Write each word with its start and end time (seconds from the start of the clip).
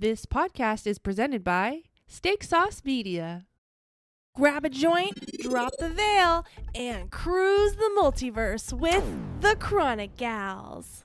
This 0.00 0.24
podcast 0.24 0.86
is 0.86 0.98
presented 0.98 1.44
by 1.44 1.82
Steak 2.06 2.42
Sauce 2.42 2.80
Media. 2.86 3.44
Grab 4.34 4.64
a 4.64 4.70
joint, 4.70 5.12
drop 5.42 5.74
the 5.78 5.90
veil, 5.90 6.46
and 6.74 7.10
cruise 7.10 7.74
the 7.74 7.90
multiverse 7.98 8.72
with 8.72 9.04
the 9.42 9.56
Chronic 9.56 10.16
Gals. 10.16 11.04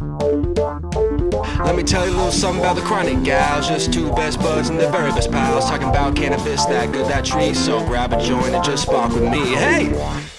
Let 0.00 1.76
me 1.76 1.84
tell 1.84 2.04
you 2.04 2.10
a 2.10 2.16
little 2.16 2.32
something 2.32 2.60
about 2.60 2.74
the 2.74 2.82
chronic 2.82 3.22
gals. 3.22 3.68
Just 3.68 3.92
two 3.92 4.12
best 4.14 4.40
buds 4.40 4.68
and 4.68 4.80
the 4.80 4.90
very 4.90 5.12
best 5.12 5.30
pals. 5.30 5.66
Talking 5.66 5.90
about 5.90 6.16
cannabis, 6.16 6.64
that 6.64 6.90
good, 6.90 7.06
that 7.06 7.24
tree. 7.24 7.54
So 7.54 7.78
grab 7.86 8.12
a 8.12 8.20
joint 8.20 8.56
and 8.56 8.64
just 8.64 8.82
spark 8.82 9.12
with 9.12 9.22
me. 9.22 9.54
Hey! 9.54 10.32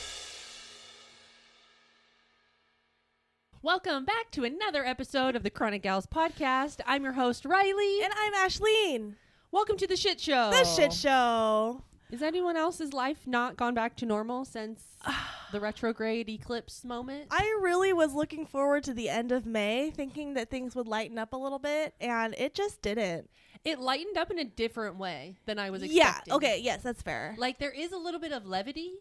Welcome 3.85 4.05
back 4.05 4.31
to 4.31 4.43
another 4.43 4.83
episode 4.83 5.35
of 5.35 5.43
the 5.43 5.51
Chronic 5.51 5.83
Gals 5.83 6.07
podcast. 6.07 6.79
I'm 6.87 7.03
your 7.03 7.13
host, 7.13 7.45
Riley. 7.45 8.01
And 8.01 8.11
I'm 8.17 8.33
Ashleen. 8.33 9.13
Welcome 9.51 9.77
to 9.77 9.85
the 9.85 9.95
shit 9.95 10.19
show. 10.19 10.49
The 10.49 10.63
shit 10.63 10.91
show. 10.91 11.83
Is 12.09 12.23
anyone 12.23 12.57
else's 12.57 12.93
life 12.93 13.27
not 13.27 13.57
gone 13.57 13.75
back 13.75 13.95
to 13.97 14.07
normal 14.07 14.43
since 14.43 14.97
the 15.51 15.59
retrograde 15.59 16.29
eclipse 16.29 16.83
moment? 16.83 17.27
I 17.29 17.43
really 17.61 17.93
was 17.93 18.15
looking 18.15 18.47
forward 18.47 18.83
to 18.85 18.93
the 18.93 19.07
end 19.07 19.31
of 19.31 19.45
May, 19.45 19.91
thinking 19.91 20.33
that 20.33 20.49
things 20.49 20.75
would 20.75 20.87
lighten 20.87 21.19
up 21.19 21.33
a 21.33 21.37
little 21.37 21.59
bit, 21.59 21.93
and 22.01 22.33
it 22.39 22.55
just 22.55 22.81
didn't. 22.81 23.29
It 23.63 23.79
lightened 23.79 24.17
up 24.17 24.31
in 24.31 24.39
a 24.39 24.45
different 24.45 24.97
way 24.97 25.37
than 25.45 25.59
I 25.59 25.69
was 25.69 25.83
Yeah, 25.83 26.09
expecting. 26.09 26.33
okay, 26.33 26.59
yes, 26.59 26.81
that's 26.81 27.03
fair. 27.03 27.35
Like 27.37 27.59
there 27.59 27.69
is 27.71 27.91
a 27.91 27.97
little 27.97 28.19
bit 28.19 28.31
of 28.31 28.47
levity, 28.47 28.93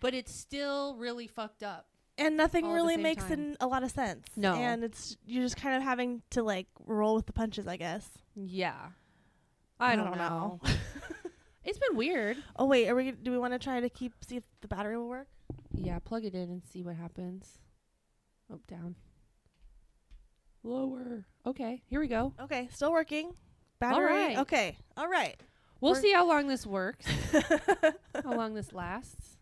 but 0.00 0.12
it's 0.12 0.34
still 0.34 0.96
really 0.96 1.28
fucked 1.28 1.62
up. 1.62 1.86
And 2.18 2.36
nothing 2.36 2.66
all 2.66 2.74
really 2.74 2.96
makes 2.96 3.30
an, 3.30 3.56
a 3.60 3.66
lot 3.66 3.82
of 3.82 3.90
sense. 3.90 4.26
No. 4.36 4.54
And 4.54 4.84
it's 4.84 5.16
you're 5.26 5.42
just 5.42 5.56
kind 5.56 5.76
of 5.76 5.82
having 5.82 6.22
to 6.30 6.42
like 6.42 6.66
roll 6.86 7.14
with 7.14 7.26
the 7.26 7.32
punches, 7.32 7.66
I 7.66 7.76
guess. 7.76 8.08
Yeah. 8.36 8.74
I 9.80 9.96
don't, 9.96 10.16
know. 10.16 10.60
it's 11.64 11.78
been 11.78 11.96
weird. 11.96 12.36
Oh 12.56 12.66
wait, 12.66 12.88
are 12.88 12.94
we 12.94 13.10
do 13.10 13.32
we 13.32 13.38
want 13.38 13.52
to 13.52 13.58
try 13.58 13.80
to 13.80 13.88
keep 13.88 14.12
see 14.26 14.36
if 14.36 14.44
the 14.60 14.68
battery 14.68 14.96
will 14.96 15.08
work? 15.08 15.28
Yeah, 15.74 15.98
plug 15.98 16.24
it 16.24 16.34
in 16.34 16.50
and 16.50 16.62
see 16.64 16.82
what 16.82 16.96
happens. 16.96 17.58
Oh, 18.52 18.60
down. 18.68 18.94
Lower. 20.62 21.26
Okay, 21.46 21.82
here 21.86 22.00
we 22.00 22.08
go. 22.08 22.32
Okay, 22.40 22.68
still 22.72 22.92
working. 22.92 23.32
Battery. 23.80 24.06
right. 24.06 24.38
Okay. 24.38 24.78
All 24.96 25.08
right. 25.08 25.36
We'll 25.80 25.92
We're- 25.92 26.02
see 26.02 26.12
how 26.12 26.26
long 26.26 26.46
this 26.46 26.66
works, 26.66 27.04
how 28.24 28.34
long 28.34 28.54
this 28.54 28.72
lasts. 28.72 29.36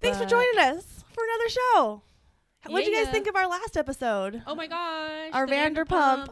Thanks 0.00 0.18
for 0.18 0.26
joining 0.26 0.58
us 0.58 1.04
for 1.12 1.22
another 1.24 1.48
show. 1.48 2.02
What 2.66 2.84
did 2.84 2.92
you 2.92 3.04
guys 3.04 3.12
think 3.12 3.26
of 3.26 3.36
our 3.36 3.46
last 3.48 3.76
episode? 3.76 4.42
Oh 4.46 4.54
my 4.54 4.66
gosh. 4.66 5.30
Our 5.32 5.46
the 5.46 5.52
Vanderpump. 5.54 6.28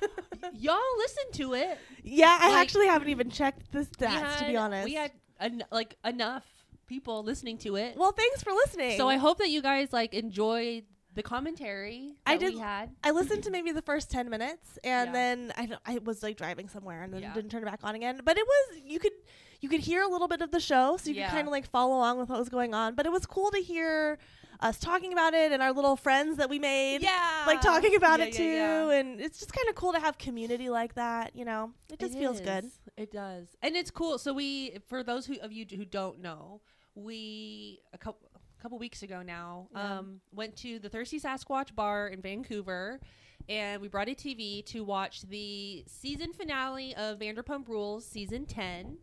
Y'all 0.58 0.78
listen 0.98 1.24
to 1.34 1.54
it. 1.54 1.78
Yeah, 2.02 2.36
I 2.40 2.50
Like- 2.50 2.58
actually 2.58 2.86
haven't 2.86 3.08
even 3.08 3.30
checked 3.30 3.70
the 3.72 3.80
stats 3.80 4.38
to 4.38 4.46
be 4.46 4.56
honest. 4.56 4.84
We 4.84 4.94
had 4.94 5.12
en- 5.38 5.62
like 5.70 5.96
enough 6.04 6.44
people 6.86 7.22
listening 7.22 7.58
to 7.58 7.76
it. 7.76 7.96
well, 7.96 8.12
thanks 8.12 8.42
for 8.42 8.52
listening. 8.52 8.96
so 8.96 9.08
I 9.08 9.16
hope 9.16 9.38
that 9.38 9.48
you 9.50 9.62
guys 9.62 9.92
like 9.92 10.12
enjoyed 10.14 10.84
the 11.14 11.22
commentary 11.22 12.14
that 12.26 12.32
I 12.32 12.36
did- 12.36 12.54
we 12.54 12.60
had. 12.60 12.90
I 13.04 13.10
listened 13.12 13.44
to 13.44 13.50
maybe 13.50 13.70
the 13.72 13.82
first 13.82 14.10
ten 14.10 14.28
minutes, 14.30 14.78
and 14.82 15.08
Yeah. 15.08 15.12
then 15.12 15.52
I 15.56 15.68
I 15.86 15.98
was 15.98 16.22
like 16.22 16.36
driving 16.36 16.68
somewhere, 16.68 17.02
and 17.02 17.12
then 17.12 17.22
Yeah. 17.22 17.34
didn't 17.34 17.50
turn 17.50 17.62
it 17.62 17.66
back 17.66 17.80
on 17.84 17.94
again. 17.94 18.20
But 18.24 18.38
it 18.38 18.46
was 18.46 18.80
you 18.84 18.98
could 18.98 19.12
you 19.60 19.68
could 19.68 19.80
hear 19.80 20.02
a 20.02 20.08
little 20.08 20.28
bit 20.28 20.40
of 20.40 20.50
the 20.50 20.60
show, 20.60 20.96
so 20.96 21.10
you 21.10 21.16
Yeah. 21.16 21.28
could 21.28 21.34
kind 21.34 21.46
of 21.48 21.52
like 21.52 21.66
follow 21.68 21.96
along 21.96 22.18
with 22.18 22.28
what 22.28 22.38
was 22.38 22.48
going 22.48 22.74
on. 22.74 22.94
But 22.94 23.06
it 23.06 23.12
was 23.12 23.26
cool 23.26 23.50
to 23.50 23.58
hear 23.58 24.18
us 24.60 24.78
talking 24.78 25.12
about 25.12 25.32
it 25.32 25.52
and 25.52 25.62
our 25.62 25.72
little 25.72 25.96
friends 25.96 26.36
that 26.36 26.50
we 26.50 26.58
made. 26.58 27.02
Yeah. 27.02 27.44
Like 27.46 27.60
talking 27.60 27.94
about 27.94 28.20
Yeah, 28.20 28.26
it 28.26 28.38
yeah, 28.38 28.82
too, 28.84 28.90
and 28.90 29.20
it's 29.20 29.38
just 29.38 29.52
kind 29.52 29.68
of 29.68 29.74
cool 29.74 29.92
to 29.92 30.00
have 30.00 30.18
community 30.18 30.68
like 30.70 30.94
that. 30.94 31.34
You 31.34 31.44
know, 31.44 31.72
it 31.90 31.98
just 31.98 32.18
feels 32.18 32.40
good. 32.40 32.70
It 32.96 33.10
does, 33.12 33.48
and 33.62 33.74
it's 33.76 33.90
cool. 33.90 34.18
So 34.18 34.32
we, 34.34 34.78
for 34.88 35.02
those 35.02 35.24
who, 35.26 35.36
of 35.40 35.52
you 35.52 35.64
who 35.74 35.84
don't 35.84 36.20
know, 36.20 36.60
we 36.94 37.80
a 37.92 37.98
couple 37.98 38.26
couple 38.60 38.78
weeks 38.78 39.02
ago 39.02 39.22
now 39.22 39.68
Yeah. 39.72 40.00
um, 40.00 40.20
went 40.34 40.54
to 40.56 40.78
the 40.78 40.90
Thirsty 40.90 41.18
Sasquatch 41.18 41.74
bar 41.74 42.08
in 42.08 42.20
Vancouver, 42.20 43.00
and 43.48 43.80
we 43.80 43.88
brought 43.88 44.10
a 44.10 44.14
TV 44.14 44.62
to 44.66 44.84
watch 44.84 45.22
the 45.22 45.82
season 45.86 46.34
finale 46.34 46.94
of 46.96 47.18
Vanderpump 47.18 47.68
Rules 47.68 48.04
season 48.06 48.44
ten. 48.44 48.98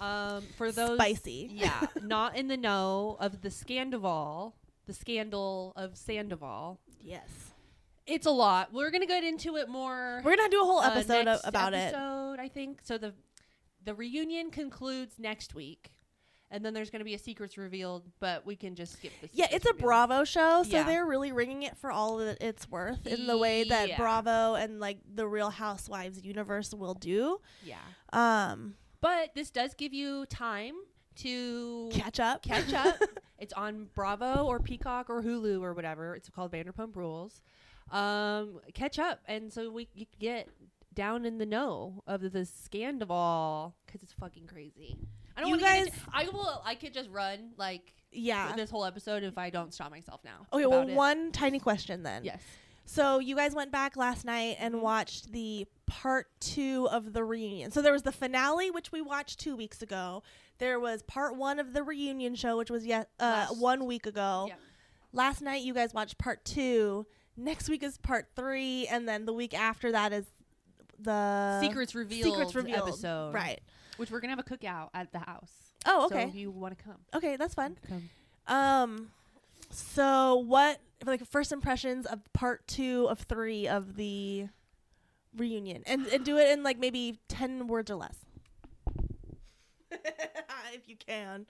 Um, 0.00 0.42
for 0.56 0.70
those 0.72 0.96
Spicy. 0.98 1.50
yeah, 1.52 1.86
not 2.02 2.36
in 2.36 2.48
the 2.48 2.56
know 2.56 3.16
of 3.20 3.40
the 3.42 3.48
Scandoval, 3.48 4.52
the 4.86 4.92
scandal 4.94 5.72
of 5.76 5.96
Sandoval. 5.96 6.80
Yes, 7.00 7.28
It's 8.06 8.26
a 8.26 8.30
lot. 8.30 8.72
We're 8.72 8.90
gonna 8.90 9.06
get 9.06 9.24
into 9.24 9.56
it 9.56 9.68
more 9.68 10.20
we're 10.24 10.36
gonna 10.36 10.48
do 10.48 10.60
a 10.62 10.64
whole 10.64 10.80
uh, 10.80 10.90
episode 10.90 11.26
about 11.44 11.72
it. 11.72 11.76
episode, 11.94 12.38
I 12.40 12.48
think 12.48 12.80
so. 12.82 12.98
The 12.98 13.14
the 13.84 13.94
reunion 13.94 14.50
concludes 14.50 15.14
next 15.18 15.54
week, 15.54 15.92
and 16.50 16.64
then 16.64 16.74
there's 16.74 16.90
going 16.90 16.98
to 17.00 17.04
be 17.04 17.14
a 17.14 17.18
secrets 17.20 17.56
revealed, 17.56 18.02
but 18.18 18.44
we 18.44 18.56
can 18.56 18.74
just 18.74 18.94
skip 18.94 19.12
the. 19.22 19.28
Yeah, 19.32 19.46
it's 19.52 19.64
a 19.64 19.70
reveal. 19.72 19.86
Bravo 19.86 20.24
show, 20.24 20.64
so 20.64 20.76
Yeah. 20.78 20.82
they're 20.82 21.06
really 21.06 21.30
ringing 21.30 21.62
it 21.62 21.76
for 21.76 21.92
all 21.92 22.16
that 22.16 22.38
it's 22.40 22.68
worth 22.68 23.06
in 23.06 23.28
the 23.28 23.38
way 23.38 23.62
that 23.62 23.88
Yeah. 23.90 23.96
Bravo 23.96 24.54
and 24.56 24.80
like 24.80 24.98
the 25.14 25.26
Real 25.28 25.50
Housewives 25.50 26.24
universe 26.24 26.74
will 26.74 26.94
do. 26.94 27.40
Yeah, 27.64 27.76
Um, 28.12 28.74
but 29.00 29.30
this 29.34 29.50
does 29.50 29.74
give 29.74 29.92
you 29.94 30.26
time 30.26 30.74
to 31.16 31.88
catch 31.92 32.20
up, 32.20 32.42
catch 32.42 32.72
up. 32.74 32.96
it's 33.38 33.52
on 33.52 33.88
Bravo 33.94 34.44
or 34.44 34.58
Peacock 34.60 35.08
or 35.08 35.22
Hulu 35.22 35.62
or 35.62 35.72
whatever. 35.74 36.14
It's 36.14 36.28
called 36.28 36.52
Vanderpump 36.52 36.94
Rules. 36.96 37.40
Um, 37.90 38.60
catch 38.74 38.98
up, 38.98 39.20
and 39.26 39.52
so 39.52 39.70
we 39.70 39.88
you 39.94 40.06
get 40.18 40.48
down 40.94 41.24
in 41.24 41.38
the 41.38 41.46
know 41.46 42.02
of 42.06 42.20
the, 42.22 42.28
the 42.30 42.44
scandal 42.44 43.74
because 43.86 44.02
it's 44.02 44.12
fucking 44.12 44.46
crazy. 44.46 44.96
I 45.36 45.40
don't 45.42 45.48
You 45.50 45.52
want 45.56 45.62
to 45.62 45.68
guys- 45.68 45.86
into, 45.86 46.00
I 46.12 46.24
will. 46.32 46.62
I 46.64 46.74
could 46.74 46.92
just 46.94 47.10
run 47.10 47.50
like 47.56 47.92
yeah. 48.10 48.56
this 48.56 48.70
whole 48.70 48.84
episode 48.84 49.22
if 49.22 49.36
I 49.38 49.50
don't 49.50 49.72
stop 49.72 49.90
myself 49.90 50.22
now. 50.24 50.46
Okay, 50.52 50.66
well, 50.66 50.88
it. 50.88 50.94
one 50.94 51.30
tiny 51.32 51.58
question 51.60 52.02
then. 52.02 52.24
Yes. 52.24 52.42
So 52.88 53.18
you 53.18 53.34
guys 53.36 53.54
went 53.54 53.72
back 53.72 53.96
last 53.96 54.24
night 54.24 54.56
and 54.60 54.80
watched 54.80 55.32
the 55.32 55.66
part 55.86 56.28
two 56.40 56.88
of 56.90 57.12
the 57.12 57.24
reunion. 57.24 57.70
So 57.72 57.82
there 57.82 57.92
was 57.92 58.02
the 58.02 58.12
finale, 58.12 58.70
which 58.70 58.92
we 58.92 59.02
watched 59.02 59.40
two 59.40 59.56
weeks 59.56 59.82
ago. 59.82 60.22
There 60.58 60.78
was 60.80 61.02
part 61.02 61.36
one 61.36 61.58
of 61.58 61.72
the 61.74 61.82
reunion 61.82 62.34
show, 62.36 62.56
which 62.56 62.70
was 62.70 62.86
yet 62.86 63.08
uh, 63.20 63.46
one 63.48 63.86
week 63.86 64.06
ago. 64.06 64.46
Yeah. 64.48 64.54
Last 65.12 65.42
night 65.42 65.62
you 65.62 65.74
guys 65.74 65.92
watched 65.92 66.16
part 66.16 66.44
two. 66.44 67.06
Next 67.36 67.68
week 67.68 67.82
is 67.82 67.98
part 67.98 68.28
three, 68.34 68.86
and 68.86 69.06
then 69.06 69.26
the 69.26 69.32
week 69.32 69.52
after 69.52 69.92
that 69.92 70.12
is 70.12 70.24
the 70.98 71.60
Secrets 71.60 71.94
revealed. 71.94 72.32
Secrets 72.32 72.54
revealed 72.54 72.88
episode. 72.88 73.34
Right. 73.34 73.60
Which 73.98 74.10
we're 74.10 74.20
gonna 74.20 74.34
have 74.36 74.38
a 74.38 74.42
cookout 74.42 74.88
at 74.94 75.12
the 75.12 75.18
house. 75.18 75.50
Oh, 75.86 76.08
So 76.08 76.14
okay. 76.16 76.28
if 76.28 76.34
you 76.34 76.50
want 76.50 76.78
to 76.78 76.84
come, 76.84 76.96
okay, 77.14 77.36
that's 77.36 77.54
fun. 77.54 77.76
come. 77.88 78.08
Um, 78.48 79.08
so 79.70 80.36
what 80.36 80.78
like 81.04 81.24
first 81.26 81.52
impressions 81.52 82.06
of 82.06 82.20
part 82.32 82.66
two 82.66 83.06
of 83.08 83.20
three 83.20 83.68
of 83.68 83.96
the 83.96 84.48
reunion, 85.36 85.82
and 85.86 86.06
and 86.06 86.24
do 86.24 86.38
it 86.38 86.50
in 86.50 86.62
like 86.62 86.78
maybe 86.78 87.18
ten 87.28 87.66
words 87.66 87.90
or 87.90 87.96
less, 87.96 88.16
if 89.90 90.86
you 90.88 90.96
can. 90.96 91.46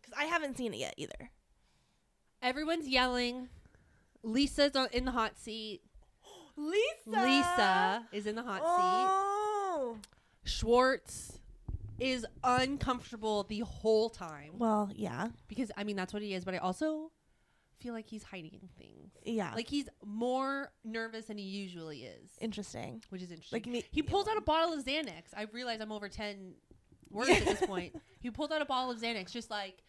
Because 0.00 0.14
I 0.18 0.24
haven't 0.24 0.56
seen 0.56 0.74
it 0.74 0.78
yet 0.78 0.94
either. 0.96 1.30
Everyone's 2.42 2.88
yelling. 2.88 3.48
Lisa's 4.22 4.72
in 4.92 5.04
the 5.04 5.10
hot 5.12 5.38
seat. 5.38 5.80
Lisa. 6.56 6.82
Lisa 7.06 8.06
is 8.12 8.26
in 8.26 8.34
the 8.36 8.42
hot 8.42 8.62
Oh. 8.64 9.96
seat. 9.96 10.06
Schwartz 10.44 11.37
is 11.98 12.24
uncomfortable 12.44 13.44
the 13.48 13.60
whole 13.60 14.08
time 14.10 14.52
Well, 14.58 14.90
yeah, 14.94 15.28
because 15.48 15.70
I 15.76 15.84
mean 15.84 15.96
that's 15.96 16.12
what 16.12 16.22
he 16.22 16.34
is, 16.34 16.44
but 16.44 16.54
I 16.54 16.58
also 16.58 17.10
feel 17.80 17.94
like 17.94 18.08
he's 18.08 18.24
hiding 18.24 18.68
things. 18.78 19.12
yeah. 19.24 19.52
Like 19.54 19.68
he's 19.68 19.88
more 20.04 20.72
nervous 20.84 21.26
than 21.26 21.38
he 21.38 21.44
usually 21.44 22.02
is, 22.04 22.30
interesting. 22.40 23.02
which 23.10 23.22
is 23.22 23.30
interesting. 23.30 23.56
Like 23.56 23.66
me- 23.66 23.84
he 23.90 24.02
pulls 24.02 24.26
out 24.28 24.36
a 24.36 24.40
bottle 24.40 24.72
of 24.74 24.84
Xanax. 24.84 25.32
I 25.36 25.46
realize 25.52 25.80
I'm 25.80 25.92
over 25.92 26.08
ten 26.08 26.54
words 27.10 27.30
at 27.30 27.44
this 27.44 27.60
point. 27.66 27.94
He 28.20 28.30
pulled 28.30 28.52
out 28.52 28.60
a 28.62 28.64
bottle 28.64 28.90
of 28.90 29.00
Xanax, 29.00 29.30
just 29.30 29.50
like 29.50 29.82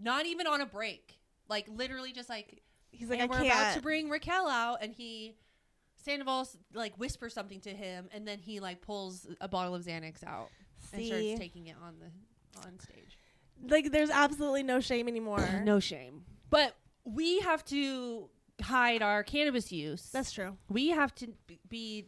not 0.00 0.26
even 0.26 0.46
on 0.46 0.60
a 0.60 0.66
break. 0.66 1.18
Like 1.48 1.66
literally, 1.68 2.12
just 2.12 2.28
like 2.28 2.62
He's 2.90 3.10
like, 3.10 3.20
I 3.20 3.26
we're 3.26 3.36
can't. 3.36 3.46
about 3.48 3.74
to 3.74 3.82
bring 3.82 4.08
Raquel 4.08 4.48
out, 4.48 4.78
and 4.80 4.92
he 4.92 5.36
Sandoval 5.96 6.48
like 6.72 6.96
whispers 6.98 7.34
something 7.34 7.60
to 7.60 7.70
him, 7.70 8.08
and 8.12 8.26
then 8.26 8.38
he 8.38 8.58
like 8.60 8.80
pulls 8.80 9.26
a 9.40 9.48
bottle 9.48 9.74
of 9.74 9.84
Xanax 9.84 10.24
out 10.24 10.48
and 10.92 11.04
starts 11.06 11.38
taking 11.38 11.66
it 11.66 11.76
on 11.82 11.94
the 12.00 12.10
on 12.66 12.78
stage. 12.80 13.18
like, 13.68 13.90
there's 13.92 14.10
absolutely 14.10 14.62
no 14.62 14.80
shame 14.80 15.08
anymore. 15.08 15.46
no 15.64 15.80
shame, 15.80 16.24
but 16.50 16.74
we 17.04 17.40
have 17.40 17.64
to 17.66 18.28
hide 18.62 19.02
our 19.02 19.22
cannabis 19.22 19.70
use. 19.72 20.08
that's 20.12 20.32
true. 20.32 20.56
we 20.68 20.88
have 20.88 21.14
to 21.16 21.28
b- 21.46 21.58
be 21.68 22.06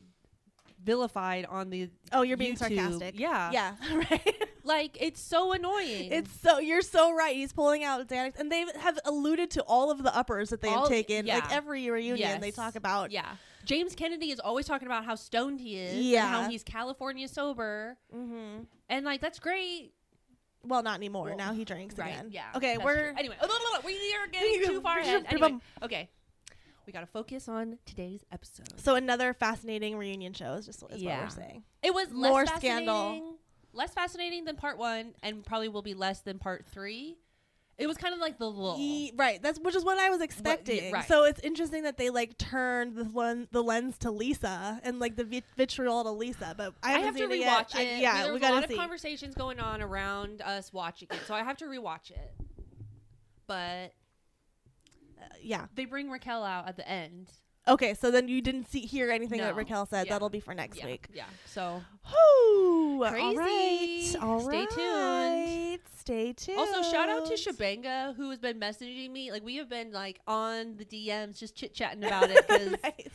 vilified 0.83 1.45
on 1.47 1.71
the 1.71 1.91
Oh, 2.13 2.23
you're 2.23 2.37
being 2.37 2.55
YouTube. 2.55 2.59
sarcastic. 2.77 3.19
Yeah, 3.19 3.51
Yeah, 3.53 3.75
right. 4.11 4.49
Like 4.65 4.97
it's 5.01 5.21
so 5.21 5.53
annoying. 5.53 6.11
It's 6.13 6.31
so 6.41 6.59
you're 6.59 6.83
so 6.83 7.15
right. 7.15 7.35
He's 7.37 7.53
pulling 7.53 7.85
out 7.85 8.07
Xanax, 8.09 8.39
and 8.39 8.51
they 8.53 8.65
have 8.81 8.99
alluded 9.05 9.51
to 9.53 9.63
all 9.63 9.91
of 9.91 10.03
the 10.03 10.15
uppers 10.17 10.51
that 10.51 10.61
they 10.61 10.69
have 10.69 10.79
All- 10.81 10.89
taken. 10.89 11.27
Like 11.27 11.51
every 11.53 11.91
reunion, 11.91 12.41
they 12.41 12.51
talk 12.51 12.75
about. 12.77 13.11
yeah. 13.11 13.37
James 13.65 13.95
Kennedy 13.95 14.31
is 14.31 14.41
always 14.41 14.65
talking 14.65 14.87
about 14.89 15.05
how 15.05 15.15
stoned 15.15 15.61
he 15.61 15.77
is. 15.77 15.93
and 15.95 16.03
Yeah. 16.05 16.27
how 16.27 16.49
he's 16.49 16.63
California 16.63 17.29
sober. 17.29 17.99
hmm 18.11 18.61
And 18.89 19.05
like 19.05 19.21
that's 19.21 19.39
great. 19.39 19.93
Well, 20.65 20.83
not 20.83 20.97
anymore. 20.97 21.27
Well, 21.29 21.37
now 21.37 21.53
he 21.53 21.65
drinks 21.65 21.97
Right. 21.99 22.09
again. 22.15 22.29
Yeah. 22.33 22.47
Okay, 22.57 22.79
we're 22.79 23.11
true. 23.11 23.15
anyway. 23.19 23.37
oh, 23.41 23.47
no, 23.47 23.53
no, 23.53 23.79
no, 23.81 23.87
we 23.87 23.95
are 24.15 24.27
getting 24.33 24.67
too 24.67 24.81
far 24.81 24.99
ahead. 24.99 25.27
Anyway, 25.29 25.59
okay. 25.83 26.09
We 26.87 26.93
got 26.93 27.01
to 27.01 27.07
focus 27.07 27.49
on 27.49 27.79
today's 27.85 28.25
episode. 28.33 28.81
so 28.81 28.95
another 28.95 29.35
fascinating 29.35 29.97
reunion 29.99 30.33
show 30.33 30.55
is 30.55 30.65
just 30.67 30.83
is 30.91 31.05
what 31.05 31.21
we're 31.23 31.29
saying. 31.29 31.63
It 31.83 31.93
was 31.93 32.11
less 32.13 32.31
More 32.31 32.47
scandal. 32.47 33.38
Less 33.73 33.93
fascinating 33.93 34.45
than 34.45 34.57
part 34.57 34.79
one, 34.79 35.15
and 35.23 35.45
probably 35.45 35.69
will 35.69 35.83
be 35.83 35.95
less 35.95 36.21
than 36.21 36.39
part 36.39 36.65
three. 36.67 37.19
It 37.77 37.87
was 37.87 37.97
kind 37.97 38.13
of 38.13 38.19
like 38.19 38.39
the 38.39 38.51
lull. 38.51 38.77
Ye- 38.77 39.13
right. 39.17 39.41
That's 39.41 39.61
which 39.61 39.77
is 39.77 39.85
what 39.85 39.99
I 39.99 40.11
was 40.11 40.21
expecting. 40.21 40.93
right. 40.93 41.07
So 41.07 41.23
it's 41.25 41.39
interesting 41.41 41.85
that 41.85 41.97
they 41.97 42.11
like 42.11 42.37
turned 42.37 42.97
the 42.97 43.05
one 43.05 43.47
the 43.53 43.63
lens 43.63 43.99
to 43.99 44.11
Lisa 44.11 44.81
and 44.83 44.99
like 44.99 45.15
the 45.15 45.23
vit- 45.23 45.45
vitriol 45.57 46.03
to 46.03 46.11
Lisa. 46.11 46.55
But 46.57 46.75
I, 46.83 46.97
I 46.97 46.99
haven't 46.99 47.23
to 47.23 47.29
seen 47.31 47.41
it 47.43 47.47
rewatch 47.47 47.75
yet. 47.75 47.77
I- 47.77 47.83
it. 47.83 48.01
yeah, 48.01 48.23
there 48.25 48.35
we 48.35 48.41
got 48.41 48.51
a 48.51 48.55
lot 48.55 48.61
gotta 48.63 48.73
of 48.75 48.79
conversations 48.81 49.37
going 49.37 49.61
on 49.61 49.81
around 49.81 50.43
us 50.43 50.73
watching 50.73 51.07
it, 51.13 51.21
so 51.27 51.35
I 51.35 51.45
have 51.45 51.57
to 51.59 51.67
rewatch 51.67 52.11
it. 52.11 52.35
But 53.47 53.95
Uh, 55.21 55.27
yeah. 55.41 55.67
they 55.77 55.85
bring 55.85 56.11
Raquel 56.11 56.43
out 56.43 56.67
at 56.67 56.77
the 56.77 56.89
end. 56.89 57.31
Okay. 57.69 57.95
So 57.95 58.11
then 58.11 58.29
you 58.29 58.41
didn't 58.41 58.69
see 58.69 58.81
hear 58.81 59.11
anything 59.11 59.41
that 59.41 59.51
No. 59.51 59.57
Raquel 59.57 59.87
said. 59.87 60.07
Yeah. 60.07 60.13
That'll 60.15 60.29
be 60.31 60.41
for 60.41 60.55
next 60.55 60.79
yeah, 60.79 60.87
week. 60.87 61.07
yeah. 61.15 61.25
So 61.47 61.83
Whew. 62.09 63.05
All 63.05 63.11
Crazy. 63.11 63.37
right. 63.37 64.17
All 64.23 64.41
Stay 64.41 64.67
tuned. 64.67 64.77
right. 64.79 65.79
Stay 65.99 66.33
tuned. 66.33 66.59
also 66.59 66.83
shout 66.91 67.09
out 67.09 67.27
to 67.27 67.35
Shabanga 67.35 68.15
who 68.17 68.31
has 68.31 68.39
been 68.39 68.59
messaging 68.59 69.11
me. 69.11 69.31
Like 69.31 69.45
we 69.45 69.57
have 69.57 69.69
been 69.69 69.93
like 69.93 70.21
on 70.27 70.77
the 70.77 70.85
DMs 70.85 71.39
just 71.39 71.55
chit 71.55 71.75
chatting 71.75 72.05
about 72.05 72.31
it 72.31 72.47
because 72.49 72.73
Nice. 72.83 73.09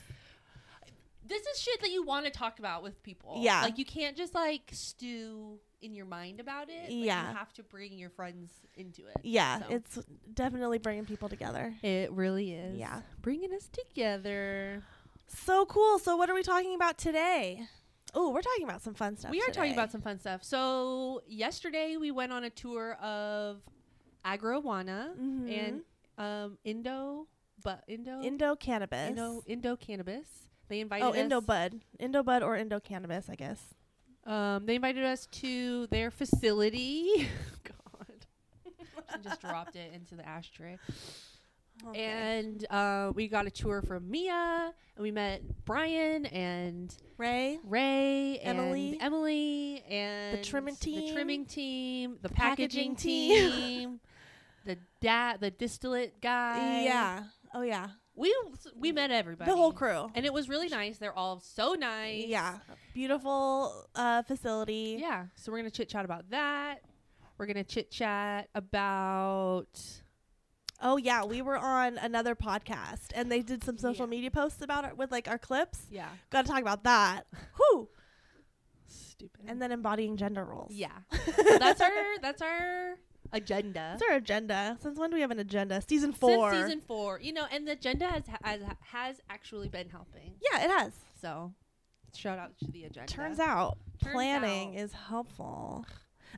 This 1.26 1.46
is 1.48 1.60
shit 1.62 1.80
that 1.82 1.90
you 1.92 2.04
want 2.04 2.26
to 2.26 2.32
talk 2.32 2.60
about 2.60 2.84
with 2.84 3.02
people. 3.04 3.38
Yeah. 3.40 3.62
Like 3.62 3.78
you 3.78 3.86
can't 3.86 4.16
just 4.18 4.34
like 4.36 4.70
stew 4.74 5.60
in 5.82 5.94
your 5.96 6.06
mind 6.06 6.40
about 6.40 6.70
it. 6.70 6.84
Like, 6.84 7.06
Yeah. 7.06 7.30
You 7.32 7.36
have 7.38 7.54
to 7.54 7.64
bring 7.64 7.98
your 7.98 8.10
friends 8.10 8.52
into 8.76 9.02
it. 9.08 9.18
Yeah, 9.24 9.60
So. 9.60 9.66
it's 9.70 10.00
definitely 10.34 10.78
bringing 10.80 11.06
people 11.06 11.30
together. 11.30 11.74
It 11.82 12.12
really 12.12 12.54
is. 12.54 12.78
Yeah. 12.78 13.02
Bringing 13.22 13.54
us 13.54 13.68
together. 13.70 14.84
So 15.28 15.66
cool. 15.66 16.00
So 16.00 16.16
what 16.18 16.30
are 16.30 16.34
we 16.36 16.44
talking 16.44 16.76
about 16.76 16.98
today? 16.98 17.68
Oh, 18.14 18.30
we're 18.32 18.42
talking 18.42 18.64
about 18.66 18.82
some 18.82 18.94
fun 18.94 19.18
stuff. 19.18 19.32
we 19.32 19.42
are 19.42 19.52
talking 19.52 19.74
about 19.74 19.92
some 19.92 20.02
fun 20.02 20.20
stuff. 20.20 20.44
So 20.44 21.24
yesterday 21.28 21.98
we 21.98 22.12
went 22.12 22.32
on 22.32 22.44
a 22.44 22.50
tour 22.50 22.94
of 23.02 23.62
Agrowana 24.26 25.16
Mhm. 25.18 25.52
and 25.52 25.82
um 26.18 26.58
Indo 26.64 27.28
bud 27.64 27.82
Indo 27.88 28.22
Indo 28.22 28.56
cannabis. 28.56 29.10
Indo 29.10 29.44
Indo 29.48 29.76
cannabis. 29.76 30.28
They 30.70 30.80
invited 30.80 31.06
oh, 31.06 31.10
us 31.10 31.18
Indo 31.18 31.42
bud, 31.42 31.82
Indo 32.00 32.24
bud, 32.24 32.44
or 32.44 32.56
Indo 32.56 32.80
cannabis, 32.80 33.30
I 33.30 33.36
guess. 33.36 33.62
um 34.26 34.66
they 34.66 34.76
invited 34.76 35.04
us 35.04 35.28
to 35.28 35.88
their 35.88 36.12
facility. 36.12 37.28
God. 37.64 38.26
she 39.14 39.22
just 39.22 39.42
dropped 39.42 39.76
it 39.76 39.94
into 39.94 40.16
the 40.16 40.28
ashtray. 40.28 40.78
And 41.96 42.66
uh, 42.70 43.12
we 43.14 43.28
got 43.28 43.46
a 43.46 43.52
tour 43.52 43.82
from 43.82 44.10
Mia, 44.10 44.74
and 44.96 45.04
we 45.04 45.12
met 45.12 45.42
Brian 45.66 46.26
and 46.28 46.96
Ray, 47.18 47.60
Ray, 47.66 48.40
Emily. 48.42 48.94
and 48.94 49.02
Emily, 49.02 49.84
and 49.90 50.38
the 50.38 50.44
trimming 50.44 50.76
team, 50.78 51.08
the 51.08 51.14
trimming 51.14 51.46
team, 51.46 52.18
the 52.22 52.30
packaging 52.30 52.92
packaging, 52.92 52.96
team. 52.96 53.52
team, 53.52 54.00
the 54.66 54.78
da- 55.02 55.38
the 55.38 55.52
distillate 55.52 56.22
guy. 56.22 56.84
yeah. 56.86 57.24
Oh 57.54 57.62
yeah. 57.62 57.88
We 58.16 58.34
we 58.76 58.92
met 58.92 59.12
everybody, 59.12 59.50
The 59.50 59.58
whole 59.58 59.72
crew. 59.74 60.10
and 60.16 60.26
it 60.26 60.34
was 60.34 60.48
really 60.50 60.68
nice. 60.70 60.98
They're 60.98 61.18
all 61.18 61.40
so 61.40 61.74
nice. 61.74 62.26
Yeah. 62.28 62.60
Beautiful 62.94 63.88
uh, 63.96 64.24
facility. 64.24 64.98
yeah. 65.00 65.26
So 65.36 65.52
we're 65.52 65.60
gonna 65.60 65.72
chit 65.72 65.90
chat 65.90 66.06
about 66.06 66.30
that. 66.30 66.82
We're 67.38 67.48
gonna 67.48 67.64
chit 67.64 67.90
chat 67.92 68.50
about 68.54 69.68
Oh 70.86 70.98
yeah, 70.98 71.24
we 71.24 71.42
were 71.42 71.58
on 71.58 71.98
another 71.98 72.36
podcast 72.36 73.08
and 73.16 73.32
they 73.32 73.42
did 73.42 73.64
some 73.64 73.78
social 73.78 74.06
Yeah. 74.06 74.10
media 74.12 74.32
posts 74.32 74.62
about 74.62 74.84
it 74.86 74.98
with 74.98 75.12
like 75.12 75.28
our 75.28 75.38
clips. 75.38 75.80
yeah, 75.90 76.10
Got 76.30 76.46
to 76.46 76.52
talk 76.52 76.62
about 76.62 76.84
that. 76.84 77.26
Whew. 77.58 77.88
stupid. 78.88 79.42
And 79.48 79.62
then 79.62 79.72
embodying 79.72 80.18
gender 80.18 80.44
roles. 80.44 80.72
yeah, 80.74 80.90
so 81.12 81.58
that's 81.60 81.82
our 81.82 81.92
that's 82.22 82.42
our 82.42 82.96
agenda. 83.34 83.96
That's 84.00 84.04
our 84.10 84.18
agenda. 84.18 84.78
Since 84.82 84.98
when 85.00 85.10
do 85.10 85.16
we 85.16 85.22
have 85.22 85.32
an 85.32 85.40
agenda? 85.40 85.82
Season 85.88 86.14
four. 86.14 86.52
Since 86.54 86.66
season 86.66 86.82
four, 86.88 87.20
you 87.20 87.34
know, 87.34 87.46
and 87.52 87.68
the 87.68 87.74
agenda 87.74 88.08
has 88.08 88.24
has, 88.44 88.62
has 88.82 89.22
actually 89.30 89.68
been 89.70 89.90
helping. 89.90 90.36
yeah, 90.52 90.64
it 90.64 90.70
has. 90.70 90.94
So, 91.22 91.54
shout 92.16 92.40
out 92.40 92.58
to 92.60 92.72
the 92.72 92.84
agenda. 92.86 93.12
Turns 93.12 93.40
out 93.40 93.78
Turns 94.02 94.14
planning 94.14 94.78
out. 94.78 94.84
is 94.84 94.94
helpful. 94.94 95.86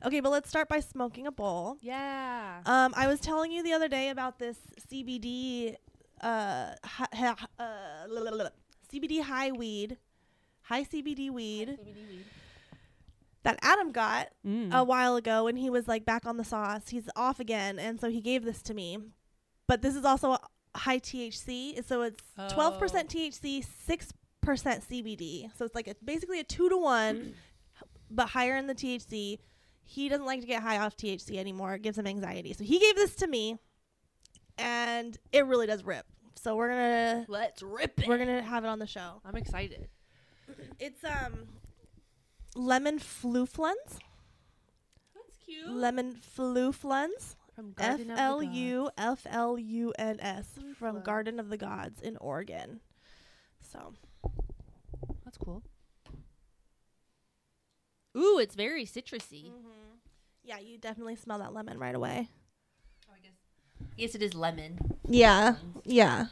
Okay, 0.04 0.20
but 0.20 0.30
let's 0.30 0.48
start 0.48 0.68
by 0.68 0.80
smoking 0.80 1.26
a 1.26 1.32
bowl. 1.32 1.78
Yeah. 1.80 2.60
Um, 2.66 2.92
I 2.96 3.06
was 3.06 3.18
telling 3.20 3.50
you 3.50 3.62
the 3.62 3.72
other 3.72 3.88
day 3.88 4.10
about 4.10 4.38
this 4.38 4.58
CBD, 4.92 5.74
uh, 6.20 6.72
hi, 6.84 7.06
hi- 7.14 7.34
uh, 7.58 8.06
la- 8.08 8.20
la- 8.20 8.36
la- 8.44 8.48
CBD 8.92 9.22
high 9.22 9.52
weed, 9.52 9.96
high 10.62 10.84
CBD 10.84 11.30
weed 11.30 11.78
that 13.46 13.58
Adam 13.62 13.92
got 13.92 14.28
Mm. 14.44 14.72
a 14.74 14.82
while 14.82 15.14
ago 15.14 15.44
when 15.44 15.54
he 15.56 15.70
was 15.70 15.86
like 15.86 16.04
back 16.04 16.26
on 16.26 16.36
the 16.36 16.44
sauce. 16.44 16.88
He's 16.88 17.08
off 17.14 17.38
again, 17.40 17.78
and 17.78 18.00
so 18.00 18.10
he 18.10 18.20
gave 18.20 18.44
this 18.44 18.60
to 18.62 18.74
me. 18.74 18.98
But 19.68 19.82
this 19.82 19.94
is 19.94 20.04
also 20.04 20.36
high 20.74 20.98
THC, 20.98 21.84
so 21.86 22.02
it's 22.02 22.22
twelve 22.52 22.78
percent 22.78 23.08
THC, 23.08 23.64
six 23.86 24.12
percent 24.42 24.84
CBD. 24.88 25.50
So 25.56 25.64
it's 25.64 25.74
like 25.74 25.88
a, 25.88 25.94
basically 26.04 26.40
a 26.40 26.44
two 26.44 26.68
to 26.68 26.76
one, 26.76 27.34
but 28.10 28.28
higher 28.30 28.56
in 28.56 28.66
the 28.66 28.74
THC. 28.74 29.38
He 29.88 30.08
doesn't 30.08 30.26
like 30.26 30.40
to 30.40 30.46
get 30.48 30.62
high 30.62 30.78
off 30.78 30.96
THC 30.96 31.36
anymore. 31.38 31.74
It 31.74 31.82
gives 31.82 31.96
him 31.96 32.06
anxiety. 32.08 32.52
So 32.52 32.64
he 32.64 32.78
gave 32.80 32.96
this 32.96 33.14
to 33.16 33.26
me, 33.28 33.58
and 34.58 35.16
it 35.32 35.46
really 35.46 35.66
does 35.68 35.84
rip. 35.84 36.06
So 36.34 36.56
we're 36.56 36.68
gonna 36.68 37.24
Let's 37.28 37.62
rip 37.62 38.00
it. 38.00 38.08
we're 38.08 38.18
gonna 38.18 38.42
have 38.42 38.64
it 38.64 38.68
on 38.68 38.78
the 38.78 38.86
show. 38.86 39.20
I'm 39.24 39.36
excited. 39.36 39.88
It's 40.78 41.02
um 41.04 41.46
lemon 42.56 42.98
flufluns. 42.98 43.98
That's 45.14 45.36
cute. 45.44 45.68
Lemon 45.68 46.16
flufluns. 46.36 47.36
From 47.54 47.74
F 47.78 47.96
Garden 47.98 48.10
of 48.10 48.40
the 48.40 48.46
Gods. 48.46 48.56
U 48.58 48.90
F 48.98 49.26
L 49.30 49.58
U 49.58 49.92
N 49.98 50.18
S 50.20 50.46
from 50.78 51.02
Garden 51.02 51.40
of 51.40 51.48
the 51.48 51.56
Gods 51.56 52.02
in 52.02 52.16
Oregon. 52.18 52.80
So 53.62 53.94
That's 55.24 55.38
cool. 55.38 55.62
Ooh, 58.16 58.38
it's 58.38 58.54
very 58.54 58.84
citrusy. 58.84 59.52
yeah, 60.42 60.58
you 60.58 60.78
definitely 60.78 61.16
smell 61.16 61.38
that 61.38 61.52
lemon 61.54 61.78
right 61.78 61.94
away. 61.94 62.28
Oh, 63.08 63.12
I 63.14 63.20
guess. 63.20 63.32
Yes, 63.96 64.14
it 64.14 64.22
is 64.22 64.34
lemon. 64.34 64.78
Yeah, 65.08 65.56
yeah. 65.84 66.26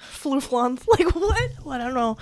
Flufluns, 0.00 0.86
like 0.98 1.14
what? 1.14 1.50
Well, 1.64 1.74
I 1.74 1.78
don't 1.78 1.94
know. 1.94 2.16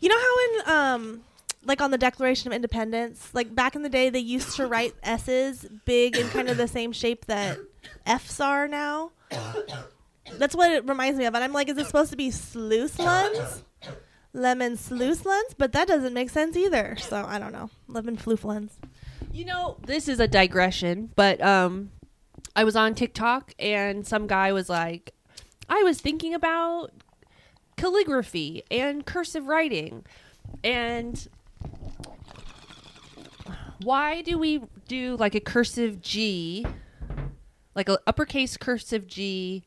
You 0.00 0.08
know 0.08 0.18
how 0.18 0.38
in 0.44 0.74
um 0.74 1.20
like 1.64 1.80
on 1.80 1.90
the 1.90 1.98
Declaration 1.98 2.48
of 2.48 2.54
Independence, 2.54 3.30
like 3.32 3.54
back 3.54 3.74
in 3.74 3.82
the 3.82 3.88
day, 3.88 4.10
they 4.10 4.18
used 4.18 4.56
to 4.56 4.66
write 4.66 4.94
S's 5.02 5.66
big 5.84 6.16
and 6.16 6.30
kind 6.30 6.48
of 6.48 6.56
the 6.56 6.68
same 6.68 6.92
shape 6.92 7.26
that 7.26 7.58
F's 8.06 8.40
are 8.40 8.68
now. 8.68 9.12
That's 10.32 10.54
what 10.54 10.70
it 10.72 10.86
reminds 10.86 11.18
me 11.18 11.24
of. 11.24 11.34
And 11.34 11.42
I'm 11.42 11.52
like, 11.52 11.68
is 11.68 11.78
it 11.78 11.86
supposed 11.86 12.10
to 12.10 12.16
be 12.16 12.30
sluice 12.30 12.98
lens? 12.98 13.64
Lemon 14.32 14.76
sluice 14.76 15.24
lens? 15.24 15.54
But 15.56 15.72
that 15.72 15.88
doesn't 15.88 16.14
make 16.14 16.30
sense 16.30 16.56
either. 16.56 16.96
So 16.96 17.24
I 17.26 17.38
don't 17.38 17.52
know. 17.52 17.70
Lemon 17.86 18.16
flufluns. 18.16 18.72
You 19.32 19.44
know, 19.44 19.76
this 19.84 20.08
is 20.08 20.20
a 20.20 20.28
digression, 20.28 21.10
but 21.16 21.40
um 21.40 21.90
I 22.54 22.64
was 22.64 22.76
on 22.76 22.94
TikTok 22.94 23.54
and 23.58 24.06
some 24.06 24.26
guy 24.26 24.52
was 24.52 24.68
like 24.68 25.12
I 25.68 25.82
was 25.82 26.00
thinking 26.00 26.34
about 26.34 26.92
calligraphy 27.76 28.62
and 28.70 29.06
cursive 29.06 29.46
writing 29.46 30.04
and 30.64 31.28
why 33.82 34.22
do 34.22 34.38
we 34.38 34.62
do 34.86 35.16
like 35.16 35.34
a 35.34 35.40
cursive 35.40 36.00
G 36.02 36.66
like 37.74 37.88
a 37.88 37.98
uppercase 38.06 38.56
cursive 38.56 39.06
G 39.06 39.64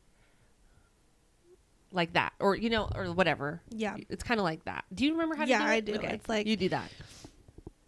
like 1.92 2.14
that 2.14 2.32
or 2.40 2.54
you 2.56 2.70
know 2.70 2.88
or 2.94 3.12
whatever 3.12 3.60
Yeah. 3.70 3.96
it's 4.08 4.22
kind 4.22 4.40
of 4.40 4.44
like 4.44 4.64
that 4.64 4.84
do 4.94 5.04
you 5.04 5.12
remember 5.12 5.34
how 5.36 5.44
Yeah, 5.44 5.58
to 5.58 5.64
do 5.64 5.70
I 5.70 5.74
it 5.76 5.84
do. 5.84 5.94
okay. 5.94 6.14
It's 6.14 6.28
like- 6.28 6.46
you 6.46 6.56
do 6.56 6.68
that 6.70 6.90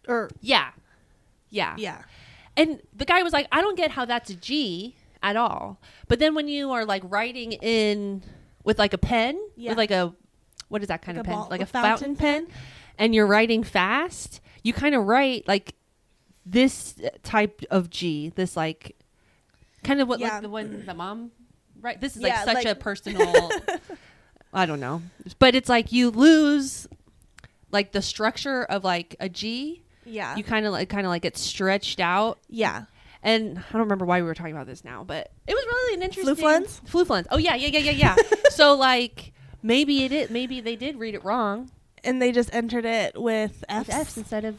Or 0.07 0.29
yeah 0.41 0.69
yeah 1.49 1.75
yeah. 1.77 2.03
and 2.57 2.81
the 2.95 3.05
guy 3.05 3.23
was 3.23 3.33
like, 3.33 3.47
I 3.51 3.61
don't 3.61 3.75
get 3.77 3.91
how 3.91 4.05
that's 4.05 4.29
a 4.29 4.35
G 4.35 4.95
at 5.23 5.35
all. 5.35 5.79
But 6.07 6.19
then 6.19 6.35
when 6.35 6.47
you 6.47 6.71
are 6.71 6.85
like 6.85 7.01
writing 7.05 7.53
in 7.53 8.21
with 8.63 8.77
like 8.77 8.93
a 8.93 8.97
pen, 8.97 9.39
Yeah. 9.55 9.71
with 9.71 9.77
like 9.77 9.91
a 9.91 10.13
what 10.67 10.81
is 10.81 10.87
that 10.89 11.01
kind 11.01 11.17
Like 11.17 11.25
of 11.25 11.29
pen? 11.29 11.35
ball- 11.35 11.47
like 11.49 11.61
a 11.61 11.65
fountain, 11.65 12.15
fountain 12.15 12.15
pen, 12.15 12.47
and 12.97 13.15
you're 13.15 13.25
writing 13.27 13.63
fast, 13.63 14.41
you 14.63 14.73
kind 14.73 14.93
of 14.95 15.05
write 15.05 15.47
like 15.47 15.73
this 16.45 16.95
type 17.23 17.61
of 17.71 17.89
G, 17.89 18.29
this 18.35 18.55
like 18.55 18.95
kind 19.83 20.01
of 20.01 20.07
what 20.07 20.19
Yeah. 20.19 20.33
like 20.33 20.41
the 20.43 20.49
one 20.49 20.85
the 20.85 20.93
mom 20.93 21.31
right 21.81 21.99
this 21.99 22.15
is 22.15 22.21
Yeah, 22.21 22.43
like 22.45 22.57
such 22.57 22.65
like- 22.65 22.77
a 22.77 22.79
personal 22.79 23.51
I 24.53 24.65
don't 24.65 24.79
know. 24.79 25.01
But 25.39 25.53
it's 25.55 25.67
like 25.67 25.91
you 25.91 26.09
lose 26.11 26.87
like 27.71 27.91
the 27.91 28.01
structure 28.01 28.63
of 28.63 28.83
like 28.85 29.15
a 29.19 29.27
G. 29.27 29.83
Yeah. 30.05 30.35
You 30.37 30.43
kind 30.45 30.65
of 30.65 30.71
like 30.71 30.87
kind 30.87 31.05
of 31.05 31.09
like 31.09 31.23
get 31.23 31.35
stretched 31.37 31.99
out 31.99 32.39
yeah. 32.47 32.85
and 33.21 33.57
I 33.57 33.61
don't 33.73 33.81
remember 33.81 34.05
why 34.05 34.21
we 34.21 34.27
were 34.27 34.35
talking 34.35 34.53
about 34.53 34.67
this 34.67 34.85
now, 34.85 35.03
but 35.03 35.31
it 35.47 35.53
was 35.53 35.65
really 35.65 35.95
an 35.95 36.03
interesting 36.03 36.35
Flufluns? 36.35 36.79
Flufluns. 36.89 37.25
Oh 37.31 37.37
yeah, 37.37 37.55
yeah, 37.55 37.67
yeah, 37.67 37.91
yeah, 37.91 38.15
yeah. 38.15 38.15
so 38.51 38.75
like 38.75 39.33
maybe 39.61 40.03
it 40.05 40.11
is 40.13 40.29
maybe 40.29 40.61
they 40.61 40.75
did 40.77 40.97
read 40.99 41.15
it 41.15 41.25
wrong 41.25 41.69
And 42.03 42.21
they 42.21 42.31
just 42.31 42.53
entered 42.53 42.85
it 42.85 43.19
with 43.19 43.51
with 43.51 43.65
F's. 43.67 43.89
F's 43.89 44.17
instead 44.17 44.45
of 44.45 44.55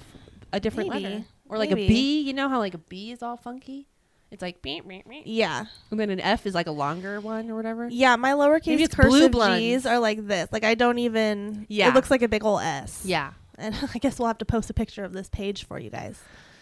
a 0.53 0.61
different 0.61 0.91
Maybe. 0.91 1.03
letter. 1.05 1.25
Or 1.49 1.59
like 1.59 1.71
Maybe. 1.71 1.85
a 1.85 1.89
B, 1.89 2.21
you 2.23 2.33
know 2.33 2.49
how 2.49 2.59
like 2.59 2.75
a 2.75 2.79
B 2.79 3.13
is 3.13 3.23
all 3.23 3.37
funky? 3.37 3.87
It's 4.31 4.43
like 4.43 4.61
beep, 4.61 4.87
beep, 4.89 5.09
beep. 5.09 5.23
Yeah. 5.25 5.67
and 5.91 6.01
then 6.01 6.11
an 6.11 6.21
F 6.21 6.47
is 6.47 6.55
like 6.55 6.67
a 6.67 6.73
longer 6.73 7.21
one 7.21 7.49
or 7.51 7.55
whatever. 7.55 7.89
Yeah, 7.89 8.17
my 8.17 8.33
lowercase 8.33 8.91
cursive. 8.91 9.33
G's 9.33 9.87
are 9.87 10.01
like 10.01 10.27
this. 10.27 10.49
Like 10.51 10.65
I 10.65 10.75
don't 10.75 10.99
even. 10.99 11.67
Yeah. 11.69 11.89
It 11.89 11.95
looks 11.95 12.11
like 12.11 12.23
a 12.23 12.29
big 12.29 12.45
old 12.45 12.61
S. 12.61 13.03
Yeah. 13.05 13.33
And 13.57 13.75
I 13.95 13.99
guess 13.99 14.19
we'll 14.19 14.29
have 14.29 14.39
to 14.39 14.45
post 14.45 14.69
a 14.69 14.75
picture 14.75 15.05
of 15.05 15.13
this 15.13 15.29
page 15.29 15.65
for 15.65 15.79
you 15.79 15.91
guys. 15.91 16.19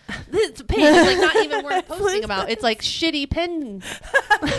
This 0.31 0.61
page 0.61 0.81
is 0.81 1.07
like 1.07 1.17
not 1.17 1.37
even 1.37 1.65
worth 1.65 1.89
posting 1.89 2.25
about. 2.25 2.51
It's 2.51 2.63
like 2.63 2.83
shitty 2.83 3.31
pen. 3.31 3.83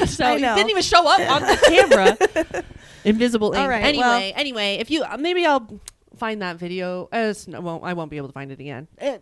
so 0.07 0.33
it 0.33 0.39
didn't 0.39 0.71
even 0.71 0.81
show 0.81 1.07
up 1.07 1.19
on 1.19 1.43
the 1.43 1.57
camera. 1.67 2.63
Invisible 3.03 3.53
ink. 3.53 3.61
All 3.61 3.69
right, 3.69 3.83
anyway, 3.85 4.01
well- 4.03 4.33
anyway, 4.35 4.77
if 4.79 4.89
you 4.89 5.03
uh, 5.03 5.17
maybe 5.17 5.45
I'll 5.45 5.79
find 6.17 6.41
that 6.41 6.57
video. 6.57 7.07
Uh, 7.11 7.33
I 7.53 7.59
won't. 7.59 7.83
I 7.83 7.93
won't 7.93 8.09
be 8.09 8.17
able 8.17 8.29
to 8.29 8.33
find 8.33 8.51
it 8.51 8.59
again. 8.59 8.87
It, 8.97 9.21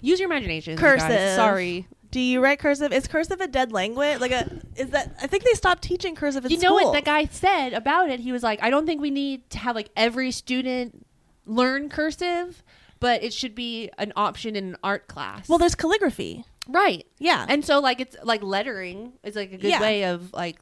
Use 0.00 0.20
your 0.20 0.28
imagination. 0.28 0.76
Cursive. 0.76 1.34
Sorry. 1.36 1.86
do 2.10 2.20
you 2.20 2.40
write 2.40 2.58
cursive? 2.58 2.92
Is 2.92 3.06
cursive 3.06 3.40
a 3.40 3.46
dead 3.48 3.72
language? 3.72 4.20
Like 4.20 4.32
a 4.32 4.60
is 4.76 4.90
that? 4.90 5.14
I 5.22 5.26
think 5.26 5.44
they 5.44 5.52
stopped 5.54 5.82
teaching 5.82 6.14
cursive 6.14 6.44
in 6.44 6.50
you 6.50 6.58
know 6.58 6.76
school. 6.78 6.90
what 6.90 6.92
that 6.94 7.04
guy 7.04 7.24
said 7.26 7.72
about 7.72 8.10
it? 8.10 8.20
He 8.20 8.32
was 8.32 8.42
like, 8.42 8.62
I 8.62 8.70
don't 8.70 8.86
think 8.86 9.00
we 9.00 9.10
need 9.10 9.48
to 9.50 9.58
have 9.58 9.74
like 9.76 9.90
every 9.96 10.30
student 10.30 11.06
learn 11.46 11.88
cursive, 11.88 12.62
but 13.00 13.22
it 13.22 13.32
should 13.32 13.54
be 13.54 13.90
an 13.98 14.12
option 14.16 14.56
in 14.56 14.64
an 14.70 14.76
art 14.82 15.08
class. 15.08 15.48
Well, 15.48 15.58
there's 15.58 15.74
calligraphy. 15.74 16.44
right. 16.68 17.06
Yeah. 17.18 17.46
And 17.48 17.64
so 17.64 17.80
like 17.80 18.00
it's 18.00 18.16
like 18.22 18.42
lettering 18.42 19.12
is 19.24 19.36
like 19.36 19.52
a 19.52 19.56
good 19.56 19.70
Yeah. 19.70 19.80
way 19.80 20.04
of 20.04 20.32
like 20.32 20.58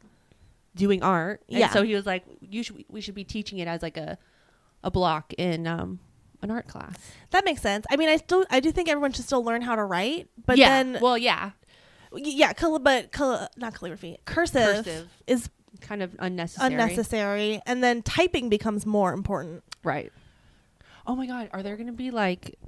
doing 0.74 1.02
art. 1.02 1.42
And 1.48 1.58
Yeah. 1.58 1.70
so 1.70 1.82
he 1.82 1.94
was 1.94 2.06
like, 2.06 2.24
you 2.40 2.62
should 2.62 2.84
we 2.88 3.00
should 3.00 3.14
be 3.14 3.24
teaching 3.24 3.58
it 3.58 3.68
as 3.68 3.82
like 3.82 3.96
a 3.96 4.18
a 4.84 4.90
block 4.90 5.32
in 5.38 5.66
um 5.66 5.98
an 6.42 6.50
art 6.50 6.66
class. 6.68 6.94
that 7.30 7.44
makes 7.44 7.60
sense. 7.62 7.84
I 7.90 7.96
mean, 7.96 8.08
I 8.08 8.16
still 8.16 8.44
I 8.50 8.60
do 8.60 8.70
think 8.72 8.88
everyone 8.88 9.12
should 9.12 9.24
still 9.24 9.42
learn 9.44 9.62
how 9.62 9.74
to 9.76 9.84
write, 9.84 10.28
but 10.46 10.56
yeah. 10.58 10.68
then 10.82 11.00
well, 11.02 11.18
yeah, 11.18 11.50
yeah, 12.14 12.52
call, 12.52 12.78
but 12.78 13.12
call, 13.12 13.48
not 13.56 13.74
calligraphy. 13.74 14.18
Cursive, 14.24 14.84
Cursive. 14.84 15.08
is 15.26 15.50
kind 15.80 16.02
of 16.02 16.14
unnecessary. 16.18 16.72
unnecessary, 16.74 17.60
and 17.66 17.82
then 17.82 18.02
typing 18.02 18.48
becomes 18.48 18.86
more 18.86 19.12
important. 19.12 19.62
Right. 19.84 20.12
Oh 21.06 21.14
my 21.16 21.26
god, 21.26 21.50
are 21.52 21.62
there 21.62 21.76
going 21.76 21.86
to 21.86 21.92
be 21.92 22.10
like 22.10 22.58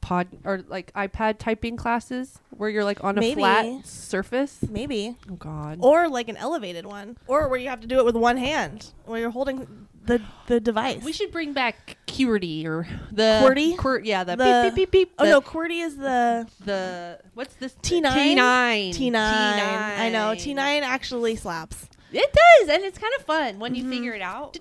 pod 0.00 0.28
or 0.44 0.62
like 0.68 0.92
iPad 0.94 1.38
typing 1.38 1.76
classes 1.76 2.38
where 2.50 2.70
you're 2.70 2.84
like 2.84 3.02
on 3.04 3.18
a 3.18 3.20
Maybe. 3.20 3.40
flat 3.40 3.86
surface? 3.86 4.58
Maybe, 4.68 5.16
Oh 5.30 5.34
god. 5.34 5.78
or 5.82 6.08
like 6.08 6.28
an 6.28 6.36
elevated 6.36 6.86
one, 6.86 7.16
or 7.26 7.48
where 7.48 7.58
you 7.58 7.68
have 7.68 7.80
to 7.80 7.86
do 7.86 7.98
it 7.98 8.04
with 8.04 8.16
one 8.16 8.36
hand, 8.36 8.92
where 9.04 9.20
you're 9.20 9.30
holding 9.30 9.88
the 10.08 10.20
the 10.48 10.58
device. 10.60 11.02
we 11.04 11.12
should 11.12 11.30
bring 11.30 11.52
back 11.52 11.96
QWERTY 12.08 12.64
or 12.66 12.88
the 13.12 13.40
QWERTY? 13.44 13.76
Qwer- 13.76 14.00
yeah, 14.04 14.24
the, 14.24 14.34
The- 14.36 14.72
beep 14.74 14.74
beep 14.74 14.90
beep 14.90 15.08
beep. 15.10 15.14
oh 15.20 15.24
the, 15.24 15.30
no, 15.30 15.40
QWERTY 15.40 15.84
is 15.84 15.96
the 15.96 16.48
the 16.64 17.20
what's 17.34 17.54
this? 17.54 17.74
T9? 17.82 18.02
T9. 18.02 18.90
T9. 18.90 19.14
I 19.14 20.08
know 20.10 20.32
T9 20.34 20.82
actually 20.82 21.36
slaps. 21.36 21.88
It 22.10 22.32
does, 22.32 22.68
and 22.70 22.82
it's 22.84 22.98
kind 22.98 23.12
of 23.18 23.24
fun 23.26 23.58
when 23.58 23.74
you 23.74 23.84
Mhm. 23.84 23.90
figure 23.90 24.12
it 24.14 24.22
out. 24.22 24.56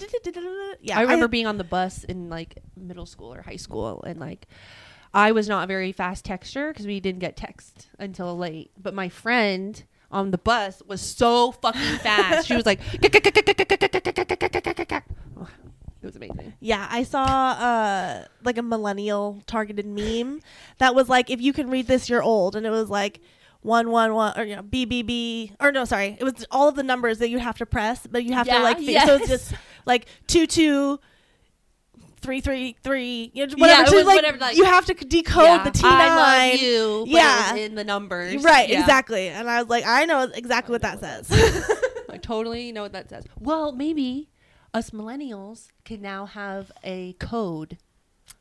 Yeah, 0.82 1.00
I 1.00 1.02
remember 1.04 1.28
being 1.30 1.48
on 1.48 1.58
the 1.58 1.64
bus 1.64 2.04
in 2.04 2.30
like 2.30 2.58
middle 2.76 3.06
school 3.06 3.34
or 3.34 3.42
high 3.42 3.56
school, 3.56 4.04
and 4.04 4.20
like 4.20 4.48
I 5.14 5.32
was 5.32 5.48
not 5.48 5.64
a 5.64 5.68
very 5.68 5.94
fast 5.94 6.26
texter 6.26 6.70
because 6.72 6.86
we 6.86 7.00
didn't 7.00 7.20
get 7.20 7.38
text 7.38 7.88
until 7.98 8.38
late. 8.38 8.72
But 8.78 8.94
my 8.94 9.08
friend 9.08 9.82
on 10.12 10.32
the 10.32 10.38
bus 10.38 10.82
was 10.88 11.00
so 11.02 11.52
fucking 11.54 11.98
fast. 12.00 12.48
she 12.48 12.56
was 12.56 12.66
like, 12.66 12.80
was 16.08 16.16
amazing. 16.16 16.54
Yeah, 16.60 16.88
I 16.90 17.04
saw 17.04 17.24
uh 17.24 18.26
like 18.44 18.58
a 18.58 18.64
millennial 18.64 19.42
targeted 19.46 19.86
meme 19.86 20.42
that 20.80 20.96
was 20.96 21.08
like, 21.10 21.30
if 21.30 21.40
you 21.42 21.54
can 21.54 21.70
read 21.70 21.88
this, 21.88 22.10
you're 22.10 22.24
old, 22.24 22.56
and 22.56 22.66
it 22.66 22.72
was 22.72 22.90
like 22.90 23.20
one 23.62 23.90
one 23.92 24.14
one 24.14 24.40
or 24.40 24.44
you 24.44 24.56
know 24.56 24.62
B 24.62 24.86
B 24.86 25.02
B 25.04 25.52
or 25.60 25.72
no, 25.72 25.86
sorry, 25.86 26.18
it 26.20 26.24
was 26.24 26.46
all 26.52 26.68
of 26.70 26.76
the 26.76 26.84
numbers 26.84 27.20
that 27.20 27.30
you 27.30 27.40
have 27.40 27.58
to 27.58 27.66
press, 27.66 28.08
but 28.08 28.24
you 28.24 28.34
have 28.34 28.48
to 28.48 28.54
Yeah, 28.54 28.60
like 28.64 28.78
fi- 28.80 29.06
so 29.06 29.16
it's 29.16 29.28
just 29.28 29.54
like 29.86 30.08
two 30.28 30.48
two. 30.48 31.00
Three 32.20 32.42
three 32.42 32.76
three, 32.84 33.30
you 33.36 33.46
know, 33.46 33.54
whatever. 33.58 33.94
it 33.94 33.96
was 33.96 34.06
like, 34.06 34.16
whatever, 34.16 34.38
like- 34.40 34.58
you 34.58 34.64
have 34.66 34.86
to 34.86 34.94
decode 34.96 35.44
Yeah, 35.44 35.64
the 35.64 35.70
T 35.72 35.84
nine. 35.84 36.52
love 36.52 36.60
you. 36.60 37.04
Yeah. 37.08 37.56
in 37.56 37.76
the 37.76 37.84
numbers. 37.84 38.44
Right, 38.44 38.68
Yeah. 38.70 38.80
exactly. 38.82 39.28
And 39.30 39.48
I 39.48 39.62
was 39.62 39.70
like, 39.70 39.86
I 39.86 40.06
know 40.06 40.24
exactly 40.24 40.74
what 40.74 40.82
that 40.82 41.00
says. 41.00 41.30
I 42.10 42.18
totally 42.18 42.72
know 42.72 42.82
what 42.82 42.94
that 42.94 43.08
says. 43.10 43.24
Well, 43.40 43.72
maybe 43.72 44.30
us 44.78 44.92
millennials 44.92 45.68
can 45.84 46.02
now 46.02 46.26
have 46.26 46.72
a 46.84 47.14
code 47.14 47.78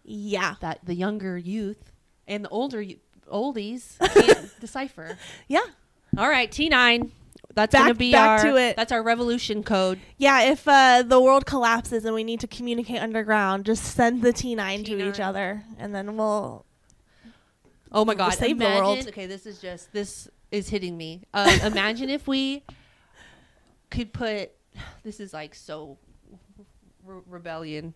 yeah, 0.04 0.54
that 0.60 0.80
the 0.84 0.94
younger 0.94 1.36
youth 1.38 1.92
and 2.28 2.44
the 2.44 2.48
older 2.50 2.78
y- 2.78 2.96
oldies 3.32 3.98
can't 4.14 4.50
decipher. 4.60 5.18
yeah, 5.48 5.60
All 6.16 6.28
right, 6.28 6.50
T9. 6.50 7.10
That's 7.54 7.72
Back- 7.72 7.82
gonna 7.84 7.94
be 7.94 8.12
back 8.12 8.40
our 8.44 8.52
to 8.52 8.56
it. 8.58 8.76
that's 8.76 8.92
our 8.92 9.02
revolution 9.02 9.62
code. 9.62 9.98
yeah. 10.18 10.42
If 10.42 10.68
uh, 10.68 11.02
the 11.02 11.18
world 11.20 11.46
collapses 11.46 12.04
and 12.04 12.14
we 12.14 12.22
need 12.22 12.40
to 12.40 12.46
communicate 12.46 13.00
underground, 13.00 13.64
just 13.64 13.82
send 13.82 14.20
the 14.22 14.32
T 14.32 14.54
nine 14.54 14.84
to 14.84 15.08
each 15.08 15.20
other, 15.20 15.62
and 15.78 15.94
then 15.94 16.16
we'll. 16.18 16.66
Oh 17.90 18.04
my 18.04 18.10
We'll 18.12 18.26
god! 18.28 18.34
save 18.34 18.58
the 18.58 18.64
world. 18.66 19.06
Okay, 19.08 19.24
this 19.26 19.46
is 19.46 19.58
just 19.58 19.90
this 19.94 20.28
is 20.50 20.68
hitting 20.68 20.98
me. 20.98 21.22
Uh, 21.32 21.58
imagine 21.64 22.10
if 22.10 22.28
we 22.28 22.62
could 23.90 24.12
put 24.12 24.50
this 25.02 25.18
is 25.18 25.32
like 25.32 25.54
so 25.54 25.96
re- 27.06 27.22
rebellion 27.26 27.94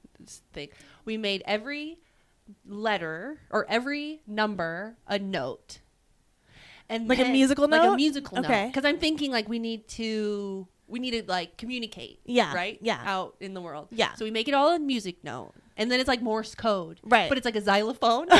thing. 0.53 0.69
We 1.05 1.17
made 1.17 1.43
every 1.47 1.99
letter 2.67 3.39
or 3.51 3.67
every 3.69 4.23
number 4.27 4.97
a 5.07 5.19
note, 5.19 5.81
and 6.89 7.09
Like 7.09 7.19
a 7.19 7.25
then- 7.25 7.33
musical 7.33 7.69
like 7.69 7.81
a 7.83 7.87
note? 7.87 7.97
musical 7.97 8.37
note. 8.37 8.45
Okay. 8.47 8.67
Because 8.67 8.85
I'm 8.85 8.99
thinking 8.99 9.31
like 9.31 9.49
we 9.49 9.59
need 9.59 9.87
to 9.89 10.67
we 10.89 10.99
need 10.99 11.13
to 11.13 11.23
like 11.29 11.57
communicate. 11.57 12.19
Yeah, 12.25 12.53
Right. 12.55 12.79
yeah. 12.83 13.01
Out 13.05 13.37
in 13.41 13.55
the 13.55 13.61
world. 13.61 13.89
Yeah. 13.93 14.15
So 14.15 14.25
we 14.25 14.31
make 14.33 14.49
it 14.49 14.55
all 14.55 14.75
a 14.75 14.79
music 14.79 15.23
note, 15.23 15.53
and 15.77 15.91
then 15.91 16.01
it's 16.01 16.09
like 16.09 16.21
Morse 16.23 16.55
code. 16.57 16.99
Right. 17.05 17.29
But 17.29 17.39
it's 17.39 17.45
like 17.45 17.55
a 17.57 17.61
xylophone. 17.61 18.27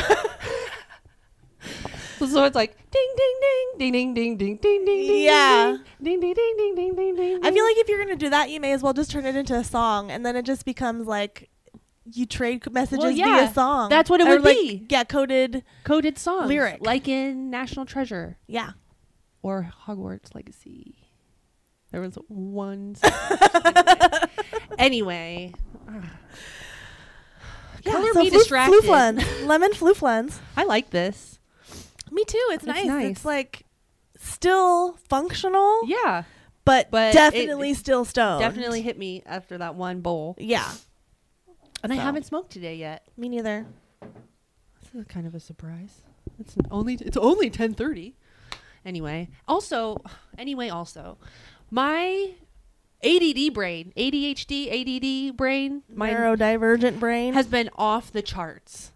So 2.29 2.43
it's 2.45 2.55
like 2.55 2.75
ding 2.91 3.13
ding 3.17 3.35
ding 3.41 3.91
ding 3.91 4.13
ding 4.13 4.37
ding 4.37 4.37
ding 4.37 4.85
ding 4.85 4.85
ding 5.07 5.23
Yeah. 5.23 5.77
ding 6.01 6.19
ding 6.19 6.33
ding 6.33 6.55
ding 6.57 6.75
ding 6.75 6.95
ding 6.95 7.15
ding. 7.15 7.39
I 7.45 7.51
feel 7.51 7.63
like 7.65 7.77
if 7.77 7.89
you're 7.89 7.99
gonna 8.03 8.15
do 8.15 8.29
that, 8.29 8.49
you 8.49 8.59
may 8.59 8.73
as 8.73 8.83
well 8.83 8.93
just 8.93 9.09
turn 9.11 9.25
it 9.25 9.35
into 9.35 9.55
a 9.55 9.63
song, 9.63 10.11
and 10.11 10.25
then 10.25 10.35
it 10.35 10.45
just 10.45 10.65
becomes 10.65 11.07
like 11.07 11.49
you 12.13 12.25
trade 12.25 12.69
messages 12.71 13.13
yeah, 13.13 13.25
via 13.45 13.53
song. 13.53 13.89
that's 13.89 14.09
what 14.09 14.19
it 14.21 14.27
Or, 14.27 14.31
would 14.31 14.43
like, 14.43 14.55
be. 14.57 14.85
Yeah, 14.89 15.03
coded. 15.03 15.63
coded 15.83 16.17
songs, 16.17 16.47
Lyric. 16.47 16.79
like 16.81 17.07
in 17.07 17.49
National 17.49 17.85
Treasure 17.85 18.37
Yeah. 18.47 18.71
or 19.41 19.71
Hogwarts 19.87 20.33
Legacy. 20.35 20.97
There 21.91 22.01
was 22.01 22.15
one. 22.27 22.95
anyway, 24.77 25.53
Yeah, 27.83 27.91
color 27.91 28.13
so 28.13 28.19
me 28.23 28.29
flu- 28.29 28.39
distracted. 28.39 28.83
Flufluns. 28.83 29.45
lemon 29.45 29.71
flufluns. 29.71 30.39
I 30.55 30.63
like 30.63 30.89
this. 30.91 31.39
Me 32.11 32.23
too. 32.25 32.37
It's, 32.49 32.63
It's 32.63 32.65
nice. 32.65 32.85
nice. 32.85 33.09
It's 33.11 33.25
like 33.25 33.65
still 34.17 34.93
functional, 35.09 35.81
Yeah, 35.85 36.23
but, 36.65 36.91
But 36.91 37.13
definitely 37.13 37.71
it- 37.71 37.77
still 37.77 38.05
stoned. 38.05 38.41
definitely 38.41 38.81
hit 38.81 38.97
me 38.97 39.23
after 39.25 39.57
that 39.57 39.75
one 39.75 40.01
bowl, 40.01 40.35
Yeah. 40.37 40.69
and 41.83 41.91
I 41.91 41.95
haven't 41.95 42.25
smoked 42.25 42.51
today 42.51 42.75
yet. 42.75 43.07
Me 43.17 43.29
neither. 43.29 43.65
This 44.81 44.93
is 45.01 45.05
kind 45.07 45.25
of 45.25 45.33
a 45.33 45.39
surprise. 45.39 46.01
It's 46.39 46.55
only 46.69 46.95
it's 46.95 47.17
only 47.17 47.49
ten 47.49 47.73
thirty. 47.73 48.15
Anyway, 48.85 49.29
also, 49.47 49.97
anyway, 50.37 50.69
also, 50.69 51.17
my 51.69 52.33
ADD 53.03 53.53
brain, 53.53 53.93
ADHD, 53.95 54.69
ADD 54.71 55.37
brain, 55.37 55.83
my 55.93 56.09
Neurodivergent 56.11 56.99
brain. 56.99 57.33
has 57.33 57.47
been 57.47 57.69
off 57.75 58.11
the 58.11 58.21
charts 58.23 58.90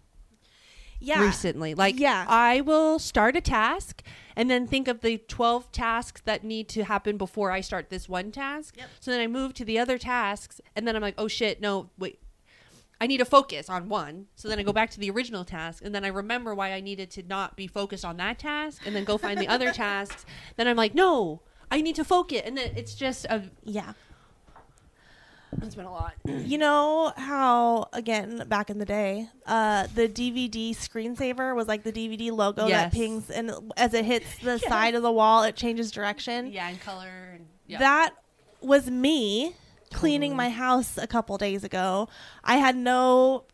yeah. 1.00 1.20
recently. 1.24 1.74
Like, 1.74 1.98
Yeah. 1.98 2.24
I 2.28 2.60
will 2.60 2.98
start 2.98 3.36
a 3.36 3.40
task 3.40 4.02
and 4.34 4.50
then 4.50 4.66
think 4.66 4.88
of 4.88 5.00
the 5.00 5.18
twelve 5.18 5.72
tasks 5.72 6.20
that 6.24 6.44
need 6.44 6.68
to 6.70 6.84
happen 6.84 7.16
before 7.16 7.50
I 7.50 7.60
start 7.60 7.88
this 7.90 8.08
one 8.08 8.30
task. 8.32 8.76
Yep. 8.76 8.88
So 9.00 9.10
then 9.10 9.20
I 9.20 9.26
move 9.26 9.54
to 9.54 9.64
the 9.64 9.78
other 9.78 9.96
tasks, 9.98 10.60
and 10.74 10.86
then 10.86 10.94
I'm 10.94 11.02
like, 11.02 11.14
oh 11.16 11.28
shit, 11.28 11.60
no, 11.60 11.90
wait. 11.98 12.20
I 13.00 13.06
need 13.06 13.18
to 13.18 13.26
focus 13.26 13.68
on 13.68 13.88
one. 13.90 14.26
So 14.36 14.48
then 14.48 14.58
I 14.58 14.62
go 14.62 14.72
back 14.72 14.90
to 14.92 15.00
the 15.00 15.10
original 15.10 15.44
task 15.44 15.84
and 15.84 15.94
then 15.94 16.02
I 16.02 16.08
remember 16.08 16.54
why 16.54 16.72
I 16.72 16.80
needed 16.80 17.10
to 17.10 17.22
not 17.22 17.54
be 17.54 17.66
focused 17.66 18.06
on 18.06 18.16
that 18.16 18.38
task 18.38 18.80
and 18.86 18.96
then 18.96 19.04
go 19.04 19.18
find 19.18 19.38
the 19.38 19.48
other 19.48 19.70
tasks. 19.84 20.24
Then 20.56 20.66
I'm 20.66 20.78
like, 20.78 20.94
no, 20.94 21.42
I 21.70 21.82
need 21.82 21.96
to 21.96 22.04
focus. 22.04 22.40
And 22.46 22.56
then 22.56 22.72
it's 22.74 22.94
just 22.94 23.26
a, 23.26 23.42
Yeah. 23.64 23.92
It's 25.62 25.74
been 25.74 25.84
a 25.86 25.90
lot. 25.92 26.14
You 26.26 26.58
know 26.58 27.12
how 27.16 27.88
again 27.92 28.44
back 28.48 28.70
in 28.70 28.78
the 28.78 28.84
day, 28.84 29.28
uh, 29.46 29.86
the 29.94 30.08
DVD 30.08 30.70
screensaver 30.76 31.54
was 31.56 31.66
like 31.66 31.82
the 31.82 31.92
DVD 31.92 32.30
logo 32.30 32.66
Yes. 32.66 32.84
that 32.84 32.92
pings, 32.92 33.30
and 33.30 33.50
as 33.76 33.92
it 33.94 34.04
hits 34.04 34.26
the 34.42 34.58
side 34.68 34.94
of 34.94 35.02
the 35.02 35.10
wall, 35.12 35.42
it 35.42 35.56
changes 35.56 35.90
direction. 35.90 36.52
Yeah, 36.52 36.68
and 36.68 36.80
color 36.80 37.30
and 37.34 37.46
yeah. 37.66 37.78
That 37.78 38.10
was 38.60 38.88
me 38.90 39.54
cleaning 39.92 40.36
my 40.36 40.50
house 40.50 40.96
a 40.98 41.06
couple 41.06 41.36
days 41.38 41.64
ago. 41.64 42.08
I 42.44 42.56
had 42.56 42.76
no 42.76 43.44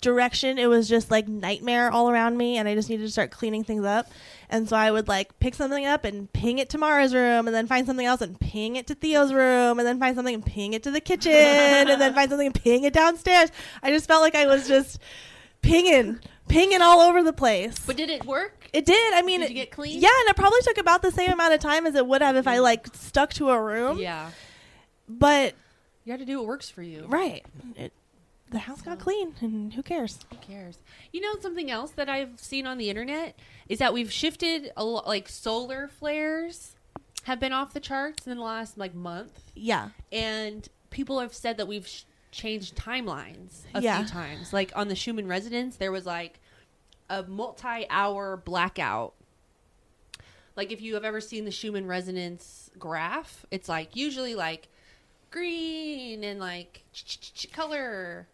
direction. 0.00 0.58
It 0.58 0.66
was 0.66 0.88
just 0.88 1.10
like 1.10 1.28
nightmare 1.28 1.90
all 1.90 2.08
around 2.10 2.36
me, 2.36 2.56
and 2.56 2.66
I 2.68 2.74
just 2.74 2.88
needed 2.88 3.04
to 3.04 3.10
start 3.10 3.30
cleaning 3.30 3.64
things 3.64 3.84
up. 3.84 4.06
And 4.50 4.68
so 4.68 4.76
I 4.76 4.90
would 4.90 5.06
like 5.06 5.38
pick 5.38 5.54
something 5.54 5.86
up 5.86 6.04
and 6.04 6.30
ping 6.32 6.58
it 6.58 6.68
to 6.70 6.78
Mara's 6.78 7.14
room, 7.14 7.46
and 7.46 7.54
then 7.54 7.66
find 7.68 7.86
something 7.86 8.04
else 8.04 8.20
and 8.20 8.38
ping 8.38 8.76
it 8.76 8.86
to 8.88 8.94
Theo's 8.94 9.32
room, 9.32 9.78
and 9.78 9.86
then 9.86 9.98
find 9.98 10.16
something 10.16 10.34
and 10.34 10.44
ping 10.44 10.74
it 10.74 10.82
to 10.82 10.90
the 10.90 11.00
kitchen, 11.00 11.32
and 11.32 12.00
then 12.00 12.14
find 12.14 12.28
something 12.28 12.46
and 12.46 12.54
ping 12.54 12.82
it 12.84 12.92
downstairs. 12.92 13.50
I 13.82 13.90
just 13.90 14.08
felt 14.08 14.22
like 14.22 14.34
I 14.34 14.46
was 14.46 14.66
just 14.66 14.98
pinging, 15.62 16.18
pinging 16.48 16.82
all 16.82 17.00
over 17.00 17.22
the 17.22 17.32
place. 17.32 17.78
but 17.86 17.96
did 17.96 18.10
it 18.10 18.24
work? 18.26 18.68
It 18.72 18.86
did. 18.86 19.14
I 19.14 19.22
mean, 19.22 19.40
Did 19.40 19.50
you 19.50 19.54
get 19.54 19.70
clean? 19.70 20.00
Yeah, 20.00 20.10
and 20.20 20.28
it 20.28 20.36
probably 20.36 20.60
took 20.62 20.78
about 20.78 21.02
the 21.02 21.10
same 21.10 21.30
amount 21.30 21.54
of 21.54 21.60
time 21.60 21.86
as 21.86 21.94
it 21.94 22.06
would 22.06 22.22
have 22.22 22.36
if 22.36 22.46
I 22.46 22.58
mm. 22.58 22.62
like 22.62 22.88
stuck 22.94 23.32
to 23.34 23.50
a 23.50 23.60
room. 23.60 23.98
Yeah. 23.98 24.30
But 25.08 25.54
You 26.04 26.12
have 26.12 26.20
to 26.20 26.26
do 26.26 26.38
what 26.38 26.46
works 26.46 26.68
for 26.68 26.82
you. 26.82 27.04
right, 27.08 27.44
it, 27.76 27.92
the 28.50 28.58
house 28.60 28.82
got 28.82 28.98
clean, 28.98 29.34
and 29.40 29.72
who 29.74 29.82
cares? 29.82 30.18
Who 30.30 30.36
cares? 30.36 30.78
You 31.12 31.20
know 31.20 31.34
something 31.40 31.70
else 31.70 31.92
that 31.92 32.08
I've 32.08 32.38
seen 32.40 32.66
on 32.66 32.78
the 32.78 32.90
internet 32.90 33.38
is 33.68 33.78
that 33.78 33.92
we've 33.92 34.12
shifted 34.12 34.72
a 34.76 34.84
lot. 34.84 35.06
Like 35.06 35.28
solar 35.28 35.88
flares 35.88 36.74
have 37.24 37.38
been 37.38 37.52
off 37.52 37.72
the 37.74 37.80
charts 37.80 38.26
in 38.26 38.36
the 38.36 38.42
last 38.42 38.76
like 38.78 38.94
month, 38.94 39.52
Yeah, 39.54 39.90
and 40.10 40.68
people 40.90 41.20
have 41.20 41.32
said 41.34 41.58
that 41.58 41.68
we've 41.68 41.86
sh- 41.86 42.02
changed 42.32 42.74
timelines 42.76 43.62
a 43.74 43.80
Yeah. 43.82 43.98
few 43.98 44.08
times. 44.08 44.52
Like 44.52 44.72
on 44.74 44.88
the 44.88 44.96
Schumann 44.96 45.26
resonance, 45.28 45.76
there 45.76 45.92
was 45.92 46.06
like 46.06 46.40
a 47.08 47.22
multi-hour 47.22 48.36
blackout. 48.38 49.14
Like 50.56 50.72
if 50.72 50.80
you 50.80 50.94
have 50.94 51.04
ever 51.04 51.20
seen 51.20 51.44
the 51.44 51.50
Schumann 51.50 51.86
resonance 51.86 52.70
graph, 52.78 53.46
it's 53.50 53.68
like 53.68 53.94
usually 53.96 54.34
like 54.34 54.68
green 55.30 56.24
and 56.24 56.40
like 56.40 56.82
color 57.52 58.26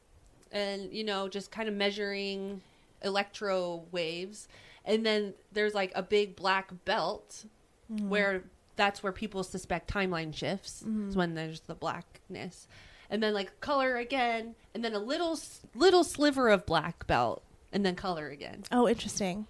and 0.53 0.93
you 0.93 1.05
know 1.05 1.29
just 1.29 1.51
kind 1.51 1.69
of 1.69 1.75
measuring 1.75 2.61
electro 3.03 3.85
waves. 3.91 4.49
And 4.85 5.05
then 5.05 5.35
there's 5.53 5.75
like 5.75 5.93
a 5.95 6.03
big 6.03 6.37
black 6.37 6.71
belt 6.85 7.45
mm-hmm. 7.93 8.09
where 8.09 8.45
that's 8.77 9.03
where 9.03 9.13
people 9.13 9.43
suspect 9.43 9.93
timeline 9.93 10.35
shifts 10.35 10.83
is 10.83 10.89
mm-hmm. 10.89 11.13
when 11.13 11.35
there's 11.35 11.61
the 11.61 11.75
blackness. 11.75 12.69
And 13.09 13.23
then 13.23 13.35
like 13.35 13.61
color 13.61 13.97
again 13.97 14.55
and 14.75 14.85
then 14.85 14.95
a 14.95 14.99
little 14.99 15.39
little 15.75 16.05
sliver 16.05 16.49
of 16.49 16.67
black 16.67 17.07
belt 17.07 17.43
and 17.73 17.85
then 17.85 17.95
color 17.95 18.29
again. 18.29 18.65
Oh, 18.71 18.89
interesting. 18.89 19.47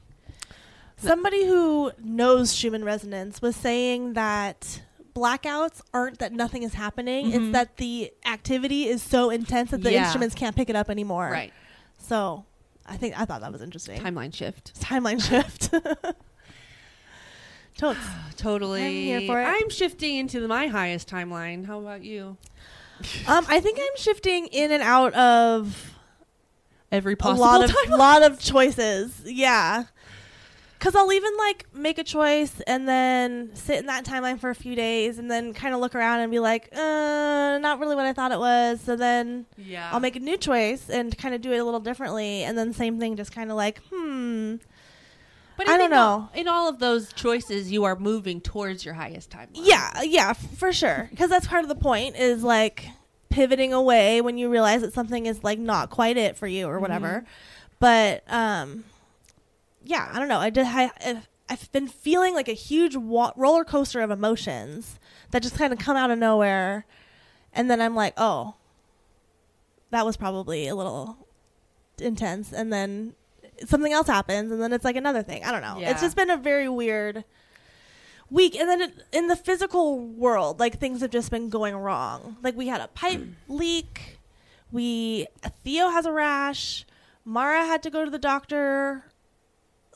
Somebody 0.98 1.44
who 1.44 1.92
knows 2.02 2.54
Schumann 2.54 2.82
resonance 2.82 3.42
was 3.42 3.54
saying 3.54 4.14
that 4.14 4.80
blackouts 5.16 5.80
aren't 5.94 6.18
that 6.18 6.32
nothing 6.32 6.62
is 6.62 6.74
happening. 6.74 7.28
It's 7.28 7.36
Mhm. 7.38 7.52
that 7.52 7.76
the 7.78 8.12
activity 8.26 8.86
is 8.86 9.02
so 9.02 9.30
intense 9.30 9.70
that 9.70 9.82
the 9.82 9.92
Yeah. 9.92 10.02
instruments 10.04 10.34
can't 10.34 10.54
pick 10.54 10.68
it 10.68 10.76
up 10.76 10.90
anymore. 10.90 11.30
right 11.30 11.52
So, 11.98 12.44
I 12.86 12.96
think 12.98 13.18
I 13.18 13.24
thought 13.24 13.40
that 13.40 13.50
was 13.50 13.62
interesting. 13.62 14.00
timeline 14.00 14.32
shift 14.34 14.74
Timeline 14.80 15.20
shift. 15.20 15.72
Totes. 17.78 17.98
totally 18.36 18.82
I'm 18.84 18.92
here 18.92 19.20
for 19.26 19.40
it. 19.40 19.44
i'm 19.44 19.70
shifting 19.70 20.16
into 20.16 20.40
the, 20.40 20.48
my 20.48 20.66
highest 20.68 21.08
timeline 21.08 21.66
how 21.66 21.78
about 21.80 22.02
you 22.04 22.36
Um, 23.28 23.44
I 23.48 23.60
think 23.60 23.78
I'm 23.78 23.96
shifting 23.96 24.46
in 24.46 24.70
and 24.72 24.82
out 24.82 25.12
of 25.14 25.92
every 26.90 27.12
a 27.12 27.16
possible 27.16 27.44
lot 27.46 27.62
of 27.64 27.70
timeline. 27.70 27.98
lot 27.98 28.22
of 28.22 28.40
choices. 28.40 29.20
Yeah. 29.26 29.84
Cause 30.78 30.94
I'll 30.94 31.12
even 31.12 31.36
like 31.38 31.66
make 31.74 31.98
a 31.98 32.04
choice 32.04 32.60
and 32.66 32.86
then 32.86 33.50
sit 33.54 33.78
in 33.80 33.86
that 33.86 34.04
timeline 34.04 34.38
for 34.38 34.50
a 34.50 34.54
few 34.54 34.74
days 34.76 35.18
and 35.18 35.30
then 35.30 35.52
kind 35.54 35.74
of 35.74 35.80
look 35.80 35.94
around 35.94 36.20
and 36.20 36.30
be 36.30 36.38
like, 36.38 36.68
uh, 36.76 37.58
not 37.60 37.80
really 37.80 37.96
what 37.96 38.04
I 38.06 38.12
thought 38.12 38.30
it 38.30 38.38
was. 38.38 38.80
So 38.82 38.94
then 38.94 39.46
yeah 39.56 39.88
I'll 39.92 40.00
make 40.00 40.16
a 40.16 40.20
new 40.20 40.36
choice 40.36 40.88
and 40.90 41.16
kind 41.16 41.34
of 41.34 41.40
do 41.40 41.50
it 41.52 41.58
a 41.58 41.64
little 41.64 41.80
differently. 41.80 42.42
And 42.44 42.56
then 42.58 42.72
same 42.72 42.98
thing, 43.00 43.16
just 43.16 43.32
kind 43.32 43.50
of 43.50 43.56
like, 43.56 43.80
hmm. 43.90 44.56
But 45.56 45.68
I 45.70 45.78
don't 45.78 45.92
all- 45.94 46.20
know. 46.20 46.28
in 46.34 46.46
all 46.46 46.68
of 46.68 46.78
those 46.78 47.10
choices, 47.14 47.72
you 47.72 47.84
are 47.84 47.96
moving 47.96 48.42
towards 48.42 48.84
your 48.84 48.92
highest 48.94 49.30
timeline. 49.30 49.48
Yeah, 49.54 50.02
yeah, 50.02 50.30
f- 50.30 50.58
for 50.58 50.72
sure. 50.74 51.08
Because 51.10 51.30
that's 51.30 51.46
part 51.46 51.62
of 51.62 51.68
the 51.70 51.74
point 51.74 52.16
is 52.16 52.42
like 52.42 52.86
pivoting 53.30 53.72
away 53.72 54.20
when 54.20 54.36
you 54.36 54.50
realize 54.50 54.82
that 54.82 54.92
something 54.92 55.24
is 55.24 55.42
like 55.42 55.58
not 55.58 55.88
quite 55.88 56.18
it 56.18 56.36
for 56.36 56.46
you 56.46 56.66
or 56.68 56.78
whatever. 56.78 57.24
But 57.80 58.22
um, 58.30 58.84
yeah, 59.86 60.08
I 60.12 60.18
don't 60.18 60.28
know. 60.28 60.38
I 60.38 60.50
did. 60.50 60.66
I, 60.66 60.90
I've- 61.04 61.20
I've 61.48 61.70
been 61.70 61.86
feeling 61.86 62.34
like 62.34 62.48
a 62.48 62.52
huge 62.54 62.96
wa- 62.96 63.32
roller 63.36 63.62
coaster 63.62 64.00
of 64.00 64.10
emotions 64.10 64.98
that 65.30 65.44
just 65.44 65.54
kind 65.56 65.72
of 65.72 65.78
come 65.78 65.96
out 65.96 66.10
of 66.10 66.18
nowhere, 66.18 66.86
and 67.52 67.70
then 67.70 67.80
I'm 67.80 67.94
like, 67.94 68.14
oh, 68.16 68.54
that 69.90 70.04
was 70.04 70.16
probably 70.16 70.66
a 70.66 70.74
little 70.74 71.28
intense, 72.00 72.52
and 72.52 72.72
then 72.72 73.14
something 73.64 73.92
else 73.92 74.08
happens, 74.08 74.50
and 74.50 74.60
then 74.60 74.72
it's 74.72 74.84
like 74.84 74.96
another 74.96 75.22
thing. 75.22 75.44
I 75.44 75.52
don't 75.52 75.62
know. 75.62 75.78
Yeah. 75.78 75.92
It's 75.92 76.00
just 76.00 76.16
been 76.16 76.30
a 76.30 76.36
very 76.36 76.68
weird 76.68 77.24
week 78.28 78.56
and 78.56 78.68
then 78.68 78.80
it, 78.82 78.92
in 79.12 79.28
the 79.28 79.36
physical 79.36 80.00
world 80.00 80.58
like 80.58 80.80
things 80.80 81.00
have 81.00 81.10
just 81.12 81.30
been 81.30 81.48
going 81.48 81.76
wrong 81.76 82.36
like 82.42 82.56
we 82.56 82.66
had 82.66 82.80
a 82.80 82.88
pipe 82.88 83.22
leak 83.48 84.18
we 84.72 85.28
theo 85.62 85.90
has 85.90 86.06
a 86.06 86.10
rash 86.10 86.84
mara 87.24 87.64
had 87.64 87.84
to 87.84 87.88
go 87.88 88.04
to 88.04 88.10
the 88.10 88.18
doctor 88.18 89.04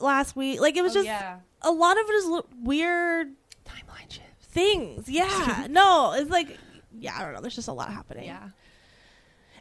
last 0.01 0.35
week 0.35 0.59
like 0.61 0.75
it 0.77 0.81
was 0.81 0.91
Oh, 0.93 0.95
just 0.95 1.05
yeah. 1.07 1.39
a 1.61 1.71
lot 1.71 1.99
of 1.99 2.09
it 2.09 2.13
is 2.13 2.25
l- 2.25 2.45
weird 2.63 3.27
timeline 3.65 4.09
shifts. 4.09 4.45
things 4.47 5.07
yeah 5.09 5.67
no 5.69 6.13
it's 6.15 6.29
like 6.29 6.57
yeah 6.99 7.15
i 7.17 7.23
don't 7.23 7.33
know 7.33 7.41
there's 7.41 7.55
just 7.55 7.67
a 7.67 7.73
lot 7.73 7.91
happening 7.91 8.25
Yeah. 8.25 8.49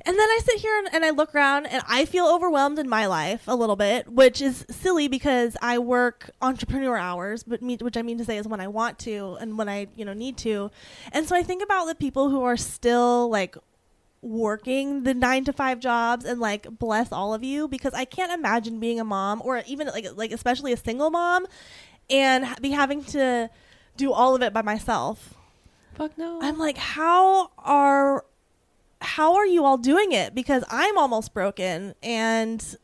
and 0.07 0.18
then 0.18 0.29
I 0.29 0.40
sit 0.42 0.61
here 0.61 0.79
and, 0.79 0.94
and 0.94 1.05
I 1.05 1.11
look 1.11 1.35
around 1.35 1.66
and 1.66 1.83
I 1.87 2.07
feel 2.07 2.24
overwhelmed 2.26 2.79
in 2.79 2.88
my 2.88 3.05
life 3.07 3.42
a 3.46 3.55
little 3.55 3.76
bit, 3.76 4.09
which 4.11 4.40
is 4.40 4.64
silly 4.70 5.09
because 5.09 5.59
I 5.61 5.76
work 5.79 6.31
entrepreneur 6.40 6.96
hours, 6.96 7.42
but 7.44 7.61
me, 7.61 7.76
which 7.76 7.98
I 7.98 8.03
mean 8.03 8.16
to 8.16 8.24
say 8.24 8.38
is 8.38 8.48
when 8.48 8.61
I 8.62 8.68
want 8.68 8.98
to 9.00 9.37
and 9.42 9.59
when 9.59 9.68
I 9.68 9.88
you 9.94 10.07
know 10.07 10.14
need 10.14 10.38
to. 10.38 10.70
And 11.12 11.29
so 11.29 11.37
I 11.37 11.42
think 11.42 11.62
about 11.62 11.85
the 11.85 11.94
people 11.94 12.31
who 12.31 12.42
are 12.42 12.57
still 12.57 13.29
like 13.29 13.57
working 14.22 15.04
the 15.04 15.14
nine 15.14 15.44
to 15.44 15.52
five 15.52 15.80
jobs 15.80 16.24
and 16.24 16.38
like 16.40 16.66
bless 16.78 17.11
all 17.11 17.33
of 17.33 17.42
you 17.42 17.66
because 17.68 17.94
I 17.94 18.04
can't 18.04 18.33
imagine 18.33 18.78
being 18.78 19.00
a 19.00 19.04
mom 19.04 19.40
or 19.44 19.62
even 19.66 19.87
like 19.88 20.06
like 20.14 20.30
especially 20.33 20.72
a 20.72 20.76
single 20.76 21.11
mom 21.11 21.46
and 22.11 22.46
be 22.61 22.70
having 22.70 23.02
to 23.04 23.48
do 23.96 24.12
all 24.12 24.35
of 24.35 24.42
it 24.42 24.52
by 24.52 24.62
myself. 24.62 25.35
Fuck 25.94 26.18
no. 26.18 26.38
I'm 26.42 26.59
like, 26.59 26.76
how 26.76 27.50
are 27.59 28.24
how 29.00 29.37
are 29.37 29.46
you 29.46 29.64
all 29.64 29.78
doing 29.78 30.12
it? 30.12 30.35
Because 30.35 30.64
I'm 30.70 30.98
almost 30.98 31.33
broken 31.33 31.94
and 32.02 32.76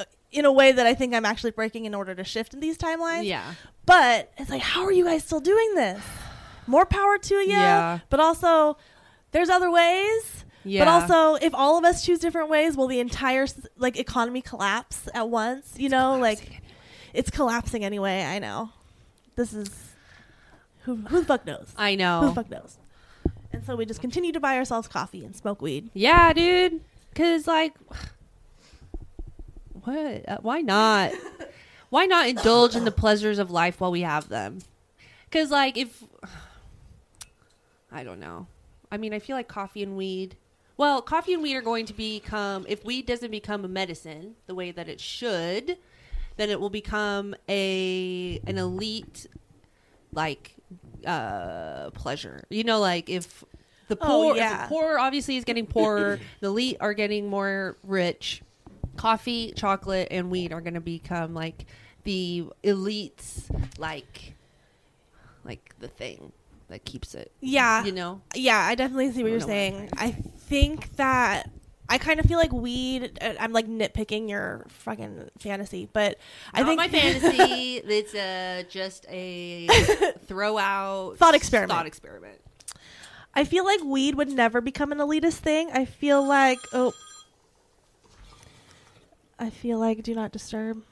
uh, 0.00 0.04
in 0.32 0.44
a 0.44 0.52
way 0.52 0.72
that 0.72 0.86
I 0.86 0.94
think 0.94 1.14
I'm 1.14 1.24
actually 1.24 1.52
breaking 1.52 1.84
in 1.84 1.94
order 1.94 2.14
to 2.14 2.24
shift 2.24 2.54
in 2.54 2.60
these 2.60 2.76
timelines. 2.76 3.24
yeah. 3.24 3.54
But 3.86 4.32
it's 4.36 4.50
like, 4.50 4.60
how 4.60 4.82
are 4.84 4.92
you 4.92 5.04
guys 5.04 5.24
still 5.24 5.40
doing 5.40 5.74
this? 5.74 6.02
More 6.66 6.84
power 6.84 7.16
to 7.16 7.34
you. 7.36 7.48
Yeah. 7.52 8.00
But 8.10 8.20
also, 8.20 8.76
there's 9.32 9.48
other 9.48 9.70
ways. 9.70 10.44
Yeah. 10.64 10.84
But 10.84 10.90
also, 10.90 11.44
if 11.44 11.54
all 11.54 11.78
of 11.78 11.84
us 11.84 12.04
choose 12.04 12.18
different 12.18 12.50
ways, 12.50 12.76
will 12.76 12.88
the 12.88 13.00
entire 13.00 13.46
like 13.76 13.98
economy 13.98 14.42
collapse 14.42 15.08
at 15.14 15.28
once? 15.28 15.74
You 15.76 15.88
know, 15.88 16.18
like 16.18 16.62
it's 17.14 17.30
collapsing 17.30 17.84
anyway. 17.84 18.24
I 18.24 18.38
know. 18.38 18.70
This 19.36 19.52
is 19.52 19.94
who 20.82 20.96
who 20.96 21.20
the 21.20 21.26
fuck 21.26 21.46
knows. 21.46 21.72
I 21.76 21.94
know. 21.94 22.20
Who 22.20 22.28
the 22.28 22.34
fuck 22.34 22.50
knows? 22.50 22.78
And 23.52 23.64
so 23.64 23.76
we 23.76 23.86
just 23.86 24.00
continue 24.00 24.32
to 24.32 24.40
buy 24.40 24.56
ourselves 24.56 24.88
coffee 24.88 25.24
and 25.24 25.34
smoke 25.34 25.62
weed. 25.62 25.90
Yeah, 25.94 26.32
dude. 26.32 26.80
Cause 27.14 27.46
like, 27.46 27.74
what? 29.84 30.28
Uh, 30.28 30.38
why 30.42 30.60
not? 30.60 31.12
why 31.90 32.06
not 32.06 32.28
indulge 32.28 32.76
in 32.76 32.84
the 32.84 32.90
pleasures 32.90 33.38
of 33.38 33.50
life 33.50 33.80
while 33.80 33.90
we 33.90 34.02
have 34.02 34.28
them? 34.28 34.58
Cause 35.30 35.50
like 35.50 35.76
if 35.78 36.02
I 37.92 38.04
don't 38.04 38.20
know. 38.20 38.46
I 38.90 38.96
mean, 38.96 39.12
I 39.12 39.18
feel 39.18 39.36
like 39.36 39.48
coffee 39.48 39.82
and 39.82 39.96
weed. 39.96 40.36
Well, 40.76 41.02
coffee 41.02 41.34
and 41.34 41.42
weed 41.42 41.56
are 41.56 41.62
going 41.62 41.86
to 41.86 41.92
become 41.92 42.64
if 42.68 42.84
weed 42.84 43.06
doesn't 43.06 43.30
become 43.30 43.64
a 43.64 43.68
medicine 43.68 44.36
the 44.46 44.54
way 44.54 44.70
that 44.70 44.88
it 44.88 45.00
should, 45.00 45.76
then 46.36 46.50
it 46.50 46.60
will 46.60 46.70
become 46.70 47.34
a 47.48 48.40
an 48.46 48.58
elite 48.58 49.26
like 50.12 50.54
uh 51.06 51.90
pleasure. 51.90 52.44
You 52.48 52.64
know 52.64 52.78
like 52.80 53.10
if 53.10 53.44
the 53.88 53.98
Oh, 54.00 54.06
poor, 54.06 54.36
yeah. 54.36 54.62
the 54.62 54.68
poor 54.68 54.98
obviously 54.98 55.36
is 55.36 55.44
getting 55.44 55.66
poorer. 55.66 56.20
the 56.40 56.46
elite 56.48 56.76
are 56.80 56.94
getting 56.94 57.28
more 57.28 57.76
rich. 57.82 58.42
Coffee, 58.96 59.52
chocolate, 59.56 60.08
and 60.10 60.30
weed 60.30 60.52
are 60.52 60.60
going 60.60 60.74
to 60.74 60.80
become 60.80 61.32
like 61.32 61.66
the 62.04 62.46
elites, 62.64 63.44
like, 63.78 64.34
like 65.44 65.74
the 65.78 65.88
thing 65.88 66.32
that 66.68 66.84
keeps 66.84 67.14
it. 67.14 67.32
Yeah. 67.40 67.84
You 67.84 67.92
know, 67.92 68.20
Yeah, 68.34 68.58
I 68.58 68.74
definitely 68.74 69.10
see 69.12 69.22
what 69.22 69.30
you're 69.30 69.38
don't 69.38 69.48
what 69.48 69.54
saying. 69.54 69.88
I 69.96 70.10
think 70.12 70.96
that 70.96 71.50
I 71.88 71.96
kind 71.98 72.20
of 72.20 72.26
feel 72.26 72.38
like 72.38 72.52
weed. 72.52 73.18
uh, 73.22 73.32
I'm 73.40 73.52
like 73.52 73.66
nitpicking 73.66 74.28
your 74.28 74.66
fucking 74.68 75.30
fantasy, 75.38 75.88
but 75.92 76.18
I 76.52 76.60
Not 76.60 76.66
think 76.68 76.76
my 76.78 76.88
fantasy. 77.00 77.76
it's 77.76 78.14
uh, 78.14 78.64
just 78.68 79.06
a 79.08 79.66
throw 80.26 80.58
out 80.58 81.16
Thought 81.16 81.34
experiment. 81.34 81.72
Thought 81.72 81.86
experiment. 81.86 82.40
I 83.34 83.44
feel 83.44 83.64
like 83.64 83.82
weed 83.84 84.16
would 84.16 84.28
never 84.30 84.60
become 84.60 84.92
an 84.92 84.98
elitist 84.98 85.34
thing. 85.38 85.70
I 85.72 85.84
feel 85.86 86.22
like 86.22 86.58
oh, 86.72 86.92
I 89.38 89.50
feel 89.50 89.78
like 89.78 90.02
do 90.02 90.14
not 90.14 90.32
disturb. 90.32 90.82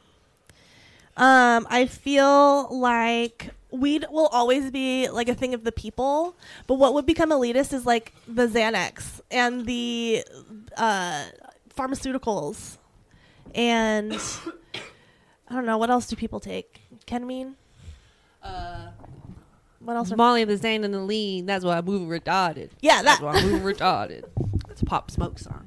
Um, 1.16 1.66
I 1.70 1.86
feel 1.86 2.68
like 2.78 3.50
weed 3.70 4.06
will 4.10 4.28
always 4.28 4.70
be 4.70 5.08
like 5.08 5.28
a 5.28 5.34
thing 5.34 5.54
of 5.54 5.64
the 5.64 5.72
people, 5.72 6.36
but 6.66 6.74
what 6.74 6.94
would 6.94 7.06
become 7.06 7.30
elitist 7.30 7.72
is 7.72 7.84
like 7.86 8.12
the 8.28 8.46
Xanax 8.46 9.20
and 9.30 9.66
the 9.66 10.24
uh, 10.76 11.24
pharmaceuticals, 11.76 12.78
and 13.54 14.12
I 15.48 15.54
don't 15.54 15.66
know 15.66 15.78
what 15.78 15.90
else 15.90 16.06
do 16.06 16.16
people 16.16 16.40
take. 16.40 16.80
Ketamine. 17.06 17.54
Uh, 18.42 18.88
What 19.80 19.96
else? 19.96 20.10
Are, 20.12 20.16
Molly 20.16 20.42
of 20.42 20.48
the 20.48 20.56
Zane 20.56 20.84
and 20.84 20.92
the 20.94 21.00
Lean. 21.00 21.46
That's 21.46 21.64
why 21.64 21.76
I'm 21.78 21.84
moving 21.84 22.08
retarded. 22.08 22.70
yeah, 22.80 23.02
That's 23.02 23.20
why 23.20 23.32
I'm 23.32 23.50
moving 23.50 23.62
retarded. 23.74 24.24
It's 24.70 24.82
a 24.82 24.84
Pop 24.84 25.10
Smoke 25.10 25.38
song. 25.38 25.66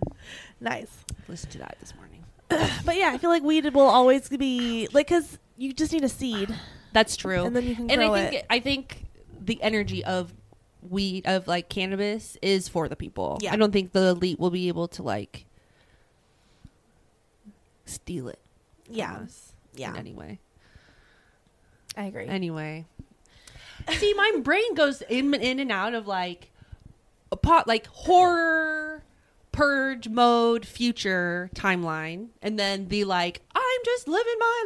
nice. 0.60 0.92
Listen 1.28 1.50
to 1.52 1.58
that 1.60 1.78
this 1.80 1.94
morning. 1.96 2.24
But 2.86 2.96
yeah, 2.96 3.10
I 3.12 3.18
feel 3.18 3.32
like 3.32 3.42
weed 3.44 3.66
will 3.74 3.82
always 3.82 4.30
be 4.30 4.88
like 4.94 5.08
because 5.08 5.40
you 5.58 5.74
just 5.74 5.92
need 5.94 6.04
a 6.04 6.10
seed 6.10 6.54
That's 6.94 7.16
true. 7.16 7.46
and 7.46 7.56
then 7.56 7.66
you 7.66 7.76
can 7.76 7.92
and 7.92 8.00
grow 8.00 8.14
I 8.14 8.22
think 8.22 8.36
it. 8.36 8.46
I 8.50 8.60
think 8.60 9.06
the 9.40 9.62
energy 9.62 10.04
of 10.04 10.34
weed 10.82 11.26
of 11.28 11.48
like 11.48 11.70
cannabis 11.70 12.38
is 12.42 12.68
for 12.68 12.88
the 12.88 12.96
people. 12.96 13.40
Yeah. 13.42 13.54
I 13.54 13.58
don't 13.58 13.72
think 13.72 13.92
the 13.92 14.08
elite 14.10 14.40
will 14.40 14.50
be 14.50 14.68
able 14.68 14.88
to 14.90 15.04
like 15.04 15.46
steal 17.86 18.28
it. 18.28 18.40
Yeah, 18.90 19.20
yeah, 19.76 19.92
In 19.92 19.98
any. 19.98 20.40
I 21.96 22.04
agree. 22.06 22.28
Anyway. 22.28 22.86
See, 23.92 24.14
my 24.14 24.40
brain 24.42 24.74
goes 24.74 25.02
in 25.04 25.34
in 25.34 25.60
and 25.60 25.72
out 25.72 25.94
of 25.94 26.08
like 26.08 26.52
a 27.32 27.38
pot 27.38 27.68
like 27.68 27.88
horror 27.88 29.04
purge 29.60 30.08
mode 30.08 30.66
future 30.66 31.50
timeline 31.54 32.28
and 32.42 32.58
then 32.58 32.88
the 32.88 33.04
like 33.04 33.42
I'm 33.54 33.82
just 33.84 34.08
living 34.08 34.34
my 34.40 34.64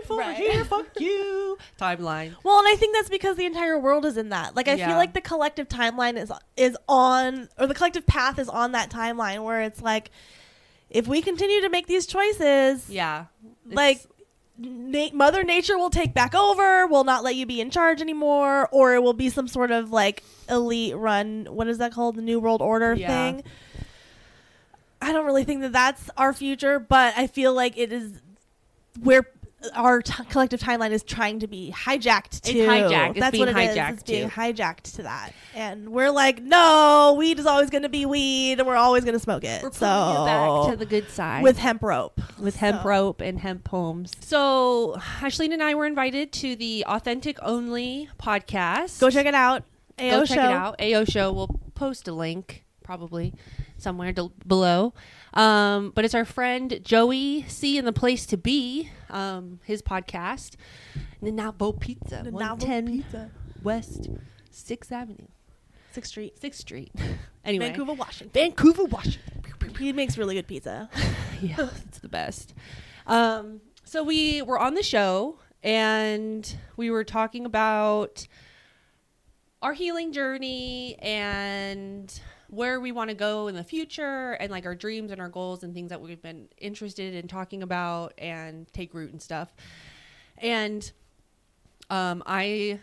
life 0.00 0.10
over 0.10 0.20
Right. 0.20 0.36
here 0.36 0.64
fuck 0.64 0.86
you 0.98 1.58
timeline. 1.78 2.34
Well, 2.42 2.58
and 2.58 2.66
I 2.68 2.74
think 2.76 2.94
that's 2.94 3.10
because 3.10 3.36
the 3.36 3.44
entire 3.44 3.78
world 3.78 4.04
is 4.06 4.16
in 4.16 4.30
that. 4.30 4.56
Like, 4.56 4.68
I 4.68 4.74
Yeah. 4.74 4.88
feel 4.88 4.96
like 4.96 5.12
the 5.12 5.20
collective 5.20 5.68
timeline 5.68 6.16
is 6.16 6.32
is 6.56 6.76
on, 6.88 7.48
or 7.58 7.66
the 7.66 7.74
collective 7.74 8.06
path 8.06 8.38
is 8.38 8.48
on 8.48 8.72
that 8.72 8.90
timeline 8.90 9.44
where 9.44 9.60
it's 9.62 9.82
like, 9.82 10.10
if 10.90 11.06
we 11.06 11.20
continue 11.22 11.60
to 11.60 11.68
make 11.68 11.86
these 11.86 12.06
choices, 12.06 12.88
Yeah. 12.88 13.26
like 13.66 14.00
na- 14.58 15.10
Mother 15.12 15.44
Nature 15.44 15.76
will 15.78 15.90
take 15.90 16.14
back 16.14 16.34
over, 16.34 16.86
will 16.86 17.04
not 17.04 17.22
let 17.22 17.36
you 17.36 17.46
be 17.46 17.60
in 17.60 17.70
charge 17.70 18.00
anymore, 18.00 18.68
or 18.72 18.94
it 18.94 19.02
will 19.02 19.12
be 19.14 19.28
some 19.28 19.46
sort 19.48 19.70
of 19.70 19.90
like 19.92 20.22
elite 20.48 20.96
run. 20.96 21.46
What 21.50 21.68
is 21.68 21.78
that 21.78 21.92
called? 21.92 22.16
The 22.16 22.22
New 22.22 22.40
World 22.40 22.62
Order 22.62 22.94
Yeah. 22.94 23.08
thing. 23.08 23.42
I 25.02 25.12
don't 25.12 25.26
really 25.26 25.44
think 25.44 25.60
that 25.62 25.72
that's 25.72 26.08
our 26.16 26.32
future, 26.32 26.78
but 26.78 27.14
I 27.16 27.26
feel 27.26 27.52
like 27.54 27.76
it 27.76 27.92
is 27.92 28.12
where 29.00 29.28
our 29.74 30.02
t- 30.02 30.24
collective 30.28 30.58
timeline 30.60 30.90
is 30.90 31.02
trying 31.04 31.38
to 31.40 31.46
be 31.46 31.72
hijacked 31.76 32.40
to. 32.40 32.50
It's 32.58 32.68
hijacked. 32.68 33.10
It's 33.10 33.20
That's 33.20 33.32
being 33.32 33.46
what 33.46 33.56
it 33.56 33.70
is. 33.70 33.76
hijacked 33.76 33.92
It's 33.92 34.02
being 34.02 34.28
to. 34.28 34.34
hijacked 34.34 34.94
to 34.96 35.02
that, 35.04 35.32
and 35.54 35.90
we're 35.90 36.10
like, 36.10 36.42
no, 36.42 37.14
weed 37.16 37.38
is 37.38 37.46
always 37.46 37.70
going 37.70 37.82
to 37.84 37.88
be 37.88 38.04
weed, 38.06 38.58
and 38.58 38.66
we're 38.66 38.76
always 38.76 39.04
going 39.04 39.14
to 39.14 39.20
smoke 39.20 39.44
it. 39.44 39.62
we're 39.62 39.70
so 39.72 39.86
you 39.86 40.24
back 40.26 40.70
to 40.72 40.76
the 40.76 40.86
good 40.86 41.08
side 41.10 41.42
with 41.44 41.58
hemp 41.58 41.82
rope, 41.82 42.20
with 42.38 42.56
hemp 42.56 42.84
rope 42.84 43.20
and 43.20 43.38
hemp 43.38 43.68
homes. 43.68 44.12
So 44.20 44.96
Ashley 45.22 45.46
and 45.52 45.62
I 45.62 45.74
were 45.74 45.86
invited 45.86 46.32
to 46.32 46.56
the 46.56 46.84
Authentic 46.88 47.38
Only 47.42 48.08
podcast. 48.20 49.00
Go 49.00 49.10
check 49.10 49.26
it 49.26 49.34
out. 49.34 49.62
AO 49.98 50.10
Go 50.10 50.24
show. 50.24 50.34
check 50.34 50.44
it 50.44 50.50
out. 50.52 50.80
AO 50.80 51.04
show. 51.04 51.32
We'll 51.32 51.60
post 51.74 52.08
a 52.08 52.12
link 52.12 52.64
probably 52.82 53.32
somewhere 53.82 54.12
del- 54.12 54.32
below. 54.46 54.94
Um, 55.34 55.92
but 55.94 56.04
it's 56.04 56.14
our 56.14 56.24
friend 56.24 56.80
Joey 56.82 57.44
C 57.48 57.76
in 57.78 57.84
the 57.84 57.92
place 57.92 58.26
to 58.26 58.36
be. 58.36 58.90
Um, 59.10 59.60
his 59.64 59.82
podcast, 59.82 60.56
Nonavo 61.22 61.78
Pizza, 61.78 62.24
one 62.30 62.58
ten 62.58 62.86
Pizza. 62.86 63.30
West 63.62 64.08
Sixth 64.50 64.92
Avenue, 64.92 65.26
Sixth 65.90 66.10
Street, 66.10 66.38
Sixth 66.40 66.60
Street. 66.60 66.92
anyway, 67.44 67.68
Vancouver, 67.68 67.92
Washington. 67.94 68.30
Vancouver, 68.32 68.84
Washington. 68.84 69.42
He 69.78 69.92
makes 69.92 70.18
really 70.18 70.34
good 70.34 70.46
pizza. 70.46 70.88
yeah, 71.42 71.68
it's 71.86 71.98
the 71.98 72.08
best. 72.08 72.54
Um, 73.06 73.60
so 73.84 74.02
we 74.02 74.42
were 74.42 74.58
on 74.58 74.74
the 74.74 74.82
show 74.82 75.38
and 75.62 76.56
we 76.76 76.90
were 76.90 77.04
talking 77.04 77.46
about 77.46 78.26
our 79.60 79.72
healing 79.72 80.12
journey 80.12 80.96
and 81.00 82.20
where 82.52 82.78
we 82.78 82.92
want 82.92 83.08
to 83.08 83.14
go 83.16 83.48
in 83.48 83.54
the 83.54 83.64
future 83.64 84.32
and 84.32 84.50
like 84.50 84.66
our 84.66 84.74
dreams 84.74 85.10
and 85.10 85.22
our 85.22 85.28
goals 85.30 85.62
and 85.62 85.72
things 85.72 85.88
that 85.88 86.02
we've 86.02 86.20
been 86.20 86.48
interested 86.58 87.14
in 87.14 87.26
talking 87.26 87.62
about 87.62 88.12
and 88.18 88.70
take 88.74 88.92
root 88.92 89.10
and 89.10 89.22
stuff. 89.22 89.54
And 90.36 90.92
um, 91.88 92.22
I 92.26 92.78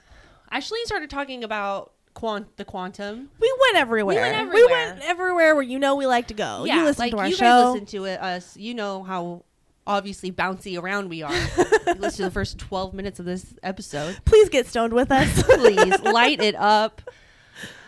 actually 0.50 0.80
started 0.86 1.12
talking 1.12 1.44
about 1.44 1.94
quant 2.16 2.58
the 2.58 2.66
quantum 2.66 3.30
We 3.40 3.54
went 3.62 3.78
everywhere. 3.78 4.16
We 4.16 4.22
went 4.22 4.36
We 4.36 4.42
everywhere. 4.42 4.88
went 4.94 5.02
everywhere 5.04 5.54
where 5.54 5.64
you 5.64 5.78
know 5.78 5.96
we 5.96 6.08
like 6.08 6.30
to 6.30 6.34
go. 6.34 6.64
Yeah, 6.66 6.78
you 6.80 6.84
listen 6.86 7.04
like 7.04 7.12
to 7.12 7.18
our 7.20 7.28
you 7.28 7.36
show. 7.36 7.44
guys 7.44 7.74
listen 7.74 7.86
to 7.86 8.06
it. 8.06 8.20
Us, 8.20 8.58
you 8.58 8.74
know 8.74 9.04
how 9.04 9.44
obviously 9.86 10.32
bouncy 10.32 10.82
around 10.82 11.10
we 11.10 11.22
are. 11.22 11.32
you 11.88 11.94
listen 12.00 12.18
to 12.18 12.24
the 12.24 12.32
first 12.32 12.58
twelve 12.58 12.96
minutes 12.96 13.20
of 13.20 13.26
this 13.28 13.54
episode. 13.62 14.18
Please 14.26 14.50
get 14.50 14.66
stoned 14.66 14.94
with 14.94 15.12
us. 15.12 15.44
Please 15.44 16.02
light 16.02 16.42
it 16.44 16.56
up. 16.56 17.04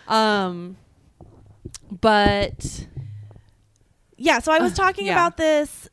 Um, 0.08 0.78
but 1.92 2.88
yeah, 4.18 4.40
so 4.40 4.52
I 4.52 4.60
was 4.60 4.74
talking 4.74 5.08
yeah. 5.08 5.14
about 5.14 5.38
this 5.38 5.90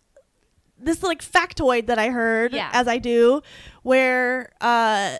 this 0.81 1.03
like 1.03 1.21
factoid 1.21 1.87
that 1.87 1.99
I 1.99 2.11
heard 2.11 2.53
Yeah. 2.53 2.71
as 2.73 2.87
I 2.87 2.99
do 2.99 3.43
where 3.83 4.53
uh 4.61 5.17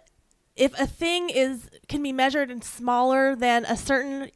if 0.55 0.79
a 0.79 0.87
thing 0.87 1.31
is 1.31 1.69
can 1.89 2.03
be 2.03 2.13
measured 2.13 2.51
in 2.51 2.63
smaller 2.63 3.35
than 3.35 3.65
a 3.65 3.77
certain 3.77 4.31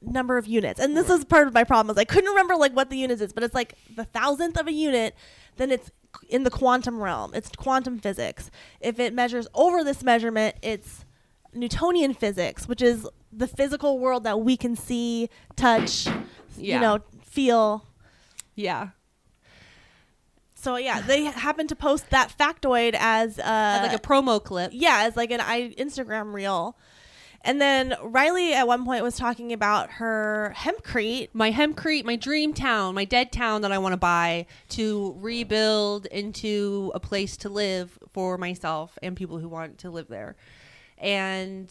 number 0.00 0.36
of 0.38 0.46
units. 0.46 0.80
And 0.80 0.96
this 0.96 1.08
is 1.10 1.24
part 1.24 1.46
of 1.46 1.54
my 1.54 1.64
problem 1.64 1.94
is 1.94 1.98
I 1.98 2.04
couldn't 2.04 2.30
remember 2.30 2.56
like 2.56 2.72
what 2.74 2.90
the 2.90 2.96
units 2.96 3.20
is, 3.20 3.32
but 3.32 3.42
it's 3.42 3.54
like 3.54 3.74
the 3.94 4.04
thousandth 4.04 4.58
of 4.58 4.66
a 4.66 4.72
unit, 4.72 5.14
then 5.56 5.70
it's 5.70 5.90
in 6.28 6.44
the 6.44 6.50
quantum 6.50 7.02
realm. 7.02 7.32
It's 7.34 7.50
quantum 7.50 7.98
physics. 7.98 8.50
If 8.80 8.98
it 8.98 9.12
measures 9.12 9.48
over 9.54 9.82
this 9.82 10.02
measurement, 10.02 10.56
it's 10.62 11.04
Newtonian 11.52 12.14
physics, 12.14 12.68
which 12.68 12.82
is 12.82 13.08
the 13.36 13.46
physical 13.48 13.98
world 13.98 14.24
that 14.24 14.40
we 14.40 14.56
can 14.56 14.76
see, 14.76 15.28
touch, 15.56 16.06
Yeah. 16.56 16.74
you 16.76 16.80
know, 16.80 16.98
feel. 17.22 17.86
yeah, 18.54 18.88
So 20.54 20.76
yeah, 20.76 21.00
they 21.00 21.24
happened 21.46 21.68
to 21.70 21.76
post 21.76 22.10
that 22.10 22.32
factoid 22.38 22.94
as 22.98 23.38
uh 23.38 23.42
As 23.42 23.88
like 23.88 23.98
a 23.98 24.02
promo 24.02 24.42
clip. 24.42 24.70
yeah, 24.74 25.02
as 25.02 25.16
like 25.16 25.30
an 25.30 25.40
I 25.40 25.74
Instagram 25.78 26.32
reel. 26.32 26.76
And 27.46 27.60
then 27.60 27.94
Riley 28.02 28.54
at 28.54 28.66
one 28.66 28.86
point 28.86 29.02
was 29.02 29.16
talking 29.16 29.52
about 29.52 29.90
her 30.00 30.54
hempcrete. 30.56 31.28
My 31.34 31.52
hempcrete, 31.52 32.04
my 32.06 32.16
dream 32.16 32.54
town, 32.54 32.94
my 32.94 33.04
dead 33.04 33.32
town 33.32 33.60
that 33.62 33.70
I 33.72 33.76
want 33.76 33.92
to 33.92 33.98
buy 33.98 34.46
to 34.70 35.14
rebuild 35.18 36.06
into 36.06 36.90
a 36.94 37.00
place 37.00 37.36
to 37.38 37.50
live 37.50 37.98
for 38.14 38.38
myself 38.38 38.98
and 39.02 39.14
people 39.14 39.38
who 39.40 39.48
want 39.48 39.76
to 39.80 39.90
live 39.90 40.08
there. 40.08 40.36
And 40.96 41.68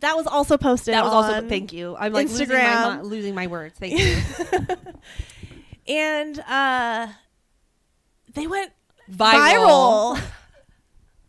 That 0.00 0.16
was 0.16 0.26
also 0.26 0.56
posted. 0.58 0.94
that 0.94 1.04
was 1.04 1.12
also 1.12 1.48
thank 1.48 1.72
you. 1.72 1.96
I'm 1.98 2.12
like 2.12 2.28
losing 2.28 2.48
my, 2.48 2.54
Instagram. 2.54 3.02
losing 3.04 3.34
my 3.34 3.46
words. 3.46 3.74
Thank 3.78 3.98
you. 3.98 4.16
and 5.88 6.38
uh 6.40 7.08
they 8.34 8.46
went 8.46 8.72
Viral. 9.10 10.16
viral. 10.16 10.20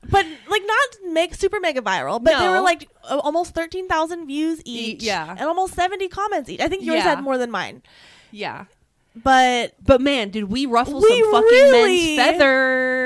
but 0.10 0.26
like 0.50 0.64
not 0.66 1.14
make 1.14 1.36
super 1.36 1.60
mega 1.60 1.82
viral, 1.82 2.22
but 2.24 2.38
they 2.40 2.46
No. 2.46 2.52
were 2.54 2.62
like 2.62 2.90
almost 3.10 3.54
13,000 3.54 4.26
views 4.28 4.62
each 4.66 5.04
yeah. 5.04 5.30
and 5.32 5.42
almost 5.42 5.74
70 5.76 6.08
comments 6.10 6.50
each. 6.50 6.60
I 6.60 6.68
think 6.68 6.84
yours 6.84 6.98
Yeah. 6.98 7.04
had 7.16 7.22
more 7.24 7.38
than 7.38 7.52
mine. 7.52 7.84
Yeah. 8.32 8.66
But 9.16 9.74
But 9.84 10.02
man, 10.02 10.30
did 10.30 10.46
we 10.46 10.66
ruffle 10.66 11.02
We 11.02 11.08
some 11.22 11.32
fucking 11.32 11.50
really- 11.50 12.16
men's 12.18 12.32
feathers? 12.32 12.97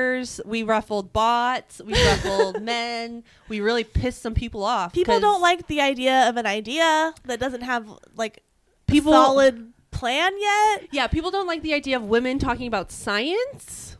We 0.45 0.63
ruffled 0.63 1.13
bots. 1.13 1.81
We 1.83 1.93
ruffled 1.93 2.61
men. 2.73 3.23
We 3.49 3.59
really 3.61 3.83
pissed 3.83 4.21
some 4.21 4.33
people 4.33 4.63
off. 4.63 4.93
People 4.93 5.19
don't 5.19 5.41
like 5.41 5.67
the 5.67 5.81
idea 5.81 6.27
of 6.29 6.37
an 6.37 6.45
idea 6.45 7.13
that 7.25 7.39
doesn't 7.39 7.61
have 7.61 7.87
like 8.15 8.43
People- 8.87 9.13
a 9.13 9.15
solid 9.15 9.73
plan 9.91 10.31
yet. 10.39 10.87
Yeah, 10.91 11.07
people 11.07 11.31
don't 11.31 11.47
like 11.47 11.61
the 11.61 11.73
idea 11.73 11.97
of 11.97 12.03
women 12.03 12.39
talking 12.39 12.67
about 12.67 12.91
science. 12.91 13.97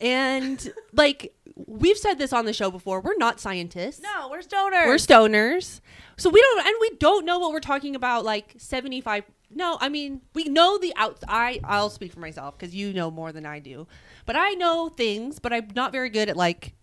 And 0.00 0.72
like 0.92 1.34
we've 1.66 1.98
said 1.98 2.14
this 2.18 2.32
on 2.32 2.44
the 2.44 2.52
show 2.52 2.70
before, 2.70 3.00
we're 3.00 3.16
not 3.16 3.40
scientists. 3.40 4.00
No, 4.00 4.28
we're 4.30 4.42
stoners. 4.42 4.86
We're 4.86 4.94
stoners. 4.96 5.80
So 6.16 6.30
we 6.30 6.40
don't 6.40 6.66
and 6.66 6.74
we 6.80 6.90
don't 6.98 7.24
know 7.24 7.38
what 7.38 7.52
we're 7.52 7.60
talking 7.60 7.96
about 7.96 8.24
like 8.24 8.54
75 8.58 9.24
No, 9.50 9.78
I 9.80 9.88
mean, 9.88 10.20
we 10.34 10.44
know 10.44 10.78
the 10.78 10.92
out 10.96 11.22
I 11.26 11.60
I'll 11.64 11.90
speak 11.90 12.12
for 12.12 12.20
myself 12.20 12.58
cuz 12.58 12.74
you 12.74 12.92
know 12.92 13.10
more 13.10 13.32
than 13.32 13.46
I 13.46 13.58
do. 13.58 13.86
But 14.26 14.36
I 14.36 14.50
know 14.54 14.88
things, 14.88 15.38
but 15.38 15.52
I'm 15.52 15.68
not 15.74 15.92
very 15.92 16.10
good 16.10 16.28
at 16.28 16.36
like 16.36 16.74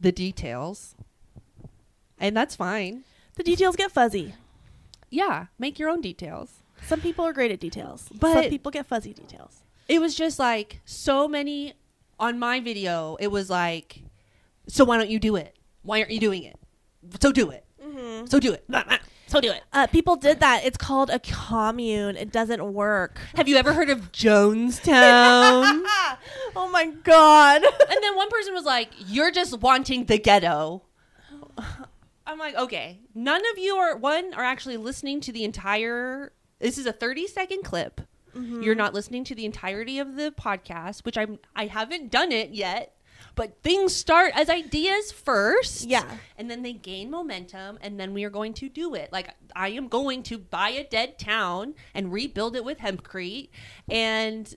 the 0.00 0.12
details. 0.12 0.94
And 2.18 2.36
that's 2.36 2.56
fine. 2.56 3.04
the 3.36 3.44
details 3.44 3.76
get 3.76 3.92
fuzzy. 3.92 4.34
Yeah, 5.10 5.46
make 5.58 5.78
your 5.78 5.88
own 5.88 6.00
details. 6.00 6.62
Some 6.86 7.00
people 7.00 7.24
are 7.24 7.32
great 7.32 7.50
at 7.52 7.60
details, 7.60 8.08
but 8.18 8.34
some 8.34 8.50
people 8.50 8.70
get 8.72 8.86
fuzzy 8.86 9.12
details. 9.12 9.62
it 9.88 10.00
was 10.00 10.14
just 10.14 10.38
like 10.38 10.80
so 10.84 11.26
many 11.26 11.74
on 12.20 12.38
my 12.38 12.60
video 12.60 13.16
it 13.20 13.28
was 13.28 13.48
like 13.48 14.02
so 14.66 14.84
why 14.84 14.96
don't 14.96 15.10
you 15.10 15.18
do 15.18 15.36
it 15.36 15.56
why 15.82 16.00
aren't 16.00 16.10
you 16.10 16.20
doing 16.20 16.42
it 16.42 16.58
so 17.20 17.32
do 17.32 17.50
it 17.50 17.64
mm-hmm. 17.82 18.26
so 18.26 18.38
do 18.40 18.52
it 18.52 18.64
so 19.28 19.40
do 19.40 19.50
it 19.52 19.62
Uh, 19.72 19.86
people 19.86 20.16
did 20.16 20.40
that. 20.40 20.64
It's 20.64 20.76
called 20.78 21.10
a 21.10 21.18
commune. 21.20 22.16
It 22.16 22.32
doesn't 22.32 22.72
work. 22.72 23.18
have 23.36 23.46
you 23.48 23.56
ever 23.56 23.72
heard 23.72 23.90
of 23.90 24.10
jonestown 24.10 24.82
oh 26.56 26.68
my 26.72 26.86
god. 27.04 27.62
and 27.90 27.98
then 28.02 28.16
one 28.16 28.28
person 28.30 28.54
was 28.54 28.64
like 28.64 28.88
you're 29.06 29.30
just 29.30 29.58
wanting 29.60 30.06
the 30.06 30.18
ghetto 30.18 30.82
i'm 32.26 32.38
like 32.38 32.54
okay 32.56 33.00
none 33.14 33.42
of 33.52 33.58
you 33.58 33.74
are 33.76 33.96
one 33.96 34.32
are 34.34 34.44
actually 34.44 34.76
listening 34.76 35.20
to 35.20 35.32
the 35.32 35.44
entire 35.44 36.32
this 36.60 36.78
is 36.78 36.86
a 36.86 36.92
30 36.92 37.26
second 37.26 37.62
clip 37.64 38.00
Mm-hmm. 38.36 38.62
you're 38.62 38.74
not 38.74 38.92
listening 38.92 39.24
to 39.24 39.34
the 39.34 39.46
entirety 39.46 39.98
of 39.98 40.14
the 40.14 40.30
podcast 40.38 41.04
which 41.06 41.16
i'm 41.16 41.38
i 41.56 41.64
haven't 41.64 42.10
done 42.10 42.30
it 42.30 42.50
yet 42.50 42.94
but 43.38 43.62
things 43.62 43.94
start 43.94 44.32
as 44.34 44.50
ideas 44.50 45.12
first 45.12 45.84
Yeah. 45.84 46.04
and 46.36 46.50
then 46.50 46.62
they 46.62 46.72
gain 46.74 47.10
momentum 47.10 47.78
and 47.80 47.98
then 47.98 48.12
we 48.12 48.24
are 48.24 48.30
going 48.30 48.52
to 48.54 48.68
do 48.68 48.94
it 48.94 49.10
like 49.12 49.30
i 49.56 49.68
am 49.68 49.88
going 49.88 50.22
to 50.24 50.36
buy 50.38 50.70
a 50.70 50.84
dead 50.84 51.18
town 51.18 51.74
and 51.94 52.12
rebuild 52.12 52.56
it 52.56 52.64
with 52.64 52.78
hempcrete 52.78 53.48
and 53.88 54.54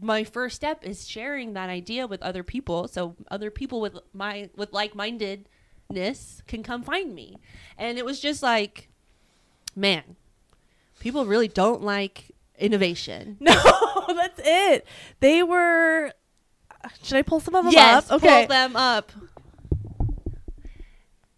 my 0.00 0.24
first 0.24 0.56
step 0.56 0.82
is 0.86 1.06
sharing 1.06 1.52
that 1.54 1.68
idea 1.68 2.06
with 2.06 2.22
other 2.22 2.42
people 2.42 2.88
so 2.88 3.16
other 3.30 3.50
people 3.50 3.80
with 3.80 3.98
my 4.14 4.48
with 4.56 4.72
like-mindedness 4.72 6.42
can 6.46 6.62
come 6.62 6.82
find 6.82 7.14
me 7.14 7.36
and 7.76 7.98
it 7.98 8.04
was 8.04 8.20
just 8.20 8.42
like 8.42 8.88
man 9.76 10.16
people 11.00 11.24
really 11.26 11.48
don't 11.48 11.82
like 11.82 12.30
innovation 12.58 13.36
No, 13.40 13.54
that's 14.14 14.40
it. 14.44 14.86
They 15.20 15.42
were. 15.42 16.12
Should 17.02 17.16
I 17.16 17.22
pull 17.22 17.40
some 17.40 17.54
of 17.54 17.64
them 17.64 17.72
yes 17.72 18.10
up? 18.10 18.20
pull 18.20 18.46
them 18.46 18.76
up. 18.76 19.12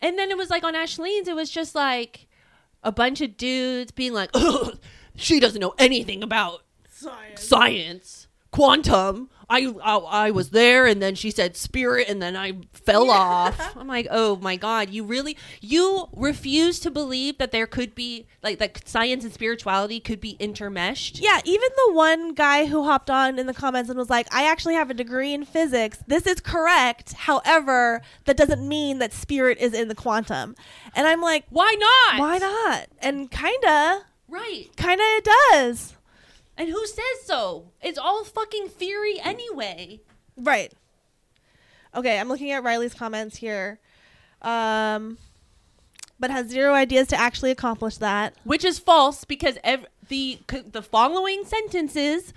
And 0.01 0.19
then 0.19 0.31
it 0.31 0.37
was 0.37 0.51
like 0.51 0.65
on 0.65 0.75
ashleen's 0.75 1.29
it 1.29 1.37
was 1.37 1.51
just 1.51 1.75
like 1.75 2.27
a 2.83 2.91
bunch 2.91 3.21
of 3.21 3.37
dudes 3.37 3.93
being 3.93 4.13
like 4.13 4.31
she 5.15 5.39
doesn't 5.41 5.61
know 5.61 5.75
anything 5.79 6.23
about 6.23 6.63
science, 6.89 7.43
science 7.43 8.27
quantum 8.51 9.31
I, 9.53 9.75
I 9.83 9.97
i 10.27 10.31
was 10.31 10.51
there 10.51 10.87
and 10.87 11.03
then 11.03 11.15
she 11.15 11.31
said 11.31 11.57
spirit 11.57 12.09
and 12.09 12.23
then 12.23 12.37
i 12.37 12.55
fell 12.73 13.11
off 13.11 13.77
i'm 13.77 13.87
like 13.87 14.07
oh 14.11 14.37
my 14.37 14.57
god 14.57 14.91
you 14.91 15.05
really 15.05 15.37
you 15.61 16.09
refuse 16.13 16.81
to 16.81 16.91
believe 16.91 17.39
that 17.39 17.53
there 17.53 17.67
could 17.67 17.95
be 17.95 18.27
like 18.43 18.59
that 18.59 18.89
science 18.89 19.25
and 19.25 19.33
spirituality 19.33 20.01
could 20.01 20.21
be 20.21 20.37
intermeshed 20.41 21.21
Yeah, 21.21 21.41
even 21.45 21.69
the 21.87 21.93
one 21.93 22.35
guy 22.35 22.67
who 22.67 22.85
hopped 22.85 23.11
on 23.11 23.39
in 23.39 23.47
the 23.47 23.55
comments 23.55 23.89
and 23.89 23.99
was 23.99 24.11
like, 24.11 24.27
I 24.35 24.51
actually 24.51 24.75
have 24.75 24.91
a 24.91 24.95
degree 24.95 25.33
in 25.33 25.45
physics. 25.45 25.99
This 26.07 26.27
is 26.27 26.41
correct. 26.41 27.13
However, 27.13 28.03
that 28.25 28.37
doesn't 28.37 28.67
mean 28.67 28.99
that 28.99 29.13
spirit 29.13 29.59
is 29.59 29.75
in 29.75 29.89
the 29.89 29.95
quantum. 29.95 30.57
And 30.95 31.07
I'm 31.07 31.21
like, 31.21 31.45
why 31.51 31.75
not 31.79 32.21
why 32.21 32.39
not? 32.39 32.87
And 33.01 33.31
kinda, 33.31 34.03
right 34.29 34.69
kinda 34.77 35.05
it 35.05 35.29
does. 35.51 35.95
And 36.57 36.69
who 36.69 36.87
says 36.87 37.23
so 37.25 37.71
it's 37.81 37.99
all 37.99 38.25
fucking 38.25 38.69
theory 38.69 39.19
anyway 39.23 40.01
Right. 40.37 40.73
Okay, 41.95 42.19
I'm 42.19 42.29
looking 42.29 42.51
at 42.53 42.63
Riley's 42.65 42.95
comments 42.95 43.37
here. 43.37 43.79
Um, 44.41 45.19
but 46.19 46.31
has 46.31 46.49
zero 46.49 46.73
ideas 46.75 47.09
to 47.09 47.21
actually 47.21 47.51
accomplish 47.51 47.99
that. 47.99 48.35
which 48.45 48.65
is 48.65 48.79
false 48.79 49.25
because 49.25 49.59
ev- 49.63 49.87
the 50.09 50.39
c- 50.51 50.63
the 50.71 50.83
following 50.83 51.45
sentences 51.45 52.33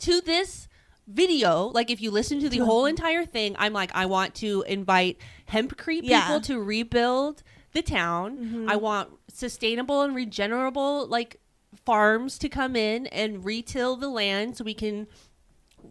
to 0.00 0.20
this 0.20 0.68
video 1.06 1.66
like 1.68 1.90
if 1.90 2.00
you 2.02 2.10
listen 2.10 2.40
to 2.40 2.48
the 2.48 2.58
whole 2.68 2.86
entire 2.86 3.24
thing 3.26 3.54
i'm 3.58 3.72
like 3.74 3.90
i 3.94 4.06
want 4.06 4.34
to 4.34 4.62
invite 4.66 5.18
hemp 5.46 5.76
people 5.76 6.08
Yeah. 6.08 6.38
to 6.44 6.58
rebuild 6.62 7.42
the 7.72 7.82
town 7.82 8.64
i 8.70 8.76
want 8.76 9.10
sustainable 9.28 10.00
and 10.02 10.14
regenerable 10.16 11.06
like 11.06 11.38
farms 11.84 12.38
to 12.38 12.48
come 12.48 12.74
in 12.76 13.06
and 13.08 13.44
retill 13.44 13.96
the 13.96 14.08
land 14.08 14.56
so 14.56 14.64
we 14.64 14.74
can 14.74 15.06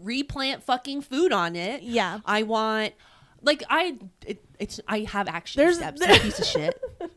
replant 0.01 0.63
fucking 0.63 1.01
food 1.01 1.31
on 1.31 1.55
it 1.55 1.83
Yeah. 1.83 2.19
i 2.25 2.41
want 2.43 2.93
like 3.41 3.61
i 3.69 3.97
it, 4.25 4.43
it's 4.59 4.79
i 4.87 4.99
have 5.01 5.27
action 5.27 5.59
There's- 5.59 5.77
steps 5.77 6.01
you 6.01 6.19
piece 6.19 6.39
of 6.39 6.45
shit 6.45 6.81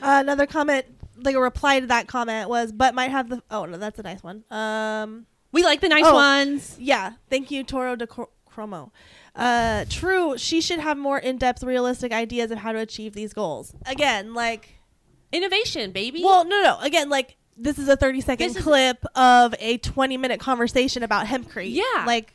Uh, 0.00 0.18
another 0.20 0.46
comment, 0.46 0.84
like 1.16 1.34
a 1.34 1.40
reply 1.40 1.80
to 1.80 1.86
that 1.88 2.06
comment 2.06 2.48
was, 2.48 2.70
but 2.72 2.94
might 2.94 3.10
have 3.10 3.28
the. 3.28 3.42
Oh 3.50 3.64
no, 3.64 3.76
that's 3.78 3.98
a 3.98 4.02
nice 4.02 4.22
one. 4.22 4.44
Um, 4.50 5.26
we 5.52 5.64
like 5.64 5.80
the 5.80 5.88
nice 5.88 6.04
Oh. 6.06 6.14
ones 6.14 6.76
yeah, 6.78 7.12
thank 7.30 7.50
you, 7.50 7.64
Toro 7.64 7.96
de 7.96 8.06
Cromo. 8.06 8.92
Uh, 9.34 9.84
true, 9.88 10.36
she 10.38 10.60
should 10.60 10.78
have 10.80 10.96
more 10.98 11.18
in-depth, 11.18 11.62
realistic 11.64 12.12
ideas 12.12 12.50
of 12.52 12.58
how 12.58 12.70
to 12.72 12.78
achieve 12.78 13.14
these 13.14 13.32
goals. 13.32 13.74
Again, 13.86 14.34
like, 14.34 14.80
innovation 15.32 15.90
baby 15.92 16.22
well, 16.22 16.44
no, 16.44 16.62
no, 16.62 16.78
again, 16.80 17.08
like 17.08 17.36
this 17.58 17.78
is 17.78 17.88
a 17.88 17.96
thirty-second 17.96 18.48
This 18.48 18.56
is- 18.56 18.62
clip 18.62 19.04
of 19.14 19.54
a 19.58 19.78
twenty-minute 19.78 20.40
conversation 20.40 21.02
about 21.02 21.26
hempcrete. 21.26 21.74
Yeah. 21.74 22.04
like. 22.06 22.34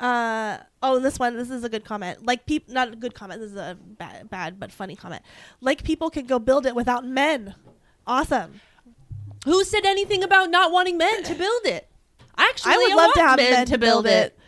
Uh 0.00 0.58
oh, 0.80 0.96
and 0.96 1.04
this 1.04 1.18
one, 1.18 1.36
this 1.36 1.50
is 1.50 1.64
a 1.64 1.68
good 1.68 1.84
comment. 1.84 2.24
Like 2.24 2.46
people, 2.46 2.72
not 2.72 2.92
a 2.92 2.96
good 2.96 3.14
comment. 3.14 3.40
This 3.40 3.50
is 3.50 3.56
a 3.56 3.76
bad, 3.82 4.30
bad 4.30 4.60
but 4.60 4.70
funny 4.70 4.94
comment. 4.94 5.22
Like 5.60 5.82
people 5.82 6.08
can 6.08 6.24
go 6.26 6.38
build 6.38 6.66
it 6.66 6.74
without 6.76 7.04
men. 7.04 7.56
Awesome. 8.06 8.60
Who 9.44 9.64
said 9.64 9.84
anything 9.84 10.22
about 10.22 10.50
not 10.50 10.70
wanting 10.70 10.98
men 10.98 11.24
to 11.24 11.34
build 11.34 11.62
it? 11.64 11.88
I 12.36 12.44
actually, 12.44 12.74
I 12.74 12.76
would 12.76 12.90
love 12.90 12.96
want 12.96 13.14
to 13.14 13.22
have 13.22 13.36
men, 13.38 13.52
men, 13.52 13.66
to 13.66 13.78
build 13.78 14.06
it. 14.06 14.38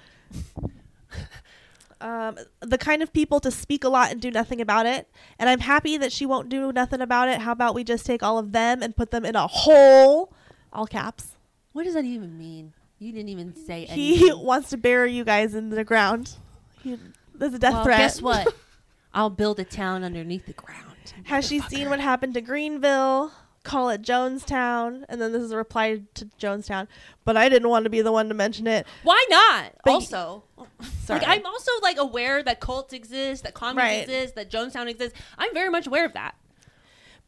Um, 2.00 2.38
the 2.60 2.78
kind 2.78 3.02
of 3.02 3.12
people 3.12 3.40
to 3.40 3.50
speak 3.50 3.84
a 3.84 3.88
lot 3.88 4.10
and 4.10 4.20
do 4.20 4.30
nothing 4.30 4.60
about 4.60 4.86
it. 4.86 5.08
And 5.38 5.48
I'm 5.48 5.60
happy 5.60 5.96
that 5.98 6.12
she 6.12 6.26
won't 6.26 6.48
do 6.48 6.72
nothing 6.72 7.00
about 7.00 7.28
it. 7.28 7.40
How 7.40 7.52
about 7.52 7.74
we 7.74 7.84
just 7.84 8.06
take 8.06 8.22
all 8.22 8.38
of 8.38 8.52
them 8.52 8.82
and 8.82 8.96
put 8.96 9.10
them 9.10 9.24
in 9.24 9.36
a 9.36 9.46
hole, 9.46 10.32
all 10.72 10.86
caps. 10.86 11.36
What 11.72 11.84
does 11.84 11.94
that 11.94 12.04
even 12.04 12.38
mean? 12.38 12.72
You 12.98 13.12
didn't 13.12 13.30
even 13.30 13.54
say 13.54 13.86
He 13.86 14.32
wants 14.34 14.70
to 14.70 14.76
bury 14.76 15.12
you 15.12 15.24
guys 15.24 15.54
in 15.54 15.70
the 15.70 15.84
ground. 15.84 16.36
He, 16.82 16.98
there's 17.34 17.54
a 17.54 17.58
death 17.58 17.72
well, 17.72 17.84
threat. 17.84 17.98
guess 17.98 18.22
what? 18.22 18.54
I'll 19.12 19.30
build 19.30 19.58
a 19.58 19.64
town 19.64 20.04
underneath 20.04 20.46
the 20.46 20.52
ground. 20.52 20.86
Has 21.24 21.46
she 21.46 21.60
seen 21.60 21.88
what 21.88 22.00
happened 22.00 22.34
to 22.34 22.40
Greenville? 22.40 23.32
Call 23.62 23.90
it 23.90 24.02
Jonestown. 24.02 25.04
And 25.08 25.20
then 25.20 25.32
this 25.32 25.42
is 25.42 25.50
a 25.52 25.56
reply 25.56 26.00
to 26.14 26.24
Jonestown. 26.40 26.88
But 27.24 27.36
I 27.36 27.48
didn't 27.48 27.68
want 27.68 27.84
to 27.84 27.90
be 27.90 28.00
the 28.00 28.12
one 28.12 28.28
to 28.28 28.34
mention 28.34 28.66
it. 28.66 28.86
Why 29.02 29.22
not? 29.28 29.72
But 29.84 29.90
also, 29.92 30.44
Sorry. 31.04 31.20
like 31.20 31.28
I'm 31.28 31.44
also 31.44 31.70
like 31.82 31.98
aware 31.98 32.42
that 32.42 32.60
cults 32.60 32.92
exist, 32.94 33.42
that 33.44 33.54
communes 33.54 33.76
Right. 33.76 34.02
exist, 34.02 34.34
that 34.36 34.50
Jonestown 34.50 34.88
exists. 34.88 35.18
I'm 35.38 35.52
very 35.52 35.68
much 35.70 35.86
aware 35.86 36.06
of 36.06 36.14
that. 36.14 36.34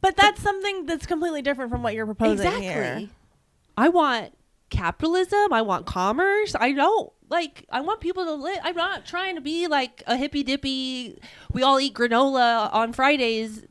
but 0.01 0.17
that's 0.17 0.41
something 0.43 0.87
that's 0.87 1.07
completely 1.07 1.43
different 1.43 1.71
from 1.71 1.83
what 1.83 1.95
you're 1.95 2.07
proposing 2.07 2.47
exactly. 2.47 2.65
here. 2.67 3.09
I 3.77 3.89
want 3.91 4.37
capitalism. 4.71 5.53
I 5.53 5.63
want 5.63 5.87
commerce. 5.87 6.57
I 6.59 6.73
don't 6.73 7.13
like. 7.29 7.65
I 7.71 7.83
want 7.83 8.01
people 8.01 8.25
to 8.25 8.35
live. 8.35 8.59
I'm 8.65 8.75
not 8.75 9.05
trying 9.07 9.35
to 9.37 9.41
be 9.41 9.67
like 9.69 10.03
a 10.07 10.17
hippy 10.17 10.43
dippy. 10.43 11.21
We 11.53 11.63
all 11.63 11.79
eat 11.79 11.95
granola 11.95 12.73
on 12.73 12.93
Fridays. 12.95 13.65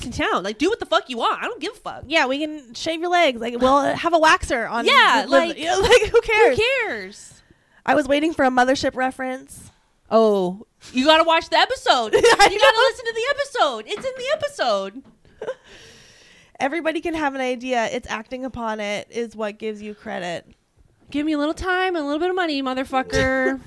To 0.00 0.10
town, 0.10 0.42
like 0.42 0.58
do 0.58 0.68
what 0.68 0.80
the 0.80 0.86
fuck 0.86 1.08
you 1.10 1.16
want. 1.18 1.40
I 1.42 1.46
don't 1.46 1.60
give 1.60 1.72
a 1.72 1.76
fuck. 1.76 2.04
Yeah, 2.06 2.26
we 2.26 2.38
can 2.38 2.74
shave 2.74 3.00
your 3.00 3.10
legs. 3.10 3.40
Like, 3.40 3.58
we'll 3.60 3.82
have 3.94 4.12
a 4.14 4.18
waxer 4.18 4.70
on. 4.70 4.84
Yeah, 4.86 5.22
the- 5.24 5.30
like- 5.30 5.56
you 5.58 5.64
know, 5.66 5.80
like 5.80 6.02
who 6.10 6.20
cares? 6.20 6.56
Who 6.58 6.64
cares? 6.86 7.42
I 7.84 7.94
was 7.94 8.08
waiting 8.08 8.32
for 8.34 8.44
a 8.44 8.50
mothership 8.50 8.94
reference. 8.96 9.70
Oh, 10.10 10.66
you 10.92 11.04
gotta 11.04 11.24
watch 11.24 11.48
the 11.50 11.56
episode. 11.56 12.12
you 12.14 12.20
gotta 12.22 12.50
listen 12.50 13.04
to 13.06 13.14
the 13.14 13.26
episode. 13.30 13.84
It's 13.86 14.04
in 14.06 14.12
the 14.16 14.30
episode. 14.34 15.02
Everybody 16.60 17.00
can 17.00 17.14
have 17.14 17.34
an 17.34 17.40
idea. 17.40 17.86
It's 17.86 18.08
acting 18.08 18.44
upon 18.44 18.80
it 18.80 19.08
is 19.10 19.36
what 19.36 19.58
gives 19.58 19.82
you 19.82 19.94
credit. 19.94 20.46
Give 21.10 21.26
me 21.26 21.32
a 21.34 21.38
little 21.38 21.54
time 21.54 21.94
and 21.96 22.02
a 22.02 22.06
little 22.06 22.18
bit 22.20 22.30
of 22.30 22.36
money, 22.36 22.62
motherfucker. 22.62 23.60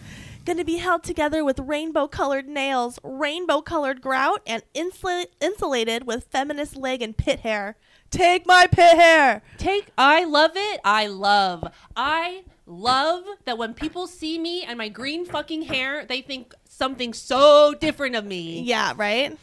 Gonna 0.45 0.63
be 0.65 0.77
held 0.77 1.03
together 1.03 1.43
with 1.43 1.59
rainbow 1.59 2.07
colored 2.07 2.47
nails, 2.47 2.99
rainbow 3.03 3.61
colored 3.61 4.01
grout, 4.01 4.41
and 4.47 4.63
insula- 4.73 5.27
insulated 5.39 6.07
with 6.07 6.25
feminist 6.31 6.75
leg 6.75 7.01
and 7.01 7.15
pit 7.15 7.41
hair. 7.41 7.75
Take 8.09 8.47
my 8.47 8.65
pit 8.65 8.97
hair! 8.97 9.43
Take 9.57 9.89
I 9.97 10.23
love 10.23 10.51
it. 10.55 10.81
I 10.83 11.05
love. 11.07 11.63
I 11.95 12.43
love 12.65 13.23
that 13.45 13.57
when 13.57 13.73
people 13.73 14.07
see 14.07 14.39
me 14.39 14.63
and 14.63 14.77
my 14.77 14.89
green 14.89 15.25
fucking 15.25 15.63
hair, 15.63 16.05
they 16.05 16.21
think 16.21 16.55
something 16.67 17.13
so 17.13 17.75
different 17.79 18.15
of 18.15 18.25
me. 18.25 18.61
Yeah, 18.61 18.93
right? 18.95 19.37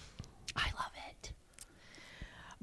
I 0.57 0.67
love 0.77 0.91
it. 1.11 1.33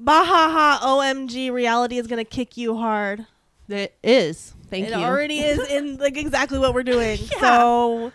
Bahaha 0.02 0.80
OMG 0.80 1.50
reality 1.50 1.96
is 1.96 2.06
gonna 2.06 2.24
kick 2.24 2.56
you 2.56 2.76
hard. 2.76 3.26
It 3.68 3.96
is. 4.02 4.52
Thank 4.68 4.88
it 4.88 4.90
you. 4.90 4.98
It 4.98 5.04
already 5.04 5.38
is 5.38 5.58
in 5.70 5.96
like 5.96 6.16
exactly 6.16 6.58
what 6.58 6.74
we're 6.74 6.82
doing. 6.82 7.18
Yeah. 7.32 7.40
So 7.40 8.12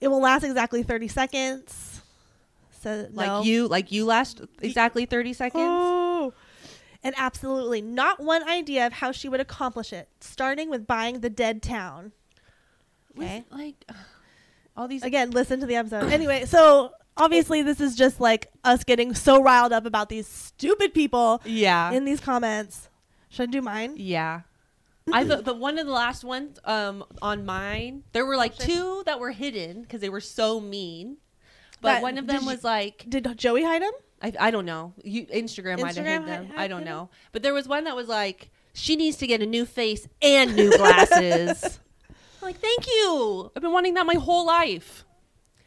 it 0.00 0.08
will 0.08 0.20
last 0.20 0.44
exactly 0.44 0.82
30 0.82 1.08
seconds. 1.08 2.02
So 2.80 3.08
like 3.12 3.26
no. 3.26 3.42
you 3.42 3.68
like 3.68 3.92
you 3.92 4.06
last 4.06 4.40
exactly 4.62 5.06
30 5.06 5.32
seconds. 5.34 5.64
Oh. 5.64 6.32
And 7.02 7.14
absolutely 7.16 7.80
not 7.80 8.20
one 8.20 8.46
idea 8.48 8.86
of 8.86 8.92
how 8.92 9.12
she 9.12 9.28
would 9.28 9.40
accomplish 9.40 9.92
it, 9.92 10.08
starting 10.20 10.68
with 10.68 10.86
buying 10.86 11.20
the 11.20 11.30
dead 11.30 11.62
town. 11.62 12.12
Okay. 13.16 13.44
With, 13.50 13.58
like 13.58 13.84
all 14.76 14.88
these 14.88 15.02
Again, 15.02 15.30
listen 15.30 15.60
to 15.60 15.66
the 15.66 15.76
episode. 15.76 16.04
Anyway, 16.12 16.44
so 16.46 16.92
obviously 17.16 17.62
this 17.62 17.80
is 17.80 17.96
just 17.96 18.20
like 18.20 18.48
us 18.64 18.84
getting 18.84 19.14
so 19.14 19.42
riled 19.42 19.72
up 19.72 19.84
about 19.86 20.08
these 20.08 20.26
stupid 20.26 20.94
people 20.94 21.40
Yeah. 21.44 21.92
in 21.92 22.04
these 22.04 22.20
comments. 22.20 22.88
Should 23.28 23.48
I 23.48 23.52
do 23.52 23.62
mine? 23.62 23.94
Yeah. 23.96 24.40
I 25.12 25.24
the, 25.24 25.36
the 25.42 25.54
one 25.54 25.78
of 25.78 25.86
the 25.86 25.92
last 25.92 26.24
ones 26.24 26.58
um 26.64 27.04
on 27.22 27.44
mine, 27.46 28.04
there 28.12 28.24
were 28.26 28.36
like 28.36 28.56
two 28.56 29.02
that 29.06 29.18
were 29.20 29.30
hidden 29.32 29.82
because 29.82 30.00
they 30.00 30.08
were 30.08 30.20
so 30.20 30.60
mean. 30.60 31.18
But 31.80 31.94
That- 31.94 32.02
one 32.02 32.18
of 32.18 32.26
did 32.26 32.36
them 32.36 32.42
you- 32.42 32.48
was 32.48 32.64
like 32.64 33.04
Did 33.08 33.26
Joey 33.38 33.64
hide 33.64 33.82
him? 33.82 33.92
I, 34.22 34.32
I 34.38 34.50
don't 34.50 34.66
know. 34.66 34.92
You 35.02 35.24
Instagram, 35.26 35.80
might 35.80 35.96
have 35.96 36.04
Instagram 36.04 36.18
hid 36.20 36.26
them. 36.28 36.46
had- 36.46 36.58
I 36.58 36.68
don't 36.68 36.84
know. 36.84 37.08
But 37.32 37.42
there 37.42 37.54
was 37.54 37.66
one 37.66 37.84
that 37.84 37.96
was 37.96 38.06
like 38.08 38.50
she 38.74 38.96
needs 38.96 39.16
to 39.18 39.26
get 39.26 39.40
a 39.42 39.46
new 39.46 39.64
face 39.64 40.06
and 40.22 40.54
new 40.54 40.70
glasses. 40.76 41.80
I'm 42.08 42.14
like, 42.42 42.58
thank 42.58 42.86
you. 42.86 43.50
I've 43.56 43.62
been 43.62 43.72
wanting 43.72 43.94
that 43.94 44.06
my 44.06 44.14
whole 44.14 44.44
life. 44.46 45.04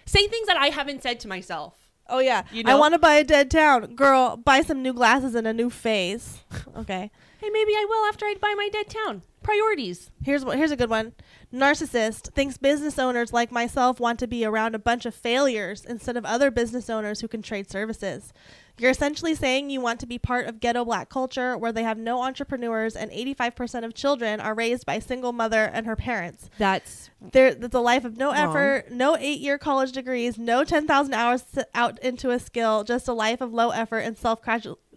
Say 0.06 0.28
things 0.28 0.48
that 0.48 0.58
I 0.58 0.68
haven't 0.68 1.02
said 1.02 1.20
to 1.22 1.28
myself. 1.28 1.76
Oh 2.08 2.20
yeah. 2.20 2.44
You 2.52 2.64
I 2.66 2.72
know? 2.72 2.78
want 2.78 2.94
to 2.94 3.00
buy 3.00 3.16
a 3.16 3.24
dead 3.24 3.50
town. 3.50 3.96
Girl, 3.96 4.38
buy 4.38 4.62
some 4.62 4.84
new 4.84 4.94
glasses 4.94 5.34
and 5.36 5.48
a 5.48 5.54
new 5.54 5.70
face. 5.70 6.44
okay. 6.78 7.10
Hey, 7.40 7.50
maybe 7.50 7.72
I 7.72 7.86
will 7.90 8.06
after 8.08 8.26
I 8.26 8.36
buy 8.40 8.54
my 8.56 8.70
dead 8.72 8.90
town. 8.90 9.22
Priorities. 9.44 10.10
Here's 10.24 10.46
what 10.46 10.58
here's 10.58 10.72
a 10.72 10.78
good 10.78 10.90
one. 10.90 11.14
Narcissist 11.54 12.34
thinks 12.34 12.58
business 12.58 12.98
owners 12.98 13.34
like 13.34 13.52
myself 13.52 14.00
want 14.00 14.18
to 14.20 14.28
be 14.28 14.46
around 14.46 14.74
a 14.74 14.80
bunch 14.80 15.06
of 15.06 15.14
failures 15.14 15.86
instead 15.86 16.16
of 16.16 16.26
other 16.26 16.50
business 16.50 16.90
owners 16.90 17.20
who 17.20 17.28
can 17.28 17.42
trade 17.42 17.70
services. 17.70 18.32
You're 18.80 18.90
essentially 18.92 19.36
saying 19.36 19.70
you 19.70 19.82
want 19.82 20.00
to 20.00 20.08
be 20.08 20.18
part 20.18 20.48
of 20.48 20.60
ghetto 20.60 20.84
black 20.84 21.08
culture 21.10 21.56
where 21.58 21.72
they 21.72 21.84
have 21.84 21.98
no 21.98 22.24
entrepreneurs 22.24 22.96
and 22.96 23.12
85% 23.12 23.86
of 23.86 23.94
children 23.94 24.40
are 24.40 24.56
raised 24.56 24.86
by 24.86 24.96
a 24.96 25.02
single 25.02 25.32
mother 25.32 25.66
and 25.72 25.86
her 25.86 25.96
parents. 25.96 26.50
That's 26.58 27.12
There, 27.22 27.54
that's 27.54 27.76
a 27.76 27.80
life 27.80 28.04
of 28.04 28.18
no 28.18 28.32
Wrong. 28.32 28.50
effort, 28.50 28.92
no 28.92 29.16
eight-year 29.16 29.60
college 29.60 29.92
degrees, 29.92 30.40
no 30.40 30.64
10,000 30.64 31.14
hours 31.14 31.44
out 31.76 32.00
into 32.00 32.32
a 32.32 32.40
skill, 32.40 32.84
just 32.84 33.08
a 33.08 33.14
life 33.14 33.42
of 33.42 33.54
low 33.54 33.70
effort 33.70 34.00
and 34.00 34.18
self 34.18 34.40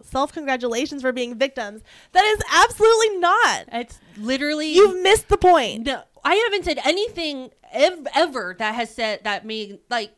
self 0.01 0.33
congratulations 0.33 1.03
for 1.03 1.11
being 1.11 1.35
victims. 1.35 1.81
That 2.13 2.25
is 2.25 2.41
absolutely 2.51 3.17
not. 3.17 3.65
it's 3.71 3.99
literally 4.17 4.73
You've 4.73 5.01
missed 5.03 5.29
the 5.29 5.37
point. 5.37 5.85
No, 5.85 6.01
I 6.23 6.33
haven't 6.35 6.65
said 6.65 6.79
anything 6.83 7.51
ev- 7.71 8.07
ever 8.15 8.55
that 8.57 8.75
has 8.75 8.93
said 8.93 9.23
that 9.23 9.45
made 9.45 9.79
like 9.89 10.11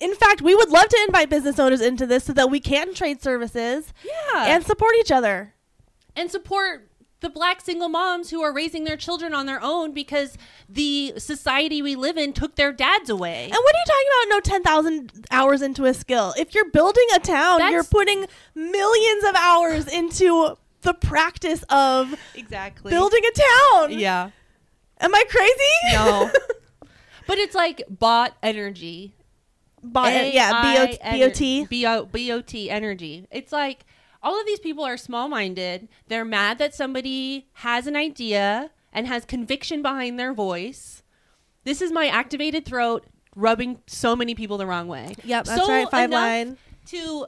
In 0.00 0.14
fact, 0.14 0.42
we 0.42 0.54
would 0.54 0.68
love 0.70 0.88
to 0.88 0.98
invite 1.06 1.30
business 1.30 1.58
owners 1.58 1.80
into 1.80 2.06
this 2.06 2.24
so 2.24 2.32
that 2.34 2.50
we 2.50 2.60
can 2.60 2.92
trade 2.94 3.22
services 3.22 3.92
yeah 4.04 4.46
and 4.54 4.64
support 4.64 4.94
each 5.00 5.10
other. 5.10 5.54
and 6.14 6.30
support 6.30 6.88
the 7.20 7.30
black 7.30 7.62
single 7.62 7.88
moms 7.88 8.28
who 8.28 8.42
are 8.42 8.52
raising 8.52 8.84
their 8.84 8.96
children 8.98 9.32
on 9.32 9.46
their 9.46 9.60
own 9.62 9.92
because 9.94 10.36
the 10.68 11.14
society 11.16 11.80
we 11.80 11.96
live 11.96 12.18
in 12.18 12.34
took 12.34 12.56
their 12.56 12.72
dads 12.72 13.08
away. 13.08 13.44
And 13.44 13.52
what 13.52 13.74
are 13.74 13.78
you 13.78 13.84
talking 13.86 14.06
about? 14.12 14.34
No 14.36 14.40
10,000 14.40 15.26
hours 15.30 15.62
into 15.62 15.86
a 15.86 15.94
skill. 15.94 16.34
If 16.36 16.54
you're 16.54 16.70
building 16.70 17.06
a 17.14 17.18
town, 17.18 17.58
That's- 17.58 17.72
you're 17.72 17.84
putting 17.84 18.26
millions 18.54 19.24
of 19.24 19.34
hours 19.34 19.88
into 19.92 20.58
the 20.82 20.92
practice 20.92 21.64
of 21.70 22.14
exactly. 22.34 22.90
building 22.90 23.22
a 23.24 23.32
town. 23.80 23.98
Yeah. 23.98 24.30
Am 25.00 25.14
I 25.14 25.24
crazy? 25.30 25.94
No. 25.94 26.30
But 27.26 27.38
it's 27.38 27.56
like 27.56 27.82
bot 27.90 28.36
energy. 28.40 29.12
Bo- 29.92 30.04
yeah, 30.06 30.62
B-O- 30.62 32.02
A-I 32.02 32.02
BOT. 32.02 32.54
Energy. 32.70 33.26
It's 33.30 33.52
like 33.52 33.84
all 34.22 34.38
of 34.40 34.46
these 34.46 34.58
people 34.60 34.84
are 34.84 34.96
small 34.96 35.28
minded. 35.28 35.88
They're 36.08 36.24
mad 36.24 36.58
that 36.58 36.74
somebody 36.74 37.48
has 37.54 37.86
an 37.86 37.96
idea 37.96 38.70
and 38.92 39.06
has 39.06 39.24
conviction 39.24 39.82
behind 39.82 40.18
their 40.18 40.32
voice. 40.32 41.02
This 41.64 41.82
is 41.82 41.92
my 41.92 42.06
activated 42.08 42.64
throat 42.64 43.06
rubbing 43.34 43.80
so 43.86 44.16
many 44.16 44.34
people 44.34 44.56
the 44.58 44.66
wrong 44.66 44.88
way. 44.88 45.14
Yep, 45.24 45.44
that's 45.44 45.62
So 45.62 45.68
right. 45.68 45.90
Five 45.90 46.10
line. 46.10 46.56
To 46.86 47.26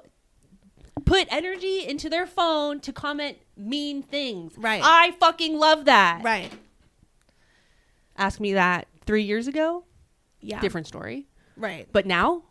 put 1.05 1.27
energy 1.31 1.87
into 1.87 2.09
their 2.09 2.27
phone 2.27 2.81
to 2.81 2.92
comment 2.92 3.38
mean 3.57 4.03
things. 4.03 4.55
Right. 4.57 4.81
I 4.85 5.12
fucking 5.21 5.59
love 5.59 5.85
that. 5.87 6.21
Right. 6.23 6.51
Ask 8.16 8.40
me 8.40 8.55
that 8.55 8.88
three 9.07 9.23
years 9.23 9.47
ago. 9.47 9.85
Yeah. 10.40 10.61
Different 10.61 10.87
story. 10.87 11.29
Right. 11.57 11.88
But 11.92 12.07
now, 12.07 12.42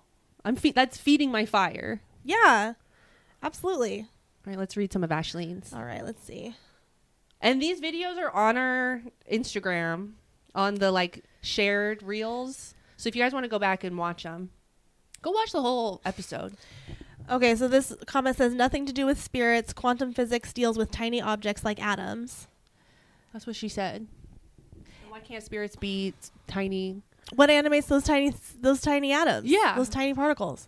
I'm 0.48 0.56
fe- 0.56 0.72
that's 0.72 0.98
feeding 0.98 1.30
my 1.30 1.46
fire. 1.46 2.02
Yeah. 2.24 2.76
Absolutely. 3.44 4.00
All 4.00 4.52
right, 4.52 4.58
let's 4.58 4.78
read 4.78 4.94
some 4.94 5.04
of 5.04 5.12
Ashleen's. 5.12 5.74
All 5.74 5.84
right, 5.84 6.06
let's 6.06 6.24
see. 6.24 6.56
And 7.42 7.62
these 7.62 7.82
videos 7.82 8.18
are 8.18 8.32
on 8.32 8.56
our 8.56 9.02
Instagram 9.30 10.14
on 10.56 10.76
the 10.76 10.90
like 10.90 11.26
shared 11.42 12.02
reels. 12.02 12.76
So 12.96 13.10
if 13.10 13.16
you 13.16 13.22
guys 13.22 13.34
want 13.34 13.44
to 13.44 13.50
go 13.50 13.60
back 13.60 13.84
and 13.84 13.98
watch 13.98 14.24
them, 14.24 14.52
go 15.22 15.32
watch 15.32 15.52
the 15.52 15.62
whole 15.62 16.00
episode. 16.06 16.56
Okay, 17.30 17.54
so 17.58 17.68
this 17.68 17.94
comment 18.06 18.38
says 18.38 18.54
nothing 18.54 18.86
to 18.86 18.94
do 18.94 19.06
with 19.06 19.22
spirits. 19.22 19.74
Quantum 19.74 20.14
physics 20.14 20.54
deals 20.54 20.78
with 20.78 20.92
tiny 20.92 21.22
objects 21.22 21.66
like 21.66 21.84
atoms. 21.84 22.48
That's 23.34 23.46
what 23.46 23.58
she 23.58 23.68
said. 23.68 24.08
Why 25.10 25.20
can't 25.20 25.44
spirits 25.44 25.76
be 25.76 26.14
tiny? 26.48 27.02
What 27.36 27.50
animates 27.50 27.88
those 27.88 28.04
tiny 28.04 28.34
those 28.60 28.82
tiny 28.82 29.12
atoms? 29.12 29.50
Yeah. 29.50 29.76
those 29.76 29.90
tiny 29.90 30.14
particles. 30.14 30.68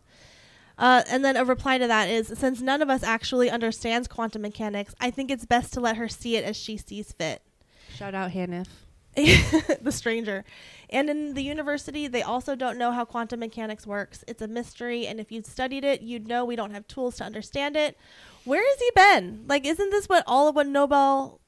Uh, 0.78 1.04
and 1.10 1.26
then 1.26 1.36
a 1.36 1.44
reply 1.44 1.78
to 1.78 1.88
that 1.88 2.10
is 2.10 2.32
since 2.36 2.62
none 2.62 2.82
of 2.82 2.90
us 2.90 3.04
actually 3.04 3.50
understands 3.50 4.08
quantum 4.08 4.42
mechanics, 4.42 4.96
I 5.00 5.12
think 5.12 5.30
it's 5.30 5.46
best 5.46 5.74
to 5.74 5.82
let 5.82 5.98
her 5.98 6.08
see 6.08 6.38
it 6.38 6.46
as 6.46 6.56
she 6.56 6.78
sees 6.78 7.12
fit. 7.12 7.42
Shout 7.94 8.16
out 8.16 8.32
Hanif. 8.32 8.68
the 9.82 9.92
stranger. 9.92 10.46
And 10.90 11.10
in 11.10 11.34
the 11.34 11.44
university, 11.44 12.08
they 12.08 12.22
also 12.22 12.56
don't 12.56 12.78
know 12.78 12.92
how 12.92 13.04
quantum 13.04 13.42
mechanics 13.42 13.86
works. 13.86 14.24
It's 14.28 14.42
a 14.42 14.48
mystery, 14.48 15.06
and 15.06 15.20
if 15.20 15.32
you'd 15.32 15.46
studied 15.46 15.84
it, 15.84 16.02
you'd 16.02 16.28
know 16.28 16.46
we 16.46 16.56
don't 16.56 16.72
have 16.72 16.88
tools 16.88 17.18
to 17.18 17.26
understand 17.26 17.76
it. 17.76 17.98
Where 18.46 18.64
has 18.64 18.80
he 18.80 18.92
been? 18.96 19.46
Like, 19.48 19.66
isn't 19.66 19.90
this 19.90 20.08
what 20.08 20.24
all 20.26 20.48
of 20.48 20.56
what 20.56 20.68
Nobel, 20.68 21.42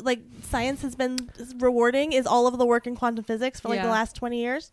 like, 0.00 0.20
science 0.42 0.82
has 0.82 0.94
been 0.94 1.30
rewarding? 1.58 2.12
Is 2.12 2.26
all 2.26 2.46
of 2.46 2.58
the 2.58 2.66
work 2.66 2.86
in 2.86 2.96
quantum 2.96 3.24
physics 3.24 3.60
for 3.60 3.68
like 3.68 3.82
the 3.82 3.88
last 3.88 4.16
twenty 4.16 4.40
years? 4.40 4.72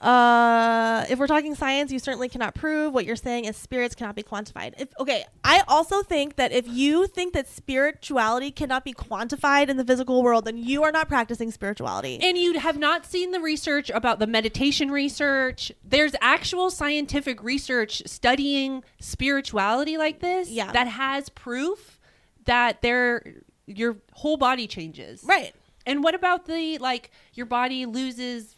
Uh, 0.00 1.04
if 1.10 1.18
we're 1.18 1.26
talking 1.26 1.54
science, 1.54 1.92
you 1.92 1.98
certainly 1.98 2.26
cannot 2.30 2.54
prove 2.54 2.94
what 2.94 3.04
you're 3.04 3.14
saying 3.14 3.44
is 3.44 3.54
spirits 3.54 3.94
cannot 3.94 4.14
be 4.14 4.22
quantified. 4.22 4.72
If 4.78 4.88
okay, 4.98 5.26
I 5.44 5.62
also 5.68 6.02
think 6.02 6.36
that 6.36 6.52
if 6.52 6.66
you 6.66 7.06
think 7.06 7.34
that 7.34 7.46
spirituality 7.46 8.50
cannot 8.50 8.82
be 8.82 8.94
quantified 8.94 9.68
in 9.68 9.76
the 9.76 9.84
physical 9.84 10.22
world, 10.22 10.46
then 10.46 10.56
you 10.56 10.84
are 10.84 10.90
not 10.90 11.06
practicing 11.08 11.50
spirituality. 11.50 12.18
And 12.22 12.38
you 12.38 12.58
have 12.58 12.78
not 12.78 13.04
seen 13.04 13.32
the 13.32 13.40
research 13.40 13.90
about 13.90 14.20
the 14.20 14.26
meditation 14.26 14.90
research. 14.90 15.70
There's 15.84 16.14
actual 16.22 16.70
scientific 16.70 17.42
research 17.42 18.02
studying 18.06 18.82
spirituality 19.00 19.98
like 19.98 20.20
this 20.20 20.48
Yeah. 20.48 20.72
that 20.72 20.88
has 20.88 21.28
proof 21.28 22.00
that 22.46 22.80
there 22.80 23.42
your 23.74 23.96
whole 24.14 24.36
body 24.36 24.66
changes. 24.66 25.22
right. 25.24 25.54
And 25.86 26.04
what 26.04 26.14
about 26.14 26.44
the 26.46 26.76
like 26.78 27.10
your 27.34 27.46
body 27.46 27.86
loses 27.86 28.56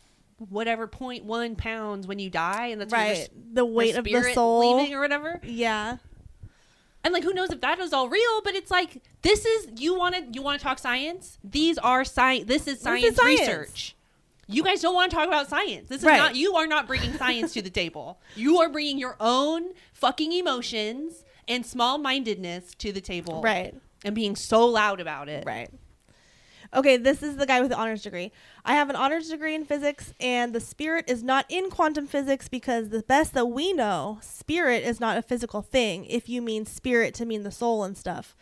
whatever 0.48 0.88
0.1 0.88 1.56
pounds 1.56 2.06
when 2.06 2.18
you 2.18 2.28
die 2.30 2.66
and 2.66 2.80
that's 2.80 2.92
Right. 2.92 3.16
your, 3.18 3.26
The 3.54 3.64
weight 3.64 3.94
of 3.94 4.04
the 4.04 4.32
soul. 4.34 4.76
leaving 4.78 4.94
or 4.94 5.00
whatever? 5.00 5.40
Yeah. 5.44 5.98
And 7.04 7.12
like 7.14 7.22
who 7.24 7.32
knows 7.32 7.50
if 7.50 7.60
that 7.60 7.78
is 7.78 7.92
all 7.92 8.08
real, 8.08 8.40
but 8.42 8.54
it's 8.54 8.70
like 8.70 9.02
this 9.22 9.44
is 9.44 9.68
you 9.80 9.96
want 9.96 10.14
to 10.16 10.24
you 10.32 10.42
want 10.42 10.60
to 10.60 10.64
talk 10.64 10.78
science? 10.78 11.38
These 11.44 11.78
are 11.78 12.04
science 12.04 12.46
this 12.46 12.66
is 12.66 12.80
science, 12.80 13.16
science. 13.16 13.40
research. 13.40 13.96
You 14.48 14.62
guys 14.64 14.80
don't 14.82 14.94
want 14.94 15.10
to 15.10 15.16
talk 15.16 15.28
about 15.28 15.48
science. 15.48 15.88
This 15.88 16.00
is 16.00 16.04
Right. 16.06 16.16
not 16.18 16.34
you 16.36 16.56
are 16.56 16.66
not 16.66 16.86
bringing 16.88 17.12
science 17.14 17.52
to 17.54 17.62
the 17.62 17.70
table. 17.70 18.20
You 18.36 18.58
are 18.58 18.68
bringing 18.68 18.98
your 18.98 19.16
own 19.20 19.72
fucking 19.92 20.32
emotions 20.32 21.24
and 21.48 21.64
small-mindedness 21.64 22.74
to 22.76 22.92
the 22.92 23.00
table. 23.00 23.42
Right. 23.42 23.74
And 24.04 24.14
being 24.14 24.34
so 24.36 24.66
loud 24.66 25.00
about 25.00 25.28
it. 25.28 25.44
Right. 25.46 25.70
Okay, 26.74 26.96
this 26.96 27.22
is 27.22 27.36
the 27.36 27.44
guy 27.46 27.60
with 27.60 27.68
the 27.70 27.76
honors 27.76 28.02
degree. 28.02 28.32
I 28.64 28.74
have 28.74 28.88
an 28.88 28.96
honors 28.96 29.28
degree 29.28 29.54
in 29.54 29.64
physics, 29.66 30.14
and 30.18 30.54
the 30.54 30.60
spirit 30.60 31.04
is 31.06 31.22
not 31.22 31.44
in 31.50 31.68
quantum 31.68 32.06
physics 32.06 32.48
because 32.48 32.88
the 32.88 33.02
best 33.02 33.34
that 33.34 33.46
we 33.46 33.74
know, 33.74 34.18
spirit 34.22 34.82
is 34.82 34.98
not 34.98 35.18
a 35.18 35.22
physical 35.22 35.60
thing. 35.60 36.06
If 36.06 36.30
you 36.30 36.40
mean 36.40 36.64
spirit 36.64 37.12
to 37.16 37.26
mean 37.26 37.42
the 37.42 37.50
soul 37.50 37.84
and 37.84 37.96
stuff. 37.96 38.34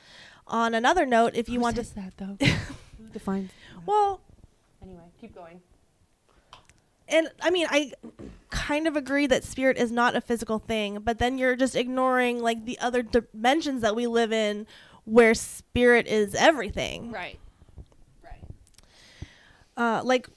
On 0.47 0.75
another 0.75 1.05
note, 1.07 1.33
if 1.35 1.49
you 1.49 1.57
Who 1.57 1.63
want 1.63 1.77
to, 1.77 1.85
says 1.85 1.95
that 1.95 2.13
though? 2.19 2.37
Who 2.99 3.09
defines? 3.13 3.51
well, 3.85 4.21
Anyway, 4.83 5.03
keep 5.21 5.35
going. 5.35 5.61
and 7.09 7.29
I 7.43 7.51
mean, 7.51 7.67
I 7.69 7.93
kind 8.51 8.87
of 8.87 8.97
agree 8.97 9.27
that 9.27 9.43
spirit 9.45 9.77
is 9.77 9.91
not 9.91 10.15
a 10.17 10.21
physical 10.21 10.59
thing, 10.61 11.01
but 11.01 11.19
then 11.19 11.37
you're 11.37 11.57
just 11.57 11.75
ignoring 11.75 12.41
like 12.41 12.65
the 12.65 12.79
other 12.79 13.03
dimensions 13.03 13.83
that 13.83 13.95
we 13.97 14.07
live 14.07 14.33
in, 14.33 14.67
where 15.05 15.35
spirit 15.35 16.07
is 16.07 16.35
everything. 16.35 17.11
Right. 17.13 17.39
Right. 18.23 18.45
Uh, 19.77 20.03
like 20.05 20.29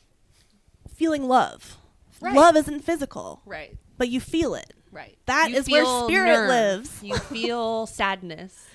feeling 0.94 1.28
love. 1.28 1.78
Right. 2.22 2.34
Love 2.36 2.56
isn't 2.56 2.82
physical, 2.82 3.42
Right. 3.46 3.76
but 3.98 4.08
you 4.10 4.20
feel 4.22 4.56
it. 4.56 4.74
Right. 4.92 5.18
That 5.26 5.52
You 5.52 5.58
is 5.58 5.70
where 5.70 5.86
spirit 6.06 6.48
lives. 6.48 7.02
You 7.04 7.16
feel 7.18 7.86
sadness. 7.88 8.66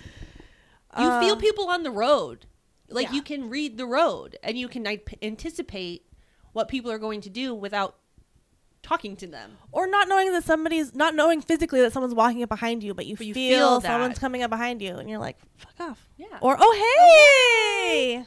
You 0.98 1.04
Uh, 1.06 1.20
feel 1.20 1.36
people 1.36 1.68
on 1.68 1.82
the 1.84 1.90
road. 1.90 2.46
Like 2.90 3.08
yeah. 3.08 3.12
you 3.14 3.22
can 3.22 3.48
read 3.48 3.76
the 3.78 3.86
road 3.86 4.36
and 4.42 4.58
you 4.58 4.66
can 4.68 4.84
ip- 4.86 5.22
anticipate 5.22 6.04
what 6.52 6.68
people 6.68 6.90
are 6.90 6.98
going 6.98 7.20
to 7.22 7.30
do 7.30 7.54
without 7.54 7.97
talking 8.88 9.16
to 9.16 9.26
them. 9.26 9.58
or 9.70 9.86
not 9.86 10.08
knowing 10.08 10.32
that 10.32 10.44
somebody's 10.44 10.94
not 10.94 11.14
knowing 11.14 11.42
physically 11.42 11.80
that 11.82 11.92
someone's 11.92 12.14
walking 12.14 12.42
up 12.42 12.48
behind 12.48 12.82
you, 12.82 12.94
but 12.94 13.04
you, 13.06 13.16
But 13.16 13.26
you 13.26 13.34
feel, 13.34 13.58
feel 13.58 13.80
someone's 13.82 14.18
coming 14.18 14.42
up 14.42 14.50
behind 14.50 14.80
you, 14.80 14.96
and 14.96 15.08
you're 15.10 15.18
like, 15.18 15.36
"Fuck 15.56 15.90
off!" 15.90 16.08
Yeah. 16.16 16.38
Or 16.40 16.56
"Oh 16.58 16.72
hey." 16.82 18.24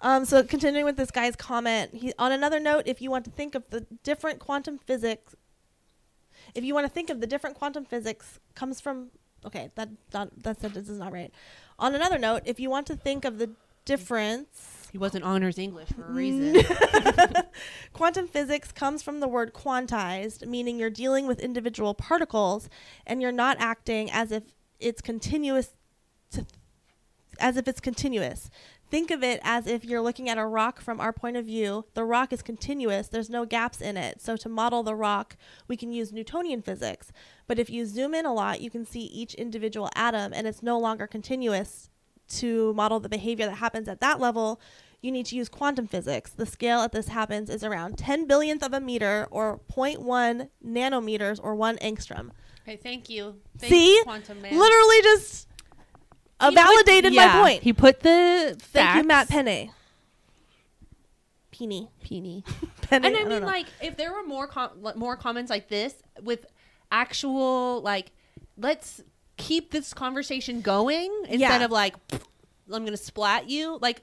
Um, 0.00 0.24
so 0.24 0.42
continuing 0.42 0.84
with 0.84 0.96
this 0.96 1.10
guy's 1.10 1.36
comment, 1.36 1.94
he 1.94 2.12
on 2.18 2.32
another 2.32 2.60
note, 2.60 2.82
if 2.86 3.00
you 3.00 3.10
want 3.10 3.24
to 3.24 3.30
think 3.30 3.54
of 3.54 3.62
the 3.70 3.86
different 4.02 4.40
quantum 4.40 4.78
physics, 4.78 5.34
if 6.54 6.64
you 6.64 6.74
want 6.74 6.86
to 6.86 6.92
think 6.92 7.08
of 7.08 7.20
the 7.20 7.26
different 7.26 7.56
quantum 7.56 7.84
physics 7.84 8.40
comes 8.54 8.80
from 8.80 9.10
okay, 9.46 9.70
that 9.76 9.88
that 10.10 10.30
that 10.42 10.60
sentence 10.60 10.88
is 10.88 10.98
not 10.98 11.12
right. 11.12 11.32
On 11.78 11.94
another 11.94 12.18
note, 12.18 12.42
if 12.44 12.60
you 12.60 12.68
want 12.68 12.86
to 12.88 12.96
think 12.96 13.24
of 13.24 13.38
the 13.38 13.50
difference 13.84 14.81
he 14.92 14.98
wasn't 14.98 15.24
honors 15.24 15.56
English 15.58 15.88
for 15.88 16.04
a 16.04 16.12
reason. 16.12 16.62
Quantum 17.94 18.28
physics 18.28 18.70
comes 18.72 19.02
from 19.02 19.20
the 19.20 19.26
word 19.26 19.54
quantized, 19.54 20.46
meaning 20.46 20.78
you're 20.78 20.90
dealing 20.90 21.26
with 21.26 21.40
individual 21.40 21.94
particles 21.94 22.68
and 23.06 23.22
you're 23.22 23.32
not 23.32 23.56
acting 23.58 24.10
as 24.10 24.30
if 24.30 24.42
it's 24.78 25.00
continuous 25.00 25.70
to 26.32 26.44
as 27.40 27.56
if 27.56 27.66
it's 27.66 27.80
continuous. 27.80 28.50
Think 28.90 29.10
of 29.10 29.22
it 29.22 29.40
as 29.42 29.66
if 29.66 29.82
you're 29.82 30.02
looking 30.02 30.28
at 30.28 30.36
a 30.36 30.44
rock 30.44 30.82
from 30.82 31.00
our 31.00 31.14
point 31.14 31.38
of 31.38 31.46
view. 31.46 31.86
The 31.94 32.04
rock 32.04 32.30
is 32.30 32.42
continuous, 32.42 33.08
there's 33.08 33.30
no 33.30 33.46
gaps 33.46 33.80
in 33.80 33.96
it. 33.96 34.20
So 34.20 34.36
to 34.36 34.48
model 34.50 34.82
the 34.82 34.94
rock, 34.94 35.38
we 35.68 35.78
can 35.78 35.94
use 35.94 36.12
Newtonian 36.12 36.60
physics. 36.60 37.12
But 37.46 37.58
if 37.58 37.70
you 37.70 37.86
zoom 37.86 38.12
in 38.12 38.26
a 38.26 38.34
lot, 38.34 38.60
you 38.60 38.68
can 38.68 38.84
see 38.84 39.04
each 39.04 39.32
individual 39.32 39.88
atom 39.94 40.34
and 40.34 40.46
it's 40.46 40.62
no 40.62 40.78
longer 40.78 41.06
continuous. 41.06 41.88
To 42.38 42.72
model 42.74 43.00
the 43.00 43.08
behavior 43.08 43.46
that 43.46 43.56
happens 43.56 43.88
at 43.88 44.00
that 44.00 44.18
level, 44.20 44.60
you 45.02 45.10
need 45.12 45.26
to 45.26 45.36
use 45.36 45.48
quantum 45.48 45.86
physics. 45.86 46.30
The 46.30 46.46
scale 46.46 46.80
at 46.80 46.92
this 46.92 47.08
happens 47.08 47.50
is 47.50 47.62
around 47.64 47.98
10 47.98 48.26
billionth 48.26 48.62
of 48.62 48.72
a 48.72 48.80
meter 48.80 49.26
or 49.30 49.60
0.1 49.70 50.48
nanometers 50.64 51.38
or 51.42 51.54
1 51.54 51.76
angstrom. 51.78 52.30
okay, 52.62 52.76
thank 52.76 53.10
you. 53.10 53.34
Thanks, 53.58 53.68
See? 53.74 54.00
Quantum 54.04 54.40
man. 54.40 54.56
Literally 54.58 55.02
just 55.02 55.48
uh, 56.40 56.50
He 56.50 56.56
put- 56.56 56.62
validated 56.64 57.12
yeah, 57.14 57.26
my 57.26 57.42
point. 57.42 57.62
He 57.62 57.72
put 57.72 58.00
the 58.00 58.56
facts. 58.58 58.66
Thank 58.72 58.96
you, 58.96 59.04
Matt 59.08 59.28
Penne. 59.28 59.70
Peony. 61.50 61.90
Peony. 62.02 62.44
Penne. 62.82 63.04
and 63.04 63.16
I 63.16 63.18
don't 63.20 63.28
mean, 63.28 63.42
like, 63.42 63.66
if 63.82 63.96
there 63.96 64.12
were 64.12 64.24
more 64.26 64.46
com- 64.46 64.70
more 64.96 65.16
comments 65.16 65.50
like 65.50 65.68
this 65.68 65.94
with 66.22 66.46
actual 66.90 67.80
like, 67.82 68.10
let's 68.56 69.02
keep 69.42 69.70
this 69.72 69.92
conversation 69.92 70.60
going 70.60 71.10
instead 71.24 71.40
Yeah. 71.40 71.64
of 71.64 71.70
like, 71.70 71.94
I'm 72.72 72.84
gonna 72.84 72.96
splat 72.96 73.50
you. 73.50 73.78
Like, 73.82 74.02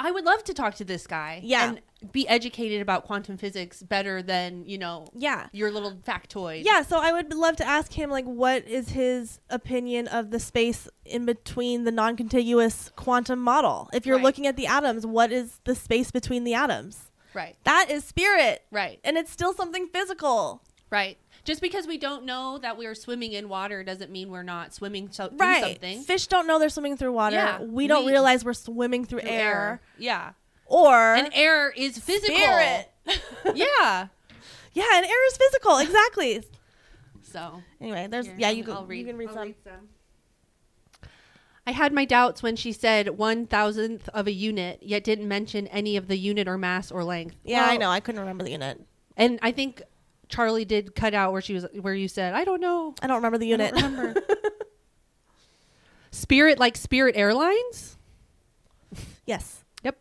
I 0.00 0.10
would 0.12 0.24
love 0.24 0.44
to 0.44 0.54
talk 0.54 0.76
to 0.76 0.84
this 0.84 1.06
guy. 1.06 1.40
Yeah. 1.44 1.68
and 1.70 1.80
be 2.12 2.28
educated 2.28 2.80
about 2.80 3.04
quantum 3.04 3.36
physics 3.36 3.82
better 3.82 4.22
than 4.22 4.64
you 4.64 4.78
know 4.78 5.08
yeah. 5.14 5.48
your 5.50 5.72
little 5.72 5.94
factoid. 6.06 6.62
Yeah, 6.64 6.82
so 6.82 7.00
I 7.00 7.10
would 7.12 7.34
love 7.34 7.56
to 7.56 7.64
ask 7.64 7.92
him 7.92 8.08
like 8.08 8.24
what 8.24 8.64
is 8.68 8.90
his 8.90 9.40
opinion 9.50 10.06
of 10.06 10.30
the 10.30 10.38
space 10.38 10.88
in 11.04 11.26
between 11.26 11.82
the 11.82 11.90
non-contiguous 11.90 12.92
quantum 12.94 13.40
model? 13.40 13.90
If 13.92 14.06
you're 14.06 14.18
Right. 14.18 14.24
looking 14.24 14.46
at 14.46 14.56
the 14.56 14.68
atoms, 14.68 15.04
what 15.04 15.32
is 15.32 15.58
the 15.64 15.74
space 15.74 16.12
between 16.12 16.44
the 16.44 16.54
atoms? 16.54 17.10
Right. 17.34 17.56
That 17.64 17.90
is 17.90 18.04
spirit. 18.04 18.64
Right. 18.70 19.00
And 19.02 19.18
it's 19.18 19.32
still 19.32 19.52
something 19.52 19.88
physical. 19.88 20.62
Right. 20.90 21.18
Just 21.48 21.62
because 21.62 21.86
we 21.86 21.96
don't 21.96 22.26
know 22.26 22.58
that 22.58 22.76
we 22.76 22.84
are 22.84 22.94
swimming 22.94 23.32
in 23.32 23.48
water 23.48 23.82
doesn't 23.82 24.12
mean 24.12 24.28
we're 24.28 24.42
not 24.42 24.74
swimming 24.74 25.10
so- 25.10 25.28
through 25.28 25.38
Right. 25.38 25.62
something. 25.62 26.02
Fish 26.02 26.26
don't 26.26 26.46
know 26.46 26.58
they're 26.58 26.68
swimming 26.68 26.98
through 26.98 27.12
water. 27.12 27.36
Yeah, 27.36 27.62
we 27.62 27.86
don't 27.86 28.04
we- 28.04 28.12
realize 28.12 28.44
we're 28.44 28.52
swimming 28.52 29.06
through, 29.06 29.20
Through 29.20 29.30
air. 29.30 29.80
Yeah. 29.96 30.32
Or 30.66 31.14
And 31.14 31.30
air 31.32 31.70
is 31.70 31.98
physical. 31.98 32.36
spirit. 32.36 32.90
yeah. 33.54 34.08
yeah, 34.74 34.84
and 34.92 35.06
air 35.06 35.26
is 35.28 35.36
physical. 35.38 35.78
Exactly. 35.78 36.42
So 37.22 37.62
Anyway, 37.80 38.08
there's 38.10 38.26
Here, 38.26 38.36
yeah, 38.38 38.50
you 38.50 38.64
can 38.64 38.72
I'll 38.74 38.92
you 38.92 39.04
can 39.06 39.16
read 39.16 39.28
I'll 39.30 39.34
some. 39.34 39.88
I 41.66 41.72
had 41.72 41.92
my 41.94 42.04
doubts 42.06 42.42
when 42.42 42.56
she 42.56 42.72
said 42.72 43.18
one 43.18 43.46
thousandth 43.46 44.08
of 44.10 44.26
a 44.26 44.32
unit, 44.32 44.80
yet 44.82 45.02
didn't 45.04 45.28
mention 45.28 45.66
any 45.68 45.96
of 45.96 46.08
the 46.08 46.16
unit 46.18 46.46
or 46.48 46.56
mass 46.58 46.90
or 46.90 47.04
length. 47.04 47.36
Yeah, 47.44 47.64
I 47.66 47.76
know. 47.78 47.90
I 47.90 48.00
couldn't 48.00 48.20
remember 48.20 48.44
the 48.44 48.50
unit. 48.50 48.80
And 49.16 49.38
I 49.42 49.52
think 49.52 49.82
Charlie 50.28 50.64
did 50.64 50.94
cut 50.94 51.14
out 51.14 51.32
where 51.32 51.40
she 51.42 51.54
was 51.54 51.66
where 51.80 51.94
you 51.94 52.08
said, 52.08 52.34
I 52.34 52.44
don't 52.44 52.60
know. 52.60 52.94
I 53.02 53.06
don't 53.06 53.16
remember 53.16 53.38
the 53.38 53.46
unit. 53.46 53.72
remember. 53.72 54.14
Spirit 56.10 56.58
like 56.58 56.76
Spirit 56.76 57.16
Airlines? 57.16 57.96
yes. 59.26 59.64
Yep. 59.84 59.98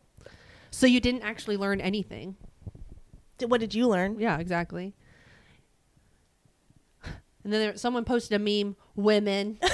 So 0.71 0.86
you 0.88 0.99
didn't 0.99 1.21
actually 1.23 1.57
learn 1.57 1.80
anything. 1.82 2.36
Did- 3.38 3.49
What 3.51 3.59
did 3.61 3.73
you 3.75 3.88
learn? 3.88 4.19
Yeah, 4.19 4.38
exactly. 4.39 4.93
And 7.43 7.53
then 7.53 7.61
there, 7.61 7.78
someone 7.78 8.03
posted 8.03 8.34
a 8.34 8.39
meme, 8.39 8.75
women. 8.95 9.57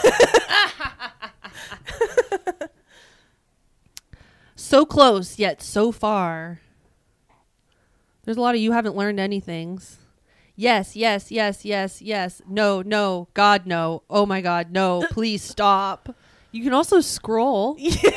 so 4.55 4.85
close, 4.85 5.39
yet 5.39 5.61
so 5.61 5.91
far. 5.91 6.61
There's 8.23 8.37
a 8.37 8.41
lot 8.41 8.55
of 8.55 8.61
you 8.61 8.71
haven't 8.71 8.95
learned 8.95 9.19
anythings. 9.19 9.95
Yes, 10.55 10.95
yes, 10.95 11.31
yes, 11.31 11.65
yes, 11.65 12.01
yes. 12.01 12.41
No, 12.47 12.81
no, 12.81 13.27
God, 13.33 13.65
no. 13.65 14.03
Oh 14.09 14.25
my 14.25 14.41
God, 14.41 14.71
no. 14.71 15.03
Uh. 15.03 15.07
Please 15.09 15.41
stop. 15.43 16.15
You 16.51 16.63
can 16.63 16.73
also 16.73 17.01
scroll. 17.01 17.75
Yeah. 17.79 18.11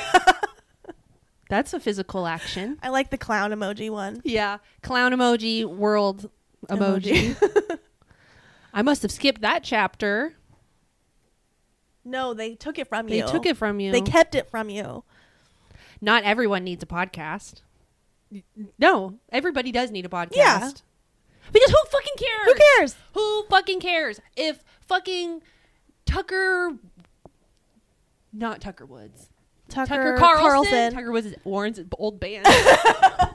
That's 1.48 1.72
a 1.72 1.78
physical 1.78 2.26
action. 2.26 2.76
I 2.82 2.88
like 2.88 3.10
the 3.10 3.16
clown 3.16 3.52
emoji 3.52 3.88
one. 3.88 4.20
Yeah. 4.24 4.58
Clown 4.82 5.12
emoji, 5.12 5.64
world 5.64 6.28
emoji. 6.68 7.36
I 8.74 8.82
must 8.82 9.02
have 9.02 9.12
skipped 9.12 9.42
that 9.42 9.62
chapter. 9.62 10.34
No, 12.04 12.34
they 12.34 12.56
took 12.56 12.80
it 12.80 12.88
from 12.88 13.06
They 13.06 13.18
you. 13.18 13.26
They 13.26 13.30
took 13.30 13.46
it 13.46 13.56
from 13.56 13.78
you. 13.78 13.92
They 13.92 14.00
kept 14.00 14.34
it 14.34 14.50
from 14.50 14.68
you. 14.70 15.04
Not 16.00 16.24
everyone 16.24 16.64
needs 16.64 16.82
a 16.82 16.86
podcast. 16.86 17.62
No, 18.76 19.18
everybody 19.30 19.70
does 19.70 19.92
need 19.92 20.04
a 20.04 20.08
podcast. 20.08 20.32
Yeah. 20.34 20.70
Because 21.56 21.70
who 21.70 21.78
fucking 21.90 22.14
cares? 22.18 22.46
Who 22.46 22.54
cares? 22.54 22.96
Who 23.14 23.46
fucking 23.48 23.80
cares? 23.80 24.20
If 24.36 24.62
fucking 24.86 25.40
Tucker 26.04 26.76
not 28.36 28.60
Tucker 28.60 28.84
Woods. 28.84 29.30
Tucker, 29.68 29.88
Tucker 29.88 30.16
Carlson. 30.18 30.46
Carlson. 30.46 30.92
Tucker 30.92 31.10
Woods 31.10 31.26
is 31.26 31.34
Warren's 31.44 31.80
old 31.98 32.20
band. 32.20 32.46
if 32.46 33.34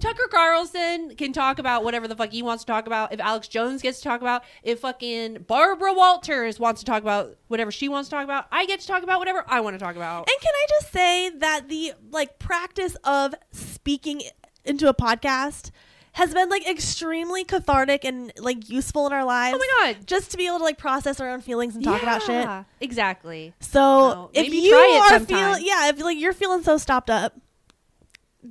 Tucker 0.00 0.26
Carlson 0.30 1.14
can 1.16 1.32
talk 1.32 1.58
about 1.58 1.84
whatever 1.84 2.08
the 2.08 2.16
fuck 2.16 2.32
he 2.32 2.42
wants 2.42 2.64
to 2.64 2.66
talk 2.66 2.86
about, 2.86 3.12
if 3.12 3.20
Alex 3.20 3.48
Jones 3.48 3.82
gets 3.82 3.98
to 3.98 4.04
talk 4.04 4.20
about, 4.20 4.42
if 4.62 4.80
fucking 4.80 5.44
Barbara 5.46 5.92
Walters 5.92 6.58
wants 6.58 6.80
to 6.80 6.86
talk 6.86 7.02
about 7.02 7.36
whatever 7.48 7.70
she 7.70 7.88
wants 7.88 8.08
to 8.08 8.16
talk 8.16 8.24
about, 8.24 8.46
I 8.50 8.66
get 8.66 8.80
to 8.80 8.86
talk 8.86 9.02
about 9.02 9.18
whatever 9.18 9.44
I 9.46 9.60
want 9.60 9.74
to 9.74 9.78
talk 9.78 9.94
about. 9.94 10.28
And 10.28 10.40
can 10.40 10.52
I 10.52 10.66
just 10.80 10.92
say 10.92 11.30
that 11.38 11.68
the 11.68 11.92
like 12.10 12.38
practice 12.38 12.96
of 13.04 13.34
speaking 13.52 14.22
into 14.64 14.88
a 14.88 14.94
podcast 14.94 15.70
has 16.14 16.32
been 16.32 16.48
like 16.48 16.68
extremely 16.68 17.44
cathartic 17.44 18.04
and 18.04 18.32
like 18.38 18.68
useful 18.70 19.06
in 19.08 19.12
our 19.12 19.24
lives. 19.24 19.56
Oh 19.56 19.58
my 19.58 19.92
god. 19.92 20.06
Just 20.06 20.30
to 20.30 20.36
be 20.36 20.46
able 20.46 20.58
to 20.58 20.64
like 20.64 20.78
process 20.78 21.18
our 21.20 21.28
own 21.28 21.40
feelings 21.40 21.74
and 21.74 21.84
talk 21.84 22.02
about 22.02 22.22
shit. 22.22 22.48
Exactly. 22.80 23.52
So 23.60 23.80
No, 23.80 24.30
if 24.32 24.52
you 24.54 24.70
try 24.70 25.08
are 25.12 25.18
feeling, 25.20 25.62
yeah, 25.66 25.88
if 25.88 26.00
like 26.00 26.16
you're 26.18 26.32
feeling 26.32 26.62
so 26.62 26.78
stopped 26.78 27.10
up, 27.10 27.36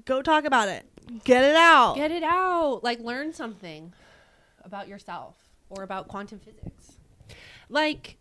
go 0.05 0.22
talk 0.22 0.43
about 0.45 0.68
it. 0.68 0.86
Get 1.24 1.43
it 1.43 1.55
out. 1.55 1.95
Get 1.95 2.11
it 2.11 2.24
out. 2.24 2.82
Like 2.84 2.99
learn 2.99 3.34
something 3.34 3.93
about 4.66 4.88
yourself 4.89 5.36
or 5.70 5.84
about 5.84 6.07
quantum 6.09 6.39
physics. 6.39 6.97
Like 7.70 8.18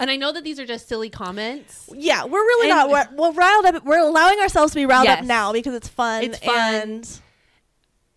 And 0.00 0.10
I 0.10 0.16
know 0.16 0.32
that 0.32 0.42
these 0.42 0.58
are 0.58 0.66
just 0.66 0.88
silly 0.88 1.10
comments. 1.10 1.88
Yeah, 1.94 2.24
we're 2.24 2.30
really 2.40 2.70
And- 2.70 2.76
not. 2.76 2.90
We're, 2.90 3.16
we're 3.16 3.32
riled 3.34 3.66
up. 3.66 3.84
We're 3.84 3.98
allowing 4.00 4.40
ourselves 4.40 4.72
to 4.72 4.76
be 4.80 4.86
riled 4.86 5.06
up 5.06 5.22
now 5.24 5.52
because 5.52 5.74
it's 5.74 5.88
fun. 5.88 6.24
It's 6.24 6.38
fun. 6.40 6.56
and 6.58 7.20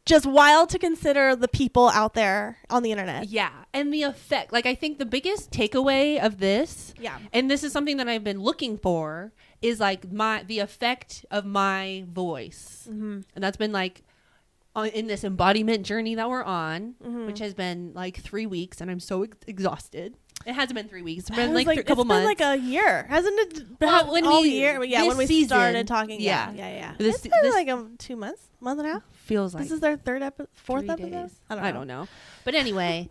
just 0.06 0.26
wild 0.26 0.70
to 0.70 0.80
consider 0.80 1.36
the 1.36 1.47
people 1.47 1.89
out 1.89 2.14
there 2.14 2.58
on 2.70 2.84
the 2.84 2.91
internet. 2.91 3.28
Yeah, 3.30 3.52
and 3.74 3.93
the 3.93 4.04
effect. 4.04 4.52
Like 4.52 4.66
I 4.66 4.76
think 4.76 4.97
the 4.97 5.06
biggest 5.06 5.52
takeaway 5.52 6.24
of 6.24 6.39
this, 6.39 6.93
Yeah. 6.99 7.20
and 7.32 7.49
this 7.52 7.64
is 7.64 7.72
something 7.72 7.97
that 7.97 8.08
I've 8.10 8.24
been 8.24 8.39
looking 8.41 8.78
for, 8.78 9.32
is 9.62 9.80
like 9.80 10.12
my 10.12 10.43
the 10.43 10.60
effect 10.60 11.26
of 11.30 11.45
my 11.45 12.06
voice, 12.12 12.88
Mm-hmm. 12.89 13.20
and 13.36 13.43
that's 13.43 13.58
been 13.58 13.72
like 13.72 14.02
on, 14.76 14.88
in 14.88 15.08
this 15.08 15.24
embodiment 15.24 15.86
journey 15.86 16.16
that 16.16 16.30
we're 16.30 16.43
on, 16.43 16.95
Mhm. 17.04 17.26
which 17.28 17.39
has 17.39 17.54
been 17.54 17.91
like 17.93 18.18
three 18.22 18.45
weeks, 18.45 18.80
and 18.82 18.89
I'm 18.89 19.02
so 19.02 19.24
ex- 19.24 19.38
exhausted. 19.45 20.18
It 20.45 20.53
hasn't 20.53 20.75
been 20.75 20.87
three 20.87 21.01
weeks. 21.01 21.21
It's 21.21 21.29
It 21.29 21.35
been 21.35 21.53
was 21.53 21.65
like, 21.65 21.77
a 21.79 21.83
couple 21.83 22.03
it's 22.03 22.07
months. 22.09 22.35
been 22.37 22.47
like 22.49 22.59
a 22.59 22.61
year, 22.63 23.05
hasn't 23.09 23.39
it? 23.39 23.79
Been 23.79 23.89
Well, 23.89 24.11
when 24.11 24.25
all 24.25 24.41
we- 24.41 24.49
year, 24.49 24.83
yeah. 24.83 25.03
When 25.07 25.17
we 25.17 25.25
season, 25.27 25.47
started 25.49 25.87
talking, 25.87 26.19
yeah, 26.21 26.51
yeah. 26.51 26.67
yeah, 26.69 26.75
yeah. 26.75 26.93
This- 26.97 27.15
it's 27.15 27.23
been 27.27 27.31
this- 27.41 27.53
like 27.53 27.67
a 27.67 27.87
two 27.97 28.15
months, 28.15 28.41
month 28.59 28.79
and 28.79 28.89
a 28.89 28.91
half. 28.93 29.03
feels 29.13 29.53
like 29.53 29.63
this 29.63 29.71
is 29.71 29.79
their 29.79 29.97
third 29.97 30.21
episode, 30.23 30.49
fourth 30.53 30.89
episode. 30.89 31.11
days. 31.11 31.31
I 31.49 31.71
don't 31.71 31.87
know. 31.87 32.07
But 32.43 32.55
anyway, 32.55 33.09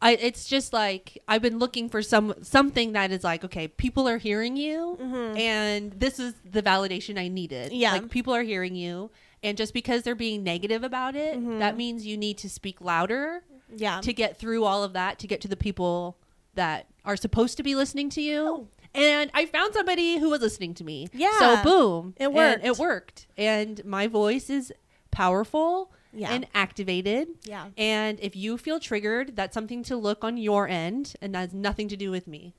I 0.00 0.12
it's 0.16 0.46
just 0.48 0.72
like 0.72 1.18
I've 1.28 1.42
been 1.42 1.58
looking 1.60 1.88
for 1.88 2.02
some 2.02 2.34
something 2.42 2.92
that 2.92 3.12
is 3.12 3.22
like 3.22 3.44
okay, 3.44 3.68
people 3.68 4.08
are 4.08 4.18
hearing 4.18 4.56
you, 4.56 4.98
Mhm. 5.00 5.38
and 5.38 5.92
this 5.92 6.18
is 6.18 6.34
the 6.44 6.62
validation 6.62 7.18
I 7.18 7.28
needed. 7.28 7.72
Yeah. 7.72 7.92
like 7.92 8.10
people 8.10 8.34
are 8.34 8.42
hearing 8.42 8.74
you, 8.74 9.10
and 9.44 9.56
just 9.56 9.72
because 9.72 10.02
they're 10.02 10.16
being 10.16 10.42
negative 10.42 10.82
about 10.82 11.14
it, 11.14 11.38
Mhm. 11.38 11.60
that 11.60 11.76
means 11.76 12.04
you 12.04 12.16
need 12.16 12.36
to 12.38 12.50
speak 12.50 12.80
louder 12.80 13.44
Yeah. 13.76 14.00
to 14.00 14.12
get 14.12 14.36
through 14.38 14.64
all 14.64 14.82
of 14.82 14.92
that 14.94 15.18
to 15.20 15.26
get 15.28 15.40
to 15.42 15.48
the 15.48 15.56
people 15.56 16.16
that 16.54 16.86
are 17.04 17.16
supposed 17.16 17.56
to 17.56 17.62
be 17.62 17.74
listening 17.74 18.08
to 18.10 18.20
you. 18.22 18.68
And 18.94 19.30
I 19.32 19.46
found 19.46 19.72
somebody 19.74 20.18
who 20.18 20.28
was 20.30 20.40
listening 20.42 20.74
to 20.74 20.84
me. 20.84 21.08
Yeah. 21.12 21.38
So 21.38 21.62
boom, 21.62 22.14
It 22.18 22.32
worked. 22.32 22.64
it 22.64 22.76
worked, 22.78 23.26
and 23.38 23.82
my 23.84 24.06
voice 24.06 24.50
is 24.50 24.72
powerful 25.10 25.92
Yeah. 26.12 26.30
and 26.32 26.46
activated. 26.54 27.28
yeah. 27.44 27.66
And 27.78 28.18
if 28.20 28.36
you 28.36 28.58
feel 28.58 28.78
triggered, 28.80 29.34
that's 29.36 29.54
something 29.54 29.82
to 29.84 29.96
look 29.96 30.24
on 30.24 30.36
your 30.36 30.68
end, 30.68 31.14
and 31.22 31.34
that 31.34 31.38
has 31.40 31.54
nothing 31.54 31.88
to 31.88 31.96
do 31.96 32.10
with 32.10 32.26
me. 32.26 32.54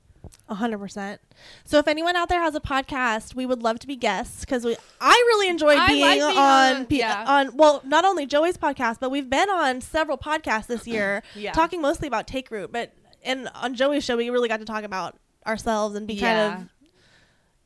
A 0.48 0.54
hundred 0.54 0.78
percent. 0.78 1.20
So 1.64 1.78
if 1.78 1.86
anyone 1.86 2.16
out 2.16 2.28
there 2.30 2.40
has 2.40 2.54
a 2.54 2.60
podcast, 2.60 3.34
we 3.34 3.44
would 3.46 3.62
love 3.62 3.78
to 3.80 3.86
be 3.86 3.94
guests 3.94 4.40
because 4.40 4.64
we 4.64 4.74
I 5.00 5.12
really 5.28 5.48
enjoyed 5.48 5.78
I 5.78 5.86
being, 5.88 6.00
like 6.00 6.18
being 6.20 6.38
on 6.38 6.76
on- 6.76 6.86
yeah. 6.90 7.24
on 7.28 7.56
well 7.56 7.82
not 7.84 8.04
only 8.06 8.24
Joey's 8.26 8.56
podcast 8.56 8.96
but 9.00 9.10
we've 9.10 9.28
been 9.28 9.50
on 9.50 9.80
several 9.82 10.16
podcasts 10.16 10.66
this 10.66 10.86
year 10.86 11.22
Yeah. 11.36 11.52
talking 11.52 11.80
mostly 11.82 12.08
about 12.08 12.26
Take 12.26 12.50
Root. 12.50 12.72
But 12.72 12.92
and 13.24 13.48
on 13.54 13.74
Joey's 13.74 14.04
show 14.04 14.16
we 14.16 14.30
really 14.30 14.48
got 14.48 14.60
to 14.60 14.64
talk 14.66 14.84
about 14.84 15.16
ourselves 15.46 15.96
and 15.96 16.06
be 16.06 16.14
Yeah. 16.14 16.50
kind 16.50 16.62
of 16.62 16.68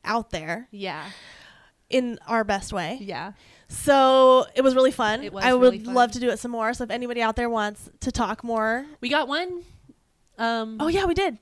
out 0.04 0.30
there 0.30 0.68
Yeah, 0.70 1.04
in 1.90 2.18
our 2.26 2.44
best 2.44 2.72
way. 2.72 2.98
yeah. 3.00 3.32
So 3.68 4.46
it 4.54 4.62
was 4.62 4.74
really 4.74 4.92
fun. 4.92 5.22
It 5.22 5.32
was 5.32 5.44
I 5.44 5.50
really 5.50 5.76
would 5.78 5.84
fun. 5.84 5.94
love 5.94 6.12
to 6.12 6.20
do 6.20 6.30
it 6.30 6.38
some 6.38 6.50
more. 6.50 6.72
So 6.72 6.84
if 6.84 6.90
anybody 6.90 7.20
out 7.20 7.36
there 7.36 7.50
wants 7.50 7.90
to 8.00 8.11
talk 8.11 8.42
more, 8.42 8.86
We 9.02 9.11
got 9.11 9.28
one. 9.28 9.62
Um, 10.38 10.78
oh 10.80 10.88
yeah, 10.88 11.04
we 11.04 11.12
did. 11.14 11.36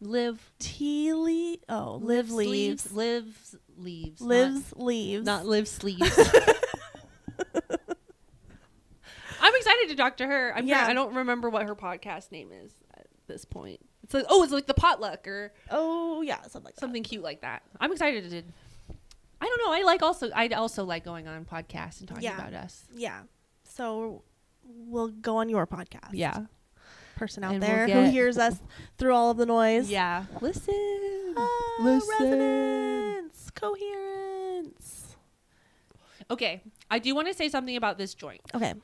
live, 0.00 0.52
Tea 0.60 1.12
le- 1.14 1.56
oh 1.68 1.98
live 2.02 2.30
leaves, 2.30 2.82
sleeves, 2.84 2.92
lives 2.94 3.56
leaves, 3.76 4.20
not- 4.20 4.28
lives 4.28 4.72
leaves. 4.76 5.24
not, 5.26 5.46
live 5.46 5.66
sleeves. 5.66 6.18
I'm 9.40 9.54
excited 9.54 9.88
to 9.90 9.94
talk 9.96 10.16
to 10.18 10.26
her. 10.26 10.52
I'm 10.56 10.66
Yeah. 10.66 10.84
I 10.86 10.92
don't 10.94 11.14
remember 11.14 11.48
what 11.50 11.66
her 11.66 11.74
podcast 11.76 12.32
name 12.32 12.50
is 12.52 12.72
this 13.28 13.44
point. 13.44 13.80
It's 14.02 14.14
like 14.14 14.24
oh, 14.28 14.42
it's 14.42 14.52
like 14.52 14.66
the 14.66 14.74
potluck 14.74 15.28
or 15.28 15.52
oh 15.70 16.22
yeah, 16.22 16.42
something 16.42 16.64
like 16.64 16.76
that. 16.76 17.04
cute 17.04 17.22
like 17.22 17.42
that. 17.42 17.62
I'm 17.80 17.92
excited 17.92 18.28
to. 18.30 18.42
I 19.40 19.46
don't 19.46 19.58
know. 19.64 19.72
I 19.72 19.82
like 19.84 20.02
also. 20.02 20.30
I 20.34 20.48
also 20.48 20.84
like 20.84 21.04
going 21.04 21.28
on 21.28 21.44
podcasts 21.44 22.00
and 22.00 22.08
talking 22.08 22.24
Yeah. 22.24 22.36
about 22.38 22.54
us. 22.54 22.84
Yeah. 22.94 23.20
So 23.64 24.22
we'll 24.64 25.08
go 25.08 25.36
on 25.36 25.48
your 25.48 25.66
podcast. 25.66 26.10
Yeah. 26.12 26.46
Person 27.16 27.44
out 27.44 27.54
And 27.54 27.60
we'll 27.62 27.68
there 27.86 27.88
who 27.88 28.10
hears 28.10 28.38
us 28.38 28.60
through 28.96 29.12
all 29.14 29.30
of 29.30 29.36
the 29.36 29.46
noise. 29.46 29.90
Yeah. 29.90 30.24
Listen. 30.40 31.34
Ah, 31.36 31.48
Listen. 31.80 32.08
resonance, 32.20 33.50
coherence. 33.54 35.16
Okay. 36.30 36.62
I 36.90 36.98
do 36.98 37.14
want 37.14 37.28
to 37.28 37.34
say 37.34 37.48
something 37.48 37.76
about 37.76 37.98
this 37.98 38.14
joint. 38.14 38.40
Okay. 38.54 38.74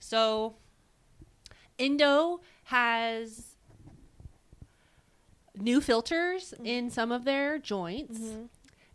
So, 0.00 0.56
Indo 1.78 2.40
has 2.64 3.56
new 5.60 5.80
filters 5.80 6.54
in 6.64 6.90
some 6.90 7.12
of 7.12 7.24
their 7.24 7.58
joints, 7.58 8.18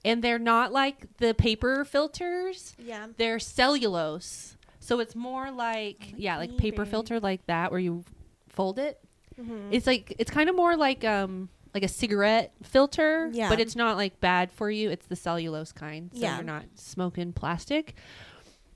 and 0.05 0.23
they're 0.23 0.39
not 0.39 0.71
like 0.71 1.17
the 1.17 1.33
paper 1.33 1.85
filters. 1.85 2.75
Yeah. 2.77 3.07
They're 3.17 3.39
cellulose, 3.39 4.57
so 4.79 4.99
it's 4.99 5.15
more 5.15 5.51
like 5.51 6.13
yeah, 6.17 6.37
like 6.37 6.57
paper 6.57 6.83
baby. 6.83 6.89
filter 6.91 7.19
like 7.19 7.45
that 7.47 7.71
where 7.71 7.79
you 7.79 8.03
fold 8.49 8.79
it. 8.79 8.99
Mhm. 9.39 9.69
It's 9.71 9.87
like 9.87 10.15
it's 10.19 10.29
kind 10.31 10.49
of 10.49 10.55
more 10.55 10.75
like 10.75 11.03
um 11.03 11.49
like 11.73 11.83
a 11.83 11.87
cigarette 11.87 12.53
filter, 12.61 13.29
Yeah. 13.33 13.49
but 13.49 13.59
it's 13.59 13.75
not 13.75 13.97
like 13.97 14.19
bad 14.19 14.51
for 14.51 14.69
you. 14.69 14.91
It's 14.91 15.07
the 15.07 15.15
cellulose 15.15 15.71
kind, 15.71 16.11
so 16.13 16.19
Yeah. 16.21 16.35
you're 16.35 16.43
not 16.45 16.65
smoking 16.75 17.33
plastic. 17.33 17.95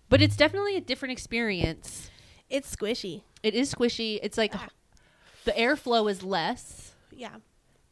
But 0.09 0.21
it's 0.21 0.35
definitely 0.35 0.77
a 0.77 0.81
different 0.81 1.11
experience. 1.11 2.09
It's 2.49 2.73
squishy. 2.75 3.21
It 3.43 3.53
is 3.53 3.73
squishy. 3.75 4.19
It's 4.23 4.37
like 4.37 4.53
Ah. 4.55 4.69
the 5.45 5.51
airflow 5.51 6.09
is 6.09 6.23
less. 6.23 6.93
Yeah. 7.11 7.35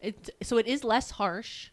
It 0.06 0.30
so 0.43 0.58
it 0.58 0.68
is 0.68 0.84
less 0.84 1.12
harsh. 1.12 1.70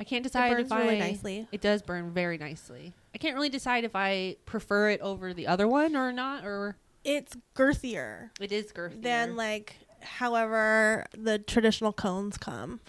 I 0.00 0.04
can't 0.04 0.22
decide 0.24 0.50
burns 0.50 0.66
if 0.66 0.72
I 0.72 0.80
really 0.82 0.98
nicely. 0.98 1.46
It 1.52 1.60
does 1.60 1.82
burn 1.82 2.10
very 2.12 2.36
nicely. 2.38 2.92
I 3.14 3.18
can't 3.18 3.34
really 3.36 3.48
decide 3.50 3.84
if 3.84 3.94
I 3.94 4.36
prefer 4.46 4.90
it 4.90 5.00
over 5.00 5.32
the 5.32 5.46
other 5.46 5.68
one 5.68 5.94
or 5.94 6.12
not, 6.12 6.44
or 6.44 6.76
It's 7.04 7.36
girthier 7.54 8.30
it 8.40 8.50
is 8.52 8.72
girthier. 8.72 9.02
than 9.02 9.36
like 9.36 9.76
however 10.00 11.06
the 11.16 11.38
traditional 11.38 11.92
cones 11.92 12.36
come. 12.36 12.80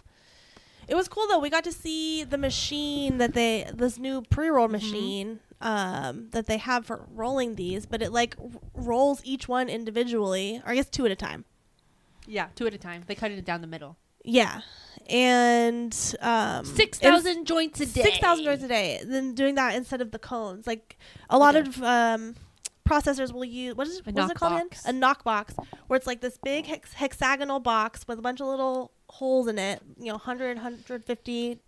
It 0.88 0.96
was 0.96 1.08
cool 1.08 1.28
though. 1.28 1.40
We 1.40 1.50
got 1.52 1.64
to 1.66 1.72
see 1.72 2.24
the 2.24 2.38
machine 2.38 3.20
that 3.20 3.34
they 3.34 3.70
this 3.74 3.98
new 4.00 4.24
pre-roll 4.24 4.68
Mm-hmm. 4.68 4.72
machine 4.72 5.40
um, 5.62 6.30
that 6.32 6.48
they 6.48 6.58
have 6.58 6.86
for 6.86 7.06
rolling 7.14 7.56
these, 7.56 7.86
but 7.86 8.02
it 8.02 8.12
like 8.12 8.36
r- 8.42 8.50
rolls 8.74 9.22
each 9.24 9.48
one 9.48 9.70
individually, 9.70 10.62
or 10.66 10.72
I 10.72 10.76
guess 10.76 10.90
two 10.90 11.06
at 11.06 11.12
a 11.12 11.16
time. 11.16 11.46
Yeah, 12.28 12.48
two 12.56 12.68
at 12.68 12.74
a 12.74 12.78
time. 12.78 13.04
They 13.08 13.16
cut 13.16 13.32
it 13.32 13.44
down 13.46 13.62
the 13.62 13.68
middle. 13.68 13.98
Yeah, 14.26 14.62
and 15.10 15.94
um, 16.22 16.66
Six 16.66 17.00
it 17.00 17.12
was- 17.12 17.24
thousand 17.24 17.46
joints 17.46 17.82
a 17.82 17.86
day. 17.86 18.04
six 18.04 18.18
thousand 18.20 18.46
joints 18.46 18.64
a 18.64 18.68
day. 18.68 19.02
Then 19.06 19.34
doing 19.36 19.56
that 19.56 19.76
instead 19.76 20.02
of 20.02 20.12
the 20.12 20.20
cones. 20.20 20.66
Like 20.66 20.98
a 21.30 21.38
lot 21.38 21.56
Okay. 21.56 21.68
of 21.68 21.84
um, 21.84 22.36
processors 22.88 23.32
will 23.34 23.44
use 23.46 23.76
what 23.76 23.88
is, 23.88 24.06
what 24.06 24.18
is 24.18 24.30
it 24.32 24.36
called 24.38 24.54
again? 24.54 24.70
A 24.86 24.94
knock 24.94 25.24
box, 25.24 25.54
where 25.88 25.98
it's 25.98 26.08
like 26.08 26.22
this 26.22 26.38
big 26.44 26.66
hex- 26.66 26.94
hexagonal 26.94 27.60
box 27.60 28.06
with 28.08 28.18
a 28.20 28.22
bunch 28.22 28.40
of 28.42 28.48
little 28.48 28.92
holes 29.10 29.48
in 29.48 29.60
it. 29.60 29.82
You 29.98 30.06
know, 30.08 30.14
100, 30.14 30.56
150, 30.58 31.60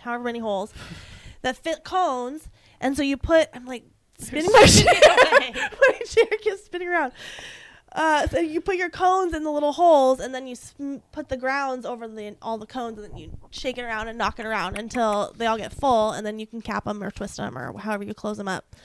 however 0.00 0.24
many 0.24 0.38
holes 0.38 0.72
that 1.42 1.56
fit 1.56 1.84
cones. 1.84 2.48
And 2.80 2.96
so 2.96 3.02
you 3.02 3.18
put. 3.18 3.48
I'm 3.52 3.66
like 3.66 3.84
spinning 4.18 4.50
my 4.52 4.64
chair. 4.64 5.00
my 5.54 5.98
chair 6.06 6.24
keeps 6.40 6.64
spinning 6.64 6.88
around. 6.88 7.12
Uh, 7.92 8.26
so 8.28 8.38
you 8.38 8.60
put 8.60 8.76
your 8.76 8.88
cones 8.90 9.34
in 9.34 9.42
the 9.42 9.50
little 9.50 9.72
holes, 9.72 10.20
and 10.20 10.32
then 10.34 10.46
you 10.46 10.54
sm- 10.54 10.98
put 11.10 11.28
the 11.28 11.36
grounds 11.36 11.84
over 11.84 12.06
the 12.06 12.36
all 12.40 12.56
the 12.56 12.66
cones, 12.66 12.98
and 12.98 13.10
then 13.10 13.16
you 13.18 13.32
shake 13.50 13.78
it 13.78 13.82
around 13.82 14.06
and 14.06 14.16
knock 14.16 14.38
it 14.38 14.46
around 14.46 14.78
until 14.78 15.32
they 15.36 15.46
all 15.46 15.58
get 15.58 15.72
full, 15.72 16.12
and 16.12 16.24
then 16.24 16.38
you 16.38 16.46
can 16.46 16.60
cap 16.62 16.84
them 16.84 17.02
or 17.02 17.10
twist 17.10 17.36
them 17.38 17.58
or 17.58 17.76
however 17.78 18.04
you 18.04 18.14
close 18.14 18.36
them 18.36 18.46
up. 18.48 18.76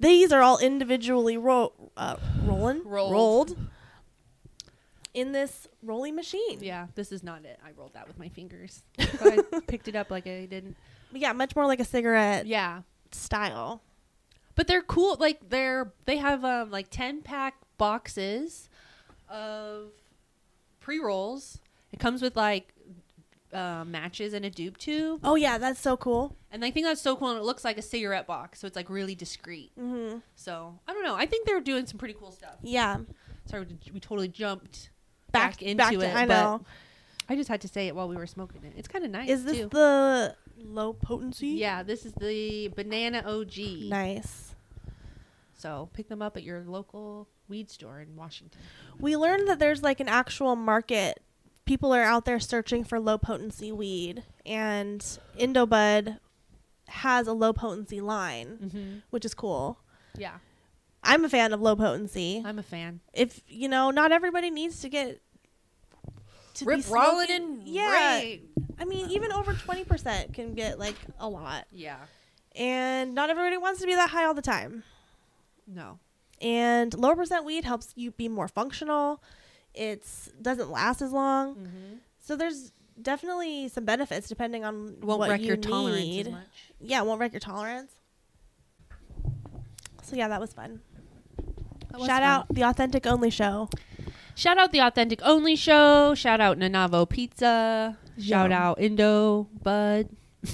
These 0.00 0.32
are 0.32 0.40
all 0.40 0.58
individually 0.58 1.36
ro- 1.36 1.72
uh, 1.96 2.16
rolling 2.44 2.82
Rolled. 2.84 3.12
rolled 3.12 3.56
in 5.14 5.32
this 5.32 5.66
rolling 5.82 6.14
machine. 6.14 6.58
Yeah, 6.62 6.86
this 6.94 7.12
is 7.12 7.22
not 7.22 7.44
it. 7.44 7.58
I 7.64 7.70
rolled 7.76 7.94
that 7.94 8.06
with 8.08 8.18
my 8.18 8.28
fingers. 8.28 8.82
But 9.20 9.46
I 9.52 9.60
picked 9.66 9.88
it 9.88 9.96
up 9.96 10.10
like 10.10 10.26
I 10.26 10.46
didn't. 10.46 10.76
Yeah, 11.12 11.32
much 11.32 11.56
more 11.56 11.66
like 11.66 11.80
a 11.80 11.84
cigarette 11.84 12.46
Yeah, 12.46 12.82
style. 13.10 13.82
but 14.54 14.66
they're 14.66 14.82
cool. 14.82 15.16
Like 15.18 15.48
they're 15.50 15.92
they 16.04 16.16
have 16.18 16.44
um 16.44 16.70
like 16.70 16.86
ten 16.90 17.22
pack 17.22 17.54
boxes 17.78 18.68
of 19.30 19.90
pre 20.80 20.98
rolls. 20.98 21.60
It 21.92 21.98
comes 21.98 22.20
with 22.20 22.36
like 22.36 22.74
uh, 23.52 23.84
matches 23.86 24.34
and 24.34 24.44
a 24.44 24.50
doob 24.50 24.76
tube, 24.76 25.20
Oh 25.24 25.34
yeah, 25.34 25.56
that's 25.56 25.80
so 25.80 25.96
cool. 25.96 26.36
and 26.52 26.62
I 26.64 26.70
think 26.70 26.84
that's 26.84 27.00
so 27.00 27.16
cool. 27.16 27.30
And 27.30 27.38
it 27.38 27.44
looks 27.44 27.64
like 27.64 27.78
a 27.78 27.82
cigarette 27.82 28.26
box, 28.26 28.60
so 28.60 28.66
it's 28.66 28.76
like 28.76 28.90
really 28.90 29.14
discreet. 29.14 29.72
hmm 29.78 30.16
So 30.36 30.78
I 30.86 30.92
don't 30.92 31.02
know. 31.02 31.14
I 31.14 31.24
think 31.24 31.46
they're 31.46 31.60
doing 31.62 31.86
some 31.86 31.96
pretty 31.98 32.14
cool 32.14 32.30
stuff. 32.30 32.56
Yeah, 32.62 32.98
Sorry, 33.46 33.64
we- 33.64 33.92
we 33.94 34.00
totally 34.00 34.28
jumped 34.28 34.90
back, 35.32 35.52
back, 35.52 35.62
into 35.62 35.76
back 35.78 35.92
to, 35.94 36.00
it. 36.02 36.14
I 36.14 36.26
know. 36.26 36.60
I 37.30 37.36
just 37.36 37.48
had 37.48 37.62
to 37.62 37.68
say 37.68 37.86
it 37.88 37.94
while 37.94 38.08
we 38.08 38.16
were 38.16 38.26
smoking 38.26 38.62
it. 38.64 38.74
It's 38.76 38.88
kind 38.88 39.04
of 39.04 39.10
nice. 39.10 39.28
Is 39.30 39.44
this 39.44 39.56
too. 39.56 39.68
the 39.70 40.34
low 40.62 40.92
potency? 40.92 41.48
Yeah, 41.48 41.82
this 41.82 42.04
is 42.04 42.12
the 42.14 42.68
banana 42.68 43.22
OG. 43.26 43.88
Nice. 43.88 44.54
So 45.54 45.88
pick 45.94 46.08
them 46.08 46.20
up 46.22 46.36
at 46.36 46.42
your 46.42 46.62
local 46.66 47.28
weed 47.48 47.70
store 47.70 48.00
in 48.00 48.16
Washington. 48.16 48.60
We 48.98 49.16
learned 49.16 49.48
that 49.48 49.58
there's 49.58 49.82
like 49.82 50.00
an 50.00 50.08
actual 50.08 50.56
market 50.56 51.20
people 51.64 51.92
are 51.92 52.02
out 52.02 52.24
there 52.24 52.40
searching 52.40 52.82
for 52.84 52.98
low 52.98 53.18
potency 53.18 53.70
weed, 53.72 54.22
and 54.46 55.04
Indo 55.36 55.66
Bud 55.66 56.18
has 56.88 57.26
a 57.26 57.32
low 57.34 57.52
potency 57.52 58.00
line, 58.00 58.58
Mm-hmm. 58.64 58.98
which 59.10 59.24
is 59.24 59.34
cool. 59.34 59.78
Yeah, 60.16 60.38
I'm 61.04 61.24
a 61.24 61.28
fan 61.28 61.52
of 61.52 61.60
low 61.60 61.76
potency. 61.76 62.42
I'm 62.44 62.58
a 62.58 62.62
fan. 62.62 63.00
If 63.12 63.40
you 63.48 63.68
know, 63.68 63.90
not 63.90 64.12
everybody 64.12 64.50
needs 64.50 64.80
to 64.80 64.88
get 64.88 65.20
to 66.54 66.64
be 66.64 66.82
rolling 66.90 67.30
and 67.30 67.68
yeah. 67.68 67.90
right. 67.92 68.40
I 68.80 68.84
mean, 68.84 69.10
even 69.10 69.30
over 69.32 69.52
twenty 69.54 69.84
percent 69.84 70.32
can 70.32 70.54
get 70.54 70.78
like 70.78 70.96
a 71.20 71.28
lot, 71.28 71.66
Yeah. 71.70 71.98
and 72.56 73.14
not 73.14 73.28
everybody 73.28 73.56
wants 73.58 73.80
to 73.80 73.86
be 73.86 73.94
that 73.94 74.10
high 74.10 74.24
all 74.24 74.34
the 74.34 74.40
time. 74.42 74.84
No. 75.66 75.98
And 76.40 76.94
lower 76.94 77.16
percent 77.16 77.44
weed 77.44 77.64
helps 77.64 77.92
you 77.96 78.10
be 78.12 78.28
more 78.28 78.48
functional. 78.48 79.22
It's 79.74 80.30
doesn't 80.40 80.70
last 80.70 81.02
as 81.02 81.12
long. 81.12 81.54
Mm-hmm. 81.54 81.94
So 82.20 82.36
there's 82.36 82.72
definitely 83.00 83.68
some 83.68 83.84
benefits 83.84 84.28
depending 84.28 84.64
on 84.64 84.96
Won't 85.00 85.20
what 85.20 85.30
wreck 85.30 85.40
you 85.40 85.48
your 85.48 85.56
tolerance 85.56 86.00
need. 86.04 86.26
as 86.26 86.32
much. 86.32 86.72
Yeah, 86.80 87.00
it 87.00 87.06
won't 87.06 87.20
wreck 87.20 87.32
your 87.32 87.40
tolerance. 87.40 87.92
So 90.02 90.16
yeah, 90.16 90.28
that 90.28 90.40
was 90.40 90.52
fun. 90.52 90.80
That 91.90 91.98
was 91.98 92.06
Shout 92.06 92.22
fun. 92.22 92.30
out 92.30 92.46
the 92.54 92.62
Authentic 92.62 93.06
Only 93.06 93.30
Show. 93.30 93.68
Shout 94.34 94.58
out 94.58 94.72
the 94.72 94.80
Authentic 94.80 95.20
Only 95.24 95.56
Show. 95.56 96.14
Shout 96.14 96.40
out 96.40 96.58
Nonavo 96.58 97.08
Pizza. 97.08 97.98
Shout 98.18 98.50
Yum. 98.50 98.52
out 98.52 98.80
Indo 98.80 99.48
Bud. 99.62 100.08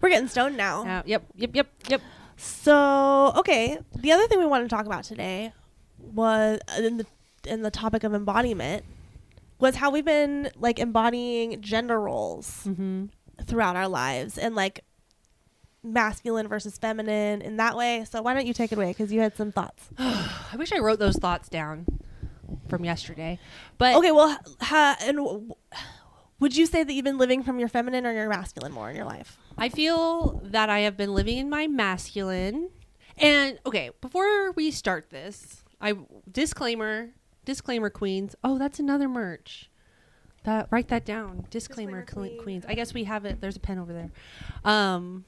We're 0.00 0.10
getting 0.10 0.28
stoned 0.28 0.56
now. 0.56 0.84
Uh, 0.86 1.02
yep, 1.06 1.24
yep, 1.34 1.54
yep, 1.54 1.68
yep. 1.88 2.00
So 2.44 3.32
okay, 3.36 3.78
the 3.98 4.12
other 4.12 4.26
thing 4.28 4.38
we 4.38 4.46
wanted 4.46 4.64
to 4.64 4.74
talk 4.76 4.86
about 4.86 5.04
today 5.04 5.52
was 5.98 6.60
uh, 6.68 6.82
in 6.82 6.98
the 6.98 7.06
in 7.46 7.62
the 7.62 7.70
topic 7.70 8.04
of 8.04 8.14
embodiment 8.14 8.84
was 9.58 9.76
how 9.76 9.90
we've 9.90 10.04
been 10.04 10.50
like 10.58 10.78
embodying 10.78 11.60
gender 11.62 12.00
roles 12.00 12.64
Mm-hmm. 12.66 13.06
throughout 13.46 13.76
our 13.76 13.88
lives 13.88 14.36
and 14.38 14.54
like 14.54 14.84
masculine 15.82 16.48
versus 16.48 16.78
feminine 16.78 17.42
in 17.42 17.56
that 17.58 17.76
way. 17.76 18.04
So 18.10 18.22
why 18.22 18.34
don't 18.34 18.46
you 18.46 18.54
take 18.54 18.72
it 18.72 18.78
away 18.78 18.88
because 18.88 19.12
you 19.12 19.20
had 19.20 19.36
some 19.36 19.52
thoughts. 19.52 19.88
I 19.98 20.54
wish 20.56 20.72
I 20.72 20.78
wrote 20.78 20.98
those 20.98 21.16
thoughts 21.16 21.48
down 21.48 21.86
from 22.68 22.84
yesterday. 22.84 23.38
But 23.78 23.96
Okay, 23.96 24.10
well, 24.12 24.38
ha, 24.60 24.96
and 25.02 25.18
w- 25.18 25.54
would 26.40 26.56
you 26.56 26.64
say 26.66 26.84
that 26.84 26.92
you've 26.92 27.04
been 27.04 27.18
living 27.18 27.42
from 27.42 27.58
your 27.58 27.68
feminine 27.68 28.06
or 28.06 28.12
your 28.12 28.28
masculine 28.28 28.72
more 28.72 28.88
in 28.90 28.96
your 28.96 29.04
life? 29.04 29.36
I 29.56 29.68
feel 29.68 30.40
that 30.44 30.68
I 30.68 30.80
have 30.80 30.96
been 30.96 31.14
living 31.14 31.38
in 31.38 31.48
my 31.48 31.66
masculine. 31.66 32.70
And 33.16 33.58
okay, 33.64 33.90
before 34.00 34.52
we 34.52 34.70
start 34.70 35.10
this, 35.10 35.64
I 35.80 35.94
disclaimer, 36.30 37.10
disclaimer 37.44 37.90
queens. 37.90 38.34
Oh, 38.42 38.58
that's 38.58 38.78
another 38.78 39.08
merch. 39.08 39.70
That 40.44 40.68
write 40.70 40.88
that 40.88 41.04
down. 41.04 41.46
Disclaimer, 41.50 42.02
Disclaimer 42.02 42.28
queen. 42.28 42.42
queens. 42.42 42.64
I 42.68 42.74
guess 42.74 42.92
we 42.92 43.04
have 43.04 43.24
it. 43.24 43.40
There's 43.40 43.56
a 43.56 43.60
pen 43.60 43.78
over 43.78 43.92
there. 43.92 44.10
Um 44.64 45.24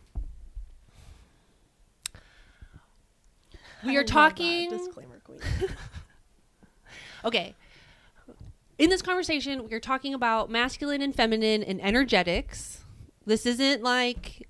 we 3.85 3.97
I 3.97 4.01
are 4.01 4.05
talking 4.05 4.71
Disclaimer 4.71 5.21
queen. 5.25 5.39
okay. 7.25 7.55
In 8.79 8.91
this 8.91 9.01
conversation, 9.01 9.69
we're 9.71 9.81
talking 9.81 10.13
about 10.13 10.51
masculine 10.51 11.01
and 11.01 11.15
feminine 11.15 11.63
and 11.63 11.81
energetics. 11.81 12.85
This 13.27 13.45
isn't 13.47 13.83
like 13.83 14.49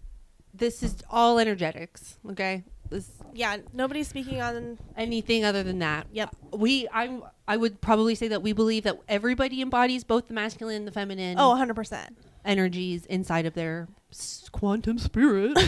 this 0.55 0.83
is 0.83 0.97
all 1.11 1.39
energetics, 1.39 2.19
okay? 2.31 2.63
This 2.91 3.11
yeah, 3.35 3.57
nobody's 3.73 4.07
speaking 4.09 4.41
on. 4.41 4.79
anything 4.97 5.45
other 5.45 5.63
than 5.63 5.79
that. 5.81 6.07
Yep. 6.13 6.37
We 6.53 6.87
I'm 6.93 7.23
I 7.49 7.57
would 7.57 7.81
probably 7.81 8.15
say 8.15 8.29
that 8.29 8.43
we 8.43 8.53
believe 8.53 8.85
that 8.85 8.99
everybody 9.09 9.61
embodies 9.63 10.05
both 10.05 10.29
the 10.29 10.35
masculine 10.35 10.77
and 10.77 10.87
the 10.87 10.93
feminine 10.93 11.39
Oh, 11.39 11.49
100 11.51 11.75
percent. 11.75 12.17
energies 12.45 13.07
inside 13.07 13.47
of 13.47 13.55
their 13.55 13.89
s- 14.13 14.49
quantum 14.53 14.99
spirit. 14.99 15.57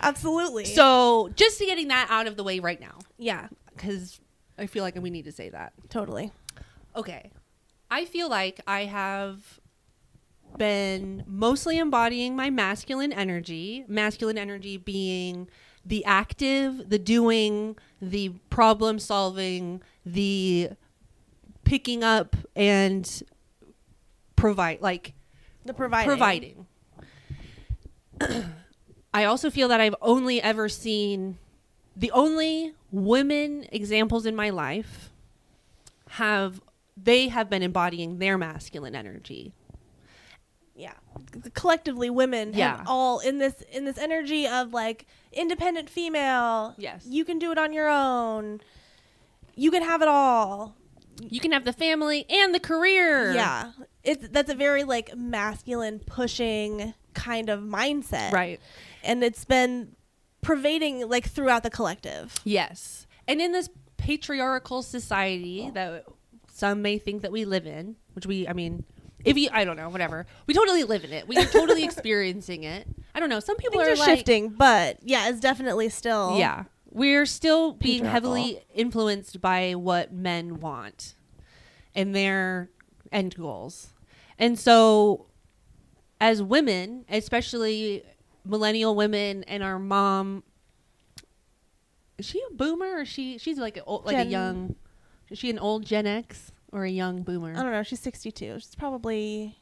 Absolutely. 0.00 0.64
so, 0.66 1.30
just 1.34 1.58
getting 1.60 1.88
that 1.88 2.06
out 2.10 2.26
of 2.26 2.36
the 2.36 2.44
way 2.44 2.60
right 2.60 2.80
now 2.80 2.98
yeah, 3.18 3.48
cuz 3.76 4.20
I 4.58 4.66
feel 4.66 4.84
like 4.84 4.94
we 4.96 5.10
need 5.10 5.24
to 5.24 5.32
say 5.32 5.48
that. 5.50 5.72
totally. 5.88 6.32
Okay. 6.94 7.30
I 7.90 8.04
feel 8.04 8.28
like 8.28 8.60
I 8.66 8.84
have 8.84 9.60
been 10.58 11.24
mostly 11.26 11.78
embodying 11.78 12.36
my 12.36 12.50
masculine 12.50 13.12
energy, 13.12 13.84
masculine 13.88 14.38
energy 14.38 14.76
being 14.76 15.48
the 15.84 16.04
active, 16.04 16.90
the 16.90 16.98
doing, 16.98 17.76
the 18.02 18.30
problem 18.50 18.98
solving, 18.98 19.80
the 20.04 20.70
picking 21.64 22.02
up 22.02 22.36
and 22.54 23.22
provide 24.36 24.80
like 24.80 25.14
The 25.64 25.74
providing. 25.74 26.06
providing. 26.08 26.66
I 29.14 29.24
also 29.24 29.50
feel 29.50 29.68
that 29.68 29.80
I've 29.80 29.94
only 30.02 30.42
ever 30.42 30.68
seen 30.68 31.38
the 31.96 32.10
only 32.10 32.74
women 32.92 33.66
examples 33.72 34.26
in 34.26 34.36
my 34.36 34.50
life 34.50 35.10
have 36.10 36.60
they 36.96 37.28
have 37.28 37.50
been 37.50 37.62
embodying 37.62 38.18
their 38.18 38.38
masculine 38.38 38.94
energy. 38.94 39.52
Collectively, 41.54 42.10
women 42.10 42.52
Yeah. 42.54 42.78
have 42.78 42.86
all 42.88 43.18
in 43.20 43.38
this 43.38 43.62
in 43.72 43.84
this 43.84 43.98
energy 43.98 44.46
of 44.46 44.72
like 44.72 45.06
independent 45.32 45.88
female. 45.90 46.74
Yes. 46.78 47.04
You 47.08 47.24
can 47.24 47.38
do 47.38 47.50
it 47.52 47.58
on 47.58 47.72
your 47.72 47.88
own. 47.88 48.60
You 49.54 49.70
can 49.70 49.82
have 49.82 50.02
it 50.02 50.08
all. 50.08 50.74
You 51.22 51.40
can 51.40 51.52
have 51.52 51.64
the 51.64 51.72
family 51.72 52.26
and 52.28 52.54
the 52.54 52.60
career. 52.60 53.32
Yeah. 53.32 53.72
It's 54.04 54.28
that's 54.28 54.50
a 54.50 54.54
very 54.54 54.84
like 54.84 55.16
masculine 55.16 55.98
pushing 56.00 56.94
kind 57.14 57.48
of 57.48 57.60
mindset. 57.60 58.32
Right. 58.32 58.60
And 59.02 59.22
it's 59.24 59.44
been 59.44 59.96
pervading 60.42 61.08
like 61.08 61.28
throughout 61.28 61.62
the 61.62 61.70
collective. 61.70 62.34
Yes. 62.44 63.06
And 63.26 63.40
in 63.40 63.52
this 63.52 63.68
patriarchal 63.96 64.82
society 64.82 65.70
that 65.74 66.04
some 66.52 66.82
may 66.82 66.98
think 66.98 67.22
that 67.22 67.32
we 67.32 67.44
live 67.44 67.66
in, 67.66 67.96
which 68.14 68.26
we, 68.26 68.46
I 68.46 68.52
mean, 68.52 68.84
if 69.26 69.36
you, 69.36 69.48
I 69.52 69.64
don't 69.64 69.76
know, 69.76 69.88
whatever. 69.88 70.26
We 70.46 70.54
totally 70.54 70.84
live 70.84 71.04
in 71.04 71.12
it. 71.12 71.28
We 71.28 71.36
are 71.36 71.44
totally 71.44 71.84
experiencing 71.90 72.64
it. 72.64 72.86
I 73.14 73.20
don't 73.20 73.28
know. 73.28 73.40
Some 73.40 73.56
people 73.56 73.80
Things 73.80 73.98
are 73.98 74.00
like, 74.00 74.18
shifting, 74.18 74.50
but 74.50 74.98
yeah, 75.02 75.28
it's 75.28 75.40
definitely 75.40 75.88
still 75.88 76.36
Yeah. 76.38 76.64
We're 76.90 77.26
still 77.26 77.72
being 77.72 78.06
heavily 78.06 78.64
influenced 78.74 79.42
by 79.42 79.74
what 79.74 80.12
men 80.12 80.60
want 80.60 81.14
and 81.94 82.14
their 82.14 82.70
end 83.12 83.36
goals. 83.36 83.92
And 84.38 84.58
so, 84.58 85.26
as 86.18 86.42
women, 86.42 87.04
especially 87.10 88.02
millennial 88.46 88.94
women 88.94 89.44
and 89.44 89.62
our 89.62 89.78
mom, 89.78 90.42
is 92.16 92.24
she 92.24 92.42
a 92.50 92.54
boomer 92.54 92.86
or 92.96 93.00
is 93.02 93.08
she 93.08 93.36
she's 93.36 93.58
like 93.58 93.76
a 93.76 93.84
old, 93.84 94.06
like 94.06 94.16
a 94.16 94.24
young 94.24 94.76
is 95.28 95.38
she 95.38 95.50
an 95.50 95.58
old 95.58 95.84
Gen 95.84 96.06
X 96.06 96.52
or 96.72 96.84
a 96.84 96.90
young 96.90 97.22
boomer? 97.22 97.52
I 97.56 97.62
don't 97.62 97.72
know. 97.72 97.82
She's 97.82 98.00
62. 98.00 98.60
She's 98.60 98.74
probably 98.74 99.58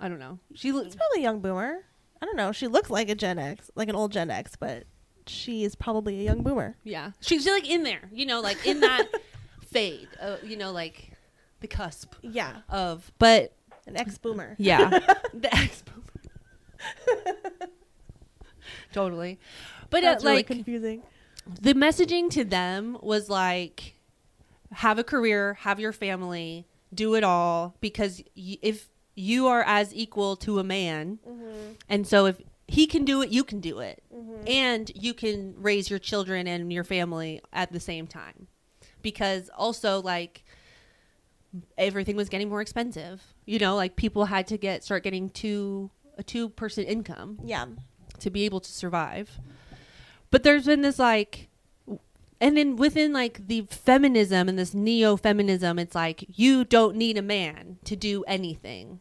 I 0.00 0.08
don't 0.08 0.18
know. 0.20 0.38
She 0.54 0.70
lo- 0.72 0.82
It's 0.82 0.94
probably 0.96 1.20
a 1.20 1.22
young 1.22 1.40
boomer. 1.40 1.84
I 2.22 2.26
don't 2.26 2.36
know. 2.36 2.52
She 2.52 2.66
looks 2.68 2.90
like 2.90 3.08
a 3.08 3.14
Gen 3.14 3.38
X, 3.38 3.70
like 3.74 3.88
an 3.88 3.94
old 3.96 4.12
Gen 4.12 4.30
X, 4.30 4.54
but 4.58 4.84
she 5.26 5.64
is 5.64 5.74
probably 5.74 6.20
a 6.20 6.22
young 6.22 6.42
boomer. 6.42 6.76
yeah. 6.84 7.10
She's 7.20 7.46
like 7.46 7.68
in 7.68 7.82
there, 7.82 8.08
you 8.12 8.26
know, 8.26 8.40
like 8.40 8.64
in 8.66 8.80
that 8.80 9.06
fade, 9.66 10.08
uh, 10.20 10.36
you 10.42 10.56
know, 10.56 10.72
like 10.72 11.12
the 11.60 11.66
cusp 11.68 12.14
Yeah, 12.22 12.58
of 12.68 13.10
but 13.18 13.52
an 13.86 13.96
ex 13.96 14.18
boomer. 14.18 14.54
Yeah. 14.58 14.88
the 15.34 15.54
ex 15.54 15.82
boomer. 15.82 17.36
Totally. 18.92 19.38
But 19.90 20.02
uh, 20.04 20.10
That's 20.10 20.24
really 20.24 20.36
like 20.38 20.46
confusing. 20.46 21.02
the 21.60 21.74
messaging 21.74 22.30
to 22.30 22.44
them 22.44 22.98
was 23.02 23.28
like 23.30 23.94
have 24.72 24.98
a 24.98 25.04
career, 25.04 25.54
have 25.60 25.80
your 25.80 25.92
family, 25.92 26.66
do 26.92 27.14
it 27.14 27.24
all 27.24 27.76
because 27.80 28.22
y- 28.36 28.58
if 28.62 28.88
you 29.14 29.46
are 29.46 29.62
as 29.66 29.94
equal 29.94 30.36
to 30.36 30.58
a 30.58 30.64
man 30.64 31.18
mm-hmm. 31.26 31.72
and 31.88 32.06
so 32.06 32.26
if 32.26 32.40
he 32.68 32.86
can 32.86 33.04
do 33.04 33.22
it, 33.22 33.30
you 33.30 33.42
can 33.42 33.60
do 33.60 33.80
it. 33.80 34.02
Mm-hmm. 34.14 34.46
And 34.46 34.92
you 34.94 35.14
can 35.14 35.54
raise 35.56 35.88
your 35.88 35.98
children 35.98 36.46
and 36.46 36.70
your 36.70 36.84
family 36.84 37.40
at 37.52 37.72
the 37.72 37.80
same 37.80 38.06
time. 38.06 38.46
Because 39.00 39.50
also 39.56 40.02
like 40.02 40.44
everything 41.78 42.14
was 42.14 42.28
getting 42.28 42.50
more 42.50 42.60
expensive. 42.60 43.22
You 43.46 43.58
know, 43.58 43.74
like 43.74 43.96
people 43.96 44.26
had 44.26 44.46
to 44.48 44.58
get 44.58 44.84
start 44.84 45.02
getting 45.02 45.30
two 45.30 45.90
a 46.18 46.22
two 46.22 46.50
person 46.50 46.84
income 46.84 47.38
Yeah, 47.42 47.66
to 48.20 48.30
be 48.30 48.44
able 48.44 48.60
to 48.60 48.70
survive. 48.70 49.40
But 50.30 50.42
there's 50.42 50.66
been 50.66 50.82
this 50.82 50.98
like 50.98 51.47
and 52.40 52.56
then 52.56 52.76
within 52.76 53.12
like 53.12 53.46
the 53.48 53.62
feminism 53.70 54.48
and 54.48 54.58
this 54.58 54.74
neo 54.74 55.16
feminism, 55.16 55.78
it's 55.78 55.94
like 55.94 56.24
you 56.28 56.64
don't 56.64 56.96
need 56.96 57.16
a 57.18 57.22
man 57.22 57.78
to 57.84 57.96
do 57.96 58.24
anything. 58.24 59.00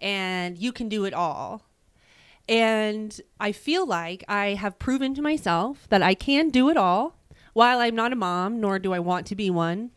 And 0.00 0.56
you 0.56 0.72
can 0.72 0.88
do 0.88 1.04
it 1.04 1.12
all. 1.12 1.62
And 2.48 3.20
I 3.38 3.52
feel 3.52 3.86
like 3.86 4.24
I 4.28 4.54
have 4.54 4.78
proven 4.78 5.14
to 5.14 5.22
myself 5.22 5.86
that 5.90 6.02
I 6.02 6.14
can 6.14 6.48
do 6.48 6.68
it 6.70 6.76
all. 6.76 7.16
while 7.52 7.80
I'm 7.80 7.96
not 7.96 8.12
a 8.12 8.16
mom, 8.16 8.60
nor 8.60 8.78
do 8.78 8.92
I 8.92 9.00
want 9.00 9.26
to 9.26 9.34
be 9.34 9.50
one, 9.50 9.90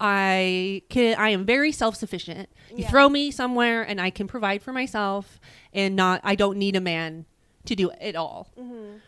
I 0.00 0.82
can 0.90 1.16
I 1.16 1.28
am 1.30 1.46
very 1.46 1.70
self-sufficient. 1.72 2.48
You 2.70 2.78
Yeah. 2.78 2.90
throw 2.90 3.08
me 3.08 3.30
somewhere 3.30 3.82
and 3.82 4.00
I 4.00 4.10
can 4.10 4.26
provide 4.26 4.62
for 4.62 4.72
myself 4.72 5.40
and 5.72 5.94
not 5.96 6.20
I 6.24 6.34
don't 6.34 6.58
need 6.58 6.74
a 6.76 6.80
man 6.80 7.24
to 7.66 7.74
do 7.76 7.90
it 8.00 8.16
all. 8.16 8.48
Mm-hmm. 8.58 8.98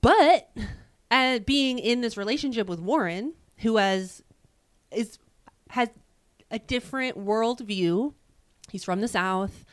But 0.00 0.50
uh, 1.14 1.38
being 1.38 1.78
in 1.78 2.00
this 2.00 2.16
relationship 2.16 2.68
with 2.68 2.80
Warren, 2.80 3.34
who 3.58 3.76
has 3.76 4.22
is 4.90 5.18
has 5.70 5.88
a 6.50 6.58
different 6.58 7.16
worldview. 7.16 8.14
He's 8.70 8.82
from 8.82 9.00
the 9.00 9.06
South. 9.08 9.64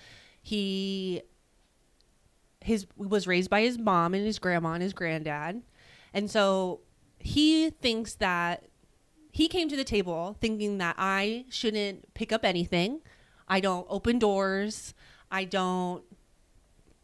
He 0.42 1.24
his 2.62 2.86
was 2.96 3.26
raised 3.26 3.50
by 3.50 3.62
his 3.62 3.80
mom 3.80 4.14
and 4.14 4.24
his 4.24 4.38
grandma 4.38 4.74
and 4.74 4.84
his 4.84 4.94
granddad, 4.94 5.64
and 6.14 6.30
so 6.30 6.82
he 7.20 7.72
thinks 7.72 8.14
that 8.16 8.66
he 9.32 9.48
came 9.48 9.68
to 9.68 9.76
the 9.76 9.84
table 9.84 10.38
thinking 10.42 10.78
that 10.78 10.96
I 11.00 11.46
shouldn't 11.50 12.14
pick 12.14 12.32
up 12.32 12.46
anything. 12.46 13.02
I 13.48 13.62
don't 13.62 13.88
open 13.90 14.20
doors. 14.20 14.94
I 15.32 15.46
don't 15.46 16.04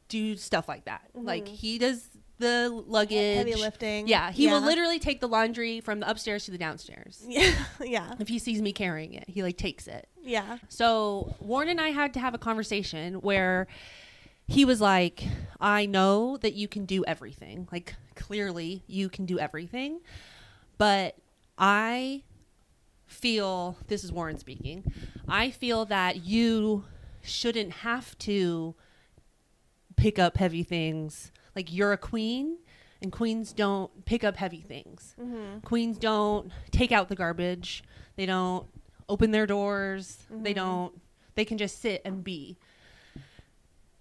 do 0.09 0.35
stuff 0.37 0.67
like 0.67 0.85
that. 0.85 1.09
Like 1.15 1.47
he 1.47 1.77
does 1.79 2.09
the 2.39 2.69
luggage, 2.87 3.37
Heavy 3.37 3.55
lifting. 3.55 4.07
Yeah, 4.07 4.31
he 4.31 4.47
will 4.47 4.61
literally 4.61 4.99
take 4.99 5.21
the 5.21 5.27
laundry 5.27 5.81
from 5.81 5.99
the 5.99 6.09
upstairs 6.09 6.45
to 6.45 6.51
the 6.51 6.57
downstairs. 6.57 7.23
Yeah. 7.27 7.53
yeah. 7.81 8.15
If 8.19 8.27
he 8.27 8.39
sees 8.39 8.61
me 8.61 8.73
carrying 8.73 9.13
it, 9.13 9.25
he 9.27 9.43
like 9.43 9.57
takes 9.57 9.87
it. 9.87 10.07
Yeah. 10.23 10.57
So 10.69 11.35
Warren 11.39 11.69
and 11.69 11.81
I 11.81 11.89
had 11.89 12.13
to 12.13 12.19
have 12.19 12.33
a 12.33 12.37
conversation 12.37 13.15
where 13.15 13.67
he 14.47 14.65
was 14.65 14.79
like, 14.79 15.23
I 15.59 15.85
know 15.85 16.37
that 16.37 16.53
you 16.53 16.67
can 16.67 16.85
do 16.85 17.03
everything. 17.05 17.67
Like, 17.71 17.95
clearly, 18.15 18.83
you 18.87 19.09
can 19.09 19.25
do 19.25 19.37
everything. 19.37 19.99
But 20.77 21.15
I 21.57 22.23
feel 23.05 23.77
this 23.87 24.03
is 24.03 24.11
Warren 24.11 24.37
speaking. 24.37 24.91
I 25.27 25.49
feel 25.49 25.85
that 25.85 26.25
you 26.25 26.85
shouldn't 27.21 27.71
have 27.71 28.17
to 28.19 28.75
pick 29.97 30.17
up 30.17 30.37
heavy 30.37 30.63
things. 30.63 31.31
Like, 31.57 31.73
you're 31.73 31.91
a 31.91 31.97
queen, 31.97 32.57
and 33.01 33.11
queens 33.11 33.51
don't 33.51 34.05
pick 34.05 34.23
up 34.23 34.37
heavy 34.37 34.61
things. 34.61 35.15
Mm-hmm. 35.19 35.61
Queens 35.65 35.97
don't 35.97 36.51
take 36.69 36.91
out 36.91 37.09
the 37.09 37.15
garbage. 37.15 37.83
They 38.15 38.27
don't 38.27 38.67
open 39.09 39.31
their 39.31 39.47
doors. 39.47 40.19
They 40.29 40.51
Mm-hmm. 40.53 40.55
don't. 40.55 41.01
They 41.33 41.45
can 41.45 41.57
just 41.57 41.81
sit 41.81 42.03
and 42.05 42.23
be. 42.23 42.57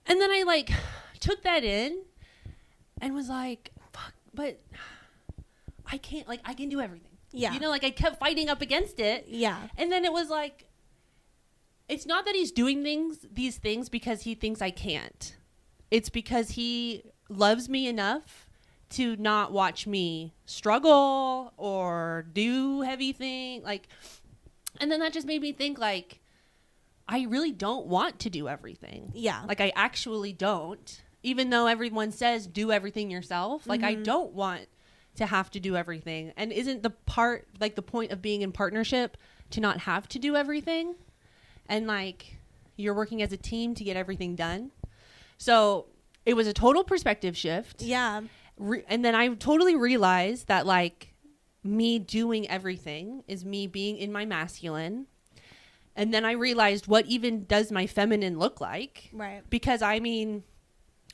And 0.06 0.20
then 0.20 0.30
I 0.30 0.42
like 0.46 0.70
took 1.18 1.42
that 1.44 1.64
in 1.64 2.02
and 3.00 3.14
was 3.14 3.28
like, 3.30 3.70
"Fuck!" 3.92 4.12
But 4.34 4.60
I 5.90 5.96
can't. 5.96 6.28
Like 6.28 6.40
I 6.44 6.52
can 6.52 6.68
do 6.68 6.80
everything. 6.82 7.16
Yeah. 7.32 7.52
You 7.54 7.60
know, 7.60 7.70
like 7.70 7.84
I 7.84 7.90
kept 7.90 8.18
fighting 8.20 8.50
up 8.50 8.60
against 8.60 9.00
it, 9.00 9.24
Yeah. 9.28 9.68
and 9.78 9.90
then 9.90 10.04
it 10.04 10.12
was 10.12 10.28
like, 10.30 10.66
it's 11.88 12.04
not 12.06 12.24
that 12.26 12.34
he's 12.34 12.52
doing 12.52 12.82
things 12.82 13.18
these 13.32 13.56
things 13.56 13.88
because 13.88 14.22
he 14.22 14.34
thinks 14.34 14.60
I 14.62 14.70
can't. 14.70 15.36
It's 15.90 16.08
because 16.10 16.50
he 16.50 17.02
loves 17.28 17.68
me 17.68 17.88
enough 17.88 18.46
to 18.88 19.16
not 19.16 19.52
watch 19.52 19.86
me 19.86 20.32
struggle 20.44 21.52
or 21.56 22.26
do 22.32 22.82
heavy 22.82 23.12
thing 23.12 23.62
like 23.62 23.88
and 24.80 24.90
then 24.90 25.00
that 25.00 25.12
just 25.12 25.26
made 25.26 25.40
me 25.40 25.52
think 25.52 25.78
like 25.78 26.20
I 27.08 27.22
really 27.28 27.52
don't 27.52 27.86
want 27.86 28.18
to 28.20 28.30
do 28.30 28.48
everything. 28.48 29.12
Yeah. 29.14 29.42
Like 29.46 29.60
I 29.60 29.72
actually 29.76 30.32
don't. 30.32 31.02
Even 31.22 31.50
though 31.50 31.66
everyone 31.66 32.12
says 32.12 32.46
do 32.46 32.70
everything 32.72 33.10
yourself, 33.10 33.66
like 33.66 33.82
I 33.82 33.94
mm-hmm. 33.94 34.02
don't 34.04 34.32
want 34.32 34.66
to 35.16 35.26
have 35.26 35.50
to 35.52 35.60
do 35.60 35.76
everything. 35.76 36.32
And 36.36 36.52
isn't 36.52 36.82
the 36.82 36.90
part 36.90 37.48
like 37.60 37.74
the 37.74 37.82
point 37.82 38.12
of 38.12 38.22
being 38.22 38.42
in 38.42 38.52
partnership 38.52 39.16
to 39.50 39.60
not 39.60 39.78
have 39.80 40.08
to 40.10 40.18
do 40.18 40.36
everything? 40.36 40.94
And 41.68 41.86
like 41.86 42.38
you're 42.76 42.94
working 42.94 43.22
as 43.22 43.32
a 43.32 43.36
team 43.36 43.74
to 43.74 43.84
get 43.84 43.96
everything 43.96 44.36
done. 44.36 44.70
So 45.38 45.86
it 46.26 46.34
was 46.34 46.46
a 46.46 46.52
total 46.52 46.84
perspective 46.84 47.36
shift. 47.36 47.82
yeah. 47.82 48.20
Re- 48.58 48.84
and 48.88 49.04
then 49.04 49.14
I 49.14 49.28
totally 49.34 49.76
realized 49.76 50.48
that 50.48 50.66
like 50.66 51.14
me 51.62 51.98
doing 51.98 52.48
everything 52.48 53.22
is 53.28 53.44
me 53.44 53.66
being 53.66 53.98
in 53.98 54.10
my 54.10 54.24
masculine. 54.24 55.06
And 55.94 56.12
then 56.12 56.24
I 56.24 56.32
realized 56.32 56.86
what 56.86 57.06
even 57.06 57.44
does 57.44 57.70
my 57.70 57.86
feminine 57.86 58.38
look 58.38 58.60
like? 58.60 59.10
Right. 59.12 59.42
Because 59.50 59.82
I 59.82 59.98
mean, 60.00 60.42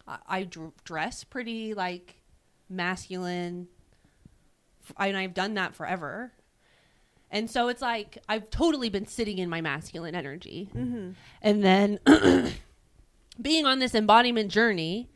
I, 0.07 0.19
I 0.29 0.43
dr- 0.45 0.73
dress 0.85 1.25
pretty 1.25 1.75
like 1.75 2.17
masculine, 2.69 3.69
F- 4.85 4.95
and 4.99 5.17
I've 5.17 5.35
done 5.35 5.55
that 5.55 5.75
forever. 5.75 6.33
And 7.31 7.51
so 7.51 7.69
it's 7.69 7.83
like 7.83 8.19
I've 8.29 8.51
totally 8.51 8.89
been 8.89 9.07
sitting 9.07 9.39
in 9.39 9.49
my 9.49 9.61
masculine 9.61 10.15
energy. 10.15 10.69
Mm-hmm. 10.77 11.11
And 11.41 11.65
then 11.65 11.99
being 13.41 13.67
on 13.67 13.79
this 13.79 13.95
embodiment 13.95 14.51
journey 14.51 15.09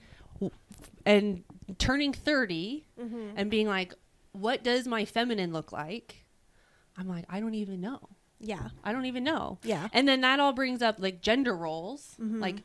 and 1.05 1.45
turning 1.79 2.13
30 2.13 2.85
Mm-hmm. 3.01 3.31
and 3.37 3.51
being 3.51 3.67
like, 3.69 3.93
what 4.33 4.63
does 4.65 4.87
my 4.87 5.05
feminine 5.05 5.53
look 5.53 5.71
like? 5.73 6.25
I'm 6.97 7.07
like, 7.09 7.25
I 7.29 7.41
don't 7.41 7.55
even 7.55 7.81
know. 7.81 8.01
Yeah. 8.41 8.69
I 8.85 8.93
don't 8.93 9.05
even 9.07 9.23
know. 9.25 9.59
Yeah. 9.63 9.89
And 9.93 10.09
then 10.09 10.23
that 10.23 10.41
all 10.41 10.53
brings 10.53 10.81
up 10.83 10.97
like 10.99 11.21
gender 11.21 11.55
roles, 11.57 12.17
Mhm. 12.21 12.41
like 12.41 12.63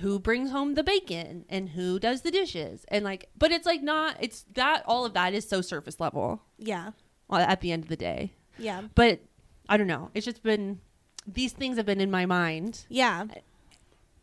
who 0.00 0.18
brings 0.18 0.50
home 0.50 0.74
the 0.74 0.82
bacon 0.82 1.44
and 1.48 1.68
who 1.70 2.00
does 2.00 2.22
the 2.22 2.30
dishes. 2.32 2.84
And 2.88 3.04
like, 3.04 3.28
but 3.38 3.52
it's 3.52 3.64
like 3.66 3.80
not, 3.82 4.16
it's 4.20 4.44
that, 4.54 4.82
all 4.86 5.04
of 5.04 5.14
that 5.14 5.34
is 5.34 5.48
so 5.48 5.60
surface 5.60 6.00
level 6.00 6.42
Yeah. 6.58 6.90
at 7.30 7.60
the 7.60 7.70
end 7.70 7.84
of 7.84 7.88
the 7.88 7.96
day. 7.96 8.32
Yeah. 8.58 8.82
But 8.96 9.20
I 9.68 9.76
don't 9.76 9.86
know. 9.86 10.10
It's 10.14 10.24
just 10.26 10.42
been, 10.42 10.80
these 11.26 11.52
things 11.52 11.76
have 11.76 11.86
been 11.86 12.00
in 12.00 12.10
my 12.10 12.26
mind 12.26 12.86
Yeah. 12.88 13.26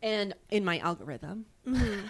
And 0.02 0.34
in 0.50 0.64
my 0.64 0.78
algorithm. 0.78 1.46
Mm-hmm. 1.66 2.06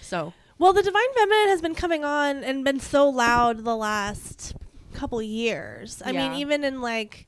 So 0.00 0.32
Well, 0.58 0.72
the 0.72 0.82
divine 0.82 1.12
feminine 1.14 1.48
has 1.48 1.60
been 1.60 1.74
coming 1.74 2.04
on 2.04 2.42
and 2.44 2.64
been 2.64 2.80
so 2.80 3.08
loud 3.08 3.64
the 3.64 3.76
last 3.76 4.54
couple 4.94 5.20
years. 5.22 6.02
I 6.04 6.10
Yeah. 6.12 6.28
mean, 6.28 6.40
even 6.40 6.64
in 6.64 6.80
like 6.80 7.26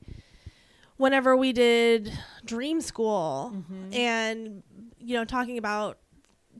whenever 0.97 1.35
we 1.35 1.51
did 1.53 2.11
dream 2.45 2.81
school 2.81 3.51
Mm-hmm. 3.55 3.93
and 3.93 4.63
you 4.99 5.15
know 5.15 5.25
talking 5.25 5.57
about 5.57 5.97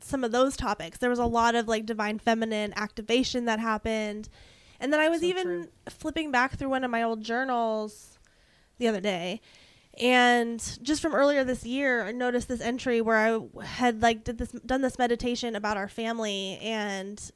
some 0.02 0.24
of 0.24 0.32
those 0.32 0.56
topics, 0.56 0.98
there 0.98 1.10
was 1.10 1.18
a 1.18 1.26
lot 1.26 1.54
of 1.54 1.68
like 1.68 1.86
divine 1.86 2.18
feminine 2.18 2.72
activation 2.76 3.44
that 3.44 3.60
happened. 3.60 4.28
And 4.80 4.92
then 4.92 4.98
I 5.00 5.08
was 5.08 5.20
So 5.20 5.26
even 5.26 5.46
true. 5.46 5.68
flipping 5.88 6.32
back 6.32 6.56
through 6.58 6.70
one 6.70 6.82
of 6.82 6.90
my 6.90 7.02
old 7.04 7.22
journals 7.22 8.18
the 8.78 8.88
other 8.88 9.00
day 9.00 9.40
and 10.00 10.78
just 10.82 11.02
from 11.02 11.14
earlier 11.14 11.44
this 11.44 11.64
year 11.64 12.04
i 12.04 12.12
noticed 12.12 12.48
this 12.48 12.60
entry 12.60 13.00
where 13.00 13.18
i 13.18 13.64
had 13.64 14.00
like 14.00 14.24
did 14.24 14.38
this 14.38 14.50
done 14.64 14.80
this 14.80 14.98
meditation 14.98 15.54
about 15.54 15.76
our 15.76 15.88
family 15.88 16.58
and 16.62 17.30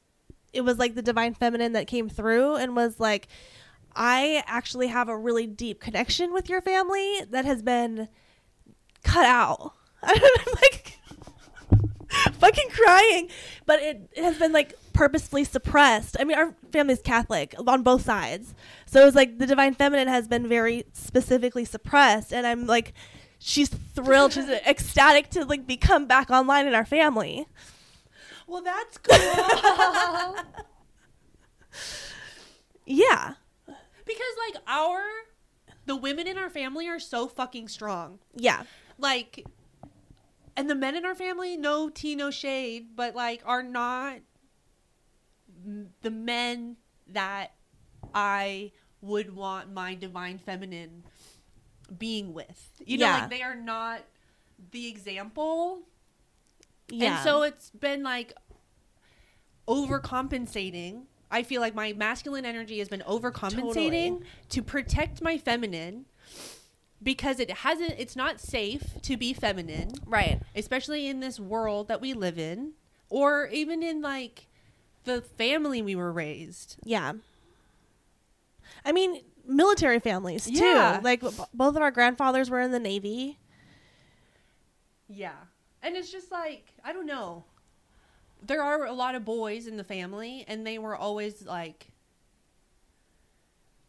it 0.53 0.61
was 0.61 0.79
like 0.79 0.95
the 0.95 1.01
divine 1.01 1.33
feminine 1.33 1.73
that 1.73 1.85
came 1.85 2.09
through 2.09 2.55
and 2.55 2.75
was 2.75 2.99
like 2.99 3.27
i 3.95 4.43
actually 4.47 4.87
have 4.87 5.07
a 5.07 5.17
really 5.17 5.45
deep 5.45 5.79
connection 5.79 6.33
with 6.33 6.49
your 6.49 6.61
family 6.61 7.21
that 7.29 7.45
has 7.45 7.61
been 7.61 8.07
cut 9.07 9.25
out. 9.25 9.73
I'm 10.03 10.21
like 10.61 10.99
fucking 12.33 12.69
crying. 12.69 13.29
But 13.65 13.81
it, 13.81 14.09
it 14.13 14.23
has 14.23 14.37
been 14.37 14.51
like 14.51 14.73
purposefully 14.97 15.43
suppressed. 15.43 16.17
I 16.19 16.23
mean 16.23 16.37
our 16.37 16.55
family's 16.71 17.01
catholic 17.01 17.53
on 17.65 17.83
both 17.83 18.03
sides. 18.03 18.55
So 18.85 19.01
it 19.01 19.05
was 19.05 19.15
like 19.15 19.37
the 19.37 19.45
divine 19.45 19.75
feminine 19.75 20.07
has 20.07 20.27
been 20.27 20.47
very 20.47 20.85
specifically 20.93 21.65
suppressed. 21.65 22.33
And 22.33 22.47
i'm 22.47 22.65
like 22.65 22.93
she's 23.39 23.69
thrilled. 23.69 24.33
She's 24.33 24.49
ecstatic 24.67 25.29
to 25.31 25.45
like 25.45 25.67
become 25.67 26.05
back 26.07 26.29
online 26.29 26.67
in 26.67 26.73
our 26.73 26.85
family. 26.85 27.47
Well, 28.47 28.61
that's 28.61 28.97
cool. 28.97 29.17
yeah. 32.85 33.33
Because 33.65 34.33
like 34.51 34.63
our, 34.67 35.01
the 35.85 35.95
women 35.95 36.27
in 36.27 36.37
our 36.37 36.49
family 36.49 36.87
are 36.87 36.99
so 36.99 37.27
fucking 37.27 37.67
strong. 37.67 38.19
yeah. 38.35 38.63
Like 38.97 39.45
and 40.55 40.67
the 40.67 40.75
men 40.75 40.95
in 40.95 41.05
our 41.05 41.13
family 41.13 41.55
no 41.55 41.87
tea 41.87 42.15
no 42.15 42.31
shade 42.31 42.87
but 42.95 43.13
like 43.13 43.43
are 43.45 43.61
not 43.61 44.15
the 46.01 46.11
men 46.11 46.77
that 47.07 47.51
i 48.13 48.71
would 49.01 49.35
want 49.35 49.71
my 49.73 49.93
divine 49.93 50.37
feminine 50.37 51.03
being 51.97 52.33
with 52.33 52.69
you 52.85 52.97
know 52.97 53.05
Yeah. 53.05 53.19
like 53.21 53.29
they 53.29 53.41
are 53.41 53.55
not 53.55 54.01
the 54.71 54.87
example 54.87 55.81
yeah 56.89 57.15
and 57.17 57.23
so 57.23 57.43
it's 57.43 57.69
been 57.71 58.03
like 58.03 58.33
overcompensating. 59.67 61.03
I 61.29 61.43
feel 61.43 61.59
like 61.61 61.75
my 61.75 61.93
masculine 61.93 62.45
energy 62.45 62.79
has 62.79 62.87
been 62.87 63.03
overcompensating 63.07 63.73
Totally. 63.73 64.19
to 64.49 64.61
protect 64.63 65.21
my 65.21 65.37
feminine 65.37 66.05
because 67.03 67.39
it 67.39 67.51
hasn't 67.51 67.93
it's 67.97 68.15
not 68.15 68.39
safe 68.39 69.01
to 69.01 69.17
be 69.17 69.33
feminine, 69.33 69.91
right 70.05 70.41
especially 70.55 71.07
in 71.07 71.19
this 71.19 71.39
world 71.39 71.89
that 71.89 71.99
we 72.01 72.13
live 72.13 72.39
in 72.39 72.73
or 73.09 73.47
even 73.47 73.83
in 73.83 74.01
like 74.01 74.47
the 75.07 75.21
family 75.21 75.81
we 75.81 75.95
were 75.95 76.11
raised. 76.11 76.77
yeah 76.83 77.13
I 78.85 78.91
mean, 78.91 79.21
military 79.45 79.99
families 79.99 80.45
too. 80.45 80.53
Yeah. 80.53 80.99
Like 81.03 81.21
b- 81.21 81.29
both 81.53 81.75
of 81.75 81.81
our 81.81 81.91
grandfathers 81.91 82.49
were 82.49 82.61
in 82.61 82.71
the 82.71 82.79
Navy. 82.79 83.37
Yeah. 85.09 85.35
And 85.81 85.95
it's 85.95 86.11
just 86.11 86.31
like, 86.31 86.73
I 86.83 86.93
don't 86.93 87.05
know. 87.05 87.45
There 88.45 88.61
are 88.61 88.85
a 88.85 88.93
lot 88.93 89.15
of 89.15 89.25
boys 89.25 89.67
in 89.67 89.77
the 89.77 89.83
family, 89.83 90.45
and 90.47 90.65
they 90.65 90.77
were 90.77 90.95
always 90.95 91.45
like, 91.45 91.87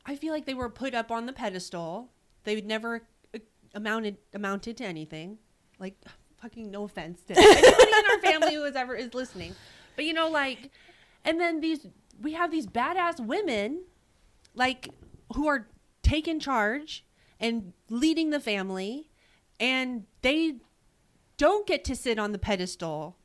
I 0.06 0.16
feel 0.16 0.32
like 0.32 0.46
they 0.46 0.54
were 0.54 0.70
put 0.70 0.94
up 0.94 1.10
on 1.10 1.26
the 1.26 1.32
pedestal. 1.32 2.08
They 2.44 2.60
never 2.60 3.02
uh, 3.34 3.38
amounted 3.74 4.16
amounted 4.32 4.76
to 4.78 4.84
anything. 4.84 5.38
Like, 5.78 5.96
fucking 6.40 6.70
no 6.70 6.84
offense 6.84 7.20
to 7.24 7.38
anybody 7.38 7.66
in 7.66 8.04
our 8.10 8.20
family 8.20 8.54
who 8.54 8.64
is 8.64 8.74
ever 8.74 8.94
is 8.94 9.12
listening, 9.12 9.54
but 9.96 10.04
you 10.06 10.14
know, 10.14 10.30
like, 10.30 10.70
and 11.28 11.40
then 11.40 11.60
these 11.60 11.86
we 12.20 12.32
have 12.32 12.50
these 12.50 12.66
badass 12.66 13.24
women, 13.24 13.84
like, 14.54 14.88
who 15.34 15.46
are 15.46 15.68
taking 16.02 16.40
charge 16.40 17.04
and 17.38 17.72
leading 17.90 18.30
the 18.30 18.40
family, 18.40 19.08
and 19.60 20.04
they 20.22 20.56
don't 21.36 21.66
get 21.66 21.84
to 21.84 21.94
sit 21.94 22.18
on 22.18 22.32
the 22.32 22.38
pedestal 22.38 23.16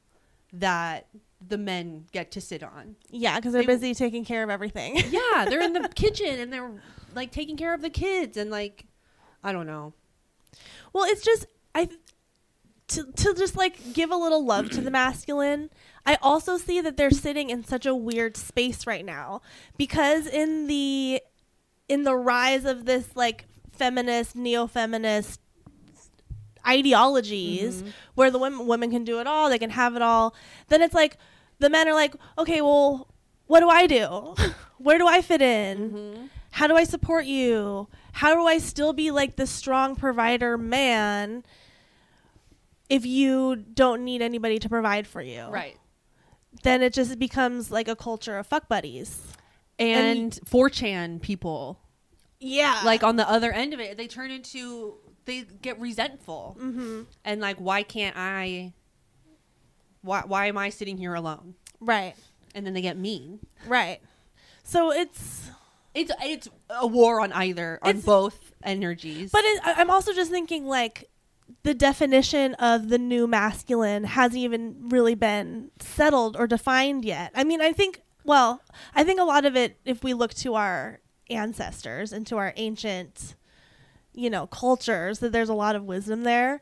that 0.52 1.08
the 1.46 1.58
men 1.58 2.06
get 2.12 2.30
to 2.32 2.40
sit 2.40 2.62
on. 2.62 2.96
Yeah, 3.10 3.38
because 3.38 3.54
they're 3.54 3.64
They- 3.64 3.68
busy 3.68 3.94
taking 3.96 4.24
care 4.26 4.44
of 4.44 4.50
everything. 4.52 4.98
Yeah, 5.10 5.46
they're 5.50 5.62
in 5.62 5.74
the 5.74 5.90
kitchen 5.96 6.40
and 6.40 6.54
they're 6.54 6.72
like 7.16 7.32
taking 7.32 7.58
care 7.58 7.74
of 7.74 7.82
the 7.82 7.90
kids 7.90 8.38
and 8.38 8.52
like 8.52 8.86
I 9.44 9.52
don't 9.52 9.66
know. 9.68 9.94
Well, 10.94 11.06
it's 11.06 11.24
just 11.24 11.48
I 11.74 11.90
to 12.90 13.04
to 13.12 13.34
just 13.34 13.58
like 13.58 13.94
give 13.94 14.12
a 14.12 14.16
little 14.16 14.46
love 14.46 14.70
to 14.72 14.82
the 14.82 14.92
masculine. 14.92 15.70
I 16.06 16.18
also 16.22 16.58
see 16.58 16.82
that 16.82 16.98
they're 16.98 17.12
sitting 17.12 17.50
in 17.50 17.64
such 17.64 17.86
a 17.86 17.96
weird 17.96 18.36
space 18.36 18.86
right 18.86 19.06
now 19.06 19.42
because 19.78 20.28
in 20.28 20.68
the 20.68 21.22
in 21.88 22.04
the 22.04 22.16
rise 22.16 22.66
of 22.66 22.86
this 22.86 23.16
like 23.16 23.46
feminist 23.72 24.36
neo-feminist 24.36 25.40
ideologies 26.66 27.82
mm-hmm. 27.82 27.90
where 28.16 28.32
the 28.32 28.40
women 28.40 28.68
women 28.68 28.92
can 28.92 29.04
do 29.04 29.20
it 29.20 29.28
all, 29.28 29.50
they 29.50 29.60
can 29.60 29.70
have 29.70 29.96
it 29.96 30.02
all, 30.02 30.36
then 30.70 30.82
it's 30.82 30.94
like 30.94 31.18
the 31.60 31.70
men 31.70 31.88
are 31.88 31.94
like, 31.94 32.16
"Okay, 32.38 32.62
well, 32.62 33.08
what 33.48 33.62
do 33.62 33.70
I 33.70 33.88
do? 33.88 34.36
Where 34.78 34.98
do 34.98 35.08
I 35.08 35.22
fit 35.22 35.42
in?" 35.42 35.92
Mm-hmm. 35.92 36.26
how 36.52 36.68
do 36.68 36.76
I 36.76 36.84
support 36.84 37.26
you? 37.26 37.88
How 38.12 38.36
do 38.36 38.46
I 38.46 38.58
still 38.58 38.94
be 38.94 39.12
like 39.12 39.38
the 39.38 39.48
strong 39.48 39.96
provider 39.96 40.58
man 40.58 41.44
if 42.90 43.06
you 43.06 43.56
don't 43.56 44.04
need 44.04 44.22
anybody 44.22 44.60
to 44.60 44.70
provide 44.70 45.08
for 45.08 45.22
you? 45.22 45.48
Right. 45.48 45.78
Then 46.62 46.82
it 46.82 46.94
just 46.94 47.18
becomes 47.20 47.72
like 47.72 47.88
a 47.88 47.96
culture 47.96 48.38
of 48.38 48.48
fuck 48.48 48.68
buddies. 48.70 49.22
And, 49.80 50.32
4chan 50.46 51.22
people, 51.22 51.80
Yeah. 52.40 52.82
like 52.86 53.04
on 53.04 53.16
the 53.16 53.28
other 53.28 53.52
end 53.52 53.74
of 53.74 53.80
it, 53.80 53.98
they 53.98 54.08
turn 54.08 54.30
into 54.32 54.96
they 55.26 55.42
get 55.62 55.80
resentful. 55.80 56.56
mm-hmm. 56.60 57.02
And 57.26 57.42
like 57.42 57.58
why 57.58 57.82
can't 57.84 58.16
I 58.18 58.74
why 60.02 60.24
why 60.26 60.46
am 60.48 60.58
I 60.58 60.70
sitting 60.70 60.98
here 60.98 61.14
alone? 61.16 61.56
Right. 61.80 62.14
And 62.54 62.66
then 62.66 62.74
they 62.74 62.82
get 62.82 62.98
mean. 62.98 63.40
Right. 63.68 64.00
So 64.64 64.92
it's 64.92 65.50
It's 65.94 66.12
it's 66.22 66.50
a 66.70 66.86
war 66.88 67.20
on 67.22 67.32
either 67.34 67.80
on 67.82 68.00
both 68.02 68.54
energies. 68.64 69.32
but 69.32 69.44
it, 69.44 69.62
I'm 69.66 69.90
also 69.90 70.14
just 70.14 70.30
thinking 70.30 70.66
like 70.66 71.10
the 71.64 71.74
definition 71.74 72.54
of 72.56 72.90
the 72.90 72.98
new 72.98 73.28
masculine 73.28 74.04
hasn't 74.04 74.40
even 74.40 74.90
really 74.90 75.16
been 75.16 75.72
settled 75.80 76.36
or 76.38 76.48
defined 76.48 77.06
yet. 77.06 77.32
I 77.36 77.44
mean, 77.44 77.62
I 77.62 77.72
think 77.72 78.02
well, 78.26 78.62
I 78.96 79.04
think 79.04 79.20
a 79.20 79.26
lot 79.26 79.46
of 79.46 79.56
it 79.56 79.78
if 79.86 80.04
we 80.04 80.14
look 80.14 80.34
to 80.36 80.56
our 80.56 81.00
ancestors 81.30 82.14
and 82.14 82.28
to 82.28 82.38
our 82.38 82.54
ancient 82.56 83.36
you 84.14 84.30
know, 84.30 84.48
cultures 84.48 85.20
that 85.20 85.32
there's 85.32 85.50
a 85.50 85.54
lot 85.54 85.76
of 85.76 85.84
wisdom 85.84 86.24
there. 86.24 86.62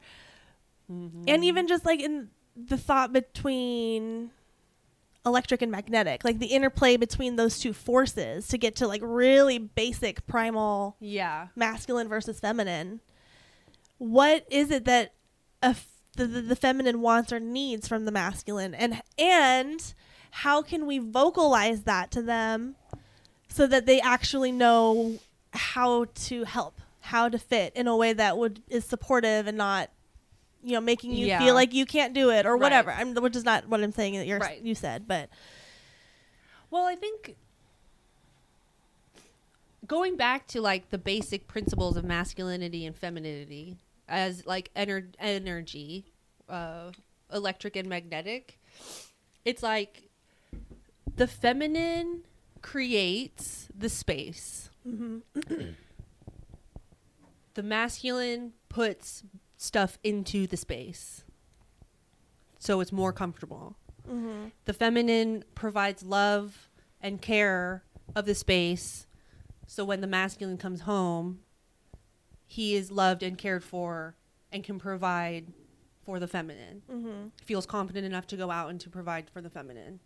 Mhm. 0.90 1.26
And 1.28 1.44
even 1.44 1.68
just 1.68 1.86
like 1.86 2.00
in 2.00 2.30
the 2.56 2.78
thought 2.78 3.14
between 3.14 4.32
electric 5.26 5.62
and 5.62 5.72
magnetic, 5.72 6.24
like 6.24 6.40
the 6.40 6.48
interplay 6.48 6.98
between 6.98 7.36
those 7.36 7.60
two 7.60 7.74
forces 7.74 8.48
to 8.48 8.58
get 8.58 8.76
to 8.78 8.88
like 8.88 9.02
really 9.04 9.58
basic 9.58 10.26
primal 10.28 10.96
yeah. 11.00 11.48
masculine 11.56 12.08
versus 12.08 12.40
feminine. 12.40 13.02
What 14.02 14.48
is 14.50 14.72
it 14.72 14.86
that 14.86 15.14
a 15.62 15.68
f- 15.68 15.86
the, 16.16 16.26
the, 16.26 16.42
the 16.42 16.56
feminine 16.56 17.02
wants 17.02 17.32
or 17.32 17.40
needs 17.40 17.88
from 17.88 18.06
the 18.06 18.12
masculine, 18.12 18.74
and 18.74 19.00
and 19.20 19.94
how 20.32 20.64
can 20.64 20.88
we 20.88 20.98
vocalize 20.98 21.84
that 21.84 22.10
to 22.12 22.24
them 22.24 22.76
so 23.48 23.68
that 23.68 23.86
they 23.86 24.02
actually 24.02 24.52
know 24.52 25.20
how 25.54 26.06
to 26.16 26.46
help, 26.46 26.82
how 27.02 27.30
to 27.30 27.38
fit 27.38 27.74
in 27.76 27.88
a 27.88 27.96
way 27.96 28.12
that 28.12 28.40
would 28.40 28.64
is 28.70 28.86
supportive 28.86 29.46
and 29.46 29.56
not, 29.58 29.92
you 30.64 30.72
know, 30.72 30.82
making 30.82 31.12
you 31.12 31.28
Yeah. 31.28 31.38
feel 31.38 31.54
like 31.54 31.72
you 31.72 31.86
can't 31.86 32.16
do 32.16 32.32
it 32.32 32.48
or 32.48 32.54
Right. 32.54 32.62
whatever. 32.62 32.92
I'm, 32.92 33.14
which 33.14 33.36
is 33.36 33.44
not 33.46 33.68
what 33.68 33.82
I'm 33.84 33.92
saying 33.92 34.16
that 34.16 34.26
you're 34.26 34.40
Right. 34.40 34.62
you 34.64 34.74
said, 34.74 35.08
but 35.08 35.30
Well, 36.72 36.86
I 36.86 36.96
think 36.96 37.36
going 39.86 40.16
back 40.16 40.48
to 40.48 40.60
like 40.62 40.90
the 40.90 40.98
basic 40.98 41.48
principles 41.48 41.98
of 41.98 42.04
masculinity 42.04 42.84
and 42.86 42.96
femininity 42.96 43.78
as 44.12 44.46
like 44.46 44.70
ener- 44.76 45.14
energy, 45.18 46.06
uh, 46.50 46.92
electric 47.34 47.76
and 47.78 47.88
magnetic, 47.88 48.60
it's 49.46 49.64
like 49.64 50.04
the 51.16 51.26
feminine 51.26 52.24
creates 52.62 53.68
the 53.76 53.90
space. 53.90 54.70
the 57.54 57.64
masculine 57.64 58.54
puts 58.70 59.24
stuff 59.58 59.98
into 60.04 60.46
the 60.48 60.58
space. 60.58 61.24
So 62.60 62.80
it's 62.82 62.92
more 62.92 63.14
comfortable. 63.14 63.76
The 64.66 64.74
feminine 64.74 65.46
provides 65.56 66.04
love 66.04 66.70
and 67.02 67.22
care 67.22 67.84
of 68.16 68.26
the 68.26 68.36
space. 68.36 69.08
So 69.68 69.86
when 69.86 70.02
the 70.02 70.08
masculine 70.08 70.58
comes 70.58 70.82
home 70.82 71.40
he 72.52 72.76
is 72.76 72.92
loved 72.92 73.24
and 73.24 73.38
cared 73.38 73.64
for 73.64 74.14
and 74.52 74.62
can 74.62 74.78
provide 74.78 75.54
for 76.04 76.20
the 76.20 76.28
feminine. 76.28 76.82
Mm-hmm. 76.92 77.28
feels 77.46 77.66
confident 77.66 78.06
enough 78.06 78.28
to 78.28 78.36
go 78.36 78.52
out 78.52 78.70
and 78.70 78.78
to 78.82 78.90
provide 78.90 79.30
for 79.30 79.40
the 79.40 79.50
feminine. 79.50 80.02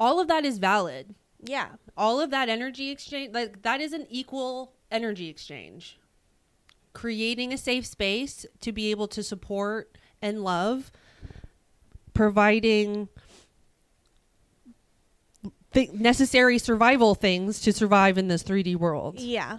All 0.00 0.18
of 0.18 0.26
that 0.26 0.44
is 0.44 0.58
valid. 0.58 1.14
Yeah, 1.40 1.76
all 1.96 2.20
of 2.20 2.30
that 2.30 2.48
energy 2.48 2.90
exchange 2.90 3.32
like 3.32 3.62
that 3.62 3.80
is 3.80 3.92
an 3.92 4.08
equal 4.10 4.72
energy 4.90 5.28
exchange. 5.28 6.00
Creating 6.92 7.52
a 7.52 7.58
safe 7.58 7.86
space 7.86 8.44
to 8.62 8.72
be 8.72 8.90
able 8.90 9.06
to 9.06 9.22
support 9.22 9.96
and 10.20 10.42
love 10.42 10.90
providing 12.14 13.08
the 15.76 15.90
necessary 15.92 16.56
survival 16.58 17.14
things 17.14 17.60
to 17.60 17.70
survive 17.72 18.16
in 18.16 18.28
this 18.28 18.42
3D 18.42 18.76
world. 18.76 19.20
yeah, 19.20 19.58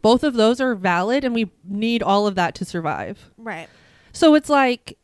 Both 0.00 0.24
of 0.24 0.32
those 0.34 0.60
are 0.62 0.74
valid 0.74 1.24
and 1.24 1.34
we 1.34 1.50
need 1.62 2.02
all 2.02 2.26
of 2.26 2.34
that 2.36 2.54
to 2.56 2.64
survive. 2.64 3.30
right, 3.36 3.68
So 4.12 4.34
it's 4.34 4.48
like 4.48 4.96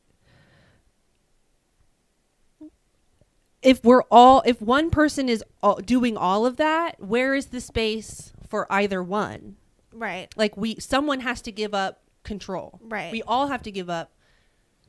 if 3.62 3.84
we're 3.84 4.02
all 4.10 4.42
if 4.46 4.60
one 4.62 4.90
person 4.90 5.28
is 5.28 5.42
all, 5.62 5.76
doing 5.76 6.16
all 6.16 6.46
of 6.46 6.56
that, 6.56 6.98
where 7.00 7.34
is 7.34 7.46
the 7.46 7.60
space 7.60 8.32
for 8.48 8.66
either 8.72 9.02
one? 9.02 9.56
right, 9.92 10.32
Like 10.36 10.56
we 10.56 10.76
someone 10.80 11.20
has 11.20 11.40
to 11.42 11.52
give 11.52 11.74
up 11.74 12.02
control. 12.24 12.80
Right. 12.82 13.12
We 13.12 13.22
all 13.22 13.48
have 13.48 13.62
to 13.64 13.70
give 13.70 13.88
up 13.90 14.12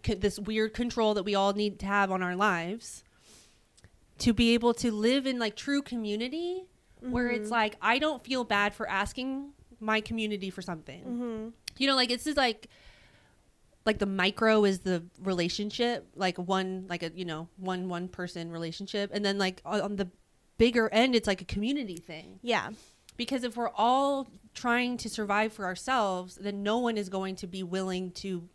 c- 0.05 0.13
this 0.15 0.39
weird 0.39 0.73
control 0.73 1.13
that 1.15 1.23
we 1.23 1.35
all 1.35 1.51
need 1.53 1.79
to 1.79 1.85
have 1.85 2.11
on 2.11 2.23
our 2.23 2.35
lives 2.35 3.03
to 4.19 4.33
be 4.33 4.53
able 4.53 4.73
to 4.75 4.91
live 4.91 5.25
in 5.27 5.39
like 5.39 5.55
true 5.55 5.81
community 5.81 6.65
where 7.01 7.27
Mm-hmm. 7.27 7.41
it's 7.41 7.51
like 7.51 7.75
I 7.81 7.99
don't 7.99 8.23
feel 8.23 8.43
bad 8.43 8.73
for 8.73 8.87
asking 8.89 9.51
my 9.79 10.01
community 10.01 10.49
for 10.49 10.61
something. 10.61 11.01
mm-hmm. 11.03 11.47
You 11.77 11.87
know, 11.87 11.95
like 11.95 12.09
it's 12.11 12.23
just 12.23 12.37
like 12.37 12.67
like 13.85 13.99
the 13.99 14.05
micro 14.07 14.63
is 14.65 14.79
the 14.79 15.03
relationship, 15.21 16.07
like 16.15 16.37
one 16.37 16.85
like 16.89 17.03
a 17.03 17.11
you 17.13 17.25
know 17.25 17.49
one 17.57 17.89
one 17.89 18.07
person 18.07 18.51
relationship, 18.51 19.11
and 19.13 19.23
then 19.23 19.37
like 19.37 19.61
on 19.65 19.97
the 19.97 20.09
bigger 20.57 20.89
end, 20.91 21.13
it's 21.15 21.27
like 21.27 21.41
a 21.41 21.45
community 21.45 21.97
thing. 21.97 22.39
yeah, 22.41 22.69
Because 23.17 23.43
if 23.43 23.57
we're 23.57 23.69
all 23.75 24.27
trying 24.53 24.95
to 24.97 25.09
survive 25.09 25.51
for 25.51 25.65
ourselves, 25.65 26.35
then 26.41 26.63
no 26.63 26.77
one 26.79 26.97
is 26.97 27.09
going 27.09 27.35
to 27.35 27.47
be 27.47 27.61
willing 27.61 28.09
to 28.11 28.47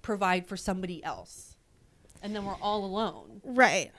provide 0.00 0.46
for 0.46 0.56
somebody 0.56 1.04
else, 1.04 1.56
and 2.22 2.34
then 2.34 2.44
we're 2.46 2.56
all 2.62 2.84
alone. 2.84 3.42
right. 3.44 3.92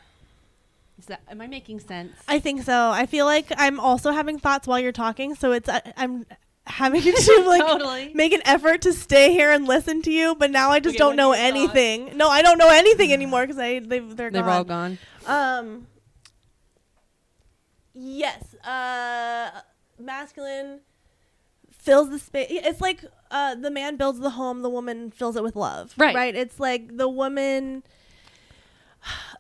Is 1.00 1.06
that 1.06 1.22
am 1.30 1.40
I 1.42 1.48
making 1.48 1.80
sense? 1.80 2.12
I 2.28 2.40
think 2.40 2.62
so. 2.64 2.90
I 2.92 3.06
feel 3.06 3.26
like 3.26 3.48
I'm 3.58 3.80
also 3.80 4.12
having 4.12 4.38
thoughts 4.38 4.68
while 4.68 4.80
you're 4.80 4.92
talking, 4.92 5.34
so 5.34 5.54
it's 5.54 5.68
I, 5.70 5.82
I'm 5.98 6.26
having 6.68 7.02
to 7.02 7.44
like 7.48 7.62
Totally. 7.66 8.12
make 8.14 8.34
an 8.34 8.42
effort 8.46 8.82
to 8.84 8.92
stay 8.94 9.32
here 9.32 9.50
and 9.52 9.66
listen 9.66 10.02
to 10.04 10.12
you. 10.12 10.36
But 10.36 10.52
now 10.52 10.72
I 10.72 10.80
just 10.80 10.96
Okay, 10.96 10.98
don't 11.00 11.16
know 11.16 11.32
are 11.32 11.38
your 11.38 11.68
thoughts? 11.68 11.78
anything. 11.78 12.18
No, 12.18 12.28
I 12.30 12.42
don't 12.42 12.58
know 12.58 12.70
anything 12.70 13.14
anymore 13.20 13.48
because 13.48 13.58
I 13.58 13.80
they 13.80 14.00
they're 14.00 14.30
gone. 14.30 14.34
They're 14.34 14.42
gone. 14.44 14.50
all 14.50 14.64
gone. 14.66 14.98
Um, 15.26 15.88
Yes. 17.94 18.56
Uh, 18.64 19.50
masculine 19.98 20.82
fills 21.72 22.10
the 22.10 22.20
space. 22.20 22.48
It's 22.50 22.82
like 22.82 23.04
uh, 23.32 23.56
the 23.56 23.72
man 23.72 23.96
builds 23.98 24.20
the 24.20 24.32
home, 24.32 24.62
the 24.62 24.70
woman 24.70 25.12
fills 25.12 25.36
it 25.36 25.44
with 25.44 25.56
love. 25.56 25.94
Right. 25.98 26.16
Right. 26.16 26.36
It's 26.36 26.60
like 26.60 26.98
the 26.98 27.08
woman. 27.10 27.84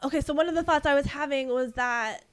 Okay, 0.01 0.21
so 0.21 0.33
one 0.33 0.47
of 0.47 0.55
the 0.55 0.63
thoughts 0.63 0.85
I 0.85 0.95
was 0.95 1.05
having 1.07 1.49
was 1.49 1.73
that 1.73 2.23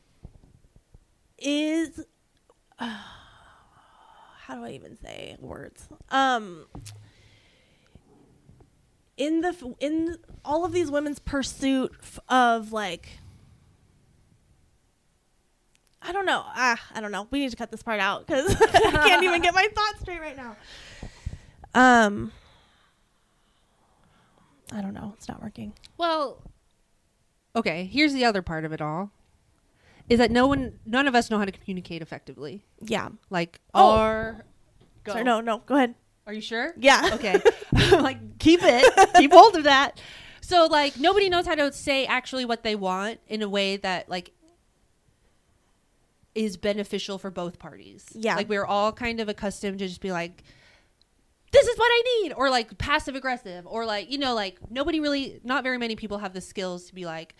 is. 1.38 2.04
how 2.78 4.54
do 4.54 4.62
I 4.64 4.70
even 4.70 4.96
say 4.96 5.36
words? 5.40 5.88
Um. 6.10 6.66
In 9.16 9.40
the 9.40 9.74
in 9.80 10.18
all 10.44 10.64
of 10.64 10.72
these 10.72 10.90
women's 10.90 11.18
pursuit 11.18 11.92
of 12.28 12.72
like 12.72 13.18
I 16.06 16.12
don't 16.12 16.26
know. 16.26 16.44
Ah, 16.46 16.80
I 16.94 17.00
don't 17.00 17.10
know. 17.10 17.26
We 17.30 17.40
need 17.40 17.50
to 17.50 17.56
cut 17.56 17.70
this 17.70 17.82
part 17.82 17.98
out 17.98 18.26
because 18.26 18.54
I 18.60 18.90
can't 19.08 19.24
even 19.24 19.42
get 19.42 19.54
my 19.54 19.66
thoughts 19.74 20.00
straight 20.02 20.20
right 20.20 20.36
now. 20.36 20.56
Um, 21.74 22.30
I 24.72 24.80
don't 24.80 24.94
know. 24.94 25.14
It's 25.16 25.28
not 25.28 25.42
working. 25.42 25.72
Well, 25.98 26.40
okay. 27.57 27.88
Here's 27.90 28.12
the 28.12 28.24
other 28.24 28.42
part 28.42 28.64
of 28.64 28.72
it 28.72 28.80
all: 28.80 29.11
is 30.09 30.18
that 30.18 30.30
no 30.30 30.46
one, 30.46 30.78
none 30.86 31.09
of 31.09 31.14
us 31.14 31.30
know 31.30 31.38
how 31.38 31.44
to 31.44 31.52
communicate 31.52 32.02
effectively. 32.02 32.64
Yeah. 32.80 33.09
Like 33.30 33.61
Oh. 33.74 33.90
our. 33.96 34.44
Go. 35.04 35.12
Sorry, 35.12 35.24
no, 35.24 35.40
no. 35.40 35.59
Go 35.66 35.74
ahead. 35.76 35.94
Are 36.26 36.32
you 36.32 36.40
sure? 36.40 36.74
Yeah. 36.78 37.11
Okay. 37.14 37.40
like 37.92 38.38
keep 38.38 38.61
it. 38.62 39.11
keep 39.16 39.32
hold 39.32 39.57
of 39.57 39.64
that. 39.64 40.00
So 40.40 40.66
like 40.66 40.98
nobody 40.98 41.28
knows 41.28 41.46
how 41.46 41.54
to 41.57 41.72
say 41.72 42.07
actually 42.07 42.44
what 42.44 42.62
they 42.62 42.74
want 42.76 43.20
in 43.28 43.42
a 43.42 43.48
way 43.48 43.76
that 43.78 44.09
like 44.09 44.32
is 46.34 46.57
beneficial 46.57 47.18
for 47.18 47.30
both 47.30 47.59
parties. 47.59 48.07
Yeah. 48.12 48.36
Like 48.36 48.48
we're 48.48 48.64
all 48.66 48.92
kind 48.92 49.20
of 49.20 49.28
accustomed 49.28 49.78
to 49.78 49.88
just 49.88 50.00
be 50.00 50.12
like 50.12 50.42
this 51.57 51.66
is 51.66 51.78
what 51.78 51.88
I 51.90 52.02
need 52.22 52.32
or 52.34 52.50
like 52.50 52.76
passive 52.78 53.14
aggressive 53.14 53.66
or 53.66 53.84
like 53.86 54.11
you 54.11 54.18
know 54.18 54.34
like 54.34 54.59
nobody 54.70 55.00
really 55.00 55.40
not 55.44 55.62
very 55.62 55.78
many 55.78 55.96
people 55.96 56.18
have 56.18 56.32
the 56.32 56.40
skills 56.40 56.86
to 56.86 56.94
be 56.94 57.04
like 57.07 57.34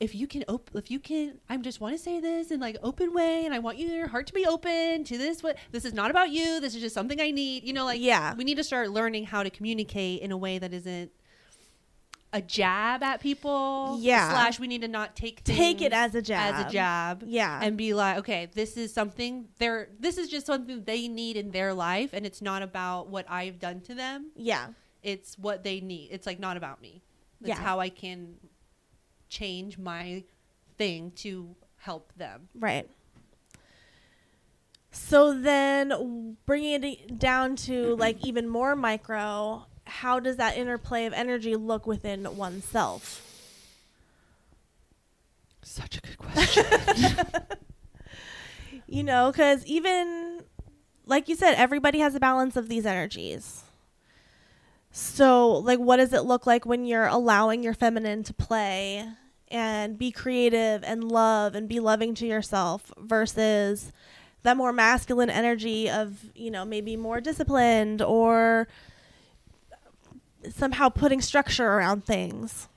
if 0.00 0.14
you 0.14 0.26
can 0.28 0.44
op- 0.48 0.70
if 0.74 0.90
you 0.92 1.00
can 1.00 1.40
i 1.48 1.56
just 1.56 1.80
want 1.80 1.92
to 1.96 2.00
say 2.00 2.20
this 2.20 2.52
in 2.52 2.60
like 2.60 2.76
open 2.84 3.12
way 3.12 3.44
and 3.44 3.52
i 3.52 3.58
want 3.58 3.76
you 3.78 3.88
your 3.88 4.06
heart 4.06 4.26
to 4.28 4.32
be 4.32 4.46
open 4.46 5.02
to 5.02 5.18
this 5.18 5.42
what 5.42 5.56
this 5.72 5.84
is 5.84 5.92
not 5.92 6.08
about 6.10 6.30
you 6.30 6.60
this 6.60 6.74
is 6.76 6.80
just 6.80 6.94
something 6.94 7.20
i 7.20 7.30
need 7.32 7.64
you 7.64 7.72
know 7.72 7.84
like 7.84 8.00
Yeah. 8.00 8.34
we 8.34 8.44
need 8.44 8.56
to 8.58 8.64
start 8.64 8.90
learning 8.90 9.24
how 9.24 9.42
to 9.42 9.50
communicate 9.50 10.22
in 10.22 10.30
a 10.30 10.36
way 10.36 10.58
that 10.58 10.72
isn't 10.72 11.10
a 12.32 12.42
jab 12.42 13.02
at 13.02 13.20
people 13.20 13.96
Yeah. 14.00 14.28
slash 14.30 14.60
we 14.60 14.66
need 14.66 14.82
to 14.82 14.88
not 14.88 15.16
take 15.16 15.42
Take 15.44 15.80
it 15.80 15.92
as 15.94 16.14
a 16.14 16.20
jab. 16.20 16.54
as 16.54 16.66
a 16.66 16.70
jab 16.70 17.22
Yeah. 17.26 17.58
and 17.62 17.76
be 17.76 17.94
like 17.94 18.18
okay 18.18 18.48
this 18.52 18.76
is 18.76 18.92
something 18.92 19.48
they're 19.58 19.88
this 19.98 20.18
is 20.18 20.28
just 20.28 20.44
something 20.46 20.84
they 20.84 21.08
need 21.08 21.36
in 21.38 21.50
their 21.52 21.72
life 21.72 22.10
and 22.12 22.26
it's 22.26 22.42
not 22.42 22.60
about 22.62 23.08
what 23.08 23.24
i've 23.30 23.58
done 23.58 23.80
to 23.82 23.94
them 23.94 24.30
yeah. 24.36 24.68
it's 25.02 25.38
what 25.38 25.62
they 25.64 25.80
need. 25.80 26.08
It's 26.10 26.26
like 26.26 26.38
not 26.40 26.56
about 26.56 26.82
me. 26.82 27.02
It's 27.40 27.48
Yeah. 27.48 27.54
how 27.54 27.78
I 27.80 27.88
can 27.88 28.34
change 29.28 29.78
my 29.78 30.24
thing 30.76 31.12
to 31.22 31.54
help 31.76 32.12
them. 32.16 32.48
Right. 32.54 32.88
So 34.90 35.38
then, 35.38 36.36
bringing 36.46 36.82
it 36.84 37.18
down 37.18 37.56
to 37.56 37.94
like 37.96 38.24
even 38.26 38.48
more 38.48 38.74
micro, 38.74 39.66
how 39.88 40.20
does 40.20 40.36
that 40.36 40.56
interplay 40.56 41.06
of 41.06 41.12
energy 41.12 41.56
look 41.56 41.86
within 41.86 42.36
oneself? 42.36 43.24
Such 45.62 45.98
a 45.98 46.00
good 46.00 46.18
question. 46.18 46.64
You 48.90 49.02
know, 49.02 49.30
because 49.30 49.64
even 49.66 50.40
like 51.04 51.28
you 51.28 51.36
said, 51.36 51.54
everybody 51.54 51.98
has 51.98 52.14
a 52.14 52.20
balance 52.20 52.56
of 52.56 52.68
these 52.68 52.86
energies. 52.86 53.62
So, 54.90 55.50
like, 55.58 55.78
what 55.78 55.98
does 55.98 56.12
it 56.14 56.24
look 56.24 56.46
like 56.46 56.64
when 56.64 56.86
you're 56.86 57.06
allowing 57.06 57.62
your 57.62 57.74
feminine 57.74 58.22
to 58.24 58.32
play 58.32 59.06
and 59.48 59.98
be 59.98 60.10
creative 60.10 60.82
and 60.84 61.04
love 61.04 61.54
and 61.54 61.68
be 61.68 61.80
loving 61.80 62.14
to 62.16 62.26
yourself 62.26 62.90
versus 62.98 63.92
that 64.42 64.56
more 64.56 64.72
masculine 64.72 65.30
energy 65.30 65.90
of, 65.90 66.30
you 66.34 66.50
know, 66.50 66.64
maybe 66.64 66.96
more 66.96 67.20
disciplined 67.20 68.00
or 68.00 68.68
somehow 70.54 70.88
putting 70.88 71.20
structure 71.20 71.66
around 71.66 72.04
things? 72.04 72.68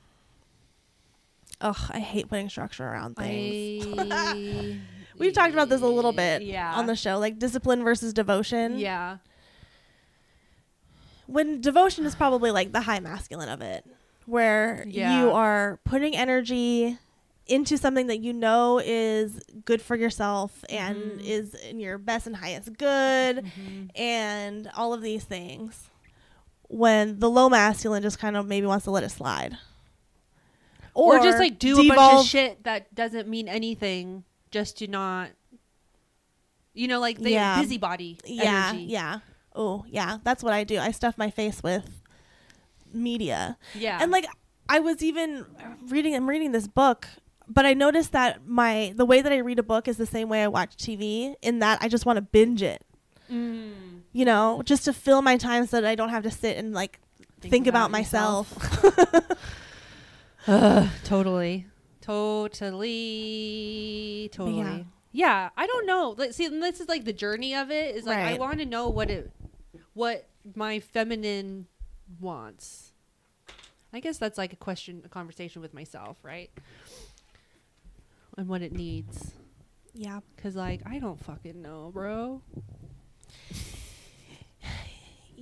Ugh, 1.61 1.77
I 1.89 1.99
hate 1.99 2.27
putting 2.29 2.49
structure 2.49 2.85
around 2.87 3.15
things. 3.15 3.85
I, 3.97 4.79
We've 5.19 5.33
talked 5.33 5.53
about 5.53 5.69
this 5.69 5.81
a 5.81 5.85
little 5.87 6.11
bit 6.13 6.41
Yeah. 6.41 6.73
on 6.73 6.87
the 6.87 6.95
show, 6.95 7.19
like 7.19 7.37
discipline 7.37 7.83
versus 7.83 8.13
devotion. 8.13 8.79
yeah. 8.79 9.17
When 11.27 11.61
devotion 11.61 12.05
is 12.05 12.15
probably 12.15 12.51
like 12.51 12.71
the 12.71 12.81
high 12.81 12.99
masculine 12.99 13.49
of 13.49 13.61
it, 13.61 13.85
where 14.25 14.83
Yeah. 14.87 15.21
you 15.21 15.31
are 15.31 15.79
putting 15.85 16.15
energy 16.15 16.97
into 17.47 17.77
something 17.77 18.07
that 18.07 18.19
you 18.19 18.33
know 18.33 18.79
is 18.83 19.39
good 19.65 19.81
for 19.81 19.95
yourself 19.95 20.63
and 20.69 20.97
Mhm. 20.97 21.23
is 21.23 21.53
in 21.55 21.79
your 21.79 21.97
best 21.97 22.27
and 22.27 22.35
highest 22.35 22.77
good 22.77 23.45
Mhm. 23.45 23.89
and 23.95 24.69
all 24.75 24.93
of 24.93 25.01
these 25.01 25.23
things. 25.23 25.89
When 26.73 27.19
the 27.19 27.29
low 27.29 27.49
masculine 27.49 28.01
just 28.01 28.17
kind 28.17 28.37
of 28.37 28.47
maybe 28.47 28.65
wants 28.65 28.85
to 28.85 28.91
let 28.91 29.03
it 29.03 29.09
slide. 29.09 29.57
Or, 30.93 31.19
just 31.19 31.37
like 31.39 31.59
do 31.59 31.79
a 31.79 31.87
bunch 31.87 32.21
of 32.21 32.25
shit 32.25 32.63
that 32.63 32.93
doesn't 32.95 33.27
mean 33.27 33.47
anything 33.47 34.23
just 34.51 34.77
to 34.79 34.87
not 34.87 35.29
you 36.73 36.87
know 36.87 36.99
like 36.99 37.17
the 37.17 37.31
Yeah. 37.31 37.61
busybody 37.61 38.17
Yeah, 38.25 38.69
energy. 38.71 38.85
yeah. 38.85 39.19
Oh, 39.53 39.83
yeah. 39.89 40.17
That's 40.23 40.43
what 40.43 40.53
I 40.53 40.63
do. 40.63 40.79
I 40.79 40.91
stuff 40.91 41.17
my 41.17 41.29
face 41.29 41.61
with 41.63 41.89
media. 42.93 43.57
yeah 43.75 43.99
And 44.01 44.11
like 44.11 44.25
I 44.69 44.79
was 44.79 45.01
even 45.03 45.45
reading 45.87 46.15
I'm 46.15 46.27
reading 46.29 46.51
this 46.53 46.67
book, 46.67 47.07
but 47.47 47.65
I 47.65 47.73
noticed 47.73 48.11
that 48.13 48.45
my 48.47 48.93
the 48.95 49.05
way 49.05 49.21
that 49.21 49.31
I 49.31 49.37
read 49.37 49.59
a 49.59 49.63
book 49.63 49.87
is 49.87 49.97
the 49.97 50.05
same 50.05 50.29
way 50.29 50.43
I 50.43 50.47
watch 50.47 50.75
TV 50.77 51.35
in 51.41 51.59
that 51.59 51.79
I 51.81 51.87
just 51.89 52.05
want 52.05 52.17
to 52.17 52.21
binge 52.21 52.61
it. 52.61 52.81
Mm. 53.31 53.90
You 54.13 54.25
know, 54.25 54.61
just 54.65 54.85
to 54.85 54.93
fill 54.93 55.21
my 55.21 55.37
time 55.37 55.65
so 55.67 55.79
that 55.79 55.87
I 55.87 55.95
don't 55.95 56.09
have 56.09 56.23
to 56.23 56.31
sit 56.31 56.57
and 56.57 56.73
like 56.73 56.99
think, 57.39 57.67
about, 57.67 57.91
myself. 57.91 58.53
Ugh, 60.47 60.89
totally. 61.03 61.67
Totally. 62.01 63.49
Totally. 64.31 64.57
Yeah. 64.57 64.79
Yeah. 65.11 65.49
I 65.55 65.67
don't 65.67 65.85
know. 65.85 66.15
Like, 66.17 66.33
see, 66.33 66.47
this 66.47 66.79
is 66.79 66.87
like 66.89 67.05
the 67.05 67.13
journey 67.13 67.55
of 67.55 67.71
it. 67.71 67.95
Is 67.95 68.05
like 68.05 68.17
I 68.17 68.37
want 68.37 68.59
to 68.59 68.65
know 68.65 68.89
what 68.89 69.09
it, 69.09 69.31
what 69.93 70.27
my 70.55 70.79
feminine 70.79 71.67
wants. 72.19 72.91
I 73.93 73.99
guess 73.99 74.17
that's 74.17 74.37
like 74.37 74.53
a 74.53 74.57
question, 74.57 75.01
a 75.05 75.09
conversation 75.09 75.61
with 75.61 75.73
myself, 75.73 76.17
right? 76.23 76.49
And 78.37 78.47
what 78.47 78.61
it 78.61 78.71
needs. 78.71 79.31
yeah. 79.93 80.21
Cause 80.41 80.55
like 80.55 80.81
I 80.85 80.99
don't 80.99 81.23
fucking 81.23 81.61
know, 81.61 81.91
bro. 81.93 82.41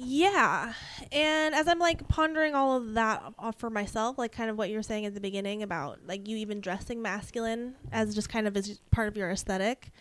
Yeah. 0.01 0.73
And 1.11 1.53
as 1.53 1.67
I'm 1.67 1.79
like 1.79 2.07
pondering 2.07 2.55
all 2.55 2.77
of 2.77 2.93
that 2.93 3.21
for 3.57 3.69
myself, 3.69 4.17
like 4.17 4.31
kind 4.31 4.49
of 4.49 4.57
what 4.57 4.69
you're 4.69 4.81
saying 4.83 5.05
at 5.05 5.13
the 5.13 5.19
beginning 5.19 5.61
about 5.61 5.99
like 6.07 6.27
you 6.27 6.37
even 6.37 6.61
dressing 6.61 7.01
masculine 7.01 7.75
as 7.91 8.15
just 8.15 8.29
kind 8.29 8.47
of 8.47 8.55
as 8.55 8.79
part 8.91 9.09
of 9.09 9.17
your 9.17 9.29
aesthetic. 9.29 9.91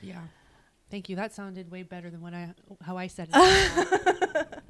Yeah. 0.00 0.22
Thank 0.90 1.08
you. 1.08 1.16
That 1.16 1.34
sounded 1.34 1.70
way 1.70 1.82
better 1.82 2.08
than 2.08 2.22
what 2.22 2.32
I 2.32 2.54
how 2.80 2.96
I 2.96 3.08
said 3.08 3.28
it. 3.32 4.48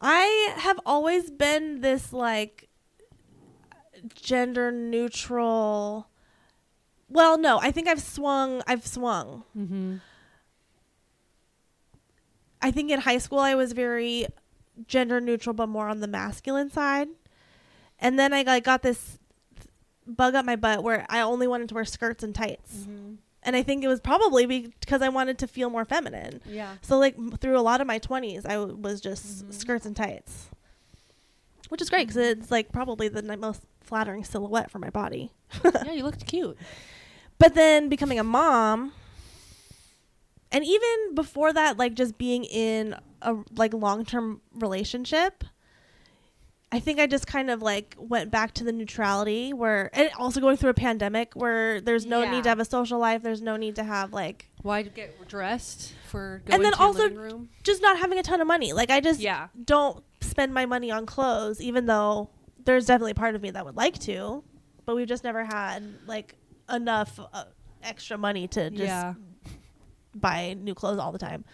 I 0.00 0.54
have 0.58 0.80
always 0.86 1.30
been 1.30 1.80
this 1.82 2.12
like 2.12 2.68
gender 4.14 4.72
neutral. 4.72 6.08
Well, 7.10 7.38
no, 7.38 7.58
I 7.60 7.70
think 7.70 7.88
I've 7.88 8.02
swung. 8.02 8.62
I've 8.66 8.86
swung. 8.86 9.44
mm-hmm. 9.56 9.96
I 12.60 12.70
think 12.70 12.90
in 12.90 13.00
high 13.00 13.18
school 13.18 13.38
I 13.38 13.54
was 13.54 13.72
very 13.72 14.26
gender 14.86 15.20
neutral, 15.20 15.54
but 15.54 15.68
more 15.68 15.88
on 15.88 16.00
the 16.00 16.06
masculine 16.08 16.70
side. 16.70 17.08
And 18.00 18.18
then 18.18 18.32
I 18.32 18.42
like 18.42 18.64
got 18.64 18.82
this 18.82 19.18
bug 20.06 20.34
up 20.34 20.44
my 20.44 20.56
butt 20.56 20.82
where 20.82 21.04
I 21.08 21.20
only 21.20 21.46
wanted 21.46 21.68
to 21.70 21.74
wear 21.74 21.84
skirts 21.84 22.22
and 22.24 22.34
tights. 22.34 22.78
Mm-hmm. 22.78 23.14
And 23.44 23.56
I 23.56 23.62
think 23.62 23.84
it 23.84 23.88
was 23.88 24.00
probably 24.00 24.46
because 24.80 25.00
I 25.02 25.08
wanted 25.08 25.38
to 25.38 25.46
feel 25.46 25.70
more 25.70 25.84
feminine. 25.84 26.40
Yeah. 26.46 26.74
So 26.82 26.98
like 26.98 27.16
through 27.40 27.58
a 27.58 27.62
lot 27.62 27.80
of 27.80 27.86
my 27.86 27.98
20s, 27.98 28.44
I 28.44 28.54
w- 28.54 28.76
was 28.76 29.00
just 29.00 29.46
Mhm. 29.48 29.54
skirts 29.54 29.86
and 29.86 29.94
tights. 29.96 30.48
Which 31.68 31.80
is 31.82 31.90
great 31.90 32.08
because 32.08 32.16
it's 32.16 32.50
like 32.50 32.72
probably 32.72 33.08
the 33.08 33.22
most 33.36 33.62
flattering 33.80 34.24
silhouette 34.24 34.70
for 34.70 34.78
my 34.78 34.90
body. 34.90 35.32
yeah, 35.64 35.92
you 35.92 36.02
looked 36.04 36.26
cute. 36.26 36.56
But 37.40 37.54
then 37.54 37.88
becoming 37.88 38.18
a 38.18 38.24
mom, 38.24 38.92
and 40.52 40.64
even 40.64 41.14
before 41.14 41.52
that, 41.52 41.76
like 41.78 41.94
just 41.94 42.18
being 42.18 42.44
in 42.44 42.94
a 43.22 43.36
like 43.56 43.74
long 43.74 44.04
term 44.04 44.40
relationship, 44.54 45.44
I 46.70 46.80
think 46.80 47.00
I 47.00 47.06
just 47.06 47.26
kind 47.26 47.50
of 47.50 47.62
like 47.62 47.96
went 47.98 48.30
back 48.30 48.52
to 48.54 48.64
the 48.64 48.72
neutrality 48.72 49.54
where, 49.54 49.88
and 49.94 50.10
also 50.18 50.38
going 50.40 50.58
through 50.58 50.70
a 50.70 50.74
pandemic 50.74 51.32
where 51.34 51.80
there's 51.80 52.04
no 52.04 52.22
Yeah. 52.22 52.30
need 52.30 52.42
to 52.42 52.50
have 52.50 52.60
a 52.60 52.64
social 52.64 52.98
life. 52.98 53.22
There's 53.22 53.40
no 53.40 53.56
need 53.56 53.76
to 53.76 53.84
have 53.84 54.12
like 54.12 54.50
Why 54.62 54.82
get 54.82 55.26
dressed 55.28 55.94
for 56.06 56.42
And 56.46 56.62
then 56.64 56.74
also- 56.74 57.08
room? 57.08 57.48
just 57.62 57.80
not 57.80 57.98
having 57.98 58.18
a 58.18 58.22
ton 58.22 58.40
of 58.42 58.46
money. 58.46 58.74
Like 58.74 58.90
I 58.90 59.00
just 59.00 59.18
Yeah. 59.20 59.48
don't 59.64 60.04
spend 60.20 60.52
my 60.52 60.66
money 60.66 60.90
on 60.90 61.06
clothes, 61.06 61.60
even 61.62 61.86
though 61.86 62.28
there's 62.64 62.84
definitely 62.86 63.14
part 63.14 63.34
of 63.34 63.40
me 63.40 63.50
that 63.50 63.64
would 63.64 63.76
like 63.76 63.98
to, 64.00 64.44
but 64.84 64.94
we've 64.94 65.06
just 65.08 65.24
never 65.24 65.44
had 65.44 65.82
like 66.06 66.34
enough 66.70 67.18
uh, 67.32 67.44
extra 67.82 68.18
money 68.18 68.46
to 68.48 68.68
just 68.68 68.82
yeah. 68.82 69.14
Buy 70.20 70.54
new 70.54 70.74
clothes 70.74 70.98
all 70.98 71.12
the 71.12 71.18
time. 71.18 71.44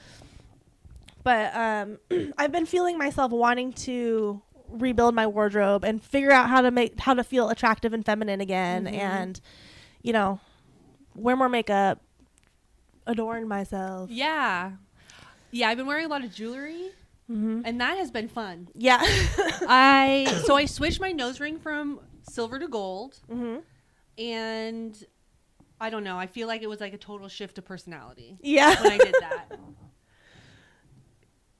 But 1.23 1.55
um, 1.57 1.99
I've 2.39 2.53
been 2.53 2.67
feeling 2.67 2.99
myself 2.99 3.33
wanting 3.33 3.73
to 3.73 4.43
rebuild 4.69 5.15
my 5.15 5.27
wardrobe 5.27 5.85
and 5.85 6.03
figure 6.03 6.33
out 6.33 6.49
how 6.49 6.61
to 6.61 6.71
make 6.71 6.99
how 7.01 7.15
to 7.15 7.23
feel 7.25 7.49
attractive 7.51 7.93
and 7.93 8.05
feminine 8.05 8.41
again, 8.41 8.85
Mhm. 8.87 8.93
and 8.99 9.41
you 10.03 10.13
know, 10.13 10.41
wear 11.15 11.35
more 11.37 11.49
makeup, 11.49 12.01
adorn 13.07 13.49
myself. 13.49 14.11
Yeah. 14.11 14.73
Yeah, 15.51 15.69
I've 15.69 15.77
been 15.77 15.87
wearing 15.87 16.07
a 16.07 16.09
lot 16.09 16.25
of 16.25 16.35
jewelry 16.35 16.91
Mm-hmm. 17.31 17.63
and 17.65 17.81
that 17.81 17.97
has 17.97 18.11
been 18.11 18.29
fun. 18.29 18.69
Yeah. 18.75 18.99
I 19.03 20.43
so 20.45 20.57
I 20.57 20.67
switched 20.67 21.01
my 21.01 21.11
nose 21.13 21.41
ring 21.41 21.59
from 21.59 22.01
silver 22.29 22.59
to 22.59 22.69
gold 22.69 23.19
mm-hmm. 23.33 23.61
and 24.19 25.05
I 25.85 25.91
don't 25.91 26.05
know, 26.05 26.19
I 26.19 26.27
feel 26.27 26.49
like 26.49 26.63
it 26.63 26.69
was 26.69 26.81
like 26.81 26.95
a 26.95 26.99
total 26.99 27.29
shift 27.29 27.59
of 27.59 27.65
personality 27.65 28.39
Yeah. 28.43 28.81
when 28.83 28.93
I 28.93 28.99
did 28.99 29.15
that. 29.21 29.47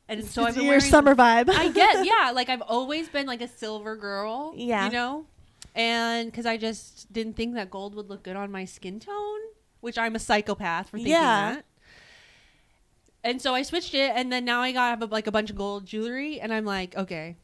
And 0.07 0.23
so 0.25 0.45
I've 0.45 0.55
been 0.55 0.65
your 0.65 0.73
wearing 0.73 0.85
summer 0.85 1.15
vibe. 1.15 1.49
I 1.49 1.71
get, 1.71 2.05
yeah. 2.13 2.31
Like 2.35 2.51
I've 2.51 2.61
always 2.63 3.09
been 3.09 3.27
like 3.27 3.41
a 3.41 3.49
silver 3.49 3.97
girl. 3.97 4.53
Yeah. 4.55 4.85
You 4.87 4.93
know? 4.93 5.27
And 5.75 6.31
because 6.31 6.45
I 6.47 6.57
just 6.59 7.11
didn't 7.13 7.37
think 7.37 7.55
that 7.55 7.71
gold 7.71 7.95
would 7.95 8.09
look 8.11 8.23
good 8.23 8.37
on 8.37 8.53
my 8.53 8.67
skin 8.67 9.01
tone, 9.01 9.41
which 9.81 9.97
I'm 9.97 10.15
a 10.15 10.19
psychopath 10.19 10.91
for 10.91 10.99
thinking 10.99 11.13
Yeah. 11.15 11.55
that. 11.55 11.65
And 13.25 13.41
so 13.41 13.55
I 13.55 13.63
switched 13.63 13.95
it, 13.95 14.13
and 14.15 14.31
then 14.31 14.45
now 14.45 14.61
I 14.61 14.73
got 14.73 15.03
a, 15.03 15.07
like 15.07 15.27
a 15.27 15.33
bunch 15.33 15.49
of 15.49 15.57
gold 15.57 15.87
jewelry, 15.87 16.39
and 16.39 16.53
I'm 16.53 16.67
like, 16.67 16.95
okay, 16.95 17.37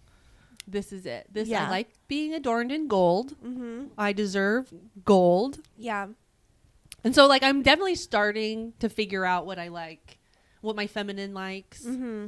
this 0.68 0.92
is 0.92 1.06
it. 1.06 1.26
This 1.32 1.48
Yeah. 1.48 1.66
I 1.66 1.70
like 1.70 1.88
being 2.08 2.34
adorned 2.34 2.70
in 2.70 2.86
gold. 2.88 3.34
mm-hmm. 3.42 3.86
I 3.96 4.12
deserve 4.12 4.70
gold, 5.06 5.60
Yeah. 5.78 6.08
And 7.04 7.14
so 7.14 7.26
like 7.26 7.42
I'm 7.42 7.62
definitely 7.62 7.94
starting 7.96 8.72
to 8.78 8.88
figure 8.88 9.24
out 9.24 9.46
what 9.46 9.58
I 9.58 9.68
like, 9.68 10.18
what 10.60 10.76
my 10.76 10.86
feminine 10.86 11.34
likes. 11.34 11.84
Mm-hmm. 11.84 12.26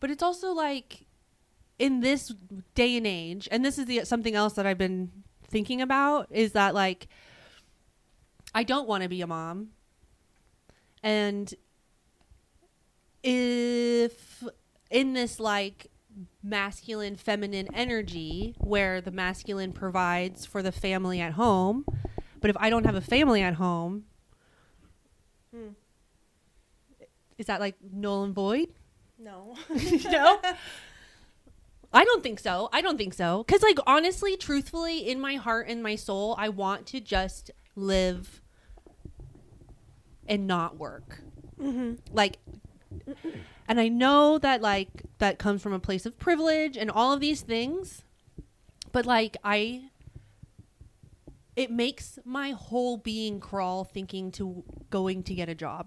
but 0.00 0.10
it's 0.10 0.22
also 0.22 0.52
like 0.52 1.06
in 1.78 2.00
this 2.00 2.32
day 2.74 2.96
and 2.96 3.06
age 3.06 3.48
and 3.50 3.64
this 3.64 3.78
is 3.78 3.86
the 3.86 4.04
something 4.04 4.34
else 4.34 4.52
that 4.54 4.66
i've 4.66 4.78
been 4.78 5.10
thinking 5.48 5.80
about 5.82 6.28
is 6.30 6.52
that 6.52 6.74
like 6.74 7.08
i 8.54 8.62
don't 8.62 8.86
want 8.86 9.02
to 9.02 9.08
be 9.08 9.20
a 9.20 9.26
mom 9.26 9.68
and 11.02 11.54
if 13.24 14.44
in 14.90 15.14
this 15.14 15.40
like 15.40 15.90
masculine 16.42 17.16
feminine 17.16 17.66
energy 17.74 18.54
where 18.58 19.00
the 19.00 19.10
masculine 19.10 19.72
provides 19.72 20.46
for 20.46 20.62
the 20.62 20.70
family 20.72 21.20
at 21.20 21.32
home 21.32 21.84
but 22.44 22.50
if 22.50 22.56
i 22.60 22.68
don't 22.68 22.84
have 22.84 22.94
a 22.94 23.00
family 23.00 23.40
at 23.40 23.54
home 23.54 24.04
Hmm. 25.50 25.68
is 27.38 27.46
that 27.46 27.58
like 27.58 27.76
null 27.80 28.24
and 28.24 28.34
void 28.34 28.68
No. 29.18 29.56
no 30.10 30.40
i 31.90 32.04
don't 32.04 32.22
think 32.22 32.38
so 32.38 32.68
i 32.70 32.82
don't 32.82 32.98
think 32.98 33.14
so 33.14 33.44
because 33.46 33.62
like 33.62 33.78
honestly 33.86 34.36
truthfully 34.36 35.08
in 35.08 35.22
my 35.22 35.36
heart 35.36 35.68
and 35.68 35.82
my 35.82 35.96
soul 35.96 36.34
i 36.36 36.50
want 36.50 36.84
to 36.88 37.00
just 37.00 37.50
live 37.76 38.42
and 40.26 40.46
not 40.46 40.76
work 40.76 41.20
mm-hmm. 41.58 41.94
like 42.12 42.40
and 43.66 43.80
i 43.80 43.88
know 43.88 44.36
that 44.36 44.60
like 44.60 44.90
that 45.16 45.38
comes 45.38 45.62
from 45.62 45.72
a 45.72 45.78
place 45.80 46.04
of 46.04 46.18
privilege 46.18 46.76
and 46.76 46.90
all 46.90 47.10
of 47.14 47.20
these 47.20 47.40
things 47.40 48.02
but 48.92 49.06
like 49.06 49.38
i 49.44 49.84
it 51.56 51.70
makes 51.70 52.18
my 52.24 52.50
whole 52.50 52.96
being 52.96 53.40
crawl 53.40 53.84
thinking 53.84 54.30
to 54.32 54.64
going 54.90 55.22
to 55.22 55.34
get 55.34 55.48
a 55.48 55.54
job 55.54 55.86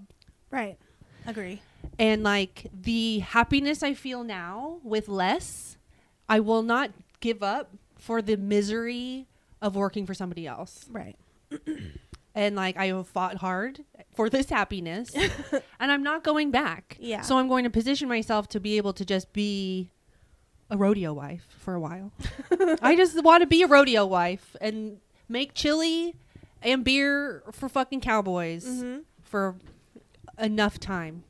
Right. 0.51 0.77
Agree. 1.25 1.61
and 1.99 2.23
like 2.23 2.67
the 2.73 3.19
happiness 3.19 3.83
I 3.83 3.93
feel 3.93 4.23
now 4.23 4.79
with 4.83 5.09
less, 5.09 5.77
I 6.29 6.39
will 6.39 6.63
not 6.63 6.91
give 7.19 7.43
up 7.43 7.71
for 7.97 8.21
the 8.21 8.37
misery 8.37 9.27
of 9.61 9.75
working 9.75 10.05
for 10.05 10.13
somebody 10.13 10.47
else. 10.47 10.85
Right. 10.89 11.15
And 12.35 12.55
like 12.55 12.77
I 12.77 12.87
have 12.87 13.07
fought 13.07 13.37
hard 13.37 13.83
for 14.13 14.29
this 14.29 14.47
happiness 14.47 15.11
and 15.79 15.91
I'm 15.91 16.03
not 16.03 16.23
going 16.23 16.51
back. 16.51 16.95
Yeah. 16.99 17.21
So 17.21 17.39
I'm 17.39 17.47
going 17.47 17.63
to 17.63 17.71
position 17.71 18.07
myself 18.07 18.47
to 18.49 18.59
be 18.59 18.77
able 18.77 18.93
to 18.93 19.03
just 19.03 19.33
be 19.33 19.89
a 20.69 20.77
rodeo 20.77 21.13
wife 21.13 21.47
for 21.57 21.73
a 21.73 21.79
while. 21.79 22.11
I 22.83 22.95
just 22.95 23.23
want 23.23 23.41
to 23.41 23.47
be 23.47 23.63
a 23.63 23.67
rodeo 23.67 24.05
wife 24.05 24.55
and 24.61 24.99
make 25.29 25.53
chili 25.53 26.15
and 26.61 26.83
beer 26.83 27.43
for 27.51 27.69
fucking 27.69 28.01
cowboys 28.01 28.65
Mm-hmm. 28.65 28.99
for 29.23 29.55
enough 30.39 30.79
time 30.79 31.23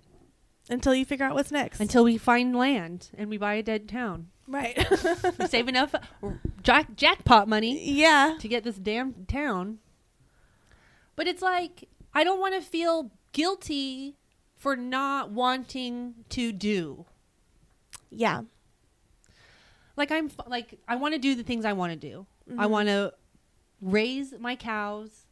Until 0.69 0.93
you 0.93 1.05
figure 1.05 1.25
out 1.25 1.33
what's 1.35 1.51
next. 1.51 1.79
until 1.79 2.03
we 2.03 2.17
find 2.17 2.55
land 2.55 3.09
and 3.17 3.29
we 3.29 3.37
buy 3.37 3.53
a 3.55 3.63
dead 3.63 3.87
town. 3.89 4.27
right. 4.47 4.77
We 5.39 5.47
save 5.47 5.67
enough 5.67 5.93
jack- 6.63 6.95
jackpot 6.95 7.47
money 7.47 7.79
yeah. 7.83 8.37
to 8.39 8.47
get 8.47 8.63
this 8.63 8.75
damn 8.77 9.25
town. 9.25 9.79
But 11.15 11.27
it's 11.27 11.41
like 11.41 11.87
I 12.13 12.23
don't 12.23 12.39
want 12.39 12.53
to 12.55 12.61
feel 12.61 13.11
guilty 13.31 14.15
for 14.55 14.75
not 14.75 15.31
wanting 15.31 16.15
to 16.29 16.51
do. 16.51 17.05
Yeah. 18.09 18.41
Like 19.95 20.11
I'm 20.11 20.29
like 20.47 20.79
I 20.87 20.95
want 20.95 21.13
to 21.15 21.19
do 21.19 21.35
the 21.35 21.43
things 21.43 21.65
I 21.65 21.73
want 21.73 21.91
to 21.93 21.97
do. 22.09 22.25
I 22.57 22.65
Mhm. 22.65 22.69
want 22.69 22.87
to 22.87 23.13
raise 23.81 24.33
my 24.39 24.55
cows 24.55 25.25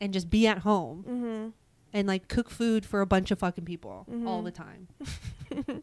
and 0.00 0.12
just 0.12 0.28
be 0.30 0.46
at 0.46 0.58
home 0.58 1.04
Mm-hmm. 1.08 1.48
and 1.92 2.08
like 2.08 2.28
cook 2.28 2.50
food 2.50 2.84
for 2.86 3.00
a 3.00 3.06
bunch 3.06 3.30
of 3.30 3.38
fucking 3.38 3.64
people 3.64 4.06
all 4.26 4.42
Mhm. 4.42 4.44
the 4.44 4.50
time. 4.50 4.88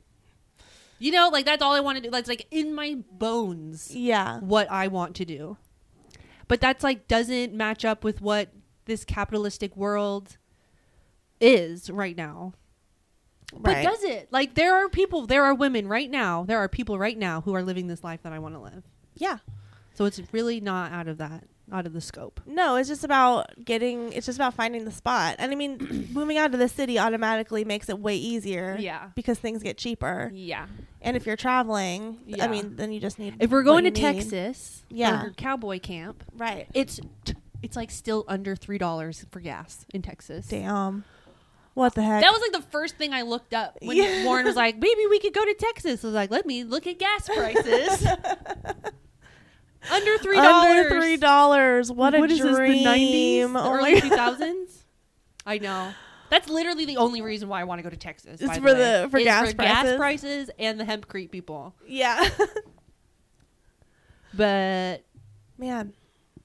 you 1.00 1.12
know, 1.12 1.30
like 1.30 1.46
that's 1.46 1.62
all 1.62 1.74
I 1.74 1.80
want 1.82 1.98
to 1.98 2.04
do. 2.04 2.10
That's 2.10 2.30
like 2.30 2.48
in 2.52 2.74
my 2.74 2.98
bones 3.12 3.94
Yeah. 3.96 4.40
what 4.40 4.70
I 4.72 4.88
want 4.88 5.16
to 5.18 5.26
do. 5.26 5.58
But 6.48 6.62
that's 6.62 6.84
like 6.84 7.08
doesn't 7.08 7.54
match 7.54 7.84
up 7.84 8.04
with 8.04 8.22
what 8.22 8.50
this 8.86 9.04
capitalistic 9.04 9.76
world 9.76 10.38
is 11.42 11.90
right 11.90 12.16
now. 12.16 12.54
But 13.58 13.84
does 13.84 14.04
it? 14.04 14.28
Like 14.32 14.56
there 14.56 14.76
are 14.76 14.90
people, 14.90 15.28
there 15.28 15.44
are 15.44 15.54
women 15.54 15.88
right 15.88 16.10
now, 16.10 16.44
there 16.44 16.60
are 16.60 16.68
people 16.70 16.98
right 17.00 17.18
now 17.18 17.42
who 17.42 17.54
are 17.56 17.64
living 17.64 17.88
this 17.88 18.04
life 18.04 18.22
that 18.24 18.32
I 18.34 18.40
want 18.40 18.56
to 18.56 18.60
live. 18.60 18.84
yeah. 19.16 19.40
So 19.94 20.04
it's 20.06 20.22
really 20.34 20.60
not 20.60 20.92
out 20.92 21.08
of 21.08 21.20
that, 21.20 21.46
out 21.72 21.86
of 21.88 21.94
the 21.94 22.02
scope. 22.02 22.40
No, 22.46 22.76
it's 22.76 22.88
just 22.90 23.04
about 23.04 23.48
getting. 23.66 24.14
It's 24.14 24.26
just 24.26 24.38
about 24.38 24.54
finding 24.54 24.86
the 24.86 24.92
spot. 24.92 25.36
And 25.40 25.52
I 25.52 25.56
mean, 25.56 26.10
moving 26.14 26.38
out 26.38 26.54
of 26.54 26.60
the 26.60 26.68
city 26.70 27.00
automatically 27.00 27.66
makes 27.66 27.90
it 27.90 28.00
way 28.00 28.16
easier. 28.16 28.78
Yeah. 28.80 29.10
Because 29.16 29.40
things 29.40 29.64
get 29.64 29.78
cheaper. 29.78 30.32
Yeah. 30.34 30.68
And 31.02 31.16
if 31.18 31.26
you're 31.26 31.36
traveling, 31.36 32.20
Yeah. 32.26 32.46
I 32.46 32.48
mean, 32.48 32.76
then 32.76 32.92
you 32.92 33.00
just 33.00 33.20
need. 33.20 33.36
If 33.40 33.52
we're 33.52 33.64
going 33.64 33.86
you 33.86 33.92
to 33.92 34.02
need. 34.02 34.14
Texas, 34.22 34.84
Yeah. 34.90 35.24
for 35.24 35.30
cowboy 35.32 35.80
camp, 35.80 36.24
right? 36.38 36.68
it's 36.74 37.00
it's 37.64 37.76
like 37.76 37.90
still 37.90 38.26
under 38.28 38.56
three 38.56 38.78
dollars 38.78 39.26
for 39.32 39.40
gas 39.40 39.86
in 39.94 40.02
Texas. 40.02 40.48
Damn. 40.48 41.04
What 41.74 41.94
the 41.96 42.04
heck? 42.04 42.22
That 42.22 42.32
was 42.32 42.42
like 42.42 42.64
the 42.64 42.70
first 42.72 42.96
thing 42.98 43.12
I 43.14 43.24
looked 43.24 43.54
up 43.54 43.78
when 43.82 43.98
Yeah. 44.02 44.24
Warren 44.24 44.46
was 44.46 44.56
like, 44.56 44.78
"Maybe 44.78 45.02
we 45.10 45.20
could 45.20 45.34
go 45.34 45.44
to 45.44 45.54
Texas." 45.56 46.04
I 46.04 46.08
was 46.08 46.16
like, 46.16 46.32
"Let 46.32 46.46
me 46.46 46.64
look 46.64 46.88
at 46.88 46.98
gas 47.00 47.28
prices." 47.36 48.06
Under 49.92 50.18
three 50.18 50.36
dollars. 50.36 50.66
Under 50.78 50.90
three 50.90 51.18
dollars. 51.18 51.92
What 51.92 52.16
a 52.16 52.20
What 52.20 52.32
is 52.32 52.40
this, 52.42 52.56
dream! 52.56 52.78
the 52.80 52.84
nineties, 52.84 53.46
Oh 53.54 53.72
early 53.74 54.02
two 54.02 54.10
thousands? 54.10 54.86
I 55.46 55.58
know. 55.60 55.92
That's 56.30 56.50
literally 56.50 56.86
the 56.86 56.98
only 56.98 57.22
reason 57.22 57.48
why 57.50 57.62
I 57.62 57.66
want 57.66 57.80
to 57.80 57.84
go 57.84 57.90
to 57.90 57.98
Texas. 57.98 58.42
It's 58.42 58.48
by 58.48 58.56
for 58.58 58.64
way, 58.66 58.74
the- 59.04 59.08
for 59.12 59.18
is 59.20 59.24
gas 59.26 59.52
for 59.52 59.58
gas 59.58 59.82
prices? 59.84 59.98
prices 59.98 60.50
and 60.60 60.80
the 60.80 60.84
hempcrete 60.86 61.32
people. 61.32 61.76
Yeah. 61.88 62.28
But 64.34 65.06
Man. 65.58 65.94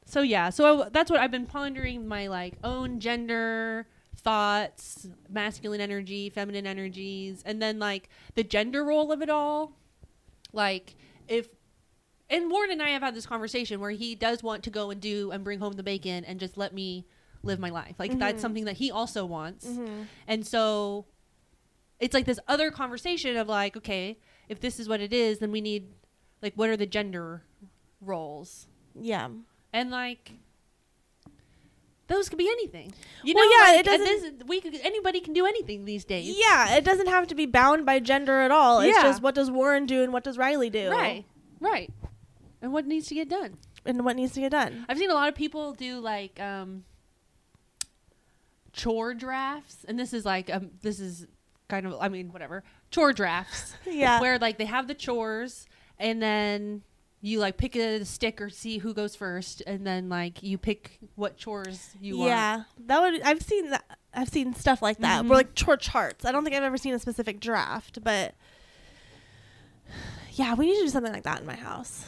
so 0.04 0.22
yeah, 0.22 0.50
so 0.50 0.82
I, 0.84 0.88
that's 0.90 1.10
what 1.10 1.18
I've 1.20 1.30
been 1.32 1.46
pondering 1.46 2.06
my 2.06 2.28
like 2.28 2.54
own 2.62 3.00
gender 3.00 3.86
thoughts, 4.16 5.08
masculine 5.28 5.80
energy, 5.80 6.30
feminine 6.30 6.66
energies, 6.66 7.42
and 7.44 7.60
then 7.60 7.78
like 7.78 8.08
the 8.34 8.44
gender 8.44 8.84
role 8.84 9.10
of 9.12 9.22
it 9.22 9.30
all. 9.30 9.72
Like 10.52 10.94
if 11.26 11.48
and 12.30 12.50
Warren 12.50 12.70
and 12.70 12.80
I 12.82 12.90
have 12.90 13.02
had 13.02 13.14
this 13.14 13.26
conversation 13.26 13.80
where 13.80 13.90
he 13.90 14.14
does 14.14 14.42
want 14.42 14.62
to 14.64 14.70
go 14.70 14.90
and 14.90 15.00
do 15.00 15.30
and 15.32 15.42
bring 15.44 15.58
home 15.58 15.72
the 15.74 15.82
bacon 15.82 16.24
and 16.24 16.38
just 16.40 16.56
let 16.56 16.72
me 16.72 17.04
live 17.42 17.58
my 17.58 17.70
life. 17.70 17.96
Like 17.98 18.18
that's 18.18 18.38
Mhm. 18.38 18.40
something 18.40 18.64
that 18.66 18.76
he 18.76 18.90
also 18.90 19.24
wants. 19.26 19.66
Mm-hmm. 19.66 20.02
And 20.28 20.46
so 20.46 21.06
it's 21.98 22.14
like 22.14 22.24
this 22.26 22.38
other 22.48 22.70
conversation 22.70 23.36
of 23.36 23.48
like, 23.48 23.76
okay, 23.76 24.18
if 24.48 24.60
this 24.60 24.78
is 24.80 24.88
what 24.88 25.00
it 25.00 25.12
is, 25.12 25.38
then 25.38 25.50
we 25.52 25.60
need 25.60 25.88
like 26.42 26.54
what 26.54 26.68
are 26.70 26.76
the 26.76 26.86
gender 26.86 27.42
roles 28.00 28.66
Yeah. 28.94 29.28
and 29.72 29.90
like 29.90 30.32
those 32.06 32.28
could 32.28 32.38
be 32.38 32.48
anything 32.48 32.92
you 33.22 33.34
Well, 33.34 33.44
know 33.44 33.56
yeah, 33.56 33.72
like, 33.76 33.80
it 33.80 33.88
and 33.88 34.02
this, 34.02 34.32
we 34.46 34.60
could 34.60 34.74
anybody 34.82 35.20
can 35.20 35.32
do 35.32 35.46
anything 35.46 35.84
these 35.84 36.04
days 36.04 36.34
Yeah, 36.36 36.74
it 36.76 36.84
doesn't 36.84 37.06
have 37.08 37.28
to 37.28 37.34
be 37.34 37.46
bound 37.46 37.86
by 37.86 38.00
gender 38.00 38.40
at 38.40 38.50
all. 38.50 38.80
It's 38.80 38.96
Yeah. 38.96 39.02
just 39.04 39.22
what 39.22 39.34
does 39.34 39.50
Warren 39.50 39.86
do 39.86 40.02
and 40.02 40.12
what 40.12 40.24
does 40.24 40.36
Riley 40.38 40.70
do? 40.70 40.90
right 40.90 41.24
right 41.60 41.92
and 42.62 42.72
what 42.72 42.86
needs 42.86 43.06
to 43.08 43.14
get 43.14 43.28
done 43.28 43.56
And 43.86 44.04
what 44.04 44.16
needs 44.16 44.32
to 44.34 44.40
get 44.40 44.50
done. 44.52 44.84
I've 44.88 44.98
seen 44.98 45.10
a 45.10 45.14
lot 45.14 45.28
of 45.28 45.34
people 45.34 45.72
do 45.72 45.98
like 46.00 46.38
um 46.40 46.84
chore 48.72 49.14
drafts 49.14 49.84
and 49.88 49.98
this 49.98 50.12
is 50.12 50.24
like 50.24 50.48
um 50.54 50.70
this 50.82 51.00
is 51.00 51.26
kind 51.68 51.86
of 51.86 51.94
I 52.00 52.08
mean 52.08 52.32
whatever 52.32 52.62
chore 52.90 53.12
drafts 53.12 53.74
Yeah. 53.86 54.20
where 54.20 54.38
like 54.38 54.58
they 54.58 54.64
have 54.66 54.86
the 54.88 54.94
chores 54.94 55.66
and 55.98 56.22
then 56.22 56.82
you 57.22 57.38
like 57.38 57.56
pick 57.58 57.76
a 57.76 58.04
stick 58.04 58.40
or 58.40 58.48
see 58.48 58.78
who 58.78 58.94
goes 58.94 59.14
first 59.16 59.62
and 59.66 59.86
then 59.86 60.08
like 60.08 60.42
you 60.42 60.56
pick 60.56 60.98
what 61.16 61.36
chores 61.36 61.90
you 62.00 62.16
want. 62.18 62.28
yeah. 62.30 62.62
That 62.86 63.00
would 63.00 63.20
I've 63.22 63.42
seen 63.42 63.70
that 63.70 63.84
I've 64.14 64.28
seen 64.30 64.54
stuff 64.54 64.80
like 64.82 64.98
that. 64.98 65.24
Mhm. 65.24 65.28
Where 65.28 65.36
like 65.38 65.54
chore 65.54 65.76
charts. 65.76 66.24
I 66.24 66.32
don't 66.32 66.44
think 66.44 66.56
I've 66.56 66.62
ever 66.62 66.78
seen 66.78 66.94
a 66.94 66.98
specific 66.98 67.38
draft, 67.40 68.02
but 68.02 68.34
yeah, 70.32 70.54
we 70.54 70.66
need 70.66 70.76
to 70.76 70.82
do 70.84 70.88
something 70.88 71.12
like 71.12 71.24
that 71.24 71.40
in 71.40 71.46
my 71.46 71.56
house. 71.56 72.06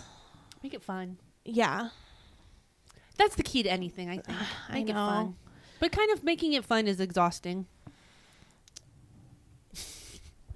Make 0.62 0.74
it 0.74 0.82
fun. 0.82 1.18
Yeah. 1.44 1.88
That's 3.18 3.34
the 3.36 3.42
key 3.42 3.62
to 3.62 3.70
anything, 3.70 4.08
I 4.08 4.18
think. 4.18 4.38
I 4.68 4.72
Make 4.74 4.88
it 4.88 4.94
know. 4.94 5.06
fun. 5.06 5.36
But 5.80 5.92
kind 5.92 6.10
of 6.12 6.22
making 6.22 6.52
it 6.52 6.64
fun 6.64 6.86
is 6.86 7.00
exhausting. 7.00 7.66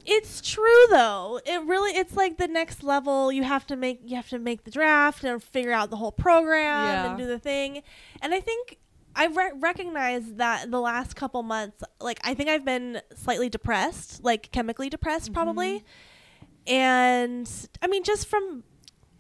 It's 0.08 0.40
true 0.40 0.86
though. 0.90 1.40
It 1.44 1.62
really 1.64 1.90
it's 1.90 2.14
like 2.14 2.38
the 2.38 2.46
next 2.46 2.84
level. 2.84 3.32
You 3.32 3.42
have 3.42 3.66
to 3.66 3.74
make 3.76 4.00
you 4.04 4.14
have 4.14 4.28
to 4.28 4.38
make 4.38 4.62
the 4.62 4.70
draft 4.70 5.24
and 5.24 5.42
figure 5.42 5.72
out 5.72 5.90
the 5.90 5.96
whole 5.96 6.12
program 6.12 6.62
Yeah. 6.86 7.08
and 7.08 7.18
do 7.18 7.26
the 7.26 7.40
thing. 7.40 7.82
And 8.22 8.32
I 8.32 8.38
think 8.40 8.78
I 9.16 9.26
re- 9.26 9.50
recognize 9.58 10.34
that 10.34 10.70
the 10.70 10.78
last 10.80 11.16
couple 11.16 11.42
months, 11.42 11.82
like 12.00 12.20
I 12.22 12.34
think 12.34 12.48
I've 12.48 12.64
been 12.64 13.00
slightly 13.16 13.48
depressed, 13.48 14.22
like 14.22 14.52
chemically 14.52 14.88
depressed, 14.88 15.32
probably. 15.32 15.78
Mm-hmm. 15.80 16.72
And 16.72 17.68
I 17.82 17.88
mean, 17.88 18.04
just 18.04 18.28
from 18.28 18.62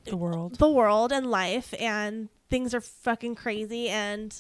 The 0.06 0.16
world. 0.16 0.56
the 0.58 0.68
world 0.68 1.12
and 1.12 1.26
life, 1.26 1.74
and 1.78 2.28
things 2.50 2.74
are 2.74 2.80
fucking 2.80 3.34
crazy, 3.34 3.88
and 3.88 4.38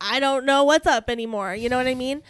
I 0.00 0.20
don't 0.20 0.44
know 0.44 0.64
what's 0.64 0.86
up 0.86 1.08
anymore. 1.10 1.54
You 1.54 1.68
know 1.68 1.76
what 1.76 1.86
I 1.86 1.94
mean? 1.94 2.22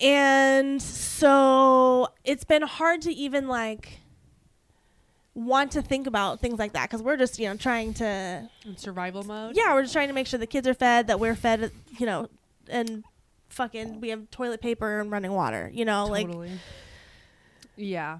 And 0.00 0.80
so 0.82 2.08
it's 2.24 2.44
been 2.44 2.62
hard 2.62 3.02
to 3.02 3.12
even 3.12 3.46
like 3.48 3.98
want 5.34 5.72
to 5.72 5.80
think 5.82 6.06
about 6.06 6.40
things 6.40 6.58
like 6.58 6.72
that 6.74 6.90
because 6.90 7.02
we're 7.02 7.16
just 7.16 7.38
you 7.38 7.48
know 7.48 7.56
trying 7.56 7.94
to 7.94 8.48
In 8.66 8.76
survival 8.76 9.22
mode. 9.24 9.56
yeah 9.56 9.72
we're 9.72 9.80
just 9.82 9.94
trying 9.94 10.08
to 10.08 10.14
make 10.14 10.26
sure 10.26 10.38
the 10.38 10.46
kids 10.46 10.68
are 10.68 10.74
fed 10.74 11.06
that 11.06 11.18
we're 11.18 11.34
fed 11.34 11.70
you 11.98 12.04
know 12.04 12.28
and 12.68 13.02
fucking 13.48 14.02
we 14.02 14.10
have 14.10 14.30
toilet 14.30 14.60
paper 14.60 15.00
and 15.00 15.10
running 15.10 15.32
water 15.32 15.70
you 15.72 15.86
know 15.86 16.04
like 16.04 16.26
Totally. 16.26 16.50
yeah. 17.76 18.18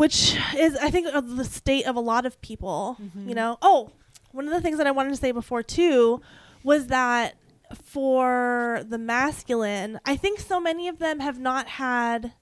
Which 0.00 0.36
is 0.56 0.76
I 0.76 0.90
think 0.90 1.06
of 1.08 1.36
the 1.36 1.44
state 1.44 1.86
of 1.86 1.94
a 1.96 2.00
lot 2.00 2.24
of 2.26 2.40
people. 2.40 2.96
Mhm. 3.00 3.28
You 3.28 3.34
know. 3.34 3.58
Oh, 3.60 3.90
one 4.32 4.46
of 4.46 4.52
the 4.52 4.60
things 4.60 4.78
that 4.78 4.86
I 4.86 4.90
wanted 4.90 5.10
to 5.10 5.16
say 5.16 5.30
before 5.32 5.62
too 5.62 6.20
was 6.62 6.86
that 6.88 7.34
for 7.84 8.82
the 8.88 8.98
masculine, 8.98 10.00
I 10.04 10.16
think 10.16 10.40
so 10.40 10.58
many 10.60 10.88
of 10.88 10.98
them 10.98 11.20
have 11.20 11.38
not 11.38 11.66
had. 11.68 12.32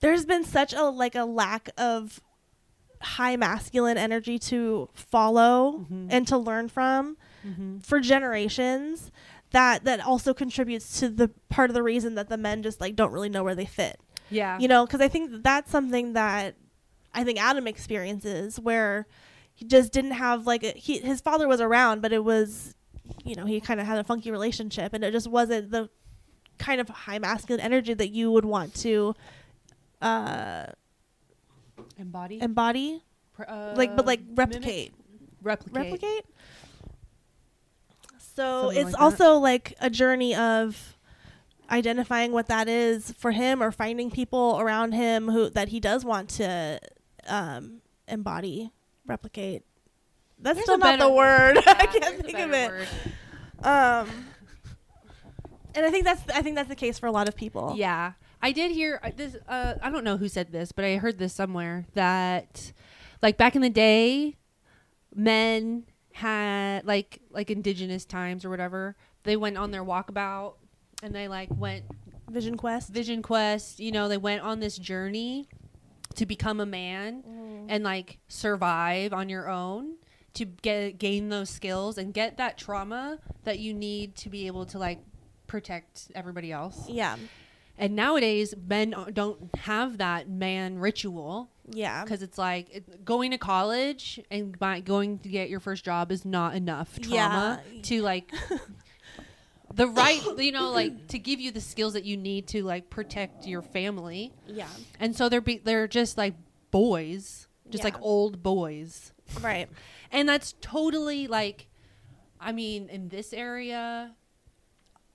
There's 0.00 0.26
been 0.26 0.44
such 0.44 0.72
a 0.74 0.84
like 0.84 1.14
a 1.14 1.24
lack 1.24 1.70
of 1.78 2.20
high 3.00 3.36
masculine 3.36 3.98
energy 3.98 4.38
to 4.38 4.88
follow 4.94 5.86
Mhm. 5.90 6.08
and 6.10 6.26
to 6.28 6.38
learn 6.38 6.68
from 6.68 7.16
Mm-hmm. 7.46 7.78
for 7.78 8.00
generations 8.00 9.10
that 9.52 9.84
that 9.84 10.00
also 10.00 10.34
contributes 10.34 10.98
to 11.00 11.08
the 11.08 11.28
part 11.48 11.70
of 11.70 11.74
the 11.74 11.82
reason 11.82 12.14
that 12.16 12.28
the 12.28 12.36
men 12.36 12.62
just 12.62 12.80
like 12.80 12.96
don't 12.96 13.12
really 13.12 13.28
know 13.28 13.44
where 13.44 13.54
they 13.54 13.66
fit 13.66 14.00
Yeah. 14.30 14.58
you 14.58 14.68
know 14.68 14.84
because 14.86 15.00
i 15.00 15.08
think 15.08 15.42
that's 15.42 15.70
something 15.70 16.12
that 16.14 16.54
i 17.14 17.22
think 17.24 17.40
adam 17.40 17.66
experiences 17.66 18.58
where 18.60 19.06
he 19.54 19.64
just 19.64 19.92
didn't 19.92 20.12
have 20.12 20.46
like 20.46 20.62
a, 20.64 20.70
he, 20.72 20.98
his 20.98 21.20
father 21.20 21.46
was 21.48 21.60
around 21.60 22.02
but 22.02 22.12
it 22.12 22.24
was 22.24 22.74
you 23.24 23.34
know 23.36 23.46
he 23.46 23.60
kind 23.60 23.80
of 23.80 23.86
had 23.86 23.98
a 23.98 24.04
funky 24.04 24.30
relationship 24.30 24.92
and 24.92 25.04
it 25.04 25.12
just 25.12 25.28
wasn't 25.28 25.70
the 25.70 25.88
kind 26.58 26.80
of 26.80 26.88
high 26.88 27.18
masculine 27.18 27.60
energy 27.60 27.94
that 27.94 28.08
you 28.08 28.30
would 28.32 28.44
want 28.44 28.74
to 28.74 29.14
uh 30.02 30.66
Embody. 31.98 32.40
embody 32.40 33.02
uh, 33.46 33.74
like 33.76 33.94
but 33.96 34.06
like 34.06 34.20
mimic? 34.20 34.38
replicate 34.38 34.94
Replicate. 35.42 35.74
replicate 35.74 36.24
so 38.18 38.62
Something 38.64 38.78
it's 38.78 38.84
like 38.84 38.92
that. 38.92 39.00
also 39.00 39.34
like 39.38 39.74
a 39.80 39.88
journey 39.88 40.34
of 40.34 40.95
identifying 41.70 42.32
what 42.32 42.46
that 42.48 42.68
is 42.68 43.12
for 43.12 43.32
him 43.32 43.62
or 43.62 43.70
finding 43.72 44.10
people 44.10 44.58
around 44.60 44.92
him 44.92 45.28
who 45.28 45.50
that 45.50 45.68
he 45.68 45.80
does 45.80 46.04
want 46.04 46.28
to 46.30 46.80
um, 47.28 47.80
embody 48.08 48.70
replicate 49.06 49.62
that's 50.38 50.56
There's 50.56 50.64
still 50.66 50.78
not 50.78 50.98
the 50.98 51.08
word 51.10 51.56
Yeah, 51.56 51.62
i 51.78 51.86
can't 51.86 52.24
think 52.24 52.38
of 52.38 52.52
it 52.52 52.70
word. 52.70 52.88
um 53.62 54.08
and 55.74 55.86
i 55.86 55.90
think 55.90 56.04
that's 56.04 56.22
i 56.34 56.42
think 56.42 56.56
that's 56.56 56.68
the 56.68 56.74
case 56.76 56.98
for 56.98 57.06
a 57.06 57.12
lot 57.12 57.28
of 57.28 57.34
people 57.36 57.74
Yeah, 57.76 58.12
I 58.42 58.52
did 58.52 58.70
hear 58.70 59.00
uh, 59.02 59.10
this. 59.16 59.34
Uh, 59.48 59.74
I 59.82 59.88
don't 59.90 60.04
know 60.04 60.18
who 60.18 60.28
said 60.28 60.52
this, 60.52 60.70
but 60.70 60.84
I 60.84 60.96
heard 60.98 61.18
this 61.18 61.32
somewhere 61.32 61.86
that, 61.94 62.70
like 63.22 63.38
back 63.38 63.56
in 63.56 63.62
the 63.62 63.70
day, 63.70 64.36
men 65.14 65.84
had 66.12 66.84
like 66.84 67.20
like 67.30 67.50
indigenous 67.50 68.04
times 68.04 68.44
or 68.44 68.50
whatever. 68.50 68.94
They 69.24 69.36
went 69.36 69.56
on 69.56 69.70
their 69.70 69.82
walkabout 69.82 70.54
and 71.02 71.14
they 71.14 71.28
like 71.28 71.48
went 71.56 71.84
vision 72.30 72.56
quest 72.56 72.90
vision 72.90 73.22
quest. 73.22 73.80
You 73.80 73.92
know, 73.92 74.08
they 74.08 74.16
went 74.18 74.42
on 74.42 74.60
this 74.60 74.76
journey 74.78 75.48
to 76.14 76.26
become 76.26 76.60
a 76.60 76.66
man 76.66 77.22
mm. 77.22 77.66
and 77.68 77.84
like 77.84 78.18
survive 78.28 79.12
on 79.12 79.28
your 79.28 79.48
own 79.48 79.96
to 80.34 80.44
get 80.44 80.98
gain 80.98 81.28
those 81.28 81.48
skills 81.50 81.98
and 81.98 82.12
get 82.12 82.36
that 82.38 82.58
trauma 82.58 83.18
that 83.44 83.58
you 83.58 83.72
need 83.74 84.14
to 84.16 84.28
be 84.28 84.46
able 84.46 84.66
to 84.66 84.78
like 84.78 84.98
protect 85.46 86.10
everybody 86.14 86.50
else. 86.52 86.88
yeah 86.88 87.16
And 87.78 87.94
nowadays, 87.94 88.54
men 88.66 88.94
don't 89.12 89.54
have 89.56 89.98
that 89.98 90.28
man 90.28 90.78
ritual 90.78 91.50
yeah 91.70 92.02
because 92.04 92.22
it's 92.22 92.38
like 92.38 92.68
it, 92.74 93.04
going 93.04 93.30
to 93.32 93.38
college 93.38 94.20
and 94.30 94.56
by 94.58 94.80
going 94.80 95.18
to 95.20 95.28
get 95.28 95.50
your 95.50 95.60
first 95.60 95.84
job 95.84 96.10
is 96.12 96.24
not 96.24 96.54
enough 96.54 96.98
trauma 97.00 97.60
Yeah. 97.72 97.82
to 97.82 98.02
like 98.02 98.32
the 99.74 99.88
right, 99.88 100.22
you 100.38 100.52
know, 100.52 100.70
like 100.70 101.08
to 101.08 101.18
give 101.18 101.40
you 101.40 101.50
the 101.50 101.60
skills 101.60 101.92
that 101.94 102.04
you 102.04 102.16
need 102.16 102.46
to 102.48 102.62
like 102.62 102.88
protect 102.90 103.46
your 103.46 103.62
family. 103.62 104.32
yeah 104.46 104.68
And 105.00 105.14
so 105.16 105.28
they're 105.28 105.40
be, 105.40 105.58
they're 105.58 105.88
just 105.88 106.16
like 106.16 106.34
boys, 106.70 107.46
just 107.70 107.84
like 107.84 108.00
old 108.00 108.42
boys, 108.42 109.12
right 109.40 109.68
and 110.12 110.28
that's 110.28 110.54
totally 110.60 111.26
like, 111.26 111.66
I 112.40 112.52
mean, 112.52 112.88
in 112.88 113.08
this 113.08 113.32
area. 113.32 114.14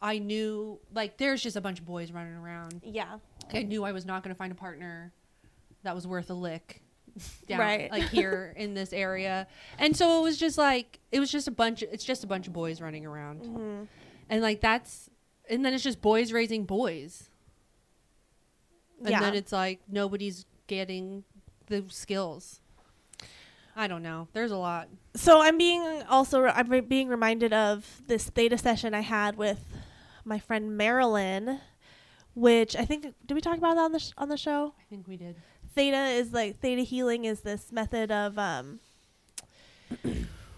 I 0.03 0.17
knew 0.17 0.79
like 0.93 1.17
there's 1.17 1.43
just 1.43 1.55
a 1.55 1.61
bunch 1.61 1.79
of 1.79 1.85
boys 1.85 2.11
running 2.11 2.33
around 2.33 2.81
yeah 2.83 3.19
I 3.53 3.61
knew 3.61 3.83
I 3.83 3.91
was 3.91 4.03
not 4.03 4.23
going 4.23 4.33
to 4.33 4.37
find 4.37 4.51
a 4.51 4.55
partner 4.55 5.13
that 5.83 5.93
was 5.93 6.07
worth 6.07 6.31
a 6.31 6.33
lick 6.33 6.81
down 7.47 7.59
Right. 7.59 7.91
like 7.91 8.09
here 8.09 8.53
in 8.57 8.73
this 8.73 8.93
area. 8.93 9.45
And 9.77 9.95
so 9.95 10.19
it 10.19 10.23
was 10.23 10.37
just 10.39 10.57
like 10.57 10.99
it 11.11 11.19
was 11.19 11.31
just 11.31 11.47
a 11.47 11.51
bunch 11.51 11.83
of, 11.83 11.89
it's 11.93 12.03
just 12.03 12.23
a 12.23 12.27
bunch 12.27 12.47
of 12.47 12.53
boys 12.53 12.81
running 12.81 13.05
around. 13.05 13.41
Mhm. 13.43 13.87
And 14.31 14.41
like 14.41 14.61
that's 14.61 15.09
and 15.49 15.63
then 15.65 15.73
it's 15.73 15.83
just 15.83 16.01
boys 16.01 16.31
raising 16.31 16.63
boys. 16.65 17.29
And 18.99 19.09
Yeah. 19.09 19.19
then 19.19 19.35
it's 19.35 19.51
like 19.51 19.81
nobody's 19.87 20.45
getting 20.67 21.23
the 21.67 21.83
skills. 21.89 22.59
I 23.75 23.87
don't 23.87 24.03
know. 24.03 24.27
There's 24.33 24.51
a 24.51 24.57
lot. 24.57 24.87
so 25.15 25.41
I'm 25.41 25.57
being 25.57 26.03
also 26.09 26.45
I'm 26.45 26.69
re- 26.69 26.79
being 26.81 27.07
reminded 27.09 27.51
of 27.53 28.01
this 28.07 28.29
theta 28.29 28.57
session 28.57 28.93
I 28.93 29.01
had 29.01 29.37
with 29.37 29.59
my 30.23 30.39
friend 30.39 30.77
Marilyn, 30.77 31.59
which 32.33 32.75
I 32.75 32.85
think 32.85 33.13
did 33.25 33.33
we 33.33 33.41
talk 33.41 33.57
about 33.57 33.75
that 33.75 33.81
on 33.83 33.91
the 33.91 33.99
sh- 33.99 34.11
on 34.17 34.29
the 34.29 34.37
show? 34.37 34.73
I 34.79 34.83
think 34.89 35.07
we 35.07 35.17
did. 35.17 35.35
Theta 35.73 36.05
is 36.07 36.31
like 36.33 36.59
theta 36.59 36.81
healing 36.83 37.25
is 37.25 37.41
this 37.41 37.71
method 37.71 38.11
of 38.11 38.37
um, 38.37 38.79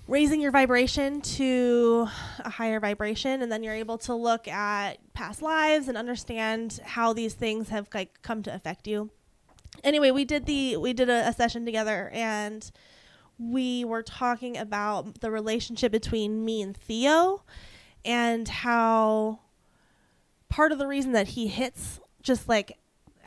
raising 0.08 0.42
your 0.42 0.52
vibration 0.52 1.22
to 1.22 2.08
a 2.40 2.50
higher 2.50 2.80
vibration, 2.80 3.42
and 3.42 3.52
then 3.52 3.64
you're 3.64 3.74
able 3.74 3.98
to 4.00 4.14
look 4.14 4.48
at 4.48 4.98
past 5.14 5.42
lives 5.42 5.88
and 5.88 5.98
understand 5.98 6.80
how 6.84 7.14
these 7.14 7.34
things 7.34 7.70
have 7.70 7.88
like 7.94 8.22
come 8.22 8.44
to 8.44 8.54
affect 8.54 8.88
you. 8.88 9.10
Anyway, 9.84 10.12
we 10.12 10.26
did 10.26 10.46
the 10.46 10.78
we 10.78 10.94
did 10.94 11.10
a, 11.10 11.28
a 11.30 11.34
session 11.34 11.66
together, 11.66 12.10
and 12.14 12.70
we 13.40 13.84
were 13.84 14.04
talking 14.04 14.58
about 14.58 15.22
the 15.22 15.32
relationship 15.32 15.92
between 15.92 16.44
me 16.46 16.62
and 16.62 16.76
Theo, 16.78 17.44
and 18.06 18.48
how 18.48 19.40
part 20.50 20.72
of 20.72 20.78
the 20.78 20.88
reason 20.88 21.14
that 21.14 21.30
he 21.30 21.48
hits 21.48 22.00
just 22.22 22.48
like 22.48 22.78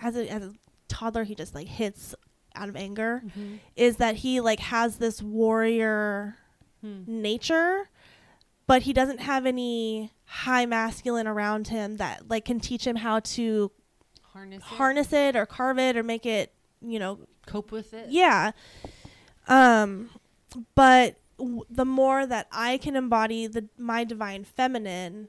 as 0.00 0.14
a 0.16 0.28
as 0.28 0.42
a 0.42 0.52
toddler 0.88 1.24
he 1.24 1.34
just 1.34 1.54
like 1.54 1.66
hits 1.66 2.14
out 2.54 2.68
of 2.68 2.76
anger 2.76 3.22
Mhm. 3.26 3.58
is 3.74 3.96
that 3.96 4.16
he 4.16 4.40
like 4.40 4.60
has 4.60 4.96
this 4.98 5.20
warrior 5.20 6.36
Hmm. 7.06 7.22
nature 7.22 7.88
but 8.68 8.82
he 8.82 8.92
doesn't 8.92 9.20
have 9.20 9.46
any 9.46 10.10
high 10.24 10.66
masculine 10.66 11.26
around 11.26 11.68
him 11.68 11.96
that 11.96 12.28
like 12.28 12.44
can 12.44 12.60
teach 12.60 12.86
him 12.86 12.96
how 12.96 13.20
to 13.20 13.70
Harness. 14.32 14.58
it, 14.58 14.62
harness 14.62 15.12
it 15.12 15.34
or 15.36 15.46
carve 15.46 15.78
it 15.78 15.96
or 15.96 16.02
make 16.02 16.26
it 16.26 16.52
you 16.80 16.98
know 16.98 17.18
Cope 17.46 17.72
with 17.72 17.94
it. 17.94 18.08
yeah 18.10 18.50
um 19.48 20.10
but 20.74 21.16
w- 21.38 21.64
the 21.70 21.84
more 21.84 22.26
that 22.26 22.46
i 22.52 22.76
can 22.78 22.96
embody 22.96 23.46
the 23.46 23.68
my 23.78 24.04
divine 24.04 24.44
feminine 24.44 25.28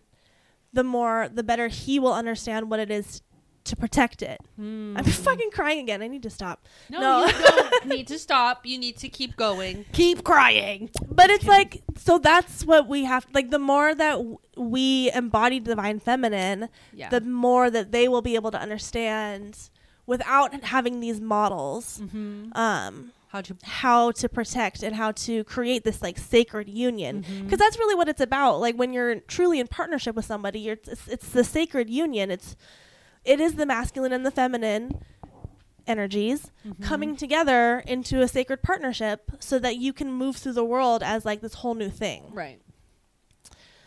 the 0.73 0.83
more 0.83 1.29
the 1.33 1.43
better 1.43 1.67
he 1.69 1.99
will 1.99 2.13
understand 2.13 2.69
what 2.69 2.79
it 2.79 2.91
is 2.91 3.21
to 3.67 3.75
protect 3.75 4.21
it 4.21 4.39
i'm 4.57 4.95
Mm. 4.95 5.09
fucking 5.09 5.49
crying 5.51 5.79
again 5.79 6.01
i 6.01 6.07
need 6.07 6.23
to 6.23 6.29
stop 6.29 6.65
No, 6.89 6.99
No. 6.99 7.25
you 7.27 7.33
don't 7.33 7.85
need 7.95 8.07
to 8.07 8.17
stop. 8.19 8.65
You 8.65 8.77
need 8.77 8.97
to 8.97 9.09
keep 9.09 9.35
going. 9.35 9.85
Keep 9.93 10.23
crying. 10.23 10.89
but 11.09 11.29
it's 11.29 11.45
like 11.45 11.83
so 11.97 12.17
that's 12.17 12.65
what 12.65 12.87
we 12.87 13.03
have 13.05 13.25
like 13.33 13.49
the 13.51 13.59
more 13.59 13.93
that 13.95 14.13
w- 14.13 14.39
we 14.55 15.11
embody 15.13 15.59
divine 15.59 15.99
feminine 15.99 16.69
Yeah. 16.93 17.09
the 17.09 17.21
more 17.21 17.69
that 17.69 17.91
they 17.91 18.07
will 18.07 18.21
be 18.21 18.35
able 18.35 18.51
to 18.51 18.59
understand 18.59 19.69
without 20.05 20.63
having 20.63 20.99
these 20.99 21.19
models 21.19 21.99
mm-hmm. 22.03 22.51
um 22.57 23.11
How 23.33 23.41
to. 23.41 23.55
how 23.63 24.11
to 24.11 24.29
protect 24.29 24.81
and 24.83 24.95
how 24.95 25.11
to 25.27 25.43
create 25.43 25.83
this 25.83 26.01
like 26.01 26.17
sacred 26.17 26.67
union 26.69 27.13
because 27.43 27.59
that's 27.59 27.77
really 27.77 27.93
what 27.99 28.07
it's 28.07 28.21
about 28.21 28.59
like 28.65 28.75
when 28.75 28.93
you're 28.93 29.15
truly 29.35 29.59
in 29.59 29.67
partnership 29.67 30.15
with 30.15 30.25
somebody 30.25 30.59
you're 30.59 30.79
it's, 30.87 31.07
it's 31.07 31.29
the 31.29 31.43
sacred 31.43 31.89
union 31.89 32.31
it's 32.31 32.55
it 33.27 33.39
is 33.39 33.55
the 33.55 33.65
masculine 33.65 34.11
and 34.13 34.25
the 34.25 34.31
feminine 34.31 35.03
energies 35.85 36.51
Mhm. 36.65 36.81
coming 36.81 37.15
together 37.15 37.79
into 37.87 38.21
a 38.21 38.27
sacred 38.27 38.61
partnership 38.63 39.31
so 39.39 39.57
that 39.59 39.77
you 39.77 39.93
can 39.93 40.11
move 40.11 40.35
through 40.37 40.53
the 40.53 40.65
world 40.65 41.01
as 41.03 41.23
like 41.25 41.41
this 41.41 41.55
whole 41.55 41.75
new 41.75 41.89
thing 41.89 42.23
Right. 42.33 42.61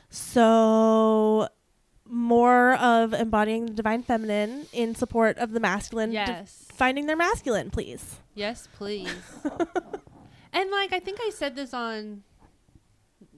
so 0.09 1.49
more 2.07 2.75
of 2.75 3.13
embodying 3.13 3.67
the 3.67 3.73
divine 3.75 4.03
feminine 4.03 4.67
in 4.73 4.95
support 4.95 5.39
of 5.39 5.53
the 5.53 5.61
masculine 5.61 6.11
de- 6.11 6.15
Yes. 6.15 6.67
finding 6.73 7.07
their 7.07 7.17
masculine 7.17 7.71
please 7.71 8.17
Yes, 8.35 8.69
please. 8.75 9.13
and 10.53 10.71
like 10.71 10.93
I 10.93 11.01
think 11.01 11.19
I 11.21 11.31
said 11.31 11.55
this 11.57 11.75
on 11.75 12.23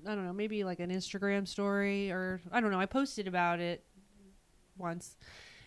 I 0.07 0.15
don't 0.17 0.25
know, 0.27 0.33
maybe 0.33 0.65
like 0.65 0.81
an 0.81 0.91
Instagram 0.91 1.47
story 1.47 2.11
or 2.11 2.41
I 2.51 2.61
don't 2.61 2.71
know, 2.71 2.79
I 2.81 2.87
posted 2.87 3.27
about 3.29 3.59
it 3.61 3.85
once. 4.77 5.17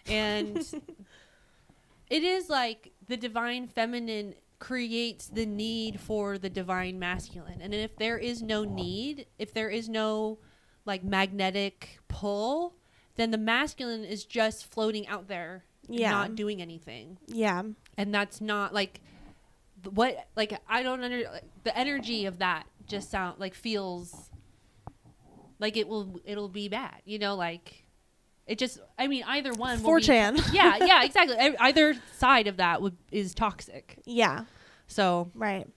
And 0.08 0.58
it 2.10 2.24
is 2.24 2.50
like 2.50 2.92
the 3.08 3.18
divine 3.18 3.68
feminine 3.68 4.36
creates 4.60 5.28
the 5.28 5.46
need 5.46 6.00
for 6.00 6.38
the 6.38 6.50
divine 6.50 6.98
masculine. 6.98 7.62
And 7.62 7.74
if 7.74 7.96
there 7.98 8.18
is 8.18 8.42
no 8.42 8.64
need, 8.64 9.28
if 9.38 9.54
there 9.54 9.70
is 9.70 9.90
no 9.90 10.40
like 10.86 11.04
magnetic 11.04 12.00
pull, 12.08 12.76
then 13.16 13.32
the 13.32 13.38
masculine 13.38 14.04
is 14.04 14.26
just 14.26 14.66
floating 14.72 15.08
out 15.08 15.28
there 15.28 15.64
Yeah. 15.88 16.12
not 16.12 16.36
doing 16.36 16.62
anything 16.62 17.18
yeah 17.28 17.62
and 17.98 18.14
that's 18.14 18.42
not 18.42 18.74
like 18.74 19.02
what 19.92 20.28
like 20.36 20.60
i 20.68 20.82
don't 20.84 21.04
under 21.04 21.24
like, 21.32 21.44
the 21.64 21.78
energy 21.78 22.26
of 22.26 22.40
that 22.40 22.66
just 22.88 23.10
sound 23.12 23.40
like 23.40 23.54
feels 23.54 24.32
like 25.60 25.78
it 25.78 25.88
will 25.88 26.20
it'll 26.26 26.50
be 26.50 26.68
bad 26.68 27.02
you 27.06 27.20
know 27.20 27.36
like 27.36 27.85
it 28.48 28.58
just 28.58 28.80
i 29.00 29.08
mean 29.08 29.24
either 29.28 29.54
one 29.54 29.82
will 29.82 29.90
4chan 29.92 30.40
yeah 30.54 30.78
yeah 30.82 31.04
exactly 31.04 31.36
either 31.38 31.96
side 32.18 32.48
of 32.48 32.58
that 32.58 32.82
would 32.82 32.96
is 33.12 33.34
toxic 33.34 33.98
yeah 34.06 34.46
so 34.88 35.30
right 35.36 35.68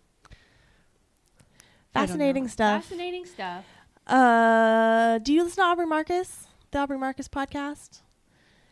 I 1.95 2.01
don't 2.01 2.09
know. 2.09 2.13
fascinating 2.13 2.49
stuff 2.49 2.83
fascinating 2.85 3.25
stuff 3.27 3.65
Uh, 4.07 5.19
do 5.19 5.33
you 5.35 5.43
listen 5.45 5.63
to 5.63 5.69
Aubrey 5.69 5.87
Marcus, 5.87 6.47
the 6.71 6.79
Aubrey 6.79 6.99
Marcus 6.99 7.29
podcast? 7.29 8.01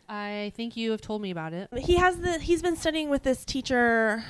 i 0.08 0.52
think 0.54 0.76
you 0.76 0.92
have 0.92 1.00
told 1.00 1.20
me 1.20 1.30
about 1.32 1.52
it 1.52 1.68
He 1.78 1.96
has 1.96 2.18
the 2.18 2.38
he's 2.38 2.62
been 2.62 2.76
studying 2.76 3.08
with 3.10 3.22
this 3.24 3.44
teacher, 3.44 4.22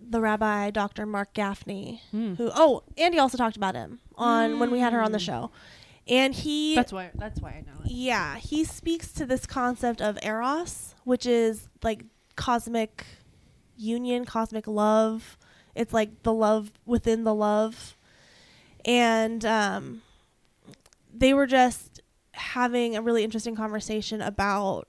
the 0.00 0.20
Rabbi 0.22 0.70
Dr. 0.70 1.04
Marc 1.04 1.34
Gafni, 1.34 2.00
Hmm. 2.10 2.34
who 2.34 2.50
oh, 2.54 2.82
Andy 2.96 3.18
also 3.18 3.36
talked 3.36 3.56
about 3.56 3.74
him 3.74 4.00
on 4.16 4.58
when 4.58 4.70
we 4.70 4.78
had 4.80 4.92
her 4.94 5.02
on 5.02 5.12
the 5.12 5.18
Mm. 5.18 5.26
show, 5.30 5.50
and 6.08 6.34
he 6.34 6.74
that's 6.74 6.92
why 6.92 7.10
that's 7.14 7.40
why 7.40 7.50
i 7.50 7.60
know 7.60 7.78
it. 7.84 7.90
Yeah 7.90 8.36
he 8.36 8.64
speaks 8.64 9.12
to 9.12 9.26
this 9.26 9.46
concept 9.46 10.00
of 10.00 10.18
eros, 10.22 10.94
which 11.04 11.26
is 11.26 11.68
like 11.82 12.04
cosmic 12.36 13.04
union, 13.76 14.24
cosmic 14.24 14.66
love. 14.66 15.36
It's 15.74 15.92
like 15.92 16.22
the 16.22 16.32
love 16.32 16.72
within 16.86 17.24
the 17.24 17.34
love, 17.34 17.96
and 18.84 19.44
um, 19.44 20.02
they 21.14 21.32
were 21.32 21.46
just 21.46 22.00
having 22.32 22.96
a 22.96 23.02
really 23.02 23.22
interesting 23.22 23.54
conversation 23.54 24.20
about 24.20 24.88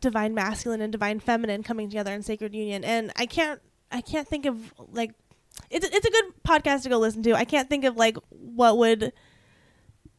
divine 0.00 0.34
masculine 0.34 0.80
and 0.80 0.92
divine 0.92 1.20
feminine 1.20 1.62
coming 1.62 1.88
together 1.88 2.12
in 2.12 2.22
sacred 2.22 2.54
union. 2.54 2.84
And 2.84 3.12
i 3.16 3.26
can't 3.26 3.60
i 3.92 4.00
can't 4.00 4.26
think 4.26 4.46
of 4.46 4.72
like 4.92 5.12
it's, 5.68 5.86
it's 5.86 6.06
a 6.06 6.10
good 6.10 6.24
podcast 6.46 6.82
to 6.84 6.88
go 6.88 6.98
listen 6.98 7.22
to. 7.24 7.34
I 7.34 7.44
can't 7.44 7.68
think 7.68 7.84
of 7.84 7.96
like 7.96 8.16
what 8.30 8.78
would 8.78 9.12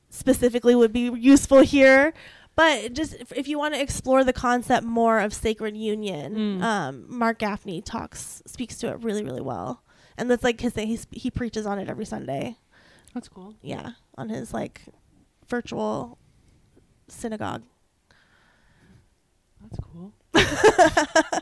specifically 0.10 0.76
would 0.76 0.92
be 0.92 1.10
useful 1.16 1.62
here 1.62 2.14
but 2.58 2.92
just 2.92 3.14
if, 3.16 3.32
if 3.32 3.48
you 3.48 3.58
want 3.58 3.74
to 3.74 3.82
explore 3.82 4.26
the 4.26 4.34
concept 4.34 4.86
more 4.86 5.20
of 5.20 5.34
sacred 5.34 5.76
union 5.78 6.36
Mm. 6.36 6.62
um, 6.62 7.06
marc 7.08 7.40
gafni 7.40 7.82
talks 7.84 8.42
speaks 8.46 8.78
to 8.80 8.90
it 8.90 9.00
really 9.04 9.24
really 9.24 9.40
well. 9.42 9.84
And 10.18 10.30
that's 10.30 10.44
like 10.44 10.60
his 10.60 10.74
thing. 10.74 10.88
He, 10.88 11.00
he 11.12 11.32
preaches 11.32 11.66
on 11.66 11.80
it 11.80 11.90
every 11.90 12.04
sunday. 12.06 12.58
That's 13.14 13.30
cool. 13.30 13.56
Yeah 13.62 13.92
on 14.18 14.28
his 14.30 14.54
like 14.54 14.82
virtual 15.48 16.18
synagogue. 17.08 17.64
That's 19.62 19.80
cool 19.80 20.14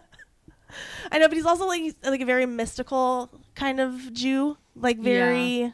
I 1.12 1.20
know, 1.20 1.28
but 1.28 1.36
he's 1.36 1.46
also 1.46 1.68
like 1.68 1.96
like 2.04 2.22
a 2.22 2.26
very 2.26 2.46
mystical 2.46 3.30
kind 3.56 3.80
of 3.80 4.14
Jew, 4.14 4.58
like 4.76 5.00
very. 5.00 5.74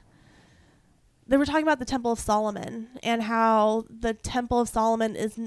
They 1.27 1.37
were 1.37 1.45
talking 1.45 1.63
about 1.63 1.79
the 1.79 1.85
Temple 1.85 2.11
of 2.11 2.19
Solomon 2.19 2.87
and 3.01 3.23
how 3.23 3.85
the 3.89 4.13
Temple 4.13 4.59
of 4.59 4.69
Solomon 4.69 5.15
is. 5.15 5.39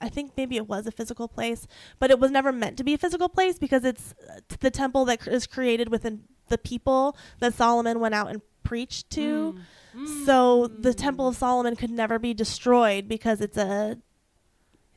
I 0.00 0.08
think 0.08 0.32
maybe 0.36 0.56
it 0.56 0.68
was 0.68 0.86
a 0.86 0.92
physical 0.92 1.26
place, 1.28 1.66
but 1.98 2.10
it 2.10 2.18
was 2.20 2.30
never 2.30 2.52
meant 2.52 2.76
to 2.78 2.84
be 2.84 2.94
a 2.94 2.98
physical 2.98 3.28
place 3.28 3.58
because 3.58 3.84
it's 3.84 4.14
uh, 4.30 4.40
the 4.60 4.70
temple 4.70 5.04
that 5.06 5.26
is 5.26 5.44
created 5.48 5.88
within 5.88 6.22
the 6.48 6.56
people 6.56 7.16
that 7.40 7.54
Solomon 7.54 7.98
went 7.98 8.14
out 8.14 8.30
and 8.30 8.40
preached 8.62 9.10
to. 9.10 9.56
Mm. 9.96 10.26
So 10.26 10.68
the 10.68 10.94
Temple 10.94 11.28
of 11.28 11.36
Solomon 11.36 11.74
could 11.74 11.90
never 11.90 12.18
be 12.18 12.34
destroyed 12.34 13.08
because 13.08 13.40
it's 13.40 13.56
a 13.56 13.98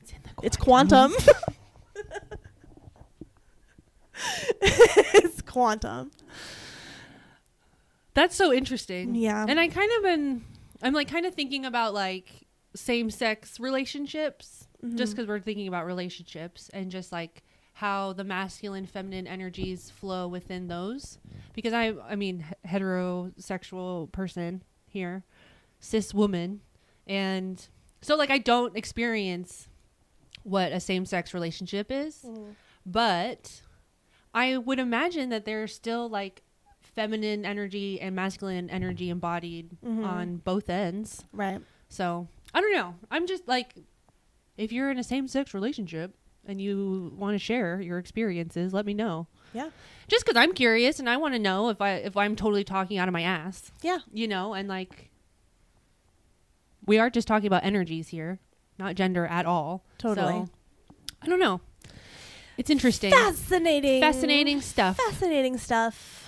it's 0.02 0.12
in 0.12 0.20
the 0.24 0.46
it's 0.46 0.58
quantum. 0.58 1.14
it's 4.62 5.42
quantum. 5.42 6.12
That's 8.14 8.36
so 8.36 8.52
interesting. 8.54 9.16
Yeah. 9.16 9.46
And 9.48 9.60
I 9.60 9.68
kind 9.68 9.90
of 9.98 10.04
been, 10.04 10.44
I'm 10.82 10.94
like 10.94 11.10
kind 11.10 11.26
of 11.26 11.34
thinking 11.34 11.66
about 11.66 11.94
like 11.94 12.48
same 12.76 13.10
sex 13.10 13.60
relationships, 13.60 14.68
just 14.96 15.14
Mhm. 15.14 15.16
because 15.16 15.28
we're 15.28 15.40
thinking 15.40 15.68
about 15.68 15.86
relationships 15.86 16.70
and 16.74 16.92
just 16.92 17.12
like 17.12 17.44
how 17.74 18.14
the 18.14 18.24
masculine, 18.24 18.86
feminine 18.86 19.28
energies 19.28 19.90
flow 19.90 20.28
within 20.28 20.68
those. 20.68 21.20
Because 21.54 21.74
I, 21.74 21.94
I 22.08 22.16
mean, 22.16 22.46
he- 22.64 22.68
heterosexual 22.70 24.12
person 24.12 24.64
here, 24.88 25.24
cis 25.80 26.14
woman, 26.14 26.62
and 27.08 27.66
so 28.02 28.16
like 28.16 28.30
I 28.30 28.38
don't 28.40 28.76
experience 28.76 29.68
what 30.44 30.72
a 30.72 30.80
same 30.80 31.06
sex 31.06 31.34
relationship 31.36 31.92
is 31.92 32.26
but 32.86 33.62
I 34.34 34.58
would 34.58 34.80
imagine 34.80 35.30
that 35.30 35.46
there's 35.46 35.74
still 35.76 36.08
like 36.10 36.42
feminine 36.82 37.46
energy 37.46 38.00
and 38.02 38.16
masculine 38.16 38.70
energy 38.70 39.10
embodied 39.10 39.78
Mhm. 39.84 40.06
on 40.06 40.38
both 40.38 40.70
ends. 40.70 41.24
Right. 41.34 41.62
So 41.90 42.28
I 42.54 42.62
don't 42.62 42.74
know. 42.74 42.96
I'm 43.10 43.28
just 43.28 43.48
like, 43.48 43.76
if 44.58 44.72
you're 44.72 44.92
in 44.92 44.98
a 45.00 45.04
same 45.04 45.28
sex 45.28 45.54
relationship 45.54 46.16
and 46.46 46.62
you 46.62 47.14
want 47.18 47.36
to 47.36 47.40
share 47.40 47.80
your 47.82 47.98
experiences, 47.98 48.74
let 48.74 48.86
me 48.86 48.94
know. 48.94 49.28
Yeah. 49.54 49.70
Just 50.08 50.26
because 50.26 50.38
I'm 50.38 50.54
curious 50.54 51.00
and 51.00 51.10
I 51.10 51.18
want 51.18 51.34
to 51.34 51.40
know 51.40 51.70
if 51.70 51.82
I 51.82 51.92
if 51.96 52.16
I'm 52.18 52.36
totally 52.36 52.64
talking 52.64 52.98
out 52.98 53.08
of 53.08 53.14
my 53.14 53.22
ass, 53.22 53.72
Yeah. 53.82 54.00
you 54.12 54.28
know, 54.28 54.54
and 54.54 54.68
like 54.68 55.10
we 56.86 56.98
are 56.98 57.10
just 57.10 57.28
talking 57.28 57.48
about 57.48 57.64
energies 57.64 58.10
here, 58.10 58.40
not 58.78 58.96
gender 58.96 59.26
at 59.28 59.46
all. 59.46 59.84
Totally. 59.98 60.46
So, 60.46 60.50
I 61.22 61.28
don't 61.28 61.40
know. 61.40 61.62
It's 62.62 62.70
interesting. 62.70 63.10
Fascinating. 63.10 64.02
Fascinating 64.02 64.62
stuff. 64.62 64.96
Fascinating 64.96 65.58
stuff. 65.58 66.28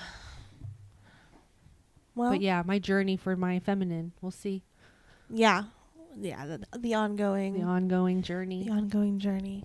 Well, 2.16 2.32
but 2.32 2.42
yeah, 2.42 2.64
my 2.66 2.80
journey 2.80 3.18
for 3.18 3.36
my 3.36 3.60
feminine. 3.60 4.14
We'll 4.20 4.32
see 4.32 4.64
yeah. 5.30 5.66
Yeah, 6.20 6.48
the, 6.48 6.80
the 6.80 6.96
ongoing 6.96 7.54
the 7.54 7.62
ongoing 7.62 8.24
journey. 8.24 8.64
the 8.64 8.72
ongoing 8.72 9.20
journey. 9.20 9.64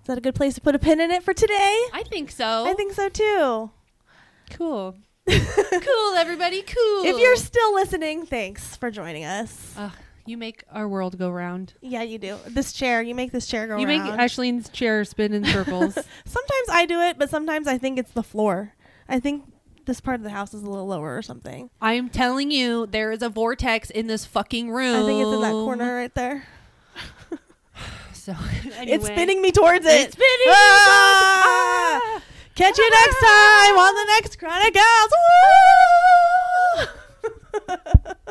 Is 0.00 0.08
that 0.08 0.18
a 0.18 0.20
good 0.20 0.34
place 0.34 0.54
to 0.56 0.60
put 0.60 0.74
a 0.74 0.80
pin 0.80 1.00
in 1.00 1.12
it 1.12 1.22
for 1.22 1.32
today? 1.32 1.86
I 1.92 2.02
think 2.04 2.32
so. 2.32 2.66
I 2.66 2.74
think 2.74 2.92
so 2.92 3.08
too. 3.08 3.70
cool. 4.50 4.96
cool, 5.28 6.14
everybody. 6.16 6.62
Cool. 6.62 7.04
If 7.04 7.20
you're 7.20 7.36
still 7.36 7.74
listening, 7.74 8.26
thanks 8.26 8.74
for 8.74 8.90
joining 8.90 9.24
us. 9.24 9.72
Ugh, 9.76 9.92
you 10.26 10.36
make 10.36 10.64
our 10.70 10.88
world 10.88 11.18
go 11.18 11.30
round. 11.30 11.74
Yeah, 11.80 12.02
you 12.02 12.18
do. 12.18 12.38
This 12.46 12.72
chair, 12.72 13.02
you 13.02 13.14
make 13.14 13.32
this 13.32 13.46
chair 13.46 13.66
go 13.66 13.76
you 13.78 13.86
around. 13.86 14.04
make 14.10 14.18
Ashleen's 14.20 14.68
chair 14.68 15.04
spin 15.04 15.32
in 15.32 15.44
circles. 15.44 15.94
sometimes 16.24 16.68
I 16.70 16.86
do 16.86 17.00
it, 17.00 17.18
but 17.18 17.28
sometimes 17.30 17.66
I 17.66 17.78
think 17.78 17.98
it's 17.98 18.12
the 18.12 18.22
floor. 18.22 18.74
I 19.08 19.18
think 19.20 19.44
this 19.84 20.00
part 20.00 20.20
of 20.20 20.22
the 20.24 20.30
house 20.30 20.54
is 20.54 20.62
a 20.62 20.68
little 20.70 20.86
lower 20.86 21.16
or 21.16 21.22
something. 21.22 21.68
I'm 21.80 22.08
telling 22.08 22.50
you, 22.52 22.86
there 22.86 23.10
is 23.10 23.20
a 23.22 23.28
vortex 23.28 23.90
in 23.90 24.06
this 24.06 24.24
fucking 24.24 24.70
room. 24.70 25.02
I 25.02 25.06
think 25.06 25.20
it's 25.22 25.32
in 25.34 25.40
that 25.40 25.50
corner 25.50 25.96
right 25.96 26.14
there. 26.14 26.44
So 28.14 28.32
anyway. 28.76 28.86
It's 28.94 29.06
spinning 29.06 29.42
me 29.42 29.50
towards 29.50 29.84
it. 29.84 29.90
It's 30.00 30.12
spinning 30.12 30.38
me 30.46 30.52
Ah! 30.54 32.00
towards 32.12 32.24
it. 32.24 32.28
Catch 32.54 32.78
you 32.78 32.88
next 32.90 33.18
time 33.18 33.76
on 33.78 33.94
the 33.96 34.04
next 34.12 34.38
Chronic 34.38 34.74
Gals. 34.74 35.12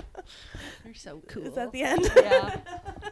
You're 0.92 0.98
so 0.98 1.24
cool. 1.30 1.44
Is 1.44 1.56
that 1.56 1.72
the 1.72 1.84
end? 1.84 2.12
yeah. 2.18 2.58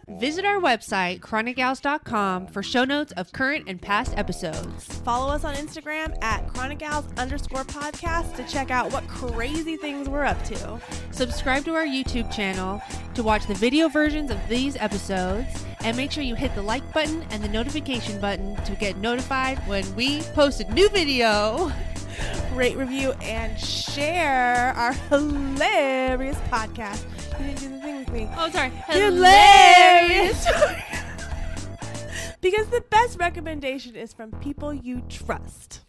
Visit 0.20 0.44
our 0.44 0.60
website, 0.60 1.22
chronicgals.com, 1.22 2.48
for 2.48 2.62
show 2.62 2.84
notes 2.84 3.14
of 3.14 3.32
current 3.32 3.70
and 3.70 3.82
past 3.82 4.18
episodes. 4.18 4.84
Follow 5.06 5.32
us 5.34 5.46
on 5.46 5.56
Instagram 5.56 6.14
at 6.22 6.46
Chronic 6.50 6.80
Gals 6.80 7.06
underscore 7.16 7.64
podcast 7.64 8.36
to 8.36 8.46
check 8.52 8.70
out 8.70 8.92
what 8.92 9.08
crazy 9.08 9.78
things 9.78 10.10
we're 10.10 10.26
up 10.26 10.44
to. 10.44 10.82
Subscribe 11.12 11.64
to 11.64 11.74
our 11.74 11.86
YouTube 11.86 12.30
channel 12.34 12.82
to 13.14 13.24
watch 13.24 13.48
the 13.48 13.54
video 13.54 13.88
versions 13.88 14.30
of 14.30 14.46
these 14.50 14.76
episodes, 14.76 15.48
and 15.80 15.96
make 15.96 16.12
sure 16.12 16.22
you 16.22 16.36
hit 16.36 16.54
the 16.56 16.62
like 16.62 16.84
button 16.92 17.26
and 17.30 17.42
the 17.42 17.48
notification 17.48 18.20
button 18.20 18.58
to 18.66 18.76
get 18.76 18.98
notified 18.98 19.58
when 19.70 19.86
we 19.96 20.22
post 20.34 20.60
a 20.60 20.70
new 20.74 20.90
video. 20.90 21.72
Rate, 22.54 22.76
review, 22.76 23.14
and 23.22 23.58
share 23.58 24.74
our 24.76 24.92
hilarious 24.92 26.38
podcast. 26.52 27.06
You 27.40 27.46
didn't 27.46 27.60
do 27.60 27.70
the 27.70 27.80
thing 27.80 27.98
with 27.98 28.12
me. 28.12 28.30
Oh, 28.38 28.50
sorry. 28.50 28.70
Hilarious. 28.88 30.46
because 32.42 32.68
the 32.68 32.84
best 32.90 33.18
recommendation 33.20 33.96
is 33.96 34.14
from 34.14 34.32
people 34.32 34.74
you 34.74 35.02
trust. 35.10 35.82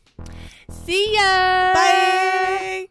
See 0.68 1.14
ya. 1.14 1.72
Bye. 1.74 2.86